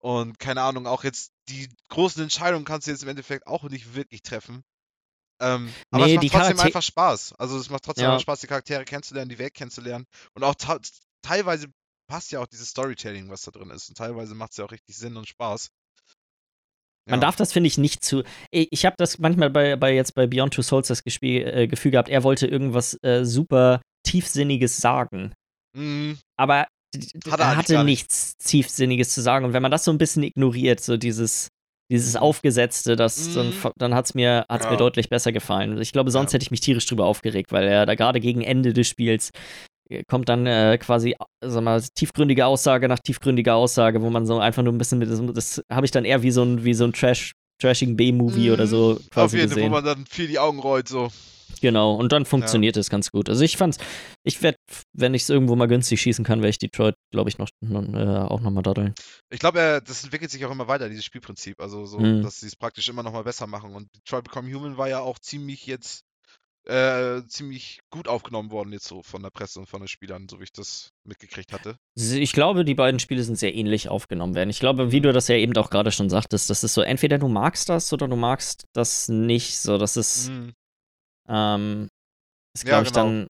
und 0.00 0.38
keine 0.38 0.62
Ahnung, 0.62 0.86
auch 0.86 1.02
jetzt 1.04 1.32
die 1.48 1.68
großen 1.88 2.22
Entscheidungen 2.22 2.64
kannst 2.64 2.86
du 2.86 2.90
jetzt 2.90 3.02
im 3.02 3.08
Endeffekt 3.08 3.46
auch 3.46 3.64
nicht 3.64 3.94
wirklich 3.94 4.22
treffen. 4.22 4.62
Ähm, 5.40 5.72
aber 5.90 6.06
Nee, 6.06 6.12
es 6.12 6.16
macht 6.16 6.26
trotzdem 6.32 6.56
Charakter- 6.56 6.64
einfach 6.64 6.82
Spaß. 6.82 7.32
Also 7.34 7.58
es 7.58 7.70
macht 7.70 7.84
trotzdem 7.84 8.04
Ja. 8.04 8.10
einfach 8.10 8.22
Spaß, 8.22 8.40
die 8.40 8.46
Charaktere 8.48 8.84
kennenzulernen, 8.84 9.28
die 9.28 9.38
Welt 9.38 9.54
kennenzulernen. 9.54 10.04
Und 10.34 10.44
auch 10.44 10.54
teilweise 11.22 11.68
passt 12.08 12.32
ja 12.32 12.40
auch 12.40 12.46
dieses 12.46 12.70
Storytelling, 12.70 13.30
was 13.30 13.42
da 13.42 13.50
drin 13.50 13.70
ist. 13.70 13.88
Und 13.88 13.96
teilweise 13.98 14.34
macht 14.34 14.50
es 14.52 14.56
ja 14.56 14.64
auch 14.64 14.72
richtig 14.72 14.96
Sinn 14.96 15.16
und 15.16 15.28
Spaß. 15.28 15.68
Man 17.08 17.20
Ja. 17.20 17.26
darf 17.26 17.36
das, 17.36 17.52
finde 17.52 17.68
ich, 17.68 17.78
nicht 17.78 18.04
zu. 18.04 18.22
Ich, 18.50 18.84
habe 18.84 18.96
das 18.98 19.18
manchmal 19.18 19.50
bei, 19.50 19.76
bei 19.76 19.94
jetzt 19.94 20.14
bei 20.14 20.26
Beyond 20.26 20.54
Two 20.54 20.62
Souls 20.62 20.88
das 20.88 21.04
Gespiel, 21.04 21.46
äh, 21.46 21.66
Gefühl 21.68 21.90
gehabt, 21.92 22.08
er 22.08 22.22
wollte 22.22 22.46
irgendwas 22.46 22.98
äh, 23.02 23.24
super 23.24 23.80
tiefsinniges 24.06 24.76
sagen. 24.78 25.32
Mhm. 25.76 26.18
Aber 26.38 26.66
Hat 27.30 27.40
er 27.40 27.46
er 27.46 27.56
hatte 27.56 27.72
gar 27.74 27.84
nicht. 27.84 28.02
nichts 28.10 28.36
Tiefsinniges 28.38 29.12
zu 29.14 29.20
sagen. 29.22 29.44
Und 29.46 29.52
wenn 29.52 29.62
man 29.62 29.70
das 29.70 29.84
so 29.84 29.90
ein 29.90 29.98
bisschen 29.98 30.22
ignoriert, 30.22 30.80
so 30.80 30.96
dieses, 30.98 31.48
dieses 31.90 32.14
Mhm. 32.14 32.20
Aufgesetzte, 32.20 32.96
das, 32.96 33.32
dann, 33.34 33.48
Mhm. 33.48 33.52
fa- 33.52 33.72
dann 33.78 33.94
hat 33.94 34.04
es 34.06 34.14
mir, 34.14 34.44
hat's 34.50 34.64
Ja. 34.66 34.70
mir 34.72 34.76
deutlich 34.76 35.08
besser 35.08 35.32
gefallen. 35.32 35.80
Ich 35.80 35.92
glaube, 35.92 36.10
sonst 36.10 36.32
Ja. 36.32 36.34
hätte 36.36 36.44
ich 36.44 36.50
mich 36.50 36.60
tierisch 36.60 36.84
drüber 36.86 37.06
aufgeregt, 37.06 37.52
weil 37.52 37.66
er 37.68 37.86
da 37.86 37.94
gerade 37.94 38.20
gegen 38.20 38.42
Ende 38.42 38.72
des 38.74 38.86
Spiels 38.88 39.30
kommt 40.08 40.28
dann 40.28 40.46
äh, 40.46 40.78
quasi, 40.78 41.14
sag 41.40 41.62
mal, 41.64 41.80
tiefgründige 41.80 42.46
Aussage 42.46 42.88
nach 42.88 42.98
tiefgründiger 42.98 43.54
Aussage, 43.54 44.02
wo 44.02 44.10
man 44.10 44.26
so 44.26 44.38
einfach 44.38 44.62
nur 44.62 44.72
ein 44.72 44.78
bisschen 44.78 44.98
mit, 44.98 45.08
diesem- 45.10 45.32
das 45.34 45.62
habe 45.70 45.86
ich 45.86 45.92
dann 45.92 46.04
eher 46.04 46.22
wie 46.22 46.30
so 46.30 46.42
ein, 46.42 46.64
wie 46.64 46.74
so 46.74 46.84
ein 46.84 46.92
Trash, 46.92 47.32
trashigen 47.60 47.96
B-Movie 47.96 48.50
oder 48.50 48.66
so 48.66 48.90
Mhm. 48.90 48.96
Auf 48.96 49.10
quasi 49.10 49.36
jeden 49.38 49.48
Fall, 49.48 49.56
wo 49.56 49.60
gesehen. 49.60 49.72
man 49.72 49.84
dann 49.84 50.06
viel 50.06 50.28
die 50.28 50.38
Augen 50.38 50.58
rollt, 50.60 50.88
so. 50.88 51.08
Genau, 51.60 51.94
und 51.94 52.12
dann 52.12 52.24
funktioniert 52.24 52.76
es 52.76 52.88
ganz 52.90 53.10
gut. 53.10 53.28
Also 53.28 53.42
ich 53.42 53.56
fand's, 53.56 53.78
ich 54.22 54.40
werde, 54.42 54.58
wenn 54.92 55.14
ich 55.14 55.22
es 55.22 55.30
irgendwo 55.30 55.56
mal 55.56 55.66
günstig 55.66 56.00
schießen 56.00 56.24
kann, 56.24 56.38
werde 56.40 56.50
ich 56.50 56.58
Detroit, 56.58 56.94
glaube 57.10 57.30
ich, 57.30 57.38
noch, 57.38 57.48
noch 57.60 57.82
äh, 57.94 58.18
auch 58.28 58.40
nochmal 58.40 58.62
daddeln. 58.62 58.94
Ich 59.30 59.40
glaube, 59.40 59.58
äh, 59.60 59.80
das 59.84 60.04
entwickelt 60.04 60.30
sich 60.30 60.44
auch 60.44 60.50
immer 60.52 60.68
weiter, 60.68 60.88
dieses 60.88 61.04
Spielprinzip. 61.06 61.58
Also 61.60 61.84
so, 61.86 61.98
Mhm. 61.98 62.22
dass 62.22 62.38
sie 62.40 62.46
es 62.46 62.54
praktisch 62.54 62.88
immer 62.88 63.02
noch 63.02 63.12
mal 63.12 63.24
besser 63.24 63.46
machen. 63.48 63.74
Und 63.74 63.88
Detroit 63.96 64.24
Become 64.24 64.52
Human 64.54 64.76
war 64.76 64.88
ja 64.88 65.00
auch 65.00 65.18
ziemlich 65.18 65.66
jetzt 65.66 66.04
äh, 66.68 67.22
ziemlich 67.26 67.80
gut 67.90 68.08
aufgenommen 68.08 68.50
worden 68.50 68.72
jetzt 68.72 68.86
so 68.86 69.02
von 69.02 69.22
der 69.22 69.30
Presse 69.30 69.58
und 69.60 69.66
von 69.66 69.80
den 69.80 69.88
Spielern, 69.88 70.28
so 70.28 70.38
wie 70.38 70.44
ich 70.44 70.52
das 70.52 70.90
mitgekriegt 71.04 71.52
hatte. 71.52 71.76
Ich 71.96 72.32
glaube, 72.32 72.64
die 72.64 72.74
beiden 72.74 73.00
Spiele 73.00 73.22
sind 73.24 73.36
sehr 73.36 73.54
ähnlich 73.54 73.88
aufgenommen 73.88 74.34
werden. 74.34 74.50
Ich 74.50 74.60
glaube, 74.60 74.92
wie 74.92 75.00
du 75.00 75.12
das 75.12 75.28
ja 75.28 75.36
eben 75.36 75.56
auch 75.56 75.70
gerade 75.70 75.90
schon 75.90 76.10
sagtest, 76.10 76.50
das 76.50 76.62
ist 76.62 76.74
so, 76.74 76.82
entweder 76.82 77.18
du 77.18 77.28
magst 77.28 77.68
das 77.68 77.92
oder 77.92 78.06
du 78.06 78.16
magst 78.16 78.64
das 78.74 79.08
nicht. 79.08 79.58
So, 79.58 79.78
das 79.78 79.96
ist, 79.96 80.28
Mhm. 80.28 80.52
ähm, 81.28 81.88
ist 82.54 82.64
Ja, 82.64 82.82
glaube 82.82 82.84
ich, 82.84 82.92
genau. 82.92 83.04
dann 83.06 83.26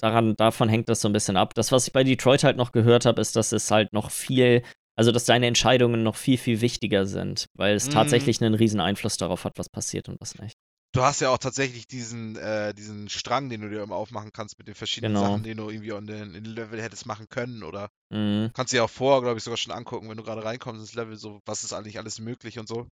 daran, 0.00 0.34
davon 0.36 0.68
hängt 0.68 0.88
das 0.88 1.00
so 1.00 1.08
ein 1.08 1.12
bisschen 1.12 1.36
ab. 1.36 1.54
Das, 1.54 1.72
was 1.72 1.86
ich 1.86 1.92
bei 1.92 2.04
Detroit 2.04 2.44
halt 2.44 2.56
noch 2.56 2.72
gehört 2.72 3.06
habe, 3.06 3.20
ist, 3.20 3.36
dass 3.36 3.52
es 3.52 3.70
halt 3.70 3.92
noch 3.92 4.10
viel, 4.10 4.62
also 4.96 5.12
dass 5.12 5.24
deine 5.24 5.46
Entscheidungen 5.46 6.02
noch 6.02 6.16
viel, 6.16 6.36
viel 6.38 6.60
wichtiger 6.60 7.06
sind, 7.06 7.46
weil 7.56 7.74
es 7.76 7.86
Mhm. 7.86 7.92
tatsächlich 7.92 8.42
einen 8.42 8.54
riesen 8.54 8.80
Einfluss 8.80 9.16
darauf 9.16 9.44
hat, 9.44 9.58
was 9.58 9.68
passiert 9.68 10.08
und 10.08 10.20
was 10.20 10.38
nicht. 10.38 10.58
Du 10.94 11.02
hast 11.02 11.20
ja 11.20 11.30
auch 11.30 11.38
tatsächlich 11.38 11.88
diesen, 11.88 12.36
äh, 12.36 12.72
diesen 12.72 13.08
Strang, 13.08 13.48
den 13.50 13.62
du 13.62 13.68
dir 13.68 13.82
immer 13.82 13.96
aufmachen 13.96 14.30
kannst 14.32 14.58
mit 14.58 14.68
den 14.68 14.76
verschiedenen 14.76 15.14
Genau. 15.14 15.26
Sachen, 15.26 15.42
den 15.42 15.56
du 15.56 15.68
irgendwie 15.68 15.90
in 15.90 16.06
den, 16.06 16.34
in 16.36 16.44
den 16.44 16.54
Level 16.54 16.80
hättest 16.80 17.04
machen 17.04 17.28
können. 17.28 17.64
Oder 17.64 17.88
Mhm. 18.10 18.52
kannst 18.54 18.72
dir 18.72 18.84
auch 18.84 18.90
vorher, 18.90 19.20
glaube 19.20 19.38
ich, 19.38 19.42
sogar 19.44 19.56
schon 19.56 19.72
angucken, 19.72 20.08
wenn 20.08 20.16
du 20.16 20.22
gerade 20.22 20.44
reinkommst 20.44 20.80
ins 20.80 20.94
Level, 20.94 21.16
so 21.16 21.40
was 21.46 21.64
ist 21.64 21.72
eigentlich 21.72 21.98
alles 21.98 22.20
möglich 22.20 22.60
und 22.60 22.68
so. 22.68 22.86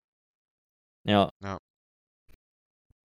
Ja. 1.04 1.30
Ja. 1.44 1.60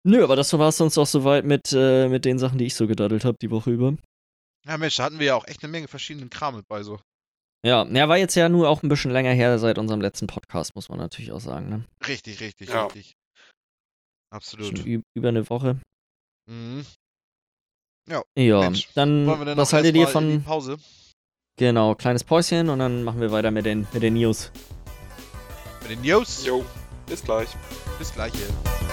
Nö, 0.05 0.25
aber 0.25 0.37
das 0.37 0.55
war 0.55 0.69
es 0.69 0.79
sonst 0.79 0.97
auch 0.97 1.07
soweit 1.07 1.45
mit, 1.45 1.71
äh, 1.75 2.09
mit 2.09 2.25
den 2.25 2.39
Sachen, 2.39 2.57
die 2.57 2.65
ich 2.65 2.75
so 2.75 2.87
gedaddelt 2.87 3.27
habe 3.27 3.37
die 3.43 3.51
Woche 3.51 3.71
über. 3.71 3.95
Ja, 4.65 4.79
Mensch, 4.79 4.97
da 4.97 5.05
hatten 5.05 5.19
wir 5.19 5.27
ja 5.27 5.35
auch 5.35 5.47
echt 5.47 5.63
eine 5.63 5.71
Menge 5.71 5.89
verschiedenen 5.89 6.31
Kram 6.31 6.57
mit 6.57 6.67
bei 6.67 6.83
so. 6.83 6.99
Ja, 7.63 7.85
ja, 7.85 8.09
war 8.09 8.17
jetzt 8.17 8.37
ja 8.37 8.49
nur 8.49 8.71
auch 8.71 8.83
ein 8.83 8.89
bisschen 8.89 9.11
länger 9.11 9.33
her 9.33 9.59
seit 9.59 9.77
unserem 9.77 10.01
letzten 10.01 10.29
Podcast, 10.29 10.75
muss 10.75 10.89
man 10.89 10.99
natürlich 10.99 11.33
auch 11.33 11.41
sagen. 11.41 11.69
Ne? 11.69 11.85
Richtig, 12.07 12.41
richtig, 12.41 12.71
Ja. 12.71 12.87
richtig. 12.87 13.17
Absolut. 14.31 14.79
Schon 14.79 15.05
über 15.15 15.29
eine 15.29 15.49
Woche. 15.49 15.81
Mhm. 16.47 16.85
Ja, 18.09 18.61
Mensch, 18.61 18.89
dann, 18.95 19.27
was 19.27 19.75
haltet 19.75 19.95
ihr 19.95 20.09
von, 20.09 20.43
Pause? 20.43 20.79
genau, 21.59 21.95
kleines 21.95 22.25
Päuschen 22.25 22.71
und 22.71 22.79
dann 22.79 23.05
machen 23.05 23.21
wir 23.21 23.33
weiter 23.33 23.51
mit 23.51 23.67
den, 23.67 23.87
mit 23.93 24.03
den 24.03 24.15
News. 24.15 24.51
Mit 25.83 25.91
den 25.91 26.01
News. 26.01 26.47
Jo, 26.47 26.65
bis 27.07 27.23
gleich. 27.23 27.49
Bis 27.99 28.13
gleich. 28.15 28.33
hier. 28.33 28.88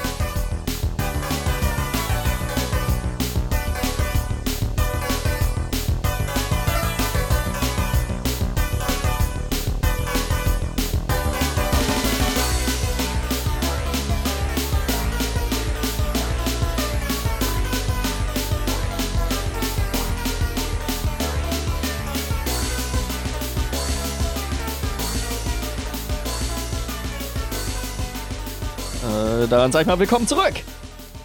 Äh, 29.43 29.47
dann 29.47 29.71
sag 29.71 29.81
ich 29.81 29.87
mal 29.87 29.99
willkommen 29.99 30.27
zurück. 30.27 30.53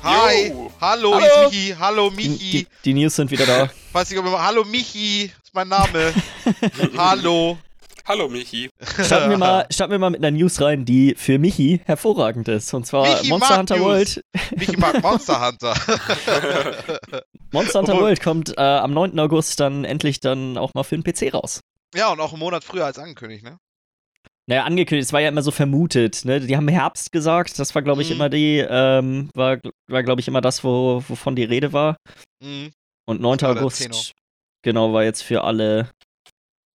Hi. 0.02 0.48
Jo. 0.48 0.70
Hallo, 0.80 1.14
Hallo. 1.14 1.48
Michi. 1.50 1.74
Hallo, 1.78 2.10
Die, 2.10 2.16
Michi. 2.28 2.50
die, 2.50 2.66
die 2.84 2.94
News 2.94 3.16
sind 3.16 3.30
wieder 3.30 3.46
da. 3.46 3.70
Weiß 3.92 4.10
nicht, 4.10 4.18
ob 4.18 4.26
immer. 4.26 4.42
Hallo, 4.42 4.64
Michi. 4.64 5.24
ist 5.42 5.54
mein 5.54 5.68
Name. 5.68 6.12
Hallo. 6.96 7.58
Hallo 8.06 8.28
Michi. 8.28 8.70
Starten 9.04 9.30
wir, 9.30 9.38
mal, 9.38 9.66
starten 9.70 9.92
wir 9.92 9.98
mal 9.98 10.10
mit 10.10 10.20
einer 10.24 10.36
News 10.36 10.60
rein, 10.60 10.84
die 10.84 11.14
für 11.16 11.38
Michi 11.38 11.80
hervorragend 11.84 12.48
ist. 12.48 12.72
Und 12.74 12.84
zwar 12.86 13.06
Michi 13.06 13.28
Monster 13.28 13.58
Hunter 13.58 13.76
News. 13.76 13.86
World. 13.86 14.24
Michi 14.56 14.76
mag 14.78 15.00
Monster 15.02 15.46
Hunter. 15.46 15.74
Monster 17.52 17.78
Hunter 17.80 17.92
Obwohl- 17.92 18.04
World 18.06 18.22
kommt 18.22 18.56
äh, 18.56 18.60
am 18.60 18.92
9. 18.94 19.16
August 19.20 19.60
dann 19.60 19.84
endlich 19.84 20.18
dann 20.18 20.56
auch 20.58 20.72
mal 20.74 20.82
für 20.82 20.98
den 20.98 21.04
PC 21.04 21.32
raus. 21.34 21.60
ja, 21.94 22.08
und 22.10 22.18
auch 22.20 22.32
einen 22.32 22.40
Monat 22.40 22.64
früher 22.64 22.86
als 22.86 22.98
angekündigt, 22.98 23.44
ne? 23.44 23.58
Naja, 24.46 24.64
angekündigt, 24.64 25.06
es 25.06 25.12
war 25.12 25.20
ja 25.20 25.28
immer 25.28 25.42
so 25.42 25.50
vermutet, 25.50 26.24
ne? 26.24 26.40
Die 26.40 26.56
haben 26.56 26.66
Herbst 26.68 27.12
gesagt, 27.12 27.58
das 27.58 27.74
war, 27.74 27.82
glaube 27.82 28.02
ich, 28.02 28.08
Mhm. 28.08 28.14
immer 28.16 28.28
die, 28.28 28.58
ähm, 28.58 29.30
war, 29.34 29.60
war 29.88 30.02
glaube 30.02 30.20
ich, 30.20 30.28
immer 30.28 30.40
das, 30.40 30.64
wo, 30.64 31.04
wovon 31.06 31.36
die 31.36 31.44
Rede 31.44 31.72
war. 31.72 31.96
Mhm. 32.42 32.72
Und 33.06 33.20
9. 33.20 33.38
Das 33.38 33.48
war 33.48 33.54
der 33.54 33.62
August, 33.62 34.12
genau, 34.62 34.92
war 34.92 35.04
jetzt 35.04 35.22
für 35.22 35.44
alle 35.44 35.90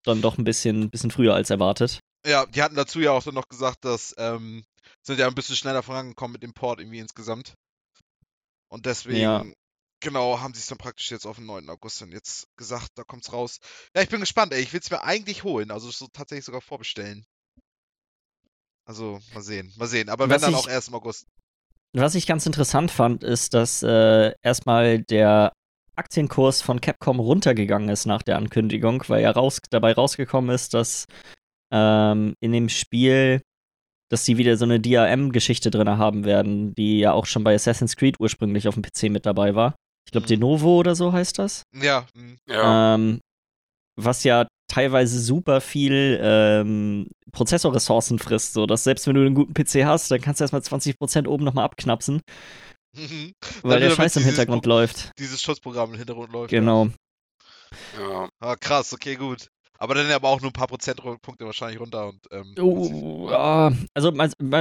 dann 0.05 0.21
doch 0.21 0.37
ein 0.37 0.43
bisschen, 0.43 0.89
bisschen 0.89 1.11
früher 1.11 1.33
als 1.33 1.49
erwartet. 1.49 1.99
Ja, 2.25 2.45
die 2.45 2.61
hatten 2.61 2.75
dazu 2.75 2.99
ja 3.01 3.11
auch 3.11 3.23
dann 3.23 3.35
noch 3.35 3.47
gesagt, 3.49 3.83
dass 3.85 4.13
ähm, 4.17 4.63
sind 5.03 5.19
ja 5.19 5.27
ein 5.27 5.35
bisschen 5.35 5.55
schneller 5.55 5.83
vorangekommen 5.83 6.33
mit 6.33 6.43
dem 6.43 6.53
Port 6.53 6.79
irgendwie 6.79 6.99
insgesamt. 6.99 7.53
Und 8.69 8.85
deswegen, 8.85 9.19
Ja. 9.19 9.45
genau, 10.01 10.39
haben 10.39 10.53
sie 10.53 10.59
es 10.59 10.67
dann 10.67 10.77
praktisch 10.77 11.11
jetzt 11.11 11.25
auf 11.25 11.37
den 11.37 11.45
9. 11.45 11.69
August 11.69 12.01
dann 12.01 12.11
jetzt 12.11 12.45
gesagt, 12.57 12.89
da 12.95 13.03
kommt's 13.03 13.31
raus. 13.33 13.59
Ja, 13.95 14.01
ich 14.01 14.09
bin 14.09 14.19
gespannt, 14.19 14.53
ey. 14.53 14.61
Ich 14.61 14.73
will 14.73 14.79
es 14.79 14.89
mir 14.91 15.03
eigentlich 15.03 15.43
holen, 15.43 15.71
also 15.71 15.89
so 15.91 16.07
tatsächlich 16.11 16.45
sogar 16.45 16.61
vorbestellen. 16.61 17.25
Also, 18.85 19.19
mal 19.33 19.41
sehen, 19.41 19.71
mal 19.77 19.87
sehen. 19.87 20.09
Aber 20.09 20.25
wenn 20.25 20.35
Was 20.35 20.41
dann 20.43 20.51
ich- 20.51 20.57
auch 20.57 20.67
erst 20.67 20.89
im 20.89 20.95
August. 20.95 21.25
Was 21.93 22.15
ich 22.15 22.27
ganz 22.27 22.45
interessant 22.45 22.91
fand, 22.91 23.23
ist, 23.23 23.53
dass 23.53 23.81
äh, 23.81 24.33
erstmal 24.43 24.99
der 25.03 25.53
Aktienkurs 25.95 26.61
von 26.61 26.81
Capcom 26.81 27.19
runtergegangen 27.21 27.87
ist 27.89 28.05
nach 28.05 28.21
der 28.21 28.35
Ankündigung, 28.37 29.03
weil 29.07 29.23
ja 29.23 29.31
raus, 29.31 29.59
dabei 29.69 29.93
rausgekommen 29.93 30.53
ist, 30.53 30.73
dass 30.73 31.05
ähm, 31.71 32.33
in 32.41 32.51
dem 32.51 32.67
Spiel, 32.67 33.41
dass 34.11 34.25
sie 34.25 34.37
wieder 34.37 34.57
so 34.57 34.65
eine 34.65 34.79
DRM-Geschichte 34.81 35.71
drin 35.71 35.87
haben 35.89 36.25
werden, 36.25 36.75
die 36.75 36.99
ja 36.99 37.13
auch 37.13 37.25
schon 37.25 37.43
bei 37.45 37.55
Assassin's 37.55 37.95
Creed 37.95 38.19
ursprünglich 38.19 38.67
auf 38.67 38.73
dem 38.75 38.83
PC 38.83 39.03
mit 39.09 39.25
dabei 39.25 39.55
war. 39.55 39.75
Ich 40.05 40.11
glaube, 40.11 40.25
Mhm. 40.25 40.29
Denovo 40.29 40.77
oder 40.77 40.95
so 40.95 41.13
heißt 41.13 41.39
das. 41.39 41.63
Ja, 41.73 42.05
hm. 42.13 42.37
Ja. 42.47 42.95
Ähm, 42.95 43.21
was 43.97 44.25
ja 44.25 44.47
teilweise 44.67 45.19
super 45.19 45.61
viel 45.61 46.19
ähm, 46.21 47.07
Prozessorressourcen 47.31 48.19
frisst, 48.19 48.53
so 48.53 48.65
dass 48.65 48.83
selbst 48.83 49.07
wenn 49.07 49.15
du 49.15 49.21
einen 49.21 49.35
guten 49.35 49.53
PC 49.53 49.85
hast, 49.85 50.09
dann 50.11 50.21
kannst 50.21 50.39
du 50.39 50.43
erstmal 50.43 50.61
20% 50.61 51.27
oben 51.27 51.43
nochmal 51.43 51.65
abknapsen, 51.65 52.21
Mhm. 52.95 53.33
weil 53.63 53.79
der 53.81 53.91
Scheiß 53.91 54.15
im 54.15 54.21
dieses 54.23 54.37
Hintergrund 54.37 54.63
Pro- 54.63 54.69
läuft. 54.69 55.11
Dieses 55.19 55.41
Schutzprogramm 55.41 55.91
im 55.91 55.97
Hintergrund 55.97 56.31
läuft. 56.31 56.51
ja. 56.53 56.59
Genau. 56.59 56.87
ja. 57.99 58.29
Ah, 58.39 58.55
krass, 58.55 58.93
okay, 58.93 59.15
gut. 59.15 59.47
Aber 59.77 59.93
dann 59.93 60.09
aber 60.11 60.29
auch 60.29 60.39
nur 60.39 60.51
ein 60.51 60.53
paar 60.53 60.67
Prozentpunkte 60.67 61.45
wahrscheinlich 61.45 61.81
runter 61.81 62.07
und 62.07 62.19
ähm, 62.31 62.55
Oh, 62.57 63.27
ja, 63.29 63.73
also 63.93 64.09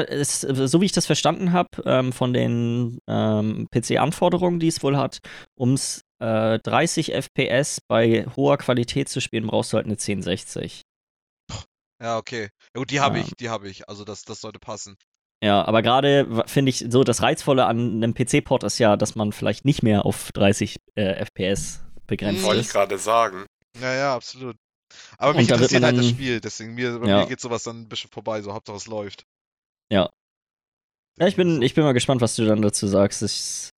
es, 0.08 0.40
so 0.40 0.80
wie 0.80 0.86
ich 0.86 0.92
das 0.92 1.06
verstanden 1.06 1.52
habe, 1.52 1.68
ähm, 1.86 2.12
von 2.12 2.32
den 2.32 2.98
ähm, 3.06 3.68
PC-Anforderungen, 3.70 4.58
die 4.58 4.66
es 4.66 4.82
wohl 4.82 4.96
hat, 4.96 5.20
um 5.54 5.74
es 5.74 6.02
äh, 6.24 6.58
30 6.60 7.12
FPS 7.14 7.80
bei 7.88 8.26
hoher 8.36 8.56
Qualität 8.58 9.08
zu 9.08 9.20
spielen, 9.20 9.46
brauchst 9.46 9.72
du 9.72 9.76
halt 9.76 9.86
eine 9.86 9.94
1060. 9.94 10.82
ja, 12.02 12.18
okay. 12.18 12.48
Ja 12.74 12.78
gut, 12.80 12.90
die 12.90 13.00
habe 13.00 13.18
Ja. 13.18 13.24
ich, 13.24 13.30
die 13.36 13.48
habe 13.50 13.68
ich. 13.68 13.88
Also 13.88 14.04
das, 14.04 14.22
das 14.22 14.40
sollte 14.40 14.58
passen. 14.58 14.96
Ja, 15.42 15.64
aber 15.64 15.82
gerade 15.82 16.42
finde 16.46 16.70
ich 16.70 16.86
so, 16.88 17.04
das 17.04 17.20
Reizvolle 17.22 17.66
an 17.66 18.02
einem 18.02 18.14
PC-Port 18.14 18.62
ist 18.64 18.78
ja, 18.78 18.96
dass 18.96 19.14
man 19.14 19.32
vielleicht 19.32 19.64
nicht 19.64 19.82
mehr 19.82 20.06
auf 20.06 20.32
30 20.32 20.76
äh, 20.94 21.24
FPS 21.26 21.80
begrenzt 22.06 22.40
Mhm. 22.42 22.46
Wollte 22.46 22.60
ich 22.60 22.66
ist. 22.66 22.72
gerade 22.72 22.98
sagen. 22.98 23.44
Ja, 23.80 23.92
ja, 23.94 24.14
absolut. 24.14 24.56
Aber 25.18 25.30
Und 25.32 25.36
mich 25.38 25.48
da 25.48 25.56
interessiert 25.56 25.82
man 25.82 25.88
halt 25.90 25.98
das 25.98 26.06
dann- 26.06 26.14
Spiel, 26.14 26.40
deswegen 26.40 26.74
mir, 26.74 26.98
bei 26.98 27.08
Ja. 27.08 27.20
mir 27.20 27.26
geht 27.26 27.40
sowas 27.40 27.62
dann 27.64 27.82
ein 27.82 27.88
bisschen 27.88 28.10
vorbei, 28.10 28.40
so 28.42 28.52
Hauptsache 28.54 28.76
es 28.76 28.86
läuft. 28.86 29.24
Ja. 29.90 30.08
Ja, 31.18 31.26
ich 31.26 31.36
bin, 31.36 31.60
ich 31.62 31.74
bin 31.74 31.84
mal 31.84 31.92
gespannt, 31.92 32.20
was 32.20 32.36
du 32.36 32.44
dann 32.46 32.62
dazu 32.62 32.86
sagst. 32.86 33.22
Ich, 33.22 33.70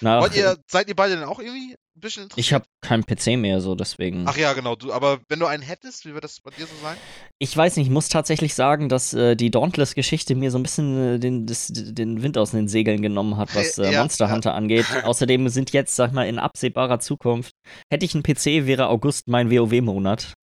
nach, 0.00 0.22
Wollt 0.22 0.34
ihr, 0.36 0.56
seid 0.70 0.88
ihr 0.88 0.96
beide 0.96 1.16
denn 1.16 1.24
auch 1.24 1.40
irgendwie 1.40 1.74
ein 1.96 2.00
bisschen 2.00 2.28
ich 2.36 2.52
habe 2.52 2.64
keinen 2.80 3.04
PC 3.04 3.38
mehr, 3.38 3.60
so 3.60 3.74
deswegen. 3.74 4.24
Ach 4.26 4.36
ja, 4.36 4.52
genau, 4.52 4.76
du, 4.76 4.92
aber 4.92 5.20
wenn 5.28 5.38
du 5.38 5.46
einen 5.46 5.62
hättest, 5.62 6.04
wie 6.04 6.14
wird 6.14 6.24
das 6.24 6.40
bei 6.40 6.50
dir 6.50 6.66
so 6.66 6.74
sein? 6.82 6.96
Ich 7.38 7.56
weiß 7.56 7.76
nicht, 7.76 7.86
ich 7.86 7.92
muss 7.92 8.08
tatsächlich 8.08 8.54
sagen, 8.54 8.88
dass 8.88 9.12
äh, 9.14 9.36
die 9.36 9.50
Dauntless-Geschichte 9.50 10.34
mir 10.34 10.50
so 10.50 10.58
ein 10.58 10.62
bisschen 10.62 11.16
äh, 11.16 11.18
den, 11.18 11.46
das, 11.46 11.68
den 11.68 12.22
Wind 12.22 12.38
aus 12.38 12.52
den 12.52 12.68
Segeln 12.68 13.02
genommen 13.02 13.36
hat, 13.36 13.54
was 13.54 13.78
äh, 13.78 13.92
Ja, 13.92 14.00
Monster 14.00 14.26
ja. 14.26 14.32
Hunter 14.32 14.54
angeht. 14.54 14.86
Außerdem 15.04 15.48
sind 15.48 15.72
jetzt, 15.72 15.96
sag 15.96 16.12
mal, 16.12 16.26
in 16.26 16.38
absehbarer 16.38 16.98
Zukunft, 17.00 17.52
hätte 17.90 18.04
ich 18.04 18.14
einen 18.14 18.22
PC, 18.22 18.66
wäre 18.66 18.88
August 18.88 19.28
mein 19.28 19.50
WoW-Monat. 19.50 20.34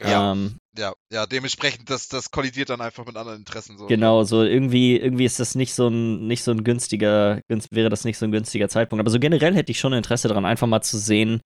Ja. 0.00 0.32
Ähm, 0.32 0.56
Ja, 0.78 0.92
ja, 1.12 1.26
dementsprechend, 1.26 1.88
das, 1.88 2.08
das 2.08 2.30
kollidiert 2.30 2.68
dann 2.70 2.80
einfach 2.80 3.06
mit 3.06 3.16
anderen 3.16 3.38
Interessen 3.38 3.78
so. 3.78 3.86
Genau, 3.86 4.24
so 4.24 4.42
irgendwie, 4.42 4.96
irgendwie 4.96 5.24
ist 5.24 5.40
das 5.40 5.54
nicht 5.54 5.74
so 5.74 5.88
ein, 5.88 6.26
nicht 6.26 6.42
so 6.42 6.50
ein 6.50 6.64
günstiger, 6.64 7.40
günst, 7.48 7.68
wäre 7.72 7.88
das 7.88 8.04
nicht 8.04 8.18
so 8.18 8.26
ein 8.26 8.32
günstiger 8.32 8.68
Zeitpunkt. 8.68 9.00
Aber 9.00 9.10
so 9.10 9.18
generell 9.18 9.54
hätte 9.54 9.72
ich 9.72 9.78
schon 9.80 9.92
Interesse 9.92 10.28
daran, 10.28 10.44
einfach 10.44 10.66
mal 10.66 10.82
zu 10.82 10.98
sehen, 10.98 11.40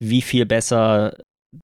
wie 0.00 0.22
viel 0.22 0.46
besser 0.46 1.16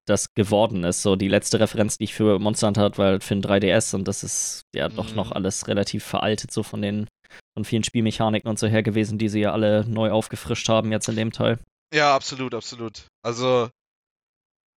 das 0.06 0.32
geworden 0.34 0.84
ist. 0.84 1.02
So 1.02 1.16
die 1.16 1.28
letzte 1.28 1.60
Referenz, 1.60 1.98
die 1.98 2.04
ich 2.04 2.14
für 2.14 2.38
Monster 2.38 2.66
Hunter 2.68 2.82
hatte, 2.82 2.98
war 2.98 3.06
halt 3.06 3.24
für 3.24 3.34
ein 3.34 3.42
3DS 3.42 3.94
und 3.94 4.08
das 4.08 4.24
ist 4.24 4.62
ja 4.74 4.88
doch 4.88 5.10
Mhm. 5.10 5.16
noch 5.16 5.32
alles 5.32 5.68
relativ 5.68 6.02
veraltet, 6.04 6.50
so 6.50 6.62
von 6.62 6.82
den 6.82 7.06
von 7.56 7.64
vielen 7.64 7.84
Spielmechaniken 7.84 8.48
und 8.48 8.58
so 8.58 8.66
her 8.66 8.82
gewesen, 8.82 9.18
die 9.18 9.28
sie 9.28 9.40
ja 9.40 9.52
alle 9.52 9.84
neu 9.86 10.10
aufgefrischt 10.10 10.68
haben 10.68 10.92
jetzt 10.92 11.08
in 11.08 11.16
dem 11.16 11.32
Teil. 11.32 11.58
Ja, 11.94 12.14
absolut, 12.14 12.54
absolut. 12.54 13.06
Also, 13.22 13.68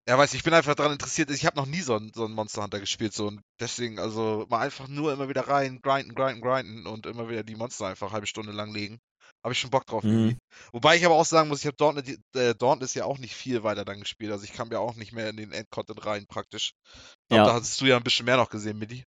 ja, 0.07 0.17
weiß 0.17 0.33
ich, 0.33 0.39
ich 0.39 0.43
bin 0.43 0.53
einfach 0.53 0.75
daran 0.75 0.93
interessiert. 0.93 1.31
Ich 1.31 1.45
habe 1.45 1.57
noch 1.57 1.65
nie 1.65 1.81
so 1.81 1.95
einen, 1.95 2.11
so 2.13 2.25
einen 2.25 2.35
Monster 2.35 2.61
Hunter 2.63 2.79
gespielt, 2.79 3.13
so 3.13 3.27
und 3.27 3.41
deswegen, 3.59 3.99
also 3.99 4.45
mal 4.49 4.59
einfach 4.59 4.87
nur 4.87 5.11
immer 5.11 5.29
wieder 5.29 5.47
rein, 5.47 5.79
grinden, 5.81 6.13
grinden, 6.13 6.41
grinden 6.41 6.85
und 6.85 7.05
immer 7.05 7.27
wieder 7.29 7.43
die 7.43 7.55
Monster 7.55 7.87
einfach 7.87 8.07
eine 8.07 8.13
halbe 8.13 8.27
Stunde 8.27 8.51
lang 8.51 8.71
legen. 8.71 8.99
Habe 9.43 9.53
ich 9.53 9.59
schon 9.59 9.71
Bock 9.71 9.85
drauf 9.85 10.03
Mhm. 10.03 10.37
Wobei 10.71 10.95
ich 10.95 11.05
aber 11.05 11.15
auch 11.15 11.25
sagen 11.25 11.49
muss, 11.49 11.59
ich 11.59 11.67
habe 11.67 11.77
Dauntless, 11.77 12.17
äh, 12.35 12.55
Dauntless 12.55 12.93
ja 12.93 13.05
auch 13.05 13.17
nicht 13.17 13.35
viel 13.35 13.63
weiter 13.63 13.85
dann 13.85 13.99
gespielt. 13.99 14.31
Also 14.31 14.43
ich 14.43 14.53
kam 14.53 14.71
ja 14.71 14.79
auch 14.79 14.95
nicht 14.95 15.11
mehr 15.11 15.29
in 15.29 15.37
den 15.37 15.51
Endcontent 15.51 16.05
rein 16.05 16.25
praktisch. 16.27 16.71
Ich 16.93 17.27
glaub, 17.29 17.39
Ja. 17.39 17.45
Da 17.45 17.53
hattest 17.53 17.79
du 17.81 17.85
ja 17.85 17.97
ein 17.97 18.03
bisschen 18.03 18.25
mehr 18.25 18.37
noch 18.37 18.49
gesehen, 18.49 18.77
Midi. 18.77 19.03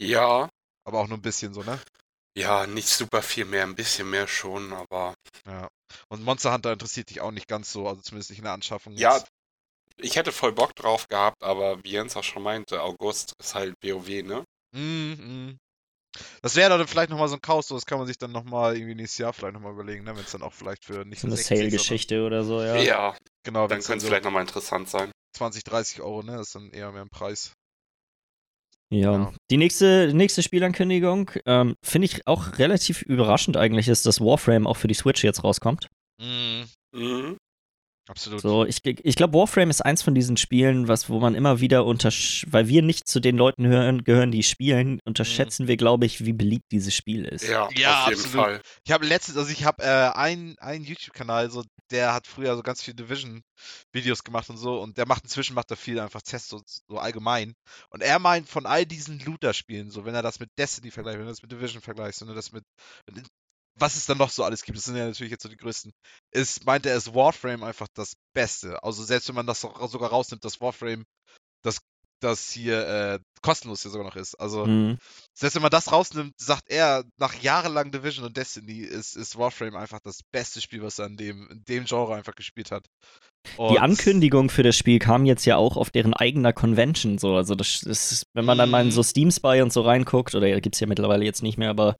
Ja, 0.00 0.48
Aber 0.84 1.00
auch 1.00 1.08
nur 1.08 1.18
ein 1.18 1.22
bisschen 1.22 1.52
so, 1.52 1.62
ne? 1.62 1.80
ja, 2.36 2.66
nicht 2.66 2.88
super 2.88 3.20
viel 3.20 3.44
mehr, 3.44 3.64
ein 3.64 3.74
bisschen 3.74 4.08
mehr 4.08 4.28
schon, 4.28 4.72
aber 4.72 5.14
Ja. 5.44 5.68
Und 6.08 6.22
Monster 6.22 6.52
Hunter 6.52 6.72
interessiert 6.72 7.10
dich 7.10 7.20
auch 7.20 7.32
nicht 7.32 7.48
ganz 7.48 7.72
so, 7.72 7.88
also 7.88 8.00
zumindest 8.00 8.30
nicht 8.30 8.38
in 8.38 8.44
der 8.44 8.52
Anschaffung 8.52 8.94
Ja, 8.94 9.16
jetzt. 9.16 9.28
Ich 10.00 10.16
hätte 10.16 10.32
voll 10.32 10.52
Bock 10.52 10.74
drauf 10.74 11.08
gehabt, 11.08 11.42
aber 11.42 11.82
wie 11.84 11.90
Jens 11.92 12.16
auch 12.16 12.24
schon 12.24 12.42
meinte, 12.42 12.82
August 12.82 13.32
ist 13.40 13.54
halt 13.54 13.74
WoW, 13.82 14.22
ne? 14.22 14.44
Mm, 14.76 15.12
mm. 15.12 15.56
Das 16.42 16.56
wäre 16.56 16.70
dann 16.76 16.86
vielleicht 16.88 17.10
nochmal 17.10 17.28
so 17.28 17.34
ein 17.36 17.40
Chaos, 17.42 17.68
so 17.68 17.74
das 17.74 17.84
kann 17.86 17.98
man 17.98 18.06
sich 18.06 18.16
dann 18.18 18.32
nochmal 18.32 18.76
irgendwie 18.76 18.94
nächstes 18.94 19.18
Jahr 19.18 19.32
vielleicht 19.32 19.54
nochmal 19.54 19.72
überlegen, 19.72 20.04
ne? 20.04 20.16
Wenn 20.16 20.24
es 20.24 20.32
dann 20.32 20.42
auch 20.42 20.52
vielleicht 20.52 20.84
für 20.84 21.04
nicht 21.04 21.20
So 21.20 21.26
eine 21.28 21.36
60, 21.36 21.48
sondern- 21.56 21.70
Sale-Geschichte 21.70 22.24
oder 22.24 22.44
so, 22.44 22.62
ja. 22.62 22.76
Ja, 22.76 23.16
Genau, 23.44 23.66
dann 23.68 23.80
könnte 23.80 23.96
es 23.98 24.02
so 24.02 24.08
vielleicht 24.08 24.24
nochmal 24.24 24.42
interessant 24.42 24.88
sein. 24.88 25.10
20, 25.36 25.62
30 25.64 26.00
Euro, 26.02 26.22
ne? 26.22 26.32
Das 26.32 26.48
ist 26.48 26.54
dann 26.54 26.70
eher 26.70 26.90
mehr 26.92 27.02
ein 27.02 27.08
Preis. 27.10 27.52
Ja. 28.90 29.12
Ja. 29.12 29.32
Die 29.50 29.56
nächste, 29.58 30.12
nächste 30.14 30.42
Spielankündigung, 30.42 31.30
ähm, 31.46 31.74
finde 31.84 32.06
ich 32.06 32.26
auch 32.26 32.58
relativ 32.58 33.02
überraschend 33.02 33.56
eigentlich, 33.56 33.88
ist, 33.88 34.06
dass 34.06 34.20
Warframe 34.20 34.66
auch 34.66 34.76
für 34.78 34.88
die 34.88 34.94
Switch 34.94 35.22
jetzt 35.24 35.44
rauskommt. 35.44 35.88
Mm, 36.20 36.62
Mhm. 36.94 37.36
Absolut. 38.08 38.40
So, 38.40 38.64
ich, 38.64 38.84
ich 38.84 39.16
glaube, 39.16 39.38
Warframe 39.38 39.70
ist 39.70 39.80
eins 39.80 40.02
von 40.02 40.14
diesen 40.14 40.36
Spielen, 40.36 40.88
was, 40.88 41.08
wo 41.08 41.20
man 41.20 41.34
immer 41.34 41.60
wieder 41.60 41.84
untersch 41.84 42.46
weil 42.50 42.68
wir 42.68 42.82
nicht 42.82 43.08
zu 43.08 43.20
den 43.20 43.36
Leuten 43.36 43.66
hören, 43.66 44.04
gehören, 44.04 44.30
die 44.30 44.42
spielen, 44.42 45.00
unterschätzen 45.04 45.68
wir, 45.68 45.76
glaube 45.76 46.06
ich, 46.06 46.24
wie 46.24 46.32
beliebt 46.32 46.70
dieses 46.72 46.94
Spiel 46.94 47.24
ist. 47.24 47.46
Ja, 47.46 47.68
Ja, 47.76 48.04
auf 48.04 48.08
jeden 48.08 48.20
absolut. 48.20 48.46
Fall. 48.46 48.62
Ich 48.84 48.92
habe 48.92 49.06
letztens, 49.06 49.36
also 49.36 49.50
ich 49.50 49.64
habe 49.64 49.82
äh, 49.82 50.10
einen, 50.14 50.58
einen 50.58 50.84
YouTube-Kanal, 50.84 51.50
so, 51.50 51.64
der 51.90 52.14
hat 52.14 52.26
früher 52.26 52.56
so 52.56 52.62
ganz 52.62 52.82
viele 52.82 52.96
Division-Videos 52.96 54.24
gemacht 54.24 54.48
und 54.50 54.56
so, 54.56 54.80
und 54.80 54.98
der 54.98 55.06
macht 55.06 55.24
inzwischen 55.24 55.54
macht 55.54 55.70
er 55.70 55.76
viel 55.76 56.00
einfach 56.00 56.22
Tests 56.22 56.48
so, 56.48 56.60
so 56.66 56.98
allgemein. 56.98 57.54
Und 57.90 58.02
er 58.02 58.18
meint 58.18 58.48
von 58.48 58.66
all 58.66 58.86
diesen 58.86 59.18
Looter-Spielen, 59.20 59.90
so 59.90 60.04
wenn 60.04 60.14
er 60.14 60.22
das 60.22 60.40
mit 60.40 60.50
Destiny 60.58 60.90
vergleicht, 60.90 61.18
wenn 61.18 61.26
er 61.26 61.30
das 61.30 61.42
mit 61.42 61.52
Division 61.52 61.82
vergleicht, 61.82 62.20
wenn 62.20 62.28
er 62.28 62.34
das 62.34 62.52
mit 62.52 62.64
was 63.78 63.96
es 63.96 64.06
dann 64.06 64.18
noch 64.18 64.30
so 64.30 64.44
alles 64.44 64.62
gibt, 64.62 64.76
das 64.78 64.84
sind 64.84 64.96
ja 64.96 65.06
natürlich 65.06 65.30
jetzt 65.30 65.42
so 65.42 65.48
die 65.48 65.56
größten, 65.56 65.92
ist, 66.32 66.64
meint 66.66 66.86
er, 66.86 66.96
ist 66.96 67.14
Warframe 67.14 67.62
einfach 67.64 67.88
das 67.94 68.14
Beste. 68.34 68.82
Also 68.82 69.02
selbst 69.04 69.28
wenn 69.28 69.34
man 69.36 69.46
das 69.46 69.60
so- 69.60 69.86
sogar 69.86 70.10
rausnimmt, 70.10 70.44
dass 70.44 70.60
Warframe 70.60 71.04
das, 71.64 71.78
das 72.20 72.50
hier 72.50 72.86
äh, 72.86 73.18
kostenlos 73.42 73.82
hier 73.82 73.90
sogar 73.90 74.06
noch 74.06 74.16
ist. 74.16 74.34
Also 74.34 74.66
Mhm. 74.66 74.98
selbst 75.38 75.54
wenn 75.54 75.62
man 75.62 75.70
das 75.70 75.92
rausnimmt, 75.92 76.34
sagt 76.38 76.64
er, 76.68 77.04
nach 77.18 77.34
jahrelang 77.40 77.92
Division 77.92 78.24
und 78.26 78.36
Destiny 78.36 78.80
ist, 78.80 79.16
ist 79.16 79.38
Warframe 79.38 79.76
einfach 79.76 80.00
das 80.02 80.20
beste 80.32 80.60
Spiel, 80.60 80.82
was 80.82 80.98
er 80.98 81.06
in 81.06 81.16
dem, 81.16 81.48
in 81.50 81.64
dem 81.64 81.84
Genre 81.84 82.14
einfach 82.16 82.34
gespielt 82.34 82.70
hat. 82.72 82.86
Die 83.56 83.60
Und- 83.60 83.78
Ankündigung 83.78 84.50
für 84.50 84.64
das 84.64 84.76
Spiel 84.76 84.98
kam 84.98 85.24
jetzt 85.24 85.44
ja 85.44 85.56
auch 85.56 85.76
auf 85.76 85.90
deren 85.90 86.12
eigener 86.12 86.52
Convention. 86.52 87.18
So. 87.18 87.36
Also, 87.36 87.54
das 87.54 87.84
ist, 87.84 88.24
wenn 88.34 88.44
man 88.44 88.58
dann 88.58 88.68
mal 88.68 88.84
in 88.84 88.90
so 88.90 89.02
Steam 89.04 89.30
Spy 89.30 89.62
und 89.62 89.72
so 89.72 89.82
reinguckt, 89.82 90.34
oder 90.34 90.60
gibt 90.60 90.74
es 90.74 90.80
ja 90.80 90.88
mittlerweile 90.88 91.24
jetzt 91.24 91.42
nicht 91.42 91.56
mehr, 91.56 91.70
aber 91.70 91.96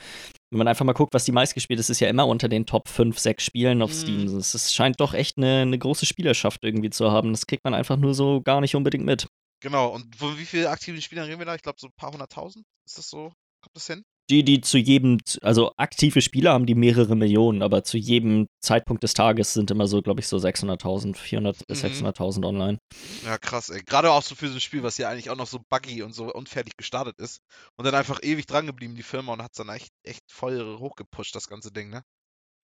wenn 0.51 0.59
man 0.59 0.69
einfach 0.69 0.85
mal 0.85 0.93
guckt, 0.93 1.15
was 1.15 1.25
die 1.25 1.33
meistgespielt 1.33 1.79
ist, 1.79 1.91
ist 1.91 2.01
ja 2.01 2.09
immer 2.09 2.27
unter 2.27 2.49
den 2.49 2.67
Top 2.67 2.89
5, 2.89 3.19
6 3.19 3.45
Spielen 3.45 3.83
auf 3.83 3.91
Mhm. 3.91 3.95
Steam. 3.95 4.27
Es 4.39 4.73
scheint 4.73 5.01
doch 5.01 5.15
echt 5.15 5.37
eine, 5.37 5.63
eine 5.63 5.79
große 5.79 6.07
Spielerschaft 6.07 6.65
irgendwie 6.65 6.91
zu 6.91 7.11
haben. 7.11 7.33
Das 7.33 7.47
kriegt 7.47 7.65
man 7.65 7.75
einfach 7.75 7.97
nur 7.97 8.15
so 8.15 8.41
gar 8.41 8.61
nicht 8.61 8.75
unbedingt 8.75 9.05
mit. 9.05 9.27
Genau, 9.61 9.89
und 9.93 10.15
von 10.17 10.39
wie 10.39 10.47
vielen 10.47 10.67
aktiven 10.67 11.03
Spielern 11.03 11.27
reden 11.27 11.41
wir 11.41 11.47
da? 11.47 11.55
Ich 11.55 11.63
glaube, 11.63 11.81
so 11.81 11.89
ein 11.89 11.93
paar 11.97 12.13
hunderttausend? 12.13 12.65
Ist 12.87 12.97
das 12.99 13.11
so? 13.11 13.33
Kommt 13.61 13.75
das 13.75 13.87
hin? 13.87 14.05
Die, 14.31 14.45
die 14.45 14.61
zu 14.61 14.77
jedem, 14.77 15.19
also 15.41 15.73
aktive 15.79 16.21
Spieler 16.21 16.53
haben 16.53 16.67
die 16.67 16.75
mehrere 16.75 17.17
Millionen, 17.17 17.63
aber 17.63 17.83
zu 17.83 17.97
jedem 17.97 18.47
Zeitpunkt 18.63 19.03
des 19.03 19.15
Tages 19.15 19.55
sind 19.55 19.71
immer 19.71 19.87
so, 19.87 20.03
glaube 20.03 20.21
ich, 20.21 20.29
so 20.29 20.37
600.000, 20.39 21.17
400 21.17 21.67
bis 21.67 21.83
Mhm. 21.83 21.89
600.000 21.89 22.45
online. 22.45 22.79
Ja, 23.25 23.39
krass, 23.39 23.71
ey. 23.71 23.81
Gerade 23.83 24.11
auch 24.11 24.23
so 24.23 24.35
für 24.35 24.49
so 24.49 24.55
ein 24.55 24.61
Spiel, 24.61 24.83
was 24.83 24.99
ja 24.99 25.09
eigentlich 25.09 25.31
auch 25.31 25.37
noch 25.37 25.47
so 25.47 25.61
buggy 25.71 26.03
und 26.03 26.15
so 26.15 26.33
unfertig 26.33 26.77
gestartet 26.77 27.19
ist. 27.19 27.41
Und 27.77 27.87
dann 27.87 27.95
einfach 27.95 28.21
ewig 28.23 28.47
dran 28.47 28.67
geblieben, 28.67 28.97
die 28.97 29.03
Firma, 29.03 29.33
und 29.33 29.43
hat 29.43 29.53
es 29.53 29.59
dann 29.65 29.75
echt, 29.75 29.89
echt 30.05 30.23
voll 30.31 30.77
hochgepusht, 30.79 31.35
das 31.35 31.47
ganze 31.49 31.73
Ding, 31.73 31.89
ne? 31.89 32.03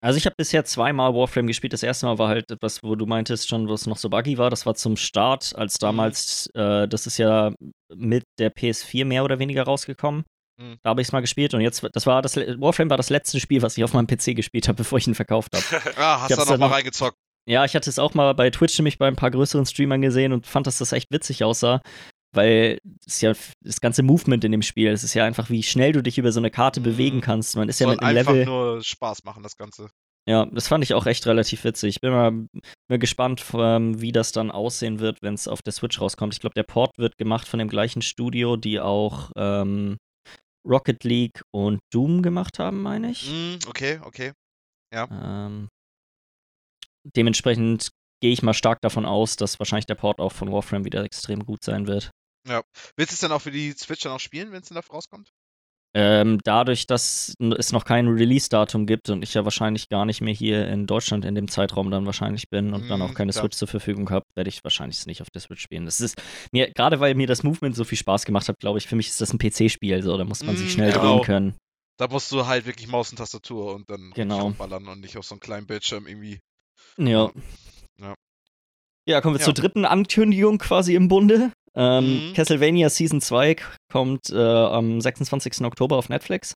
Also 0.04 0.18
ich 0.18 0.26
habe 0.26 0.36
bisher 0.36 0.66
zweimal 0.66 1.14
Warframe 1.14 1.48
gespielt. 1.48 1.72
Das 1.72 1.82
erste 1.82 2.08
Mal 2.08 2.18
war 2.18 2.28
halt 2.28 2.52
etwas, 2.52 2.84
wo 2.84 2.96
du 2.96 3.06
meintest 3.06 3.48
schon, 3.48 3.70
wo 3.70 3.74
es 3.74 3.88
noch 3.88 3.96
so 3.96 4.10
buggy 4.10 4.38
war. 4.38 4.50
Das 4.50 4.66
war 4.66 4.76
zum 4.76 4.98
Start, 4.98 5.56
als 5.56 5.78
damals, 5.78 6.48
äh, 6.56 6.90
das 6.90 7.08
ist 7.08 7.18
ja 7.20 7.54
mit 7.96 8.26
der 8.38 8.54
PS4 8.54 9.06
mehr 9.06 9.24
oder 9.24 9.40
weniger 9.40 9.64
rausgekommen. 9.64 10.26
Mhm. 10.60 10.78
Da 10.84 10.92
habe 10.92 11.02
ich 11.02 11.08
es 11.08 11.12
mal 11.12 11.22
gespielt 11.22 11.54
und 11.54 11.62
jetzt, 11.62 11.84
das 11.94 12.06
war 12.06 12.22
das, 12.22 12.36
Warframe 12.38 12.90
war 12.90 12.98
das 12.98 13.10
letzte 13.10 13.40
Spiel, 13.40 13.62
was 13.62 13.78
ich 13.78 13.84
auf 13.84 13.94
meinem 13.94 14.08
PC 14.08 14.36
gespielt 14.36 14.68
habe, 14.68 14.78
bevor 14.84 14.98
ich 15.00 15.08
ihn 15.08 15.16
verkauft 15.16 15.50
habe. 15.54 15.64
Ah, 15.98 16.22
hast 16.22 16.32
du 16.32 16.36
da 16.36 16.42
dann 16.46 16.54
noch 16.54 16.60
mal 16.60 16.68
noch- 16.68 16.76
reingezockt? 16.76 17.18
ja, 17.50 17.66
ich 17.66 17.76
hatte 17.76 17.90
es 17.90 18.00
auch 18.00 18.14
mal 18.14 18.34
bei 18.34 18.50
Twitch 18.50 18.78
nämlich 18.80 18.98
bei 18.98 19.08
ein 19.08 19.16
paar 19.16 19.32
größeren 19.32 19.66
Streamern 19.66 20.02
gesehen 20.02 20.32
und 20.34 20.46
fand, 20.48 20.66
dass 20.68 20.78
das 20.78 20.92
echt 20.94 21.12
witzig 21.12 21.44
aussah. 21.44 21.82
Weil 22.36 22.80
es 23.06 23.22
ja 23.22 23.34
das 23.62 23.80
ganze 23.80 24.02
Movement 24.02 24.44
in 24.44 24.52
dem 24.52 24.64
Spiel, 24.64 24.88
es 24.90 25.04
ist 25.04 25.14
ja 25.14 25.24
einfach, 25.24 25.52
wie 25.52 25.62
schnell 25.62 25.92
du 25.92 26.02
dich 26.02 26.18
über 26.18 26.32
so 26.32 26.40
eine 26.40 26.50
Karte 26.50 26.80
Mhm. 26.80 26.84
bewegen 26.84 27.22
kannst. 27.22 27.56
Man 27.56 27.70
ist 27.70 27.80
ja 27.80 27.86
Soll 27.86 27.96
mit 27.96 28.04
einem 28.04 28.18
einfach 28.18 28.34
Level. 28.34 28.46
nur 28.46 28.84
Spaß 28.84 29.24
machen, 29.24 29.44
das 29.44 29.56
Ganze. 29.56 29.90
Ja, 30.28 30.46
das 30.48 30.68
fand 30.70 30.84
ich 30.84 30.94
auch 30.96 31.06
echt 31.06 31.28
relativ 31.28 31.64
witzig. 31.64 31.96
Ich 31.98 32.02
bin 32.02 32.12
mal, 32.12 32.32
mal 32.90 32.98
gespannt, 32.98 33.44
wie 33.54 34.12
das 34.14 34.32
dann 34.32 34.50
aussehen 34.50 35.00
wird, 35.00 35.22
wenn 35.22 35.34
es 35.36 35.48
auf 35.50 35.62
der 35.62 35.74
Switch 35.74 36.00
rauskommt. 36.02 36.34
Ich 36.34 36.40
glaube, 36.40 36.54
der 36.56 36.64
Port 36.64 36.98
wird 36.98 37.18
gemacht 37.18 37.48
von 37.48 37.60
dem 37.60 37.68
gleichen 37.70 38.02
Studio, 38.02 38.56
die 38.56 38.80
auch 38.80 39.30
ähm, 39.36 39.98
Rocket 40.66 41.04
League 41.04 41.42
und 41.52 41.80
Doom 41.92 42.22
gemacht 42.22 42.60
haben, 42.60 42.82
meine 42.82 43.12
ich. 43.12 43.30
Mm, 43.30 43.68
okay, 43.68 44.00
okay. 44.04 44.34
Ähm, 44.94 45.70
dementsprechend 47.04 47.92
gehe 48.22 48.32
ich 48.32 48.44
mal 48.44 48.54
stark 48.54 48.80
davon 48.82 49.06
aus, 49.06 49.36
dass 49.36 49.60
wahrscheinlich 49.60 49.86
der 49.86 49.96
Port 49.96 50.20
auch 50.20 50.32
von 50.32 50.52
Warframe 50.52 50.86
wieder 50.86 51.04
extrem 51.04 51.46
gut 51.46 51.64
sein 51.64 51.88
wird. 51.88 52.12
Willst 52.46 53.12
du 53.12 53.16
es 53.16 53.20
dann 53.20 53.32
auch 53.32 53.42
für 53.42 53.52
die 53.52 53.72
Switch 53.72 54.02
dann 54.02 54.14
auch 54.14 54.20
spielen, 54.20 54.52
wenn 54.52 54.62
es 54.62 54.70
dann 54.70 54.76
dafür 54.76 54.96
rauskommt? 54.96 55.32
Ähm, 55.96 56.40
dadurch, 56.44 56.88
dass 56.88 57.36
es 57.58 57.72
noch 57.72 57.86
kein 57.86 58.08
Release-Datum 58.08 58.88
gibt 58.88 59.10
und 59.12 59.22
ich 59.24 59.36
ja 59.36 59.44
wahrscheinlich 59.44 59.90
gar 59.90 60.06
nicht 60.06 60.22
mehr 60.22 60.34
hier 60.34 60.68
in 60.68 60.88
Deutschland 60.88 61.24
in 61.24 61.36
dem 61.36 61.48
Zeitraum 61.48 61.92
dann 61.92 62.06
wahrscheinlich 62.08 62.50
bin 62.50 62.74
und 62.74 62.90
dann 62.90 63.02
auch 63.04 63.10
Mhm, 63.10 63.14
keine 63.14 63.32
klar. 63.32 63.44
Switch 63.44 63.56
zur 63.58 63.68
Verfügung 63.68 64.10
habe, 64.10 64.26
werde 64.34 64.50
ich 64.50 64.64
wahrscheinlich 64.64 64.98
es 64.98 65.06
nicht 65.06 65.22
auf 65.22 65.30
der 65.30 65.42
Switch 65.42 65.62
spielen. 65.62 65.86
Das 65.86 66.02
ist 66.02 66.20
mir, 66.52 66.72
gerade 66.72 67.00
weil 67.00 67.14
mir 67.14 67.28
das 67.28 67.44
Movement 67.44 67.76
so 67.76 67.84
viel 67.84 67.98
Spaß 68.00 68.26
gemacht 68.26 68.50
hat, 68.50 68.60
glaube 68.60 68.80
ich, 68.80 68.88
für 68.88 68.96
mich 68.96 69.08
ist 69.10 69.22
das 69.22 69.34
ein 69.34 69.38
PC-Spiel, 69.38 70.02
so, 70.02 70.18
da 70.18 70.24
muss 70.24 70.44
man 70.44 70.56
sich 70.58 70.70
Mm, 70.70 70.72
schnell 70.72 70.92
genau. 70.94 71.02
drehen 71.18 71.22
können. 71.26 71.56
Da 71.98 72.08
musst 72.08 72.32
du 72.32 72.48
halt 72.48 72.66
wirklich 72.66 72.88
Maus 72.88 73.12
und 73.12 73.18
Tastatur 73.18 73.76
und 73.76 73.88
dann 73.88 74.12
Genau. 74.16 74.50
ballern 74.52 74.88
und 74.88 75.02
nicht 75.02 75.16
auf 75.18 75.26
so 75.26 75.36
einem 75.36 75.42
kleinen 75.42 75.68
Bildschirm 75.68 76.08
irgendwie. 76.08 76.40
Ja. 76.98 77.32
Ja. 78.00 78.16
Ja, 79.08 79.22
kommen 79.22 79.36
wir 79.36 79.40
Ja. 79.40 79.46
zur 79.46 79.54
dritten 79.54 79.86
Ankündigung 79.86 80.58
quasi 80.58 80.96
im 80.96 81.08
Bunde. 81.08 81.52
Ähm, 81.76 82.30
Mhm. 82.30 82.34
Castlevania 82.34 82.90
Season 82.90 83.20
2 83.22 83.56
kommt 83.92 84.30
äh, 84.30 84.36
am 84.38 85.02
26. 85.02 85.62
Oktober 85.66 85.98
auf 85.98 86.10
Netflix. 86.10 86.54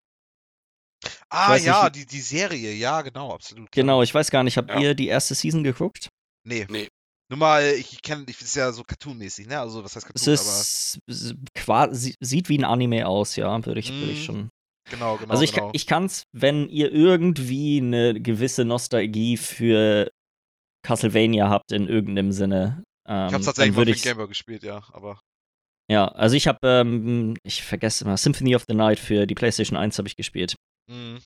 Ah 1.29 1.55
ja, 1.57 1.83
nicht- 1.85 1.95
die, 1.95 2.05
die 2.05 2.21
Serie, 2.21 2.73
ja, 2.73 3.01
genau, 3.01 3.31
absolut. 3.33 3.71
klar. 3.71 3.83
Genau, 3.83 4.01
ich 4.03 4.13
weiß 4.13 4.31
gar 4.31 4.43
nicht, 4.43 4.57
habt 4.57 4.69
Ja. 4.71 4.79
ihr 4.79 4.95
die 4.95 5.07
erste 5.07 5.35
Season 5.35 5.63
geguckt? 5.63 6.09
Nee. 6.47 6.65
Nee. 6.69 6.87
Nur 7.29 7.39
mal, 7.39 7.63
ich, 7.77 8.01
kenne, 8.01 8.25
ich 8.29 8.39
ist 8.41 8.55
ja 8.55 8.71
so 8.71 8.83
cartoonmäßig, 8.83 9.47
ne? 9.47 9.59
Also 9.59 9.83
was 9.83 9.95
heißt 9.95 10.07
Es 10.13 10.13
Cartoon, 10.13 10.33
ist 10.33 10.99
s- 11.07 11.33
quasi, 11.53 12.15
sieht 12.21 12.47
wie 12.49 12.57
ein 12.57 12.63
Anime 12.63 13.05
aus, 13.07 13.35
ja, 13.35 13.63
würde 13.65 13.79
ich, 13.81 13.91
würde 13.91 14.11
ich 14.13 14.19
Mhm. 14.21 14.23
schon. 14.23 14.49
genau, 14.89 15.17
genau. 15.17 15.31
Also 15.31 15.43
ich, 15.43 15.51
genau. 15.51 15.65
kann- 15.67 15.71
ich 15.75 15.85
kann's, 15.87 16.23
wenn 16.31 16.69
ihr 16.69 16.91
irgendwie 16.91 17.79
eine 17.81 18.19
gewisse 18.21 18.63
Nostalgie 18.63 19.35
für 19.35 20.09
Castlevania 20.85 21.49
habt 21.49 21.71
in 21.73 21.87
irgendeinem 21.89 22.31
Sinne, 22.31 22.83
ähm, 23.07 23.27
ich 23.27 23.33
hab's 23.33 23.45
tatsächlich 23.45 23.75
mal 23.75 23.85
für 23.85 23.91
den 23.91 24.01
Gameboy 24.01 24.27
gespielt, 24.27 24.63
ja, 24.63 24.81
aber. 24.91 25.19
Ja, 25.89 26.07
also 26.09 26.35
ich 26.35 26.47
habe, 26.47 26.59
ähm, 26.63 27.37
ich 27.43 27.63
vergesse 27.63 28.03
immer, 28.03 28.17
Symphony 28.17 28.55
of 28.55 28.65
the 28.67 28.75
Night 28.75 28.99
für 28.99 29.25
die 29.25 29.35
PlayStation 29.35 29.77
1 29.77 29.97
habe 29.97 30.07
ich 30.07 30.15
gespielt. 30.15 30.55
Mhm. 30.89 31.19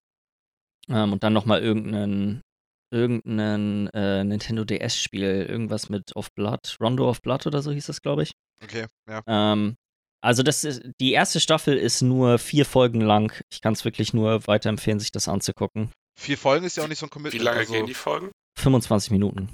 Ähm, 0.90 1.14
und 1.14 1.24
dann 1.24 1.34
nochmal 1.34 1.62
irgendeinen, 1.62 2.42
irgendeinen 2.94 3.88
äh, 3.88 4.24
Nintendo 4.24 4.64
DS-Spiel, 4.64 5.48
irgendwas 5.50 5.90
mit 5.90 6.16
of 6.16 6.32
Blood, 6.36 6.78
Rondo 6.80 7.10
of 7.10 7.22
Blood 7.22 7.48
oder 7.48 7.62
so 7.62 7.72
hieß 7.72 7.88
das, 7.88 8.02
glaube 8.02 8.24
ich. 8.24 8.34
Okay, 8.64 8.86
ja. 9.10 9.22
Ähm, 9.26 9.76
also 10.24 10.44
das 10.44 10.64
ist, 10.64 10.84
die 11.00 11.14
erste 11.14 11.40
Staffel 11.40 11.78
ist 11.78 12.02
nur 12.02 12.38
vier 12.38 12.66
Folgen 12.66 13.02
lang. 13.02 13.34
Ich 13.52 13.62
kann 13.62 13.74
es 13.74 13.84
wirklich 13.84 14.14
nur 14.14 14.46
weiterempfehlen, 14.46 15.00
sich 15.00 15.12
das 15.12 15.28
anzugucken. 15.28 15.92
Vier 16.20 16.38
Folgen 16.38 16.66
ist 16.66 16.78
ja 16.78 16.84
auch 16.84 16.88
nicht 16.88 17.00
so 17.00 17.08
ein 17.08 17.10
Wie 17.10 17.14
Commitment. 17.14 17.44
lange 17.44 17.60
also, 17.60 17.74
gehen 17.74 17.88
die 17.88 17.96
Folgen? 17.96 18.32
25 18.60 19.10
Minuten. 19.10 19.52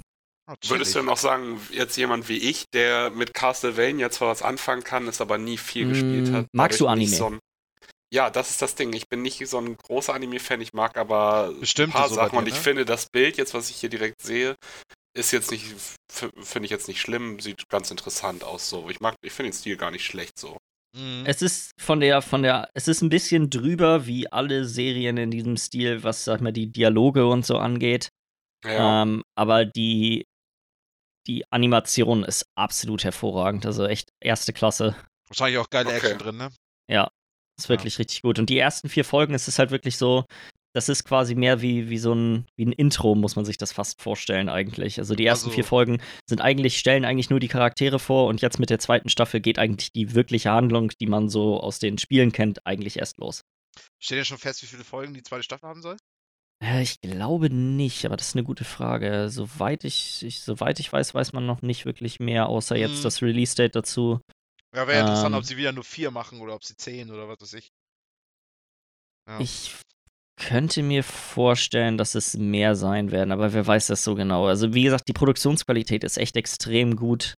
Ah, 0.48 0.56
Würdest 0.66 0.94
du 0.94 0.98
chillig. 0.98 1.06
noch 1.10 1.18
sagen, 1.18 1.60
jetzt 1.70 1.96
jemand 1.96 2.28
wie 2.28 2.38
ich, 2.38 2.64
der 2.72 3.10
mit 3.10 3.34
Castlevania 3.34 4.10
zwar 4.10 4.28
was 4.28 4.42
anfangen 4.42 4.82
kann, 4.82 5.06
es 5.06 5.20
aber 5.20 5.36
nie 5.38 5.58
viel 5.58 5.84
Mm, 5.84 5.90
gespielt 5.90 6.32
hat. 6.32 6.46
magst 6.54 6.80
du 6.80 6.86
Anime? 6.88 7.08
So 7.16 7.26
ein, 7.26 7.38
ja, 8.12 8.30
das 8.30 8.50
ist 8.50 8.62
das 8.62 8.74
Ding. 8.74 8.92
Ich 8.94 9.08
bin 9.08 9.22
nicht 9.22 9.46
so 9.46 9.58
ein 9.58 9.76
großer 9.76 10.14
Anime-Fan. 10.14 10.60
Ich 10.62 10.72
mag 10.72 10.96
aber 10.96 11.52
Bestimmte 11.60 11.96
ein 11.96 12.00
paar 12.00 12.08
so 12.08 12.14
Sachen 12.14 12.30
dir, 12.32 12.38
und 12.38 12.48
ich 12.48 12.54
ne? 12.54 12.60
finde, 12.60 12.84
das 12.86 13.08
Bild 13.10 13.36
jetzt, 13.36 13.54
was 13.54 13.68
ich 13.70 13.76
hier 13.76 13.90
direkt 13.90 14.22
sehe, 14.22 14.56
ist 15.14 15.32
jetzt 15.32 15.50
nicht, 15.50 15.66
finde 16.08 16.64
ich 16.66 16.70
jetzt 16.70 16.88
nicht 16.88 17.00
schlimm, 17.00 17.40
sieht 17.40 17.68
ganz 17.68 17.90
interessant 17.90 18.44
aus 18.44 18.68
so. 18.70 18.88
Ich 18.88 19.00
mag, 19.00 19.16
ich 19.22 19.32
finde 19.32 19.50
den 19.50 19.56
Stil 19.58 19.76
gar 19.76 19.90
nicht 19.90 20.04
schlecht 20.04 20.38
so. 20.38 20.56
Mhm. 20.96 21.24
Es 21.26 21.42
ist 21.42 21.72
von 21.78 22.00
der, 22.00 22.22
von 22.22 22.42
der, 22.42 22.70
es 22.74 22.88
ist 22.88 23.02
ein 23.02 23.10
bisschen 23.10 23.50
drüber 23.50 24.06
wie 24.06 24.30
alle 24.32 24.64
Serien 24.64 25.16
in 25.18 25.30
diesem 25.30 25.56
Stil, 25.56 26.02
was, 26.02 26.24
sag 26.24 26.40
mal, 26.40 26.52
die 26.52 26.72
Dialoge 26.72 27.26
und 27.26 27.44
so 27.44 27.58
angeht. 27.58 28.08
Ja, 28.64 29.02
Ähm, 29.02 29.22
aber 29.36 29.64
die, 29.66 30.24
die 31.28 31.44
Animation 31.52 32.24
ist 32.24 32.46
absolut 32.56 33.04
hervorragend. 33.04 33.66
Also 33.66 33.86
echt 33.86 34.10
erste 34.20 34.52
Klasse. 34.52 34.96
Wahrscheinlich 35.28 35.58
auch 35.58 35.70
geile 35.70 35.88
Okay. 35.88 35.96
Action 35.98 36.18
drin, 36.18 36.36
ne? 36.38 36.50
Ja, 36.88 37.10
ist 37.58 37.68
wirklich 37.68 37.98
richtig 37.98 38.22
gut. 38.22 38.38
Und 38.38 38.48
die 38.50 38.58
ersten 38.58 38.88
vier 38.88 39.04
Folgen 39.04 39.34
ist 39.34 39.46
es 39.48 39.58
halt 39.58 39.70
wirklich 39.70 39.98
so, 39.98 40.24
das 40.74 40.88
ist 40.88 41.04
quasi 41.04 41.34
mehr 41.34 41.60
wie, 41.60 41.90
wie 41.90 41.98
so 41.98 42.14
ein, 42.14 42.46
wie 42.56 42.64
ein 42.66 42.72
Intro, 42.72 43.14
muss 43.14 43.36
man 43.36 43.44
sich 43.44 43.58
das 43.58 43.72
fast 43.72 44.00
vorstellen 44.00 44.48
eigentlich. 44.48 44.98
Also 44.98 45.14
die 45.14 45.26
ersten 45.26 45.46
Also- 45.48 45.54
vier 45.56 45.64
Folgen 45.64 46.00
sind 46.28 46.40
eigentlich, 46.40 46.78
stellen 46.78 47.04
eigentlich 47.04 47.30
nur 47.30 47.40
die 47.40 47.48
Charaktere 47.48 47.98
vor 47.98 48.26
und 48.28 48.40
jetzt 48.42 48.58
mit 48.58 48.70
der 48.70 48.78
zweiten 48.78 49.08
Staffel 49.08 49.40
geht 49.40 49.58
eigentlich 49.58 49.92
die 49.92 50.14
wirkliche 50.14 50.50
Handlung, 50.50 50.90
die 51.00 51.06
man 51.06 51.28
so 51.28 51.60
aus 51.60 51.78
den 51.78 51.98
Spielen 51.98 52.32
kennt, 52.32 52.66
eigentlich 52.66 52.98
erst 52.98 53.18
los. 53.18 53.42
Steht 54.00 54.18
ja 54.18 54.24
schon 54.24 54.38
fest, 54.38 54.62
wie 54.62 54.66
viele 54.66 54.84
Folgen 54.84 55.14
die 55.14 55.22
zweite 55.22 55.42
Staffel 55.42 55.68
haben 55.68 55.82
soll? 55.82 55.96
Äh, 56.62 56.82
Ich 56.82 57.00
glaube 57.00 57.50
nicht, 57.50 58.04
aber 58.04 58.16
das 58.16 58.28
ist 58.28 58.36
eine 58.36 58.44
gute 58.44 58.64
Frage. 58.64 59.28
Soweit 59.30 59.84
ich, 59.84 60.22
ich, 60.24 60.40
soweit 60.40 60.80
ich 60.80 60.92
weiß, 60.92 61.14
weiß 61.14 61.32
man 61.32 61.46
noch 61.46 61.62
nicht 61.62 61.84
wirklich 61.84 62.20
mehr, 62.20 62.48
außer 62.48 62.76
jetzt 62.76 62.98
Mhm. 62.98 63.02
das 63.04 63.22
Release-Date 63.22 63.74
dazu. 63.76 64.20
Ja, 64.74 64.86
wäre 64.86 65.00
interessant, 65.00 65.32
Ähm. 65.34 65.38
ob 65.38 65.44
sie 65.44 65.56
wieder 65.56 65.72
nur 65.72 65.84
vier 65.84 66.10
machen 66.10 66.40
oder 66.40 66.54
ob 66.54 66.64
sie 66.64 66.76
zehn 66.76 67.10
oder 67.10 67.28
was 67.28 67.40
weiß 67.40 67.54
ich. 67.54 67.68
Ja. 69.28 69.40
Ich 69.40 69.74
könnte 70.40 70.82
mir 70.82 71.02
vorstellen, 71.02 71.98
dass 71.98 72.14
es 72.14 72.36
mehr 72.36 72.76
sein 72.76 73.10
werden, 73.10 73.32
aber 73.32 73.52
wer 73.52 73.66
weiß 73.66 73.88
das 73.88 74.04
so 74.04 74.14
genau. 74.14 74.46
Also 74.46 74.72
wie 74.74 74.84
gesagt, 74.84 75.08
die 75.08 75.12
Produktionsqualität 75.12 76.04
ist 76.04 76.16
echt 76.16 76.36
extrem 76.36 76.96
gut. 76.96 77.34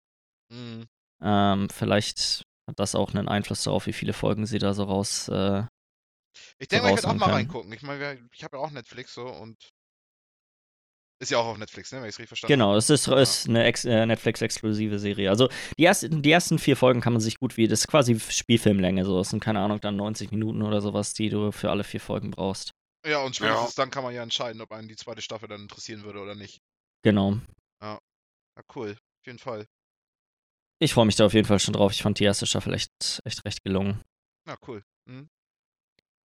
Mhm. 0.52 0.86
Ähm, 1.22 1.68
vielleicht 1.70 2.42
hat 2.68 2.78
das 2.78 2.94
auch 2.94 3.14
einen 3.14 3.28
Einfluss 3.28 3.62
darauf, 3.64 3.86
wie 3.86 3.92
viele 3.92 4.12
Folgen 4.12 4.46
sie 4.46 4.58
da 4.58 4.74
so 4.74 4.84
raus. 4.84 5.28
Äh, 5.28 5.64
Ich 6.58 6.68
denke 6.68 6.88
ich 6.88 6.96
werde 6.96 7.08
auch 7.08 7.14
mal 7.14 7.26
können. 7.26 7.34
reingucken. 7.36 7.72
Ich 7.72 7.82
meine, 7.82 8.28
ich 8.32 8.44
habe 8.44 8.56
ja 8.56 8.62
auch 8.62 8.70
Netflix 8.70 9.14
so 9.14 9.26
und. 9.26 9.56
Ist 11.22 11.30
ja 11.30 11.38
auch 11.38 11.46
auf 11.46 11.58
Netflix, 11.58 11.92
ne? 11.92 11.98
Wenn 11.98 12.08
ich 12.08 12.14
es 12.14 12.18
richtig 12.18 12.28
verstanden 12.28 12.54
genau, 12.54 12.76
es 12.76 12.88
ist, 12.88 13.06
ist 13.06 13.46
eine 13.46 13.64
Ex 13.64 13.84
äh, 13.84 14.06
Netflix-exklusive 14.06 14.98
Serie. 14.98 15.28
Also 15.28 15.50
die 15.76 15.84
ersten, 15.84 16.22
die 16.22 16.30
ersten 16.30 16.58
vier 16.58 16.78
Folgen 16.78 17.02
kann 17.02 17.12
man 17.12 17.20
sich 17.20 17.38
gut 17.38 17.58
wie, 17.58 17.68
das 17.68 17.80
ist 17.80 17.88
quasi 17.88 18.18
Spielfilmlänge, 18.18 19.04
so. 19.04 19.18
Das 19.18 19.28
sind, 19.28 19.40
keine 19.44 19.60
Ahnung, 19.60 19.80
dann 19.82 19.96
90 19.96 20.30
Minuten 20.30 20.62
oder 20.62 20.80
sowas, 20.80 21.12
die 21.12 21.28
du 21.28 21.52
für 21.52 21.70
alle 21.70 21.84
vier 21.84 22.00
Folgen 22.00 22.30
brauchst. 22.30 22.72
Ja, 23.06 23.22
und 23.22 23.36
spätestens 23.36 23.74
dann 23.74 23.90
kann 23.90 24.02
man 24.02 24.14
ja 24.14 24.22
entscheiden, 24.22 24.62
ob 24.62 24.72
einen 24.72 24.88
die 24.88 24.96
zweite 24.96 25.20
Staffel 25.20 25.48
dann 25.48 25.62
interessieren 25.62 26.04
würde 26.04 26.20
oder 26.20 26.34
nicht. 26.34 26.60
Genau. 27.02 27.38
Ja, 27.82 27.98
cool. 28.74 28.92
Auf 28.92 29.26
jeden 29.26 29.38
Fall. 29.38 29.66
Ich 30.82 30.94
freue 30.94 31.06
mich 31.06 31.16
da 31.16 31.26
auf 31.26 31.34
jeden 31.34 31.46
Fall 31.46 31.58
schon 31.58 31.74
drauf. 31.74 31.92
Ich 31.92 32.02
fand 32.02 32.18
die 32.18 32.24
erste 32.24 32.46
Staffel 32.46 32.72
echt, 32.72 33.20
echt 33.24 33.44
recht 33.44 33.62
gelungen. 33.64 34.02
Ja, 34.46 34.56
cool. 34.66 34.82
Mhm. 35.06 35.28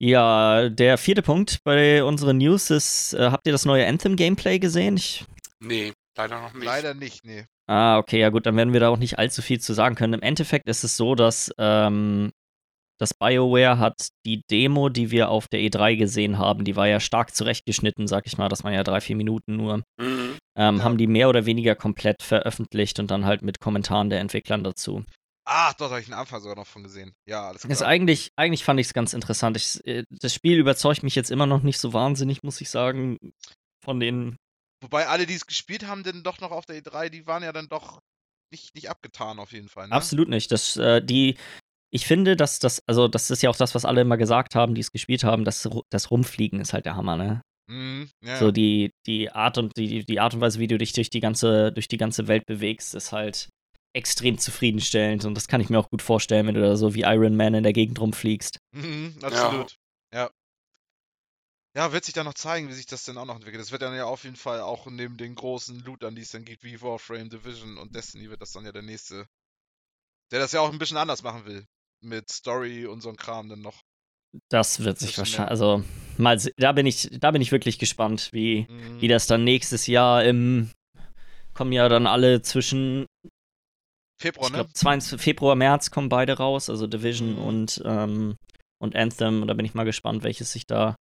Ja, 0.03 0.67
der 0.67 0.97
vierte 0.97 1.21
Punkt 1.21 1.59
bei 1.63 2.03
unseren 2.03 2.37
News 2.37 2.69
ist, 2.69 3.13
äh, 3.13 3.29
habt 3.31 3.47
ihr 3.47 3.53
das 3.53 3.63
neue 3.63 3.87
Anthem-Gameplay 3.87 4.59
gesehen? 4.59 4.97
Ich, 4.97 5.23
nee, 5.61 5.93
leider 6.17 6.41
noch 6.41 6.53
nicht. 6.53 6.65
Leider 6.65 6.93
nicht, 6.93 7.23
nee. 7.23 7.45
ah, 7.69 7.97
okay, 7.99 8.19
ja 8.19 8.27
gut, 8.27 8.45
dann 8.45 8.57
werden 8.57 8.73
wir 8.73 8.81
da 8.81 8.89
auch 8.89 8.97
nicht 8.97 9.17
allzu 9.17 9.41
viel 9.41 9.61
zu 9.61 9.71
sagen 9.73 9.95
können. 9.95 10.13
Im 10.15 10.21
Endeffekt 10.21 10.67
ist 10.67 10.83
es 10.83 10.97
so, 10.97 11.15
dass 11.15 11.53
ähm, 11.57 12.31
das 12.99 13.13
BioWare 13.13 13.79
hat 13.79 14.09
die 14.25 14.41
Demo, 14.51 14.89
die 14.89 15.09
wir 15.09 15.29
auf 15.29 15.47
der 15.47 15.61
E3 15.61 15.95
gesehen 15.95 16.37
haben, 16.37 16.65
die 16.65 16.75
war 16.75 16.87
ja 16.87 16.99
stark 16.99 17.33
zurechtgeschnitten, 17.33 18.05
sag 18.07 18.27
ich 18.27 18.37
mal, 18.37 18.49
das 18.49 18.65
waren 18.65 18.73
ja 18.73 18.83
drei, 18.83 18.99
vier 18.99 19.15
Minuten 19.15 19.55
nur, 19.55 19.77
Mhm. 20.01 20.37
ähm, 20.57 20.77
Ja. 20.77 20.83
haben 20.83 20.97
die 20.97 21.07
mehr 21.07 21.29
oder 21.29 21.45
weniger 21.45 21.75
komplett 21.75 22.23
veröffentlicht 22.23 22.99
und 22.99 23.09
dann 23.09 23.23
halt 23.25 23.41
mit 23.41 23.61
Kommentaren 23.61 24.09
der 24.09 24.19
Entwicklern 24.19 24.65
dazu. 24.65 25.05
Ah, 25.45 25.73
doch, 25.73 25.89
habe 25.89 25.99
ich 25.99 26.05
den 26.05 26.13
Anfang 26.13 26.39
sogar 26.41 26.55
noch 26.55 26.67
von 26.67 26.83
gesehen. 26.83 27.13
Ja, 27.27 27.47
alles 27.47 27.63
Ist 27.67 27.79
klar. 27.79 27.89
eigentlich, 27.89 28.31
eigentlich 28.37 28.63
fand 28.63 28.79
ich 28.79 28.87
es 28.87 28.93
ganz 28.93 29.13
interessant. 29.13 29.57
Ich, 29.57 29.85
äh, 29.85 30.03
das 30.09 30.33
Spiel 30.33 30.57
überzeugt 30.57 31.03
mich 31.03 31.15
jetzt 31.15 31.31
immer 31.31 31.45
noch 31.45 31.63
nicht 31.63 31.79
so 31.79 31.91
wahnsinnig, 31.93 32.43
muss 32.43 32.61
ich 32.61 32.69
sagen. 32.69 33.17
Von 33.83 33.99
den. 33.99 34.37
Wobei 34.81 35.07
alle, 35.07 35.25
die 35.25 35.33
es 35.33 35.45
gespielt 35.45 35.85
haben, 35.85 36.03
denn 36.03 36.23
doch 36.23 36.39
noch 36.39 36.51
auf 36.51 36.65
der 36.65 36.77
E3, 36.77 37.09
die 37.09 37.27
waren 37.27 37.43
ja 37.43 37.51
dann 37.51 37.67
doch 37.67 37.99
nicht, 38.51 38.73
nicht 38.75 38.89
abgetan 38.89 39.39
auf 39.39 39.51
jeden 39.51 39.67
Fall. 39.67 39.87
Ne? 39.87 39.93
Absolut 39.93 40.29
nicht. 40.29 40.51
Das, 40.51 40.77
äh, 40.77 41.01
die, 41.03 41.37
ich 41.91 42.05
finde, 42.05 42.35
dass 42.37 42.59
das, 42.59 42.81
also 42.87 43.07
das 43.09 43.29
ist 43.29 43.41
ja 43.43 43.49
auch 43.49 43.55
das, 43.57 43.75
was 43.75 43.83
alle 43.85 44.01
immer 44.01 44.17
gesagt 44.17 44.55
haben, 44.55 44.75
die 44.75 44.81
es 44.81 44.91
gespielt 44.91 45.23
haben, 45.25 45.43
das, 45.43 45.65
Ru- 45.65 45.83
das 45.89 46.11
Rumfliegen 46.11 46.59
ist 46.61 46.71
halt 46.73 46.85
der 46.85 46.95
Hammer, 46.95 47.17
ne? 47.17 47.41
Mhm, 47.69 48.09
ja, 48.21 48.37
So 48.37 48.51
die, 48.51 48.91
die 49.05 49.31
Art 49.31 49.57
und 49.57 49.75
die, 49.77 50.05
die 50.05 50.19
Art 50.19 50.33
und 50.33 50.41
Weise, 50.41 50.59
wie 50.59 50.67
du 50.67 50.77
dich 50.77 50.93
durch 50.93 51.09
die 51.09 51.19
ganze, 51.21 51.71
durch 51.71 51.87
die 51.87 51.97
ganze 51.97 52.27
Welt 52.27 52.45
bewegst, 52.45 52.93
ist 52.95 53.11
halt 53.11 53.49
extrem 53.93 54.37
zufriedenstellend. 54.37 55.25
Und 55.25 55.35
das 55.35 55.47
kann 55.47 55.61
ich 55.61 55.69
mir 55.69 55.79
auch 55.79 55.89
gut 55.89 56.01
vorstellen, 56.01 56.47
wenn 56.47 56.55
du 56.55 56.61
da 56.61 56.75
so 56.75 56.93
wie 56.93 57.01
Iron 57.01 57.35
Man 57.35 57.53
in 57.53 57.63
der 57.63 57.73
Gegend 57.73 57.99
rumfliegst. 57.99 58.57
Mhm, 58.71 59.15
absolut. 59.21 59.75
Ja. 60.13 60.29
ja. 61.75 61.91
wird 61.91 62.05
sich 62.05 62.13
dann 62.13 62.25
noch 62.25 62.33
zeigen, 62.33 62.69
wie 62.69 62.73
sich 62.73 62.85
das 62.87 63.03
denn 63.05 63.17
auch 63.17 63.25
noch 63.25 63.35
entwickelt. 63.35 63.61
Das 63.61 63.71
wird 63.71 63.81
dann 63.81 63.95
ja 63.95 64.05
auf 64.05 64.23
jeden 64.23 64.35
Fall 64.35 64.61
auch 64.61 64.87
neben 64.87 65.17
den 65.17 65.35
großen 65.35 65.79
Lootern, 65.79 66.15
die 66.15 66.21
es 66.21 66.31
dann 66.31 66.45
gibt, 66.45 66.63
wie 66.63 66.81
Warframe, 66.81 67.29
Division 67.29 67.77
und 67.77 67.95
Destiny, 67.95 68.29
wird 68.29 68.41
das 68.41 68.51
dann 68.51 68.65
ja 68.65 68.71
der 68.71 68.81
nächste, 68.81 69.27
der 70.31 70.39
das 70.39 70.51
ja 70.51 70.61
auch 70.61 70.71
ein 70.71 70.79
bisschen 70.79 70.97
anders 70.97 71.23
machen 71.23 71.45
will. 71.45 71.65
Mit 72.01 72.29
Story 72.29 72.85
und 72.85 73.01
so 73.01 73.09
ein 73.09 73.15
Kram 73.15 73.47
dann 73.47 73.61
noch. 73.61 73.81
Das 74.49 74.83
wird 74.83 74.97
sich 74.99 75.17
wahrscheinlich, 75.17 75.51
also 75.51 75.83
mal, 76.17 76.37
da 76.57 76.71
bin 76.71 76.85
ich, 76.85 77.07
da 77.11 77.31
bin 77.31 77.41
ich 77.41 77.51
wirklich 77.51 77.77
gespannt, 77.77 78.29
wie, 78.33 78.65
Mhm. 78.67 78.99
wie 78.99 79.07
das 79.07 79.27
dann 79.27 79.43
nächstes 79.43 79.87
Jahr 79.87 80.23
im, 80.23 80.71
kommen 81.53 81.71
ja 81.71 81.87
dann 81.87 82.07
alle 82.07 82.41
zwischen, 82.41 83.05
Februar, 84.23 84.47
ich 84.47 84.51
ne? 84.51 84.57
glaube, 84.57 84.73
22 84.73 85.21
Februar, 85.21 85.55
März 85.55 85.91
kommen 85.91 86.09
beide 86.09 86.37
raus, 86.37 86.69
also 86.69 86.87
Division 86.87 87.33
Mhm. 87.33 87.37
und, 87.37 87.81
ähm, 87.85 88.37
und 88.81 88.95
Anthem. 88.95 89.41
Und 89.41 89.47
da 89.47 89.53
bin 89.53 89.65
ich 89.65 89.73
mal 89.73 89.83
gespannt, 89.85 90.23
welches 90.23 90.51
sich 90.51 90.65
da 90.65 90.95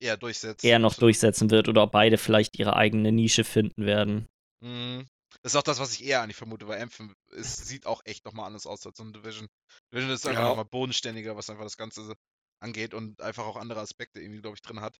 Eher 0.00 0.16
durchsetzt. 0.16 0.64
eher 0.64 0.78
noch 0.78 0.94
durchsetzen 0.94 1.50
wird 1.50 1.68
oder 1.68 1.84
ob 1.84 1.92
beide 1.92 2.18
vielleicht 2.18 2.58
ihre 2.58 2.76
eigene 2.76 3.12
Nische 3.12 3.44
finden 3.44 3.86
werden. 3.86 4.26
Mhm. 4.60 5.06
Das 5.42 5.52
ist 5.52 5.56
auch 5.56 5.62
das, 5.62 5.78
was 5.80 5.92
ich 5.94 6.04
eher 6.04 6.22
eigentlich 6.22 6.36
vermute, 6.36 6.68
weil 6.68 6.80
Anthem 6.80 7.12
ist, 7.32 7.66
sieht 7.66 7.86
auch 7.86 8.00
echt 8.04 8.24
nochmal 8.24 8.46
anders 8.46 8.66
aus 8.66 8.86
als 8.86 8.96
so 8.96 9.04
ein 9.04 9.12
Division. 9.12 9.48
Division 9.92 10.12
ist 10.12 10.26
einfach 10.26 10.42
Ja. 10.42 10.48
nochmal 10.48 10.64
bodenständiger, 10.64 11.36
was 11.36 11.50
einfach 11.50 11.64
das 11.64 11.76
Ganze 11.76 12.14
angeht 12.60 12.94
und 12.94 13.20
einfach 13.20 13.44
auch 13.44 13.56
andere 13.56 13.80
Aspekte 13.80 14.20
irgendwie, 14.20 14.40
glaube 14.40 14.56
ich, 14.56 14.62
drin 14.62 14.80
hat. 14.80 14.96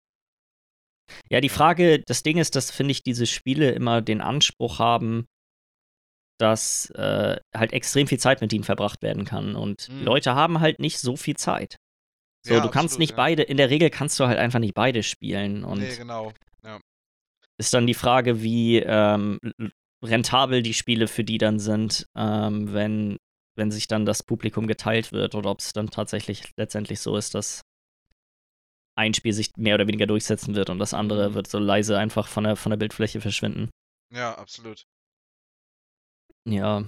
Ja, 1.29 1.39
die. 1.41 1.49
Frage, 1.49 2.01
das 2.05 2.23
Ding 2.23 2.37
ist, 2.37 2.55
dass, 2.55 2.71
finde 2.71 2.91
ich, 2.91 3.03
diese 3.03 3.25
Spiele 3.27 3.71
immer 3.71 4.01
den 4.01 4.21
Anspruch 4.21 4.79
haben, 4.79 5.25
dass 6.37 6.89
äh, 6.91 7.37
halt 7.55 7.73
extrem 7.73 8.07
viel 8.07 8.19
Zeit 8.19 8.41
mit 8.41 8.51
ihnen 8.53 8.63
verbracht 8.63 9.01
werden 9.01 9.25
kann. 9.25 9.55
Und 9.55 9.89
Mhm. 9.89 10.03
Leute 10.03 10.35
haben 10.35 10.59
halt 10.59 10.79
nicht 10.79 10.99
so 10.99 11.15
viel 11.15 11.35
Zeit. 11.37 11.77
So, 12.45 12.53
Ja, 12.53 12.59
du 12.61 12.69
kannst 12.69 12.93
absolut, 12.93 12.99
nicht 12.99 13.11
ja. 13.11 13.15
beide, 13.15 13.43
in 13.43 13.57
der 13.57 13.69
Regel 13.69 13.89
kannst 13.89 14.19
du 14.19 14.27
halt 14.27 14.37
einfach 14.37 14.59
nicht 14.59 14.73
beide 14.75 15.01
spielen. 15.03 15.63
Und 15.63 15.79
nee, 15.79 15.95
genau. 15.95 16.33
ist 17.57 17.73
dann 17.73 17.87
die 17.87 17.93
Frage, 17.93 18.41
wie 18.43 18.79
ähm, 18.79 19.39
rentabel 20.03 20.61
die 20.61 20.73
Spiele 20.73 21.07
für 21.07 21.23
die 21.23 21.37
dann 21.37 21.57
sind, 21.57 22.05
ähm, 22.15 22.73
wenn, 22.73 23.17
wenn 23.57 23.71
sich 23.71 23.87
dann 23.87 24.05
das 24.05 24.23
Publikum 24.23 24.67
geteilt 24.67 25.13
wird 25.13 25.35
oder 25.35 25.49
ob 25.51 25.59
es 25.59 25.71
dann 25.71 25.89
tatsächlich 25.89 26.51
letztendlich 26.57 26.99
so 26.99 27.15
ist, 27.15 27.33
dass 27.33 27.61
ein 28.97 29.13
Spiel 29.13 29.33
sich 29.33 29.51
mehr 29.57 29.75
oder 29.75 29.87
weniger 29.87 30.05
durchsetzen 30.05 30.55
wird 30.55 30.69
und 30.69 30.79
das 30.79 30.93
andere 30.93 31.29
Mhm. 31.29 31.33
wird 31.33 31.47
so 31.47 31.59
leise 31.59 31.97
einfach 31.97 32.27
von 32.27 32.43
der, 32.43 32.55
von 32.55 32.69
der 32.71 32.77
Bildfläche 32.77 33.21
verschwinden. 33.21 33.69
Ja, 34.13 34.35
absolut. 34.37 34.83
Ja. 36.47 36.83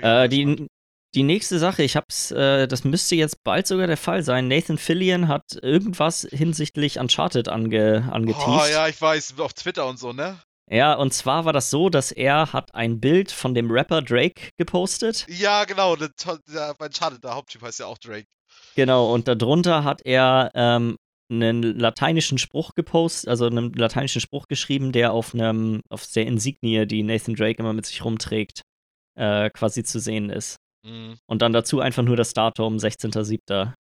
Äh, 0.00 0.28
die, 0.28 0.66
die 1.14 1.22
nächste 1.22 1.58
Sache, 1.58 1.82
ich 1.82 1.96
hab's, 1.96 2.30
äh, 2.32 2.66
das 2.66 2.84
müsste 2.84 3.16
jetzt 3.16 3.42
bald 3.44 3.66
sogar 3.66 3.86
der 3.86 3.96
Fall 3.96 4.22
sein. 4.22 4.48
Nathan 4.48 4.78
Fillion 4.78 5.28
hat 5.28 5.44
irgendwas 5.62 6.26
hinsichtlich 6.30 6.98
Uncharted 6.98 7.48
ange, 7.48 8.08
angeteased. 8.10 8.48
Oh 8.48 8.66
ja, 8.70 8.88
ich 8.88 9.00
weiß, 9.00 9.38
auf 9.38 9.54
Twitter 9.54 9.86
und 9.86 9.98
so, 9.98 10.12
ne? 10.12 10.38
Ja, 10.70 10.94
und 10.94 11.12
zwar 11.12 11.44
war 11.44 11.52
das 11.52 11.70
so, 11.70 11.90
dass 11.90 12.10
er 12.10 12.52
hat 12.52 12.74
ein 12.74 12.98
Bild 12.98 13.30
von 13.30 13.54
dem 13.54 13.70
Rapper 13.70 14.00
Drake 14.00 14.48
gepostet. 14.56 15.26
Ja, 15.28 15.64
genau. 15.64 15.94
Der, 15.94 16.10
der, 16.48 16.74
Schade, 16.96 17.20
der 17.20 17.34
Haupttyp 17.34 17.62
heißt 17.62 17.80
ja 17.80 17.86
auch 17.86 17.98
Drake. 17.98 18.26
Genau, 18.74 19.12
und 19.12 19.28
darunter 19.28 19.84
hat 19.84 20.00
er 20.04 20.50
ähm, 20.54 20.96
einen 21.30 21.62
lateinischen 21.78 22.38
Spruch 22.38 22.74
gepostet, 22.74 23.28
also 23.28 23.46
einen 23.46 23.72
lateinischen 23.74 24.20
Spruch 24.20 24.46
geschrieben, 24.48 24.92
der 24.92 25.12
auf 25.12 25.34
einem, 25.34 25.80
auf 25.90 26.06
der 26.12 26.26
Insignie, 26.26 26.86
die 26.86 27.02
Nathan 27.02 27.34
Drake 27.34 27.58
immer 27.58 27.72
mit 27.72 27.86
sich 27.86 28.04
rumträgt, 28.04 28.62
äh, 29.16 29.50
quasi 29.50 29.84
zu 29.84 29.98
sehen 30.00 30.30
ist. 30.30 30.56
Mhm. 30.84 31.16
Und 31.26 31.42
dann 31.42 31.52
dazu 31.52 31.80
einfach 31.80 32.02
nur 32.02 32.16
das 32.16 32.32
Datum 32.34 32.76
16.07. 32.76 33.72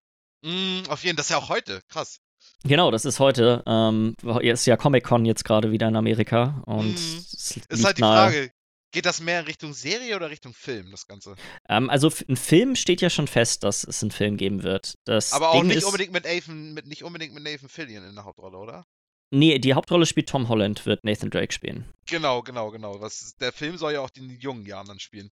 Mhm, 0.45 0.85
auf 0.89 1.05
jeden 1.05 1.16
Fall, 1.16 1.16
das 1.16 1.26
ist 1.26 1.30
ja 1.30 1.39
auch 1.39 1.49
heute. 1.49 1.80
Krass. 1.89 2.18
Genau, 2.64 2.91
das 2.91 3.05
ist 3.05 3.18
heute. 3.20 3.62
Ähm, 3.66 4.14
ist 4.41 4.66
ja 4.66 4.76
Comic-Con 4.76 5.24
jetzt 5.24 5.45
gerade 5.45 5.70
wieder 5.70 5.89
in 5.89 5.97
Amerika. 5.97 6.62
Und 6.66 6.89
Mhm. 6.89 6.95
es 6.95 7.57
Ist 7.68 7.85
halt 7.85 7.99
die 7.99 8.03
Frage, 8.03 8.51
geht 8.93 9.07
das 9.07 9.20
mehr 9.20 9.41
in 9.41 9.47
Richtung 9.47 9.72
Serie 9.72 10.16
oder 10.16 10.30
Richtung 10.30 10.53
Film, 10.53 10.91
das 10.91 11.07
Ganze? 11.07 11.35
Ähm, 11.68 11.89
also 11.91 12.11
ein 12.28 12.37
Film 12.37 12.76
steht 12.76 13.01
ja 13.01 13.11
schon 13.11 13.26
fest, 13.26 13.64
dass 13.64 13.85
es 13.85 14.03
einen 14.03 14.11
Film 14.11 14.37
geben 14.37 14.62
wird. 14.62 14.95
Das 15.05 15.33
Aber 15.33 15.51
auch 15.51 15.59
Ding 15.61 15.68
nicht 15.68 15.78
ist, 15.78 15.85
unbedingt 15.85 16.12
mit 16.12 16.24
Nathan, 16.24 16.74
mit, 16.74 16.87
nicht 16.87 17.03
unbedingt 17.05 17.35
mit 17.35 17.43
Nathan 17.43 17.68
Fillion 17.68 18.05
in 18.05 18.14
der 18.14 18.24
Hauptrolle, 18.24 18.59
oder? 18.59 18.85
Nee, 19.33 19.59
die 19.59 19.74
Hauptrolle 19.74 20.07
spielt 20.07 20.28
Tom 20.28 20.49
Holland, 20.49 20.85
wird 20.85 21.05
Nathan 21.05 21.30
Drake 21.30 21.53
spielen. 21.53 21.87
Genau, 22.07 22.43
genau, 22.43 22.70
genau. 22.70 23.01
Was, 23.01 23.35
der 23.37 23.53
Film 23.53 23.76
soll 23.78 23.95
ja 23.95 24.01
auch 24.01 24.11
in 24.14 24.28
den 24.28 24.39
jungen 24.39 24.66
Jahren 24.66 24.87
dann 24.87 24.99
spielen. 24.99 25.30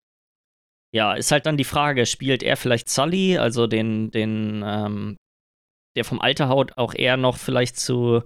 Ja, 0.92 1.14
ist 1.14 1.30
halt 1.30 1.46
dann 1.46 1.56
die 1.56 1.64
Frage, 1.64 2.06
spielt 2.06 2.42
er 2.42 2.56
vielleicht 2.56 2.88
Sully, 2.88 3.38
also 3.38 3.66
den, 3.66 4.10
den, 4.10 4.62
ähm, 4.66 5.16
der 5.96 6.04
vom 6.04 6.20
Alter 6.20 6.48
haut 6.48 6.78
auch 6.78 6.94
eher 6.94 7.16
noch 7.16 7.36
vielleicht 7.36 7.78
zu 7.78 8.22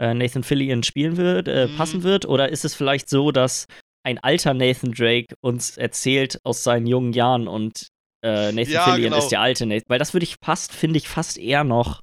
äh, 0.00 0.14
Nathan 0.14 0.44
Fillion 0.44 0.82
spielen 0.82 1.16
wird, 1.16 1.48
äh, 1.48 1.68
Mhm. 1.68 1.76
passen 1.76 2.02
wird? 2.02 2.26
Oder 2.26 2.50
ist 2.50 2.64
es 2.64 2.74
vielleicht 2.74 3.08
so, 3.08 3.32
dass 3.32 3.66
ein 4.04 4.18
alter 4.18 4.54
Nathan 4.54 4.92
Drake 4.92 5.34
uns 5.40 5.76
erzählt 5.76 6.38
aus 6.44 6.62
seinen 6.62 6.86
jungen 6.86 7.12
Jahren 7.14 7.48
und 7.48 7.88
äh, 8.22 8.52
Nathan 8.52 8.66
Ja, 8.66 8.84
Fillion 8.84 9.12
genau. 9.12 9.18
ist 9.18 9.28
der 9.30 9.40
alte 9.40 9.66
Nathan? 9.66 9.88
Weil 9.88 9.98
das 9.98 10.12
würde 10.12 10.24
ich 10.24 10.36
fast, 10.44 10.72
finde 10.72 10.98
ich, 10.98 11.08
fast 11.08 11.38
eher 11.38 11.64
noch 11.64 12.02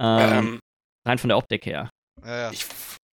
ähm, 0.00 0.38
Ähm, 0.38 0.60
rein 1.06 1.18
von 1.18 1.28
der 1.28 1.38
Optik 1.38 1.66
her. 1.66 1.90
Ja, 2.24 2.36
ja. 2.36 2.50
ich 2.52 2.66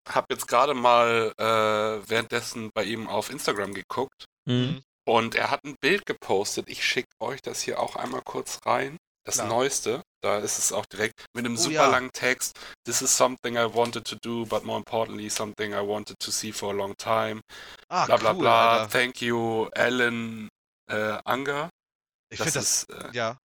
habe 0.08 0.28
jetzt 0.32 0.48
gerade 0.48 0.74
mal 0.74 1.32
äh, 1.38 2.10
währenddessen 2.10 2.70
bei 2.74 2.84
ihm 2.84 3.08
auf 3.08 3.30
Instagram 3.30 3.74
geguckt 3.74 4.26
Mhm. 4.48 4.82
und 5.08 5.36
er 5.36 5.52
hat 5.52 5.64
ein 5.64 5.76
Bild 5.82 6.06
gepostet. 6.06 6.68
Ich 6.70 6.84
schicke 6.84 7.10
euch 7.20 7.42
das 7.42 7.62
hier 7.62 7.80
auch 7.80 7.96
einmal 7.96 8.22
kurz 8.24 8.60
rein. 8.66 8.98
Das 9.26 9.36
Klar. 9.36 9.48
neueste, 9.50 10.02
da 10.24 10.40
ist 10.40 10.58
es 10.58 10.72
auch 10.72 10.86
direkt 10.88 11.26
mit 11.36 11.46
einem 11.46 11.54
Oh, 11.56 11.58
super 11.60 11.74
ja. 11.76 11.88
langen 11.90 12.10
Text. 12.14 12.58
This 12.86 13.02
is 13.04 13.16
something 13.16 13.56
I 13.58 13.66
wanted 13.72 14.06
to 14.08 14.16
do, 14.24 14.46
but 14.46 14.64
more 14.64 14.78
importantly, 14.80 15.30
something 15.30 15.72
I 15.74 15.86
wanted 15.86 16.18
to 16.20 16.32
see 16.32 16.52
for 16.52 16.70
a 16.72 16.74
long 16.76 16.96
time. 16.98 17.42
Ah, 17.90 18.06
Bla 18.08 18.18
bla 18.18 18.32
cool, 18.32 18.40
bla. 18.40 18.78
Alter. 18.80 18.90
Thank 18.90 19.22
you, 19.22 19.68
Alan 19.76 20.48
äh, 20.90 21.20
Unger. 21.26 21.70
Ich 22.32 22.40
Das, 22.40 22.46
finde 22.48 22.60
das, 22.60 22.84
ist, 22.84 22.90
äh, 22.90 23.12
ja. 23.16 23.38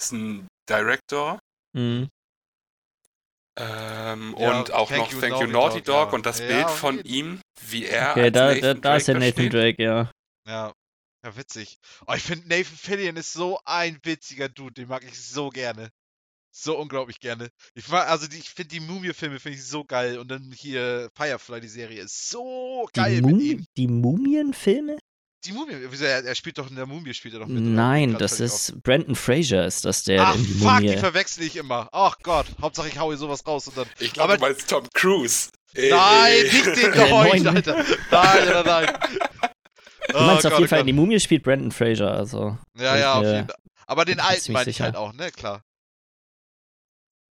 ist 0.00 0.12
ein 0.12 0.48
Director. 0.68 1.38
Mhm. 1.76 2.08
Ähm, 3.56 4.34
Ja, 4.38 4.60
und 4.60 4.72
auch 4.72 4.88
Thank 4.88 5.00
noch 5.00 5.12
You, 5.12 5.20
Thank 5.20 5.40
You 5.40 5.46
Naughty 5.46 5.52
Naughty 5.52 5.82
Dog, 5.82 5.84
Dog 5.84 6.08
ja. 6.08 6.14
und 6.14 6.26
das 6.26 6.38
Ja, 6.40 6.46
Bild 6.46 6.70
von 6.70 7.00
ihm, 7.04 7.40
wie 7.68 7.86
er 7.86 8.10
Okay, 8.10 8.22
als 8.22 8.32
da, 8.32 8.54
da, 8.60 8.74
Nathan 8.74 8.80
da 8.82 8.96
ist 8.96 9.08
der 9.08 9.14
Drake 9.14 9.26
Nathan. 9.36 9.50
Drake, 9.50 9.82
ja. 9.82 10.10
Ja. 10.46 10.72
Ja, 11.24 11.36
witzig. 11.36 11.78
Oh, 12.06 12.12
ich 12.14 12.22
finde 12.22 12.48
Nathan 12.48 12.76
Fillion 12.76 13.16
ist 13.16 13.32
so 13.32 13.58
ein 13.64 13.98
witziger 14.02 14.48
Dude, 14.48 14.74
den 14.74 14.88
mag 14.88 15.04
ich 15.04 15.18
so 15.18 15.48
gerne. 15.50 15.90
So 16.52 16.78
unglaublich 16.78 17.18
gerne. 17.20 17.48
Ich 17.74 17.88
mag, 17.88 18.08
also 18.08 18.28
die, 18.28 18.38
ich 18.38 18.50
finde 18.50 18.68
die 18.70 18.80
Mumie-Filme 18.80 19.40
finde 19.40 19.58
ich 19.58 19.64
so 19.66 19.84
geil 19.84 20.18
und 20.18 20.28
dann 20.28 20.52
hier 20.52 21.10
Firefly, 21.16 21.60
die 21.60 21.68
Serie, 21.68 22.02
ist 22.02 22.30
so 22.30 22.88
geil 22.92 23.16
Die, 23.16 23.22
mit 23.22 23.36
Mum 23.36 23.40
ihm. 23.40 23.64
die 23.76 23.88
Mumienfilme? 23.88 24.98
Die 25.44 25.52
Mumie, 25.52 25.74
wieso, 25.90 26.04
er, 26.04 26.24
er 26.24 26.34
spielt 26.34 26.56
doch 26.58 26.68
in 26.70 26.76
der 26.76 26.86
Mumie, 26.86 27.12
spielt 27.14 27.34
er 27.34 27.40
doch 27.40 27.46
mit. 27.46 27.62
Nein, 27.62 28.16
das 28.18 28.40
ist 28.40 28.82
Brandon 28.82 29.14
Fraser, 29.14 29.66
ist 29.66 29.84
das 29.84 30.02
der 30.04 30.22
Ach, 30.22 30.34
in 30.34 30.44
die 30.44 30.52
fuck, 30.54 30.72
Mumie. 30.74 30.88
die 30.88 30.96
verwechsel 30.96 31.44
ich 31.44 31.56
immer. 31.56 31.88
Ach 31.92 32.16
Gott, 32.22 32.46
Hauptsache 32.62 32.88
ich 32.88 32.98
hau 32.98 33.08
hier 33.10 33.18
sowas 33.18 33.46
raus 33.46 33.68
und 33.68 33.76
dann. 33.76 33.86
Ich 33.98 34.12
glaube, 34.12 34.34
du 34.36 34.40
meinst 34.40 34.68
Tom 34.70 34.88
Cruise. 34.94 35.50
Äh, 35.74 35.90
Nein, 35.90 36.32
äh, 36.32 36.42
nicht 36.44 36.66
den 36.66 36.92
Geräusch, 36.92 37.44
Alter. 37.46 37.74
Nein, 37.74 38.48
nein, 38.48 38.64
nein. 38.64 38.98
Du 40.08 40.18
meinst 40.20 40.44
Oh 40.44 40.48
auf 40.48 40.52
Gott, 40.52 40.52
jeden 40.52 40.64
oh 40.64 40.68
Fall, 40.68 40.68
Gott. 40.68 40.78
in 40.80 40.86
die 40.86 40.92
Mumie 40.92 41.20
spielt 41.20 41.42
Brandon 41.42 41.72
Fraser, 41.72 42.12
also. 42.12 42.56
Ja, 42.78 42.96
ja, 42.96 43.14
auf 43.14 43.24
jeden 43.24 43.46
Fall. 43.46 43.56
Aber 43.86 44.04
den 44.04 44.20
alten 44.20 44.52
meine 44.52 44.70
ich 44.70 44.76
sicher. 44.76 44.84
halt 44.84 44.96
auch, 44.96 45.12
ne? 45.12 45.30
Klar. 45.32 45.62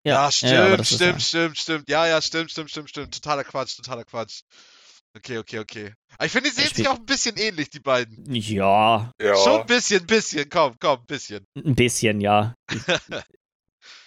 Ja, 0.04 0.24
Ja, 0.24 0.32
stimmt, 0.32 0.80
ist 0.80 0.86
stimmt, 0.94 1.00
ja- 1.12 1.20
stimmt, 1.20 1.58
stimmt. 1.58 1.88
Ja, 1.88 2.06
ja, 2.08 2.20
stimmt, 2.20 2.50
stimmt, 2.50 2.70
stimmt, 2.70 2.90
stimmt. 2.90 3.14
Totaler 3.14 3.44
Quatsch, 3.44 3.76
totaler 3.76 4.04
Quatsch. 4.04 4.40
Okay, 5.14 5.38
okay, 5.38 5.58
okay. 5.58 5.94
Aber 6.14 6.24
ich 6.26 6.32
finde, 6.32 6.48
die 6.50 6.56
sehen 6.56 6.74
sich 6.74 6.88
auch 6.88 6.96
ein 6.98 7.04
bisschen 7.04 7.36
ähnlich, 7.36 7.68
die 7.70 7.80
beiden. 7.80 8.24
Ja, 8.34 9.12
ja. 9.20 9.36
Schon 9.36 9.60
ein 9.60 9.66
bisschen, 9.66 10.06
bisschen, 10.06 10.48
komm, 10.48 10.74
komm, 10.80 11.00
ein 11.00 11.06
bisschen. 11.06 11.46
ein 11.56 11.74
bisschen, 11.74 12.20
ja. 12.20 12.54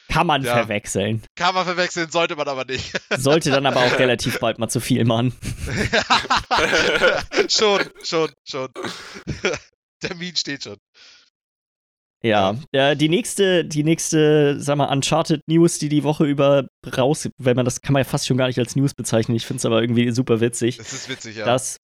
Kann 0.10 0.28
man 0.28 0.44
Ja. 0.44 0.54
verwechseln. 0.54 1.24
Kann 1.36 1.54
man 1.54 1.66
verwechseln, 1.66 2.10
sollte 2.10 2.36
man 2.36 2.48
aber 2.48 2.64
nicht. 2.66 2.94
Sollte 3.18 3.52
dann 3.52 3.66
aber 3.66 3.82
auch 3.82 4.00
relativ 4.00 4.40
bald 4.40 4.60
mal 4.60 4.70
zu 4.70 4.80
viel 4.80 5.04
machen. 5.04 5.34
schon, 7.50 7.82
schon, 8.04 8.32
schon. 8.48 8.70
Termin 10.00 10.36
steht 10.36 10.64
schon. 10.64 10.78
Ja, 12.26 12.56
äh, 12.72 12.96
die 12.96 13.08
nächste, 13.08 13.64
die 13.64 13.84
nächste, 13.84 14.60
sag 14.60 14.78
mal, 14.78 14.92
Uncharted 14.92 15.42
News, 15.48 15.78
die 15.78 15.90
die 15.90 16.04
Woche 16.04 16.26
über 16.26 16.68
raus, 16.98 17.30
wenn 17.38 17.56
man 17.56 17.66
das 17.66 17.82
kann 17.82 17.94
man 17.94 18.00
ja 18.00 18.04
fast 18.04 18.26
schon 18.26 18.38
gar 18.38 18.48
nicht 18.48 18.58
als 18.58 18.76
News 18.76 18.96
bezeichnen. 18.96 19.36
Ich 19.36 19.46
finde 19.46 19.60
es 19.60 19.66
aber 19.66 19.80
irgendwie 19.80 20.10
super 20.10 20.42
witzig, 20.42 20.78
Das 20.78 20.92
ist 20.92 21.08
witzig, 21.08 21.38
ja. 21.38 21.46
dass 21.46 21.78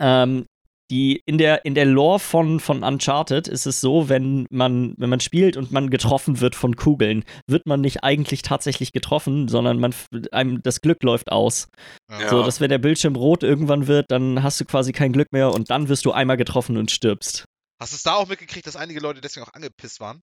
ähm, 0.00 0.46
die 0.90 1.20
in 1.26 1.36
der 1.36 1.66
in 1.66 1.74
der 1.74 1.84
Lore 1.84 2.18
von 2.18 2.58
von 2.58 2.82
Uncharted 2.82 3.48
ist 3.48 3.66
es 3.66 3.82
so, 3.82 4.08
wenn 4.08 4.46
man 4.50 4.94
wenn 4.96 5.10
man 5.10 5.20
spielt 5.20 5.58
und 5.58 5.70
man 5.70 5.90
getroffen 5.90 6.40
wird 6.40 6.54
von 6.54 6.74
Kugeln, 6.74 7.24
wird 7.46 7.66
man 7.66 7.82
nicht 7.82 8.02
eigentlich 8.02 8.40
tatsächlich 8.40 8.92
getroffen, 8.92 9.46
sondern 9.46 9.78
man 9.78 9.94
einem 10.32 10.62
das 10.62 10.80
Glück 10.80 11.02
läuft 11.02 11.30
aus. 11.30 11.68
ja. 12.10 12.30
So, 12.30 12.42
dass 12.42 12.60
wenn 12.60 12.70
der 12.70 12.78
Bildschirm 12.78 13.14
rot 13.14 13.42
irgendwann 13.42 13.88
wird, 13.88 14.06
dann 14.08 14.42
hast 14.42 14.58
du 14.58 14.64
quasi 14.64 14.92
kein 14.92 15.12
Glück 15.12 15.32
mehr 15.32 15.52
und 15.52 15.70
dann 15.70 15.90
wirst 15.90 16.06
du 16.06 16.12
einmal 16.12 16.38
getroffen 16.38 16.78
und 16.78 16.90
stirbst. 16.90 17.44
Hast 17.80 17.92
du 17.92 17.96
es 17.96 18.02
da 18.02 18.14
auch 18.14 18.28
mitgekriegt, 18.28 18.66
dass 18.66 18.76
einige 18.76 19.00
Leute 19.00 19.20
deswegen 19.20 19.46
auch 19.46 19.54
angepisst 19.54 20.00
waren? 20.00 20.22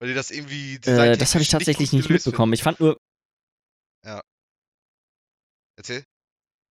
Weil 0.00 0.08
die 0.08 0.14
das 0.14 0.30
irgendwie. 0.30 0.76
Äh, 0.76 1.16
das 1.16 1.34
habe 1.34 1.42
ich 1.42 1.48
tatsächlich 1.48 1.92
nicht 1.92 2.08
mitbekommen. 2.08 2.54
Ich 2.54 2.62
fand 2.62 2.80
nur, 2.80 2.94
finden. 2.94 4.20
Erzähl. 5.80 6.04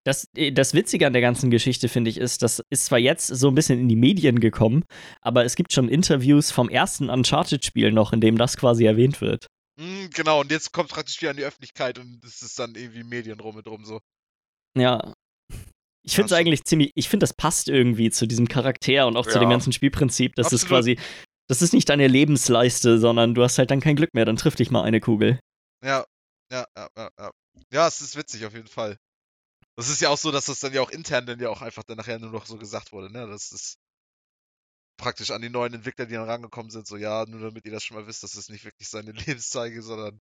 Das, 0.05 0.27
äh, 0.35 0.51
das 0.51 0.73
Witzige 0.73 1.07
an 1.07 1.13
der 1.13 1.21
ganzen 1.21 1.49
Geschichte, 1.49 1.89
finde 1.89 2.09
ich, 2.09 2.17
ist, 2.17 2.41
das 2.41 2.63
ist 2.69 2.85
zwar 2.85 2.99
jetzt 2.99 3.27
so 3.27 3.47
ein 3.47 3.55
bisschen 3.55 3.79
in 3.79 3.89
die 3.89 3.95
Medien 3.95 4.39
gekommen, 4.39 4.85
aber 5.21 5.45
es 5.45 5.55
gibt 5.55 5.73
schon 5.73 5.89
Interviews 5.89 6.51
vom 6.51 6.69
ersten 6.69 7.09
Uncharted-Spiel 7.09 7.91
noch, 7.91 8.13
in 8.13 8.21
dem 8.21 8.37
das 8.37 8.55
quasi 8.55 8.85
erwähnt 8.85 9.19
wird. 9.19 9.47
Mm, 9.79 10.07
genau, 10.13 10.41
und 10.41 10.51
jetzt 10.51 10.71
kommt 10.71 10.89
praktisch 10.89 11.19
wieder 11.21 11.31
an 11.31 11.37
die 11.37 11.43
Öffentlichkeit 11.43 11.97
und 11.97 12.23
es 12.23 12.41
ist 12.41 12.59
dann 12.59 12.75
irgendwie 12.75 13.03
Medien 13.03 13.39
rum 13.39 13.55
und 13.55 13.65
drum 13.65 13.83
so. 13.83 13.99
Ja. 14.77 15.13
Ich 16.09 16.15
finde 16.15 16.33
es 16.33 16.33
eigentlich 16.33 16.63
ziemlich, 16.63 16.91
ich 16.95 17.07
finde, 17.07 17.23
das 17.23 17.35
passt 17.35 17.69
irgendwie 17.69 18.09
zu 18.09 18.25
diesem 18.25 18.47
Charakter 18.47 19.05
und 19.05 19.15
auch 19.15 19.27
ja. 19.27 19.31
zu 19.31 19.39
dem 19.39 19.49
ganzen 19.49 19.71
Spielprinzip. 19.71 20.33
Das 20.33 20.47
Absolut. 20.47 20.63
ist 20.63 20.67
quasi, 20.67 20.99
das 21.47 21.61
ist 21.61 21.71
nicht 21.71 21.87
deine 21.87 22.07
Lebensleiste, 22.07 22.97
sondern 22.97 23.35
du 23.35 23.43
hast 23.43 23.59
halt 23.59 23.69
dann 23.69 23.79
kein 23.79 23.95
Glück 23.95 24.13
mehr, 24.15 24.25
dann 24.25 24.35
trifft 24.35 24.57
dich 24.57 24.71
mal 24.71 24.83
eine 24.83 25.01
Kugel. 25.01 25.39
Ja, 25.85 26.03
ja, 26.51 26.65
ja, 26.75 26.89
ja. 26.97 27.09
Ja, 27.19 27.31
ja 27.71 27.87
es 27.87 28.01
ist 28.01 28.15
witzig 28.15 28.43
auf 28.47 28.53
jeden 28.53 28.67
Fall. 28.67 28.97
Das 29.75 29.87
ist 29.87 30.01
ja 30.01 30.09
auch 30.09 30.17
so, 30.17 30.31
dass 30.31 30.45
das 30.45 30.59
dann 30.59 30.73
ja 30.73 30.81
auch 30.81 30.89
intern 30.89 31.27
dann 31.27 31.39
ja 31.39 31.49
auch 31.49 31.61
einfach 31.61 31.83
dann 31.83 31.97
nachher 31.97 32.17
nur 32.17 32.31
noch 32.31 32.47
so 32.47 32.57
gesagt 32.57 32.91
wurde, 32.91 33.13
ne? 33.13 33.27
Das 33.27 33.51
ist 33.51 33.77
praktisch 34.97 35.29
an 35.29 35.43
die 35.43 35.49
neuen 35.49 35.75
Entwickler, 35.75 36.07
die 36.07 36.15
dann 36.15 36.27
rangekommen 36.27 36.71
sind, 36.71 36.87
so 36.87 36.97
ja, 36.97 37.23
nur 37.27 37.39
damit 37.39 37.65
ihr 37.65 37.71
das 37.71 37.83
schon 37.83 37.97
mal 37.97 38.07
wisst, 38.07 38.23
dass 38.23 38.35
es 38.35 38.49
nicht 38.49 38.65
wirklich 38.65 38.89
seine 38.89 39.11
Lebenszeige, 39.27 39.81
sondern 39.83 40.19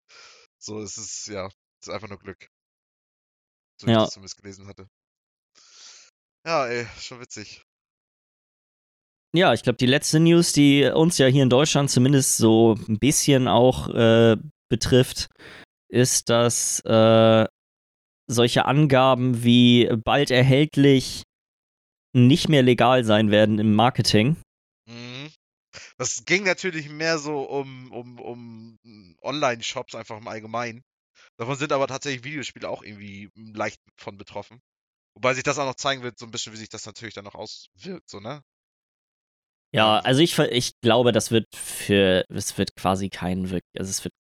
so 0.59 0.81
es 0.83 0.99
ist 0.99 1.29
ja, 1.29 1.47
es 1.47 1.89
ist 1.89 1.95
einfach 1.95 2.09
nur 2.09 2.19
Glück. 2.19 2.49
So 3.81 3.87
wie 3.87 3.93
ja. 3.93 3.99
ich 3.99 4.05
das 4.05 4.15
zumindest 4.15 4.37
gelesen 4.37 4.67
hatte. 4.67 4.89
Ja, 6.47 6.69
ey, 6.69 6.87
schon 7.01 7.19
witzig. 7.21 7.61
Ja, 9.35 9.53
ich 9.53 9.63
glaube, 9.63 9.79
die 9.79 9.87
letzte 9.87 10.21
News, 10.21 10.53
die 10.53 10.85
uns 10.85 11.19
ja 11.19 11.27
hier 11.27 11.43
in 11.43 11.51
Deutschland 11.51 11.91
zumindest 11.91 12.37
so 12.37 12.77
ein 12.89 13.01
bisschen 13.01 13.49
auch 13.49 13.89
äh, 13.89 14.37
betrifft, 14.71 15.29
ist, 15.89 16.31
dass 16.31 16.81
äh, 16.85 17.47
solche 18.29 18.65
Angaben 18.65 19.43
wie 19.43 19.91
bald 20.05 20.31
erhältlich 20.31 21.25
nicht 22.15 22.49
mehr 22.49 22.63
legal 22.63 23.03
sein 23.05 23.33
werden 23.33 23.59
im 23.59 23.75
Marketing. 23.75 24.37
Mhm. 24.89 25.33
Das 25.99 26.25
ging 26.25 26.45
natürlich 26.45 26.89
mehr 26.89 27.19
so 27.19 27.43
um, 27.43 27.91
um, 27.91 28.21
um 28.21 28.79
Online-Shops 29.21 29.97
einfach 29.97 30.19
im 30.19 30.29
Allgemeinen. 30.29 30.83
Davon 31.39 31.57
sind 31.57 31.73
aber 31.73 31.89
tatsächlich 31.89 32.23
Videospiele 32.23 32.69
auch 32.69 32.83
irgendwie 32.85 33.31
leicht 33.35 33.81
von 33.97 34.17
betroffen. 34.17 34.61
Wobei 35.17 35.33
sich 35.33 35.43
das 35.43 35.59
auch 35.59 35.65
noch 35.65 35.77
zeigen 35.77 36.03
wird, 36.03 36.19
so 36.19 36.27
ein 36.27 36.31
bisschen, 36.31 36.53
wie 36.53 36.59
sich 36.59 36.69
das 36.69 36.85
natürlich 36.85 37.15
dann 37.15 37.25
noch 37.25 37.35
auswirkt, 37.35 38.11
so, 38.11 38.21
ne? 38.21 38.43
Ja, 39.75 39.99
also 40.01 40.21
ich, 40.21 40.39
ich 40.39 40.79
glaube, 40.81 41.11
das 41.11 41.31
wird 41.31 41.47
für, 41.55 42.25
es 42.29 42.57
wird 42.59 42.77
quasi 42.77 43.09
keinen, 43.09 43.45
also 43.45 43.91
es 43.91 44.05
wird 44.05 44.13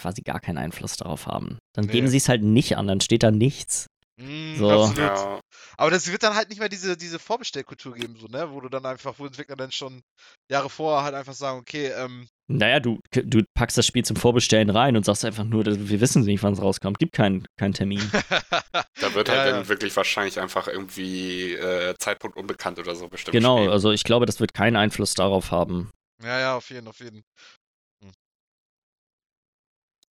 quasi 0.00 0.22
gar 0.22 0.40
keinen 0.40 0.58
Einfluss 0.58 0.96
darauf 0.96 1.26
haben. 1.26 1.58
Dann 1.74 1.86
nee. 1.86 1.92
geben 1.92 2.08
sie 2.08 2.18
es 2.18 2.28
halt 2.28 2.42
nicht 2.42 2.76
an, 2.76 2.86
dann 2.86 3.00
steht 3.00 3.24
da 3.24 3.32
nichts. 3.32 3.86
Mm, 4.16 4.54
so. 4.56 4.70
Absolut. 4.70 4.98
Ja. 4.98 5.40
Aber 5.76 5.90
das 5.90 6.10
wird 6.10 6.22
dann 6.22 6.36
halt 6.36 6.48
nicht 6.50 6.60
mehr 6.60 6.68
diese, 6.68 6.96
diese 6.96 7.18
Vorbestellkultur 7.18 7.94
geben, 7.94 8.16
so, 8.16 8.28
ne? 8.28 8.50
Wo 8.52 8.60
du 8.60 8.68
dann 8.68 8.86
einfach, 8.86 9.18
wo 9.18 9.26
Entwickler 9.26 9.56
dann 9.56 9.72
schon 9.72 10.02
Jahre 10.48 10.70
vorher 10.70 11.02
halt 11.04 11.14
einfach 11.14 11.34
sagen, 11.34 11.58
okay, 11.58 11.88
ähm. 11.88 12.28
Naja, 12.46 12.78
du, 12.78 13.00
du 13.10 13.42
packst 13.54 13.78
das 13.78 13.86
Spiel 13.86 14.04
zum 14.04 14.16
Vorbestellen 14.16 14.68
rein 14.68 14.96
und 14.96 15.04
sagst 15.04 15.24
einfach 15.24 15.44
nur, 15.44 15.64
wir 15.64 16.00
wissen 16.00 16.24
nicht, 16.24 16.42
wann 16.42 16.52
es 16.52 16.60
rauskommt. 16.60 16.98
Gibt 16.98 17.14
keinen 17.14 17.46
kein 17.56 17.72
Termin. 17.72 18.00
da 19.00 19.14
wird 19.14 19.30
halt 19.30 19.38
ja, 19.38 19.44
dann 19.46 19.62
ja. 19.62 19.68
wirklich 19.68 19.96
wahrscheinlich 19.96 20.38
einfach 20.38 20.68
irgendwie 20.68 21.54
äh, 21.54 21.94
Zeitpunkt 21.98 22.36
unbekannt 22.36 22.78
oder 22.78 22.94
so 22.94 23.08
bestimmt. 23.08 23.32
Genau, 23.32 23.58
stehen. 23.58 23.70
also 23.70 23.92
ich 23.92 24.04
glaube, 24.04 24.26
das 24.26 24.40
wird 24.40 24.52
keinen 24.52 24.76
Einfluss 24.76 25.14
darauf 25.14 25.52
haben. 25.52 25.90
Ja, 26.22 26.38
ja, 26.38 26.56
auf 26.56 26.68
jeden, 26.68 26.86
auf 26.86 27.00
jeden. 27.00 27.24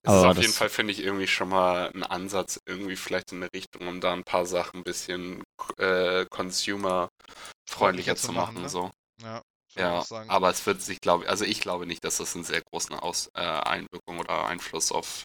Es 0.05 0.11
ist 0.11 0.23
auf 0.25 0.37
jeden 0.37 0.51
Fall, 0.51 0.69
finde 0.69 0.91
ich, 0.91 1.01
irgendwie 1.01 1.27
schon 1.27 1.47
mal 1.47 1.89
ein 1.93 2.03
Ansatz, 2.03 2.59
irgendwie 2.65 2.97
vielleicht 2.97 3.31
in 3.31 3.41
eine 3.41 3.53
Richtung, 3.53 3.87
um 3.87 4.01
da 4.01 4.11
ein 4.11 4.25
paar 4.25 4.45
Sachen 4.45 4.81
ein 4.81 4.83
bisschen 4.83 5.43
äh, 5.77 6.25
consumer-freundlicher 6.25 8.17
zu 8.17 8.33
machen. 8.33 8.63
Ne? 8.63 8.69
So. 8.69 8.91
Ja, 9.21 9.41
ja 9.75 10.03
aber 10.27 10.49
es 10.49 10.65
wird 10.65 10.81
sich, 10.81 11.01
glaube 11.01 11.27
also 11.27 11.45
ich 11.45 11.61
glaube 11.61 11.85
nicht, 11.85 12.03
dass 12.03 12.17
das 12.17 12.35
einen 12.35 12.43
sehr 12.43 12.61
großen 12.61 12.95
Aus 12.95 13.29
äh, 13.33 13.41
Einwirkung 13.41 14.19
oder 14.19 14.45
Einfluss 14.47 14.91
auf 14.91 15.23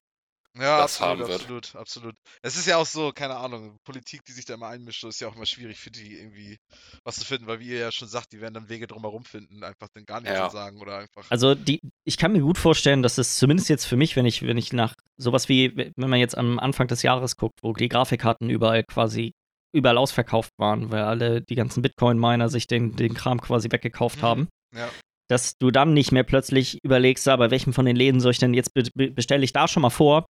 ja, 0.56 0.78
das 0.78 1.00
absolut, 1.00 1.10
haben 1.10 1.28
wird. 1.28 1.40
absolut, 1.40 1.76
absolut. 1.76 2.14
Es 2.42 2.56
ist 2.56 2.66
ja 2.66 2.78
auch 2.78 2.86
so, 2.86 3.12
keine 3.12 3.36
Ahnung, 3.36 3.78
Politik, 3.84 4.24
die 4.24 4.32
sich 4.32 4.44
da 4.44 4.54
immer 4.54 4.68
einmischt, 4.68 5.04
ist 5.04 5.20
ja 5.20 5.28
auch 5.28 5.36
immer 5.36 5.46
schwierig 5.46 5.78
für 5.78 5.90
die 5.90 6.18
irgendwie 6.18 6.58
was 7.04 7.16
zu 7.16 7.24
finden, 7.24 7.46
weil 7.46 7.60
wie 7.60 7.68
ihr 7.68 7.78
ja 7.78 7.92
schon 7.92 8.08
sagt, 8.08 8.32
die 8.32 8.40
werden 8.40 8.54
dann 8.54 8.68
Wege 8.68 8.86
drumherum 8.86 9.24
finden, 9.24 9.62
einfach 9.62 9.88
dann 9.94 10.04
gar 10.04 10.20
nichts 10.20 10.36
ja. 10.36 10.48
zu 10.48 10.56
sagen 10.56 10.80
oder 10.80 10.98
einfach. 10.98 11.26
Also 11.30 11.54
die, 11.54 11.80
ich 12.04 12.16
kann 12.16 12.32
mir 12.32 12.40
gut 12.40 12.58
vorstellen, 12.58 13.02
dass 13.02 13.18
es 13.18 13.36
zumindest 13.36 13.68
jetzt 13.68 13.84
für 13.84 13.96
mich, 13.96 14.16
wenn 14.16 14.26
ich, 14.26 14.42
wenn 14.42 14.58
ich 14.58 14.72
nach 14.72 14.94
sowas 15.16 15.48
wie, 15.48 15.76
wenn 15.76 16.10
man 16.10 16.18
jetzt 16.18 16.36
am 16.36 16.58
Anfang 16.58 16.88
des 16.88 17.02
Jahres 17.02 17.36
guckt, 17.36 17.60
wo 17.62 17.72
die 17.72 17.88
Grafikkarten 17.88 18.50
überall 18.50 18.82
quasi 18.82 19.34
überall 19.72 19.98
ausverkauft 19.98 20.52
waren, 20.58 20.90
weil 20.90 21.02
alle 21.02 21.42
die 21.42 21.54
ganzen 21.54 21.82
Bitcoin-Miner 21.82 22.48
sich 22.48 22.66
den, 22.66 22.96
den 22.96 23.14
Kram 23.14 23.40
quasi 23.40 23.70
weggekauft 23.70 24.18
mhm. 24.18 24.22
haben. 24.22 24.48
Ja 24.74 24.88
dass 25.30 25.58
du 25.58 25.70
dann 25.70 25.92
nicht 25.92 26.10
mehr 26.10 26.22
plötzlich 26.22 26.82
überlegst, 26.82 27.26
bei 27.26 27.50
welchem 27.50 27.74
von 27.74 27.84
den 27.84 27.96
Läden 27.96 28.18
soll 28.18 28.30
ich 28.30 28.38
denn 28.38 28.54
jetzt 28.54 28.72
be 28.72 29.10
bestelle 29.10 29.44
ich 29.44 29.52
da 29.52 29.68
schon 29.68 29.82
mal 29.82 29.90
vor 29.90 30.24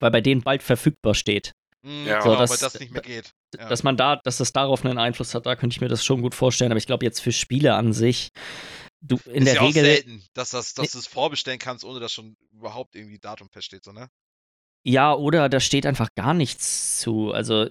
weil 0.00 0.10
bei 0.10 0.20
denen 0.20 0.42
bald 0.42 0.62
verfügbar 0.62 1.14
steht. 1.14 1.52
Mhm, 1.82 2.06
ja, 2.06 2.20
so, 2.20 2.30
genau, 2.30 2.40
dass, 2.40 2.58
das 2.58 2.80
nicht 2.80 2.92
mehr 2.92 3.02
geht. 3.02 3.32
Ja. 3.56 3.68
Dass 3.68 3.82
man 3.82 3.96
da, 3.96 4.16
dass 4.16 4.38
das 4.38 4.52
darauf 4.52 4.84
einen 4.84 4.98
Einfluss 4.98 5.34
hat, 5.34 5.46
da 5.46 5.56
könnte 5.56 5.74
ich 5.74 5.80
mir 5.80 5.88
das 5.88 6.04
schon 6.04 6.22
gut 6.22 6.34
vorstellen. 6.34 6.72
Aber 6.72 6.78
ich 6.78 6.86
glaube 6.86 7.04
jetzt 7.04 7.20
für 7.20 7.32
Spiele 7.32 7.74
an 7.74 7.92
sich, 7.92 8.30
du 9.00 9.18
in 9.26 9.42
ist 9.42 9.46
der 9.46 9.54
ja 9.54 9.62
Regel. 9.62 9.82
Auch 9.82 9.86
selten, 9.86 10.24
dass, 10.34 10.50
das, 10.50 10.74
dass 10.74 10.90
du 10.90 10.98
es 10.98 11.06
vorbestellen 11.06 11.58
kannst, 11.58 11.84
ohne 11.84 12.00
dass 12.00 12.12
schon 12.12 12.36
überhaupt 12.52 12.96
irgendwie 12.96 13.18
Datum 13.18 13.48
feststeht, 13.50 13.84
so, 13.84 13.92
ne? 13.92 14.08
Ja, 14.82 15.14
oder 15.14 15.50
da 15.50 15.60
steht 15.60 15.84
einfach 15.84 16.08
gar 16.16 16.32
nichts 16.32 17.00
zu. 17.00 17.32
Also 17.32 17.68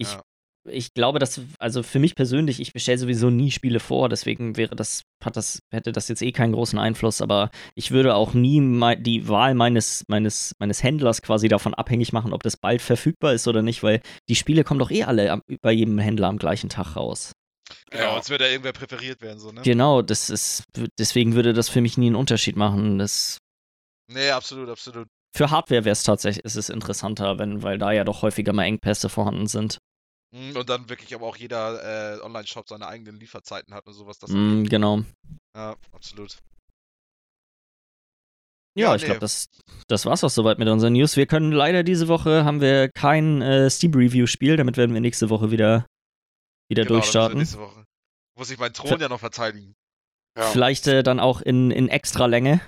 ich 0.00 0.12
ja 0.12 0.22
ich 0.68 0.92
glaube, 0.94 1.18
dass, 1.18 1.40
also 1.58 1.82
für 1.82 1.98
mich 1.98 2.14
persönlich, 2.14 2.60
ich 2.60 2.72
bestelle 2.72 2.98
sowieso 2.98 3.30
nie 3.30 3.50
Spiele 3.50 3.80
vor, 3.80 4.08
deswegen 4.08 4.56
wäre 4.56 4.76
das, 4.76 5.02
hat 5.24 5.36
das, 5.36 5.60
hätte 5.70 5.92
das 5.92 6.08
jetzt 6.08 6.22
eh 6.22 6.32
keinen 6.32 6.52
großen 6.52 6.78
Einfluss, 6.78 7.22
aber 7.22 7.50
ich 7.74 7.90
würde 7.90 8.14
auch 8.14 8.34
nie 8.34 8.60
die 8.98 9.28
Wahl 9.28 9.54
meines, 9.54 10.04
meines, 10.08 10.54
meines 10.58 10.82
Händlers 10.82 11.22
quasi 11.22 11.48
davon 11.48 11.74
abhängig 11.74 12.12
machen, 12.12 12.32
ob 12.32 12.42
das 12.42 12.56
bald 12.56 12.82
verfügbar 12.82 13.32
ist 13.32 13.48
oder 13.48 13.62
nicht, 13.62 13.82
weil 13.82 14.00
die 14.28 14.36
Spiele 14.36 14.64
kommen 14.64 14.80
doch 14.80 14.90
eh 14.90 15.04
alle 15.04 15.40
bei 15.62 15.72
jedem 15.72 15.98
Händler 15.98 16.28
am 16.28 16.38
gleichen 16.38 16.68
Tag 16.68 16.96
raus. 16.96 17.32
Genau, 17.90 18.16
als 18.16 18.28
würde 18.28 18.44
da 18.44 18.50
irgendwer 18.50 18.72
präferiert 18.72 19.22
werden, 19.22 19.38
so, 19.38 19.52
ne? 19.52 19.62
Genau, 19.62 20.02
das 20.02 20.28
ist, 20.28 20.64
deswegen 20.98 21.34
würde 21.34 21.52
das 21.52 21.68
für 21.68 21.80
mich 21.80 21.96
nie 21.96 22.06
einen 22.06 22.16
Unterschied 22.16 22.56
machen. 22.56 22.98
Das 22.98 23.38
nee, 24.08 24.30
absolut, 24.30 24.68
absolut. 24.68 25.06
Für 25.32 25.50
Hardware 25.50 25.84
wäre 25.84 25.92
es 25.92 26.02
tatsächlich, 26.02 26.44
ist 26.44 26.56
es 26.56 26.68
interessanter, 26.68 27.38
wenn, 27.38 27.62
weil 27.62 27.78
da 27.78 27.92
ja 27.92 28.02
doch 28.02 28.22
häufiger 28.22 28.52
mal 28.52 28.64
Engpässe 28.64 29.08
vorhanden 29.08 29.46
sind. 29.46 29.78
Mhm, 30.32 30.56
und 30.56 30.68
dann 30.68 30.88
wirklich 30.88 31.14
aber 31.14 31.26
auch 31.26 31.36
jeder 31.36 32.18
äh, 32.18 32.20
Online-Shop 32.20 32.68
seine 32.68 32.86
eigenen 32.86 33.18
Lieferzeiten 33.18 33.74
hat 33.74 33.86
und 33.86 33.94
sowas. 33.94 34.18
Das 34.18 34.30
mm, 34.30 34.64
genau. 34.64 35.02
Ja, 35.56 35.76
absolut. 35.92 36.38
Ja, 38.76 38.88
ja 38.90 38.94
ich 38.94 39.02
nee. 39.02 39.06
glaube, 39.06 39.20
das, 39.20 39.46
das 39.88 40.06
war's 40.06 40.22
auch 40.22 40.30
soweit 40.30 40.58
mit 40.58 40.68
unseren 40.68 40.92
News. 40.92 41.16
Wir 41.16 41.26
können 41.26 41.50
leider 41.50 41.82
diese 41.82 42.06
Woche 42.06 42.44
haben 42.44 42.60
wir 42.60 42.90
kein 42.90 43.42
äh, 43.42 43.68
Steam-Review-Spiel, 43.68 44.56
damit 44.56 44.76
werden 44.76 44.94
wir 44.94 45.00
nächste 45.00 45.30
Woche 45.30 45.50
wieder, 45.50 45.86
wieder 46.68 46.84
genau, 46.84 46.94
durchstarten. 47.00 47.38
Nächste 47.38 47.58
Woche. 47.58 47.84
Muss 48.38 48.50
ich 48.50 48.58
meinen 48.58 48.72
Thron 48.72 48.88
Ver 48.88 49.00
ja 49.00 49.08
noch 49.08 49.20
verteidigen. 49.20 49.74
Ja. 50.38 50.44
Vielleicht 50.44 50.86
äh, 50.86 51.02
dann 51.02 51.18
auch 51.18 51.40
in, 51.40 51.72
in 51.72 51.88
extra 51.88 52.26
Länge. 52.26 52.64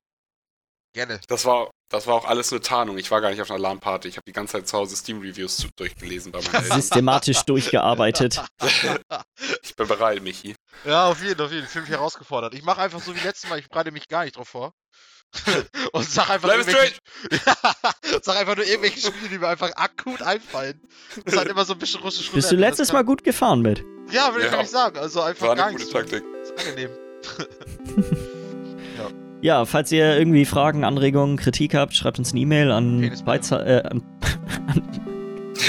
Gerne. 0.94 1.20
Das 1.28 1.44
war, 1.44 1.70
das 1.92 2.06
war 2.06 2.14
auch 2.14 2.24
alles 2.24 2.50
eine 2.52 2.62
Tarnung. 2.62 2.96
Ich 2.96 3.10
war 3.10 3.20
gar 3.20 3.30
nicht 3.30 3.40
auf 3.42 3.50
einer 3.50 3.60
LAN-Party. 3.60 4.08
Ich 4.08 4.16
habe 4.16 4.24
die 4.26 4.32
ganze 4.32 4.52
Zeit 4.52 4.66
zu 4.66 4.78
Hause 4.78 4.96
Steam-Reviews 4.96 5.68
durchgelesen 5.76 6.32
bei 6.32 6.40
meinen 6.40 6.64
Eltern. 6.64 6.80
Systematisch 6.80 7.42
durchgearbeitet. 7.46 8.42
ich 9.62 9.76
bin 9.76 9.86
bereit, 9.86 10.22
Michi. 10.22 10.56
Ja, 10.86 11.06
auf 11.06 11.22
jeden, 11.22 11.40
auf 11.40 11.52
jeden. 11.52 11.64
Ich 11.64 11.70
fühle 11.70 11.82
mich 11.82 11.90
herausgefordert. 11.90 12.54
Ich 12.54 12.62
mache 12.62 12.80
einfach 12.80 13.00
so 13.00 13.14
wie 13.14 13.20
letztes 13.20 13.50
Mal. 13.50 13.58
Ich 13.58 13.68
bereite 13.68 13.92
mich 13.92 14.08
gar 14.08 14.24
nicht 14.24 14.36
drauf 14.36 14.48
vor. 14.48 14.72
und 15.92 16.08
sag 16.08 16.30
einfach, 16.30 16.48
Bleib 16.48 16.62
straight. 16.62 16.98
sag 18.22 18.36
einfach 18.36 18.56
nur 18.56 18.66
irgendwelche 18.66 19.00
Spiele, 19.00 19.28
die 19.30 19.38
mir 19.38 19.48
einfach 19.48 19.70
akut 19.76 20.22
einfallen. 20.22 20.80
Das 21.24 21.34
ist 21.34 21.38
halt 21.38 21.48
immer 21.48 21.64
so 21.64 21.74
ein 21.74 21.78
bisschen 21.78 22.00
russisch 22.00 22.30
Bist 22.30 22.50
du 22.50 22.56
letztes 22.56 22.92
Mal 22.92 23.04
gut 23.04 23.24
gefahren 23.24 23.60
mit? 23.60 23.82
Ja, 24.10 24.34
würde 24.34 24.46
ich 24.46 24.52
ja. 24.52 24.64
sagen. 24.64 24.98
Also 24.98 25.20
einfach 25.22 25.48
War 25.48 25.56
gar 25.56 25.66
eine 25.66 25.78
gute 25.78 25.90
Taktik. 25.90 26.24
Das 26.40 26.50
ist 26.50 26.68
angenehm. 26.68 28.28
Ja, 29.42 29.64
falls 29.64 29.90
ihr 29.90 30.16
irgendwie 30.16 30.44
Fragen, 30.44 30.84
Anregungen, 30.84 31.36
Kritik 31.36 31.74
habt, 31.74 31.94
schreibt 31.94 32.18
uns 32.18 32.30
eine 32.30 32.40
E-Mail 32.40 32.70
an 32.70 33.10
Beize 33.24 33.56
äh, 33.56 33.82
an, 33.82 34.02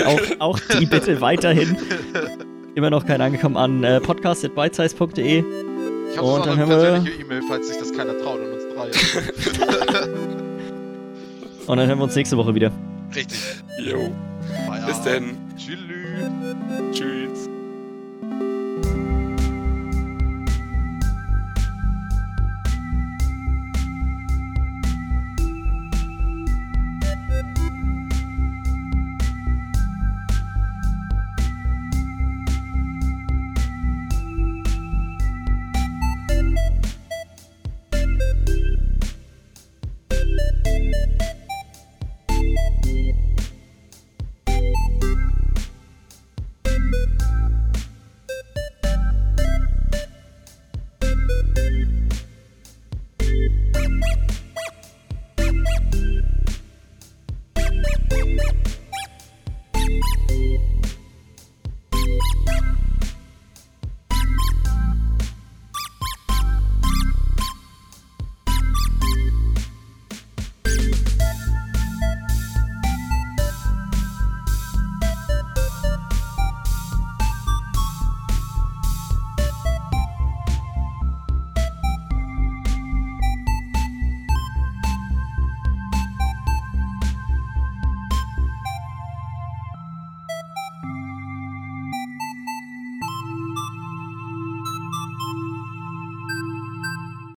auch, 0.05 0.19
auch 0.39 0.59
die 0.79 0.85
bitte 0.85 1.19
weiterhin. 1.21 1.75
Immer 2.75 2.91
noch 2.91 3.05
kein 3.05 3.19
angekommen 3.19 3.57
an 3.57 3.83
äh, 3.83 3.99
podcast.bitesize.de. 3.99 5.43
Ich 6.11 6.17
habe 6.17 6.27
auch 6.27 6.47
eine 6.47 6.65
persönliche 6.65 7.21
E-Mail, 7.21 7.41
falls 7.47 7.67
sich 7.67 7.77
das 7.77 7.91
keiner 7.91 8.15
traut 8.19 8.39
an 8.39 8.51
uns 8.51 8.63
drei. 8.75 8.91
Und 11.65 11.77
dann 11.77 11.87
hören 11.87 11.97
wir 11.97 12.03
uns 12.03 12.15
nächste 12.15 12.37
Woche 12.37 12.53
wieder. 12.53 12.71
Richtig. 13.15 13.39
Jo. 13.79 14.11
Bis 14.85 15.01
denn. 15.01 15.37
Tschüss. 15.57 15.79
Tschüss. 16.91 17.49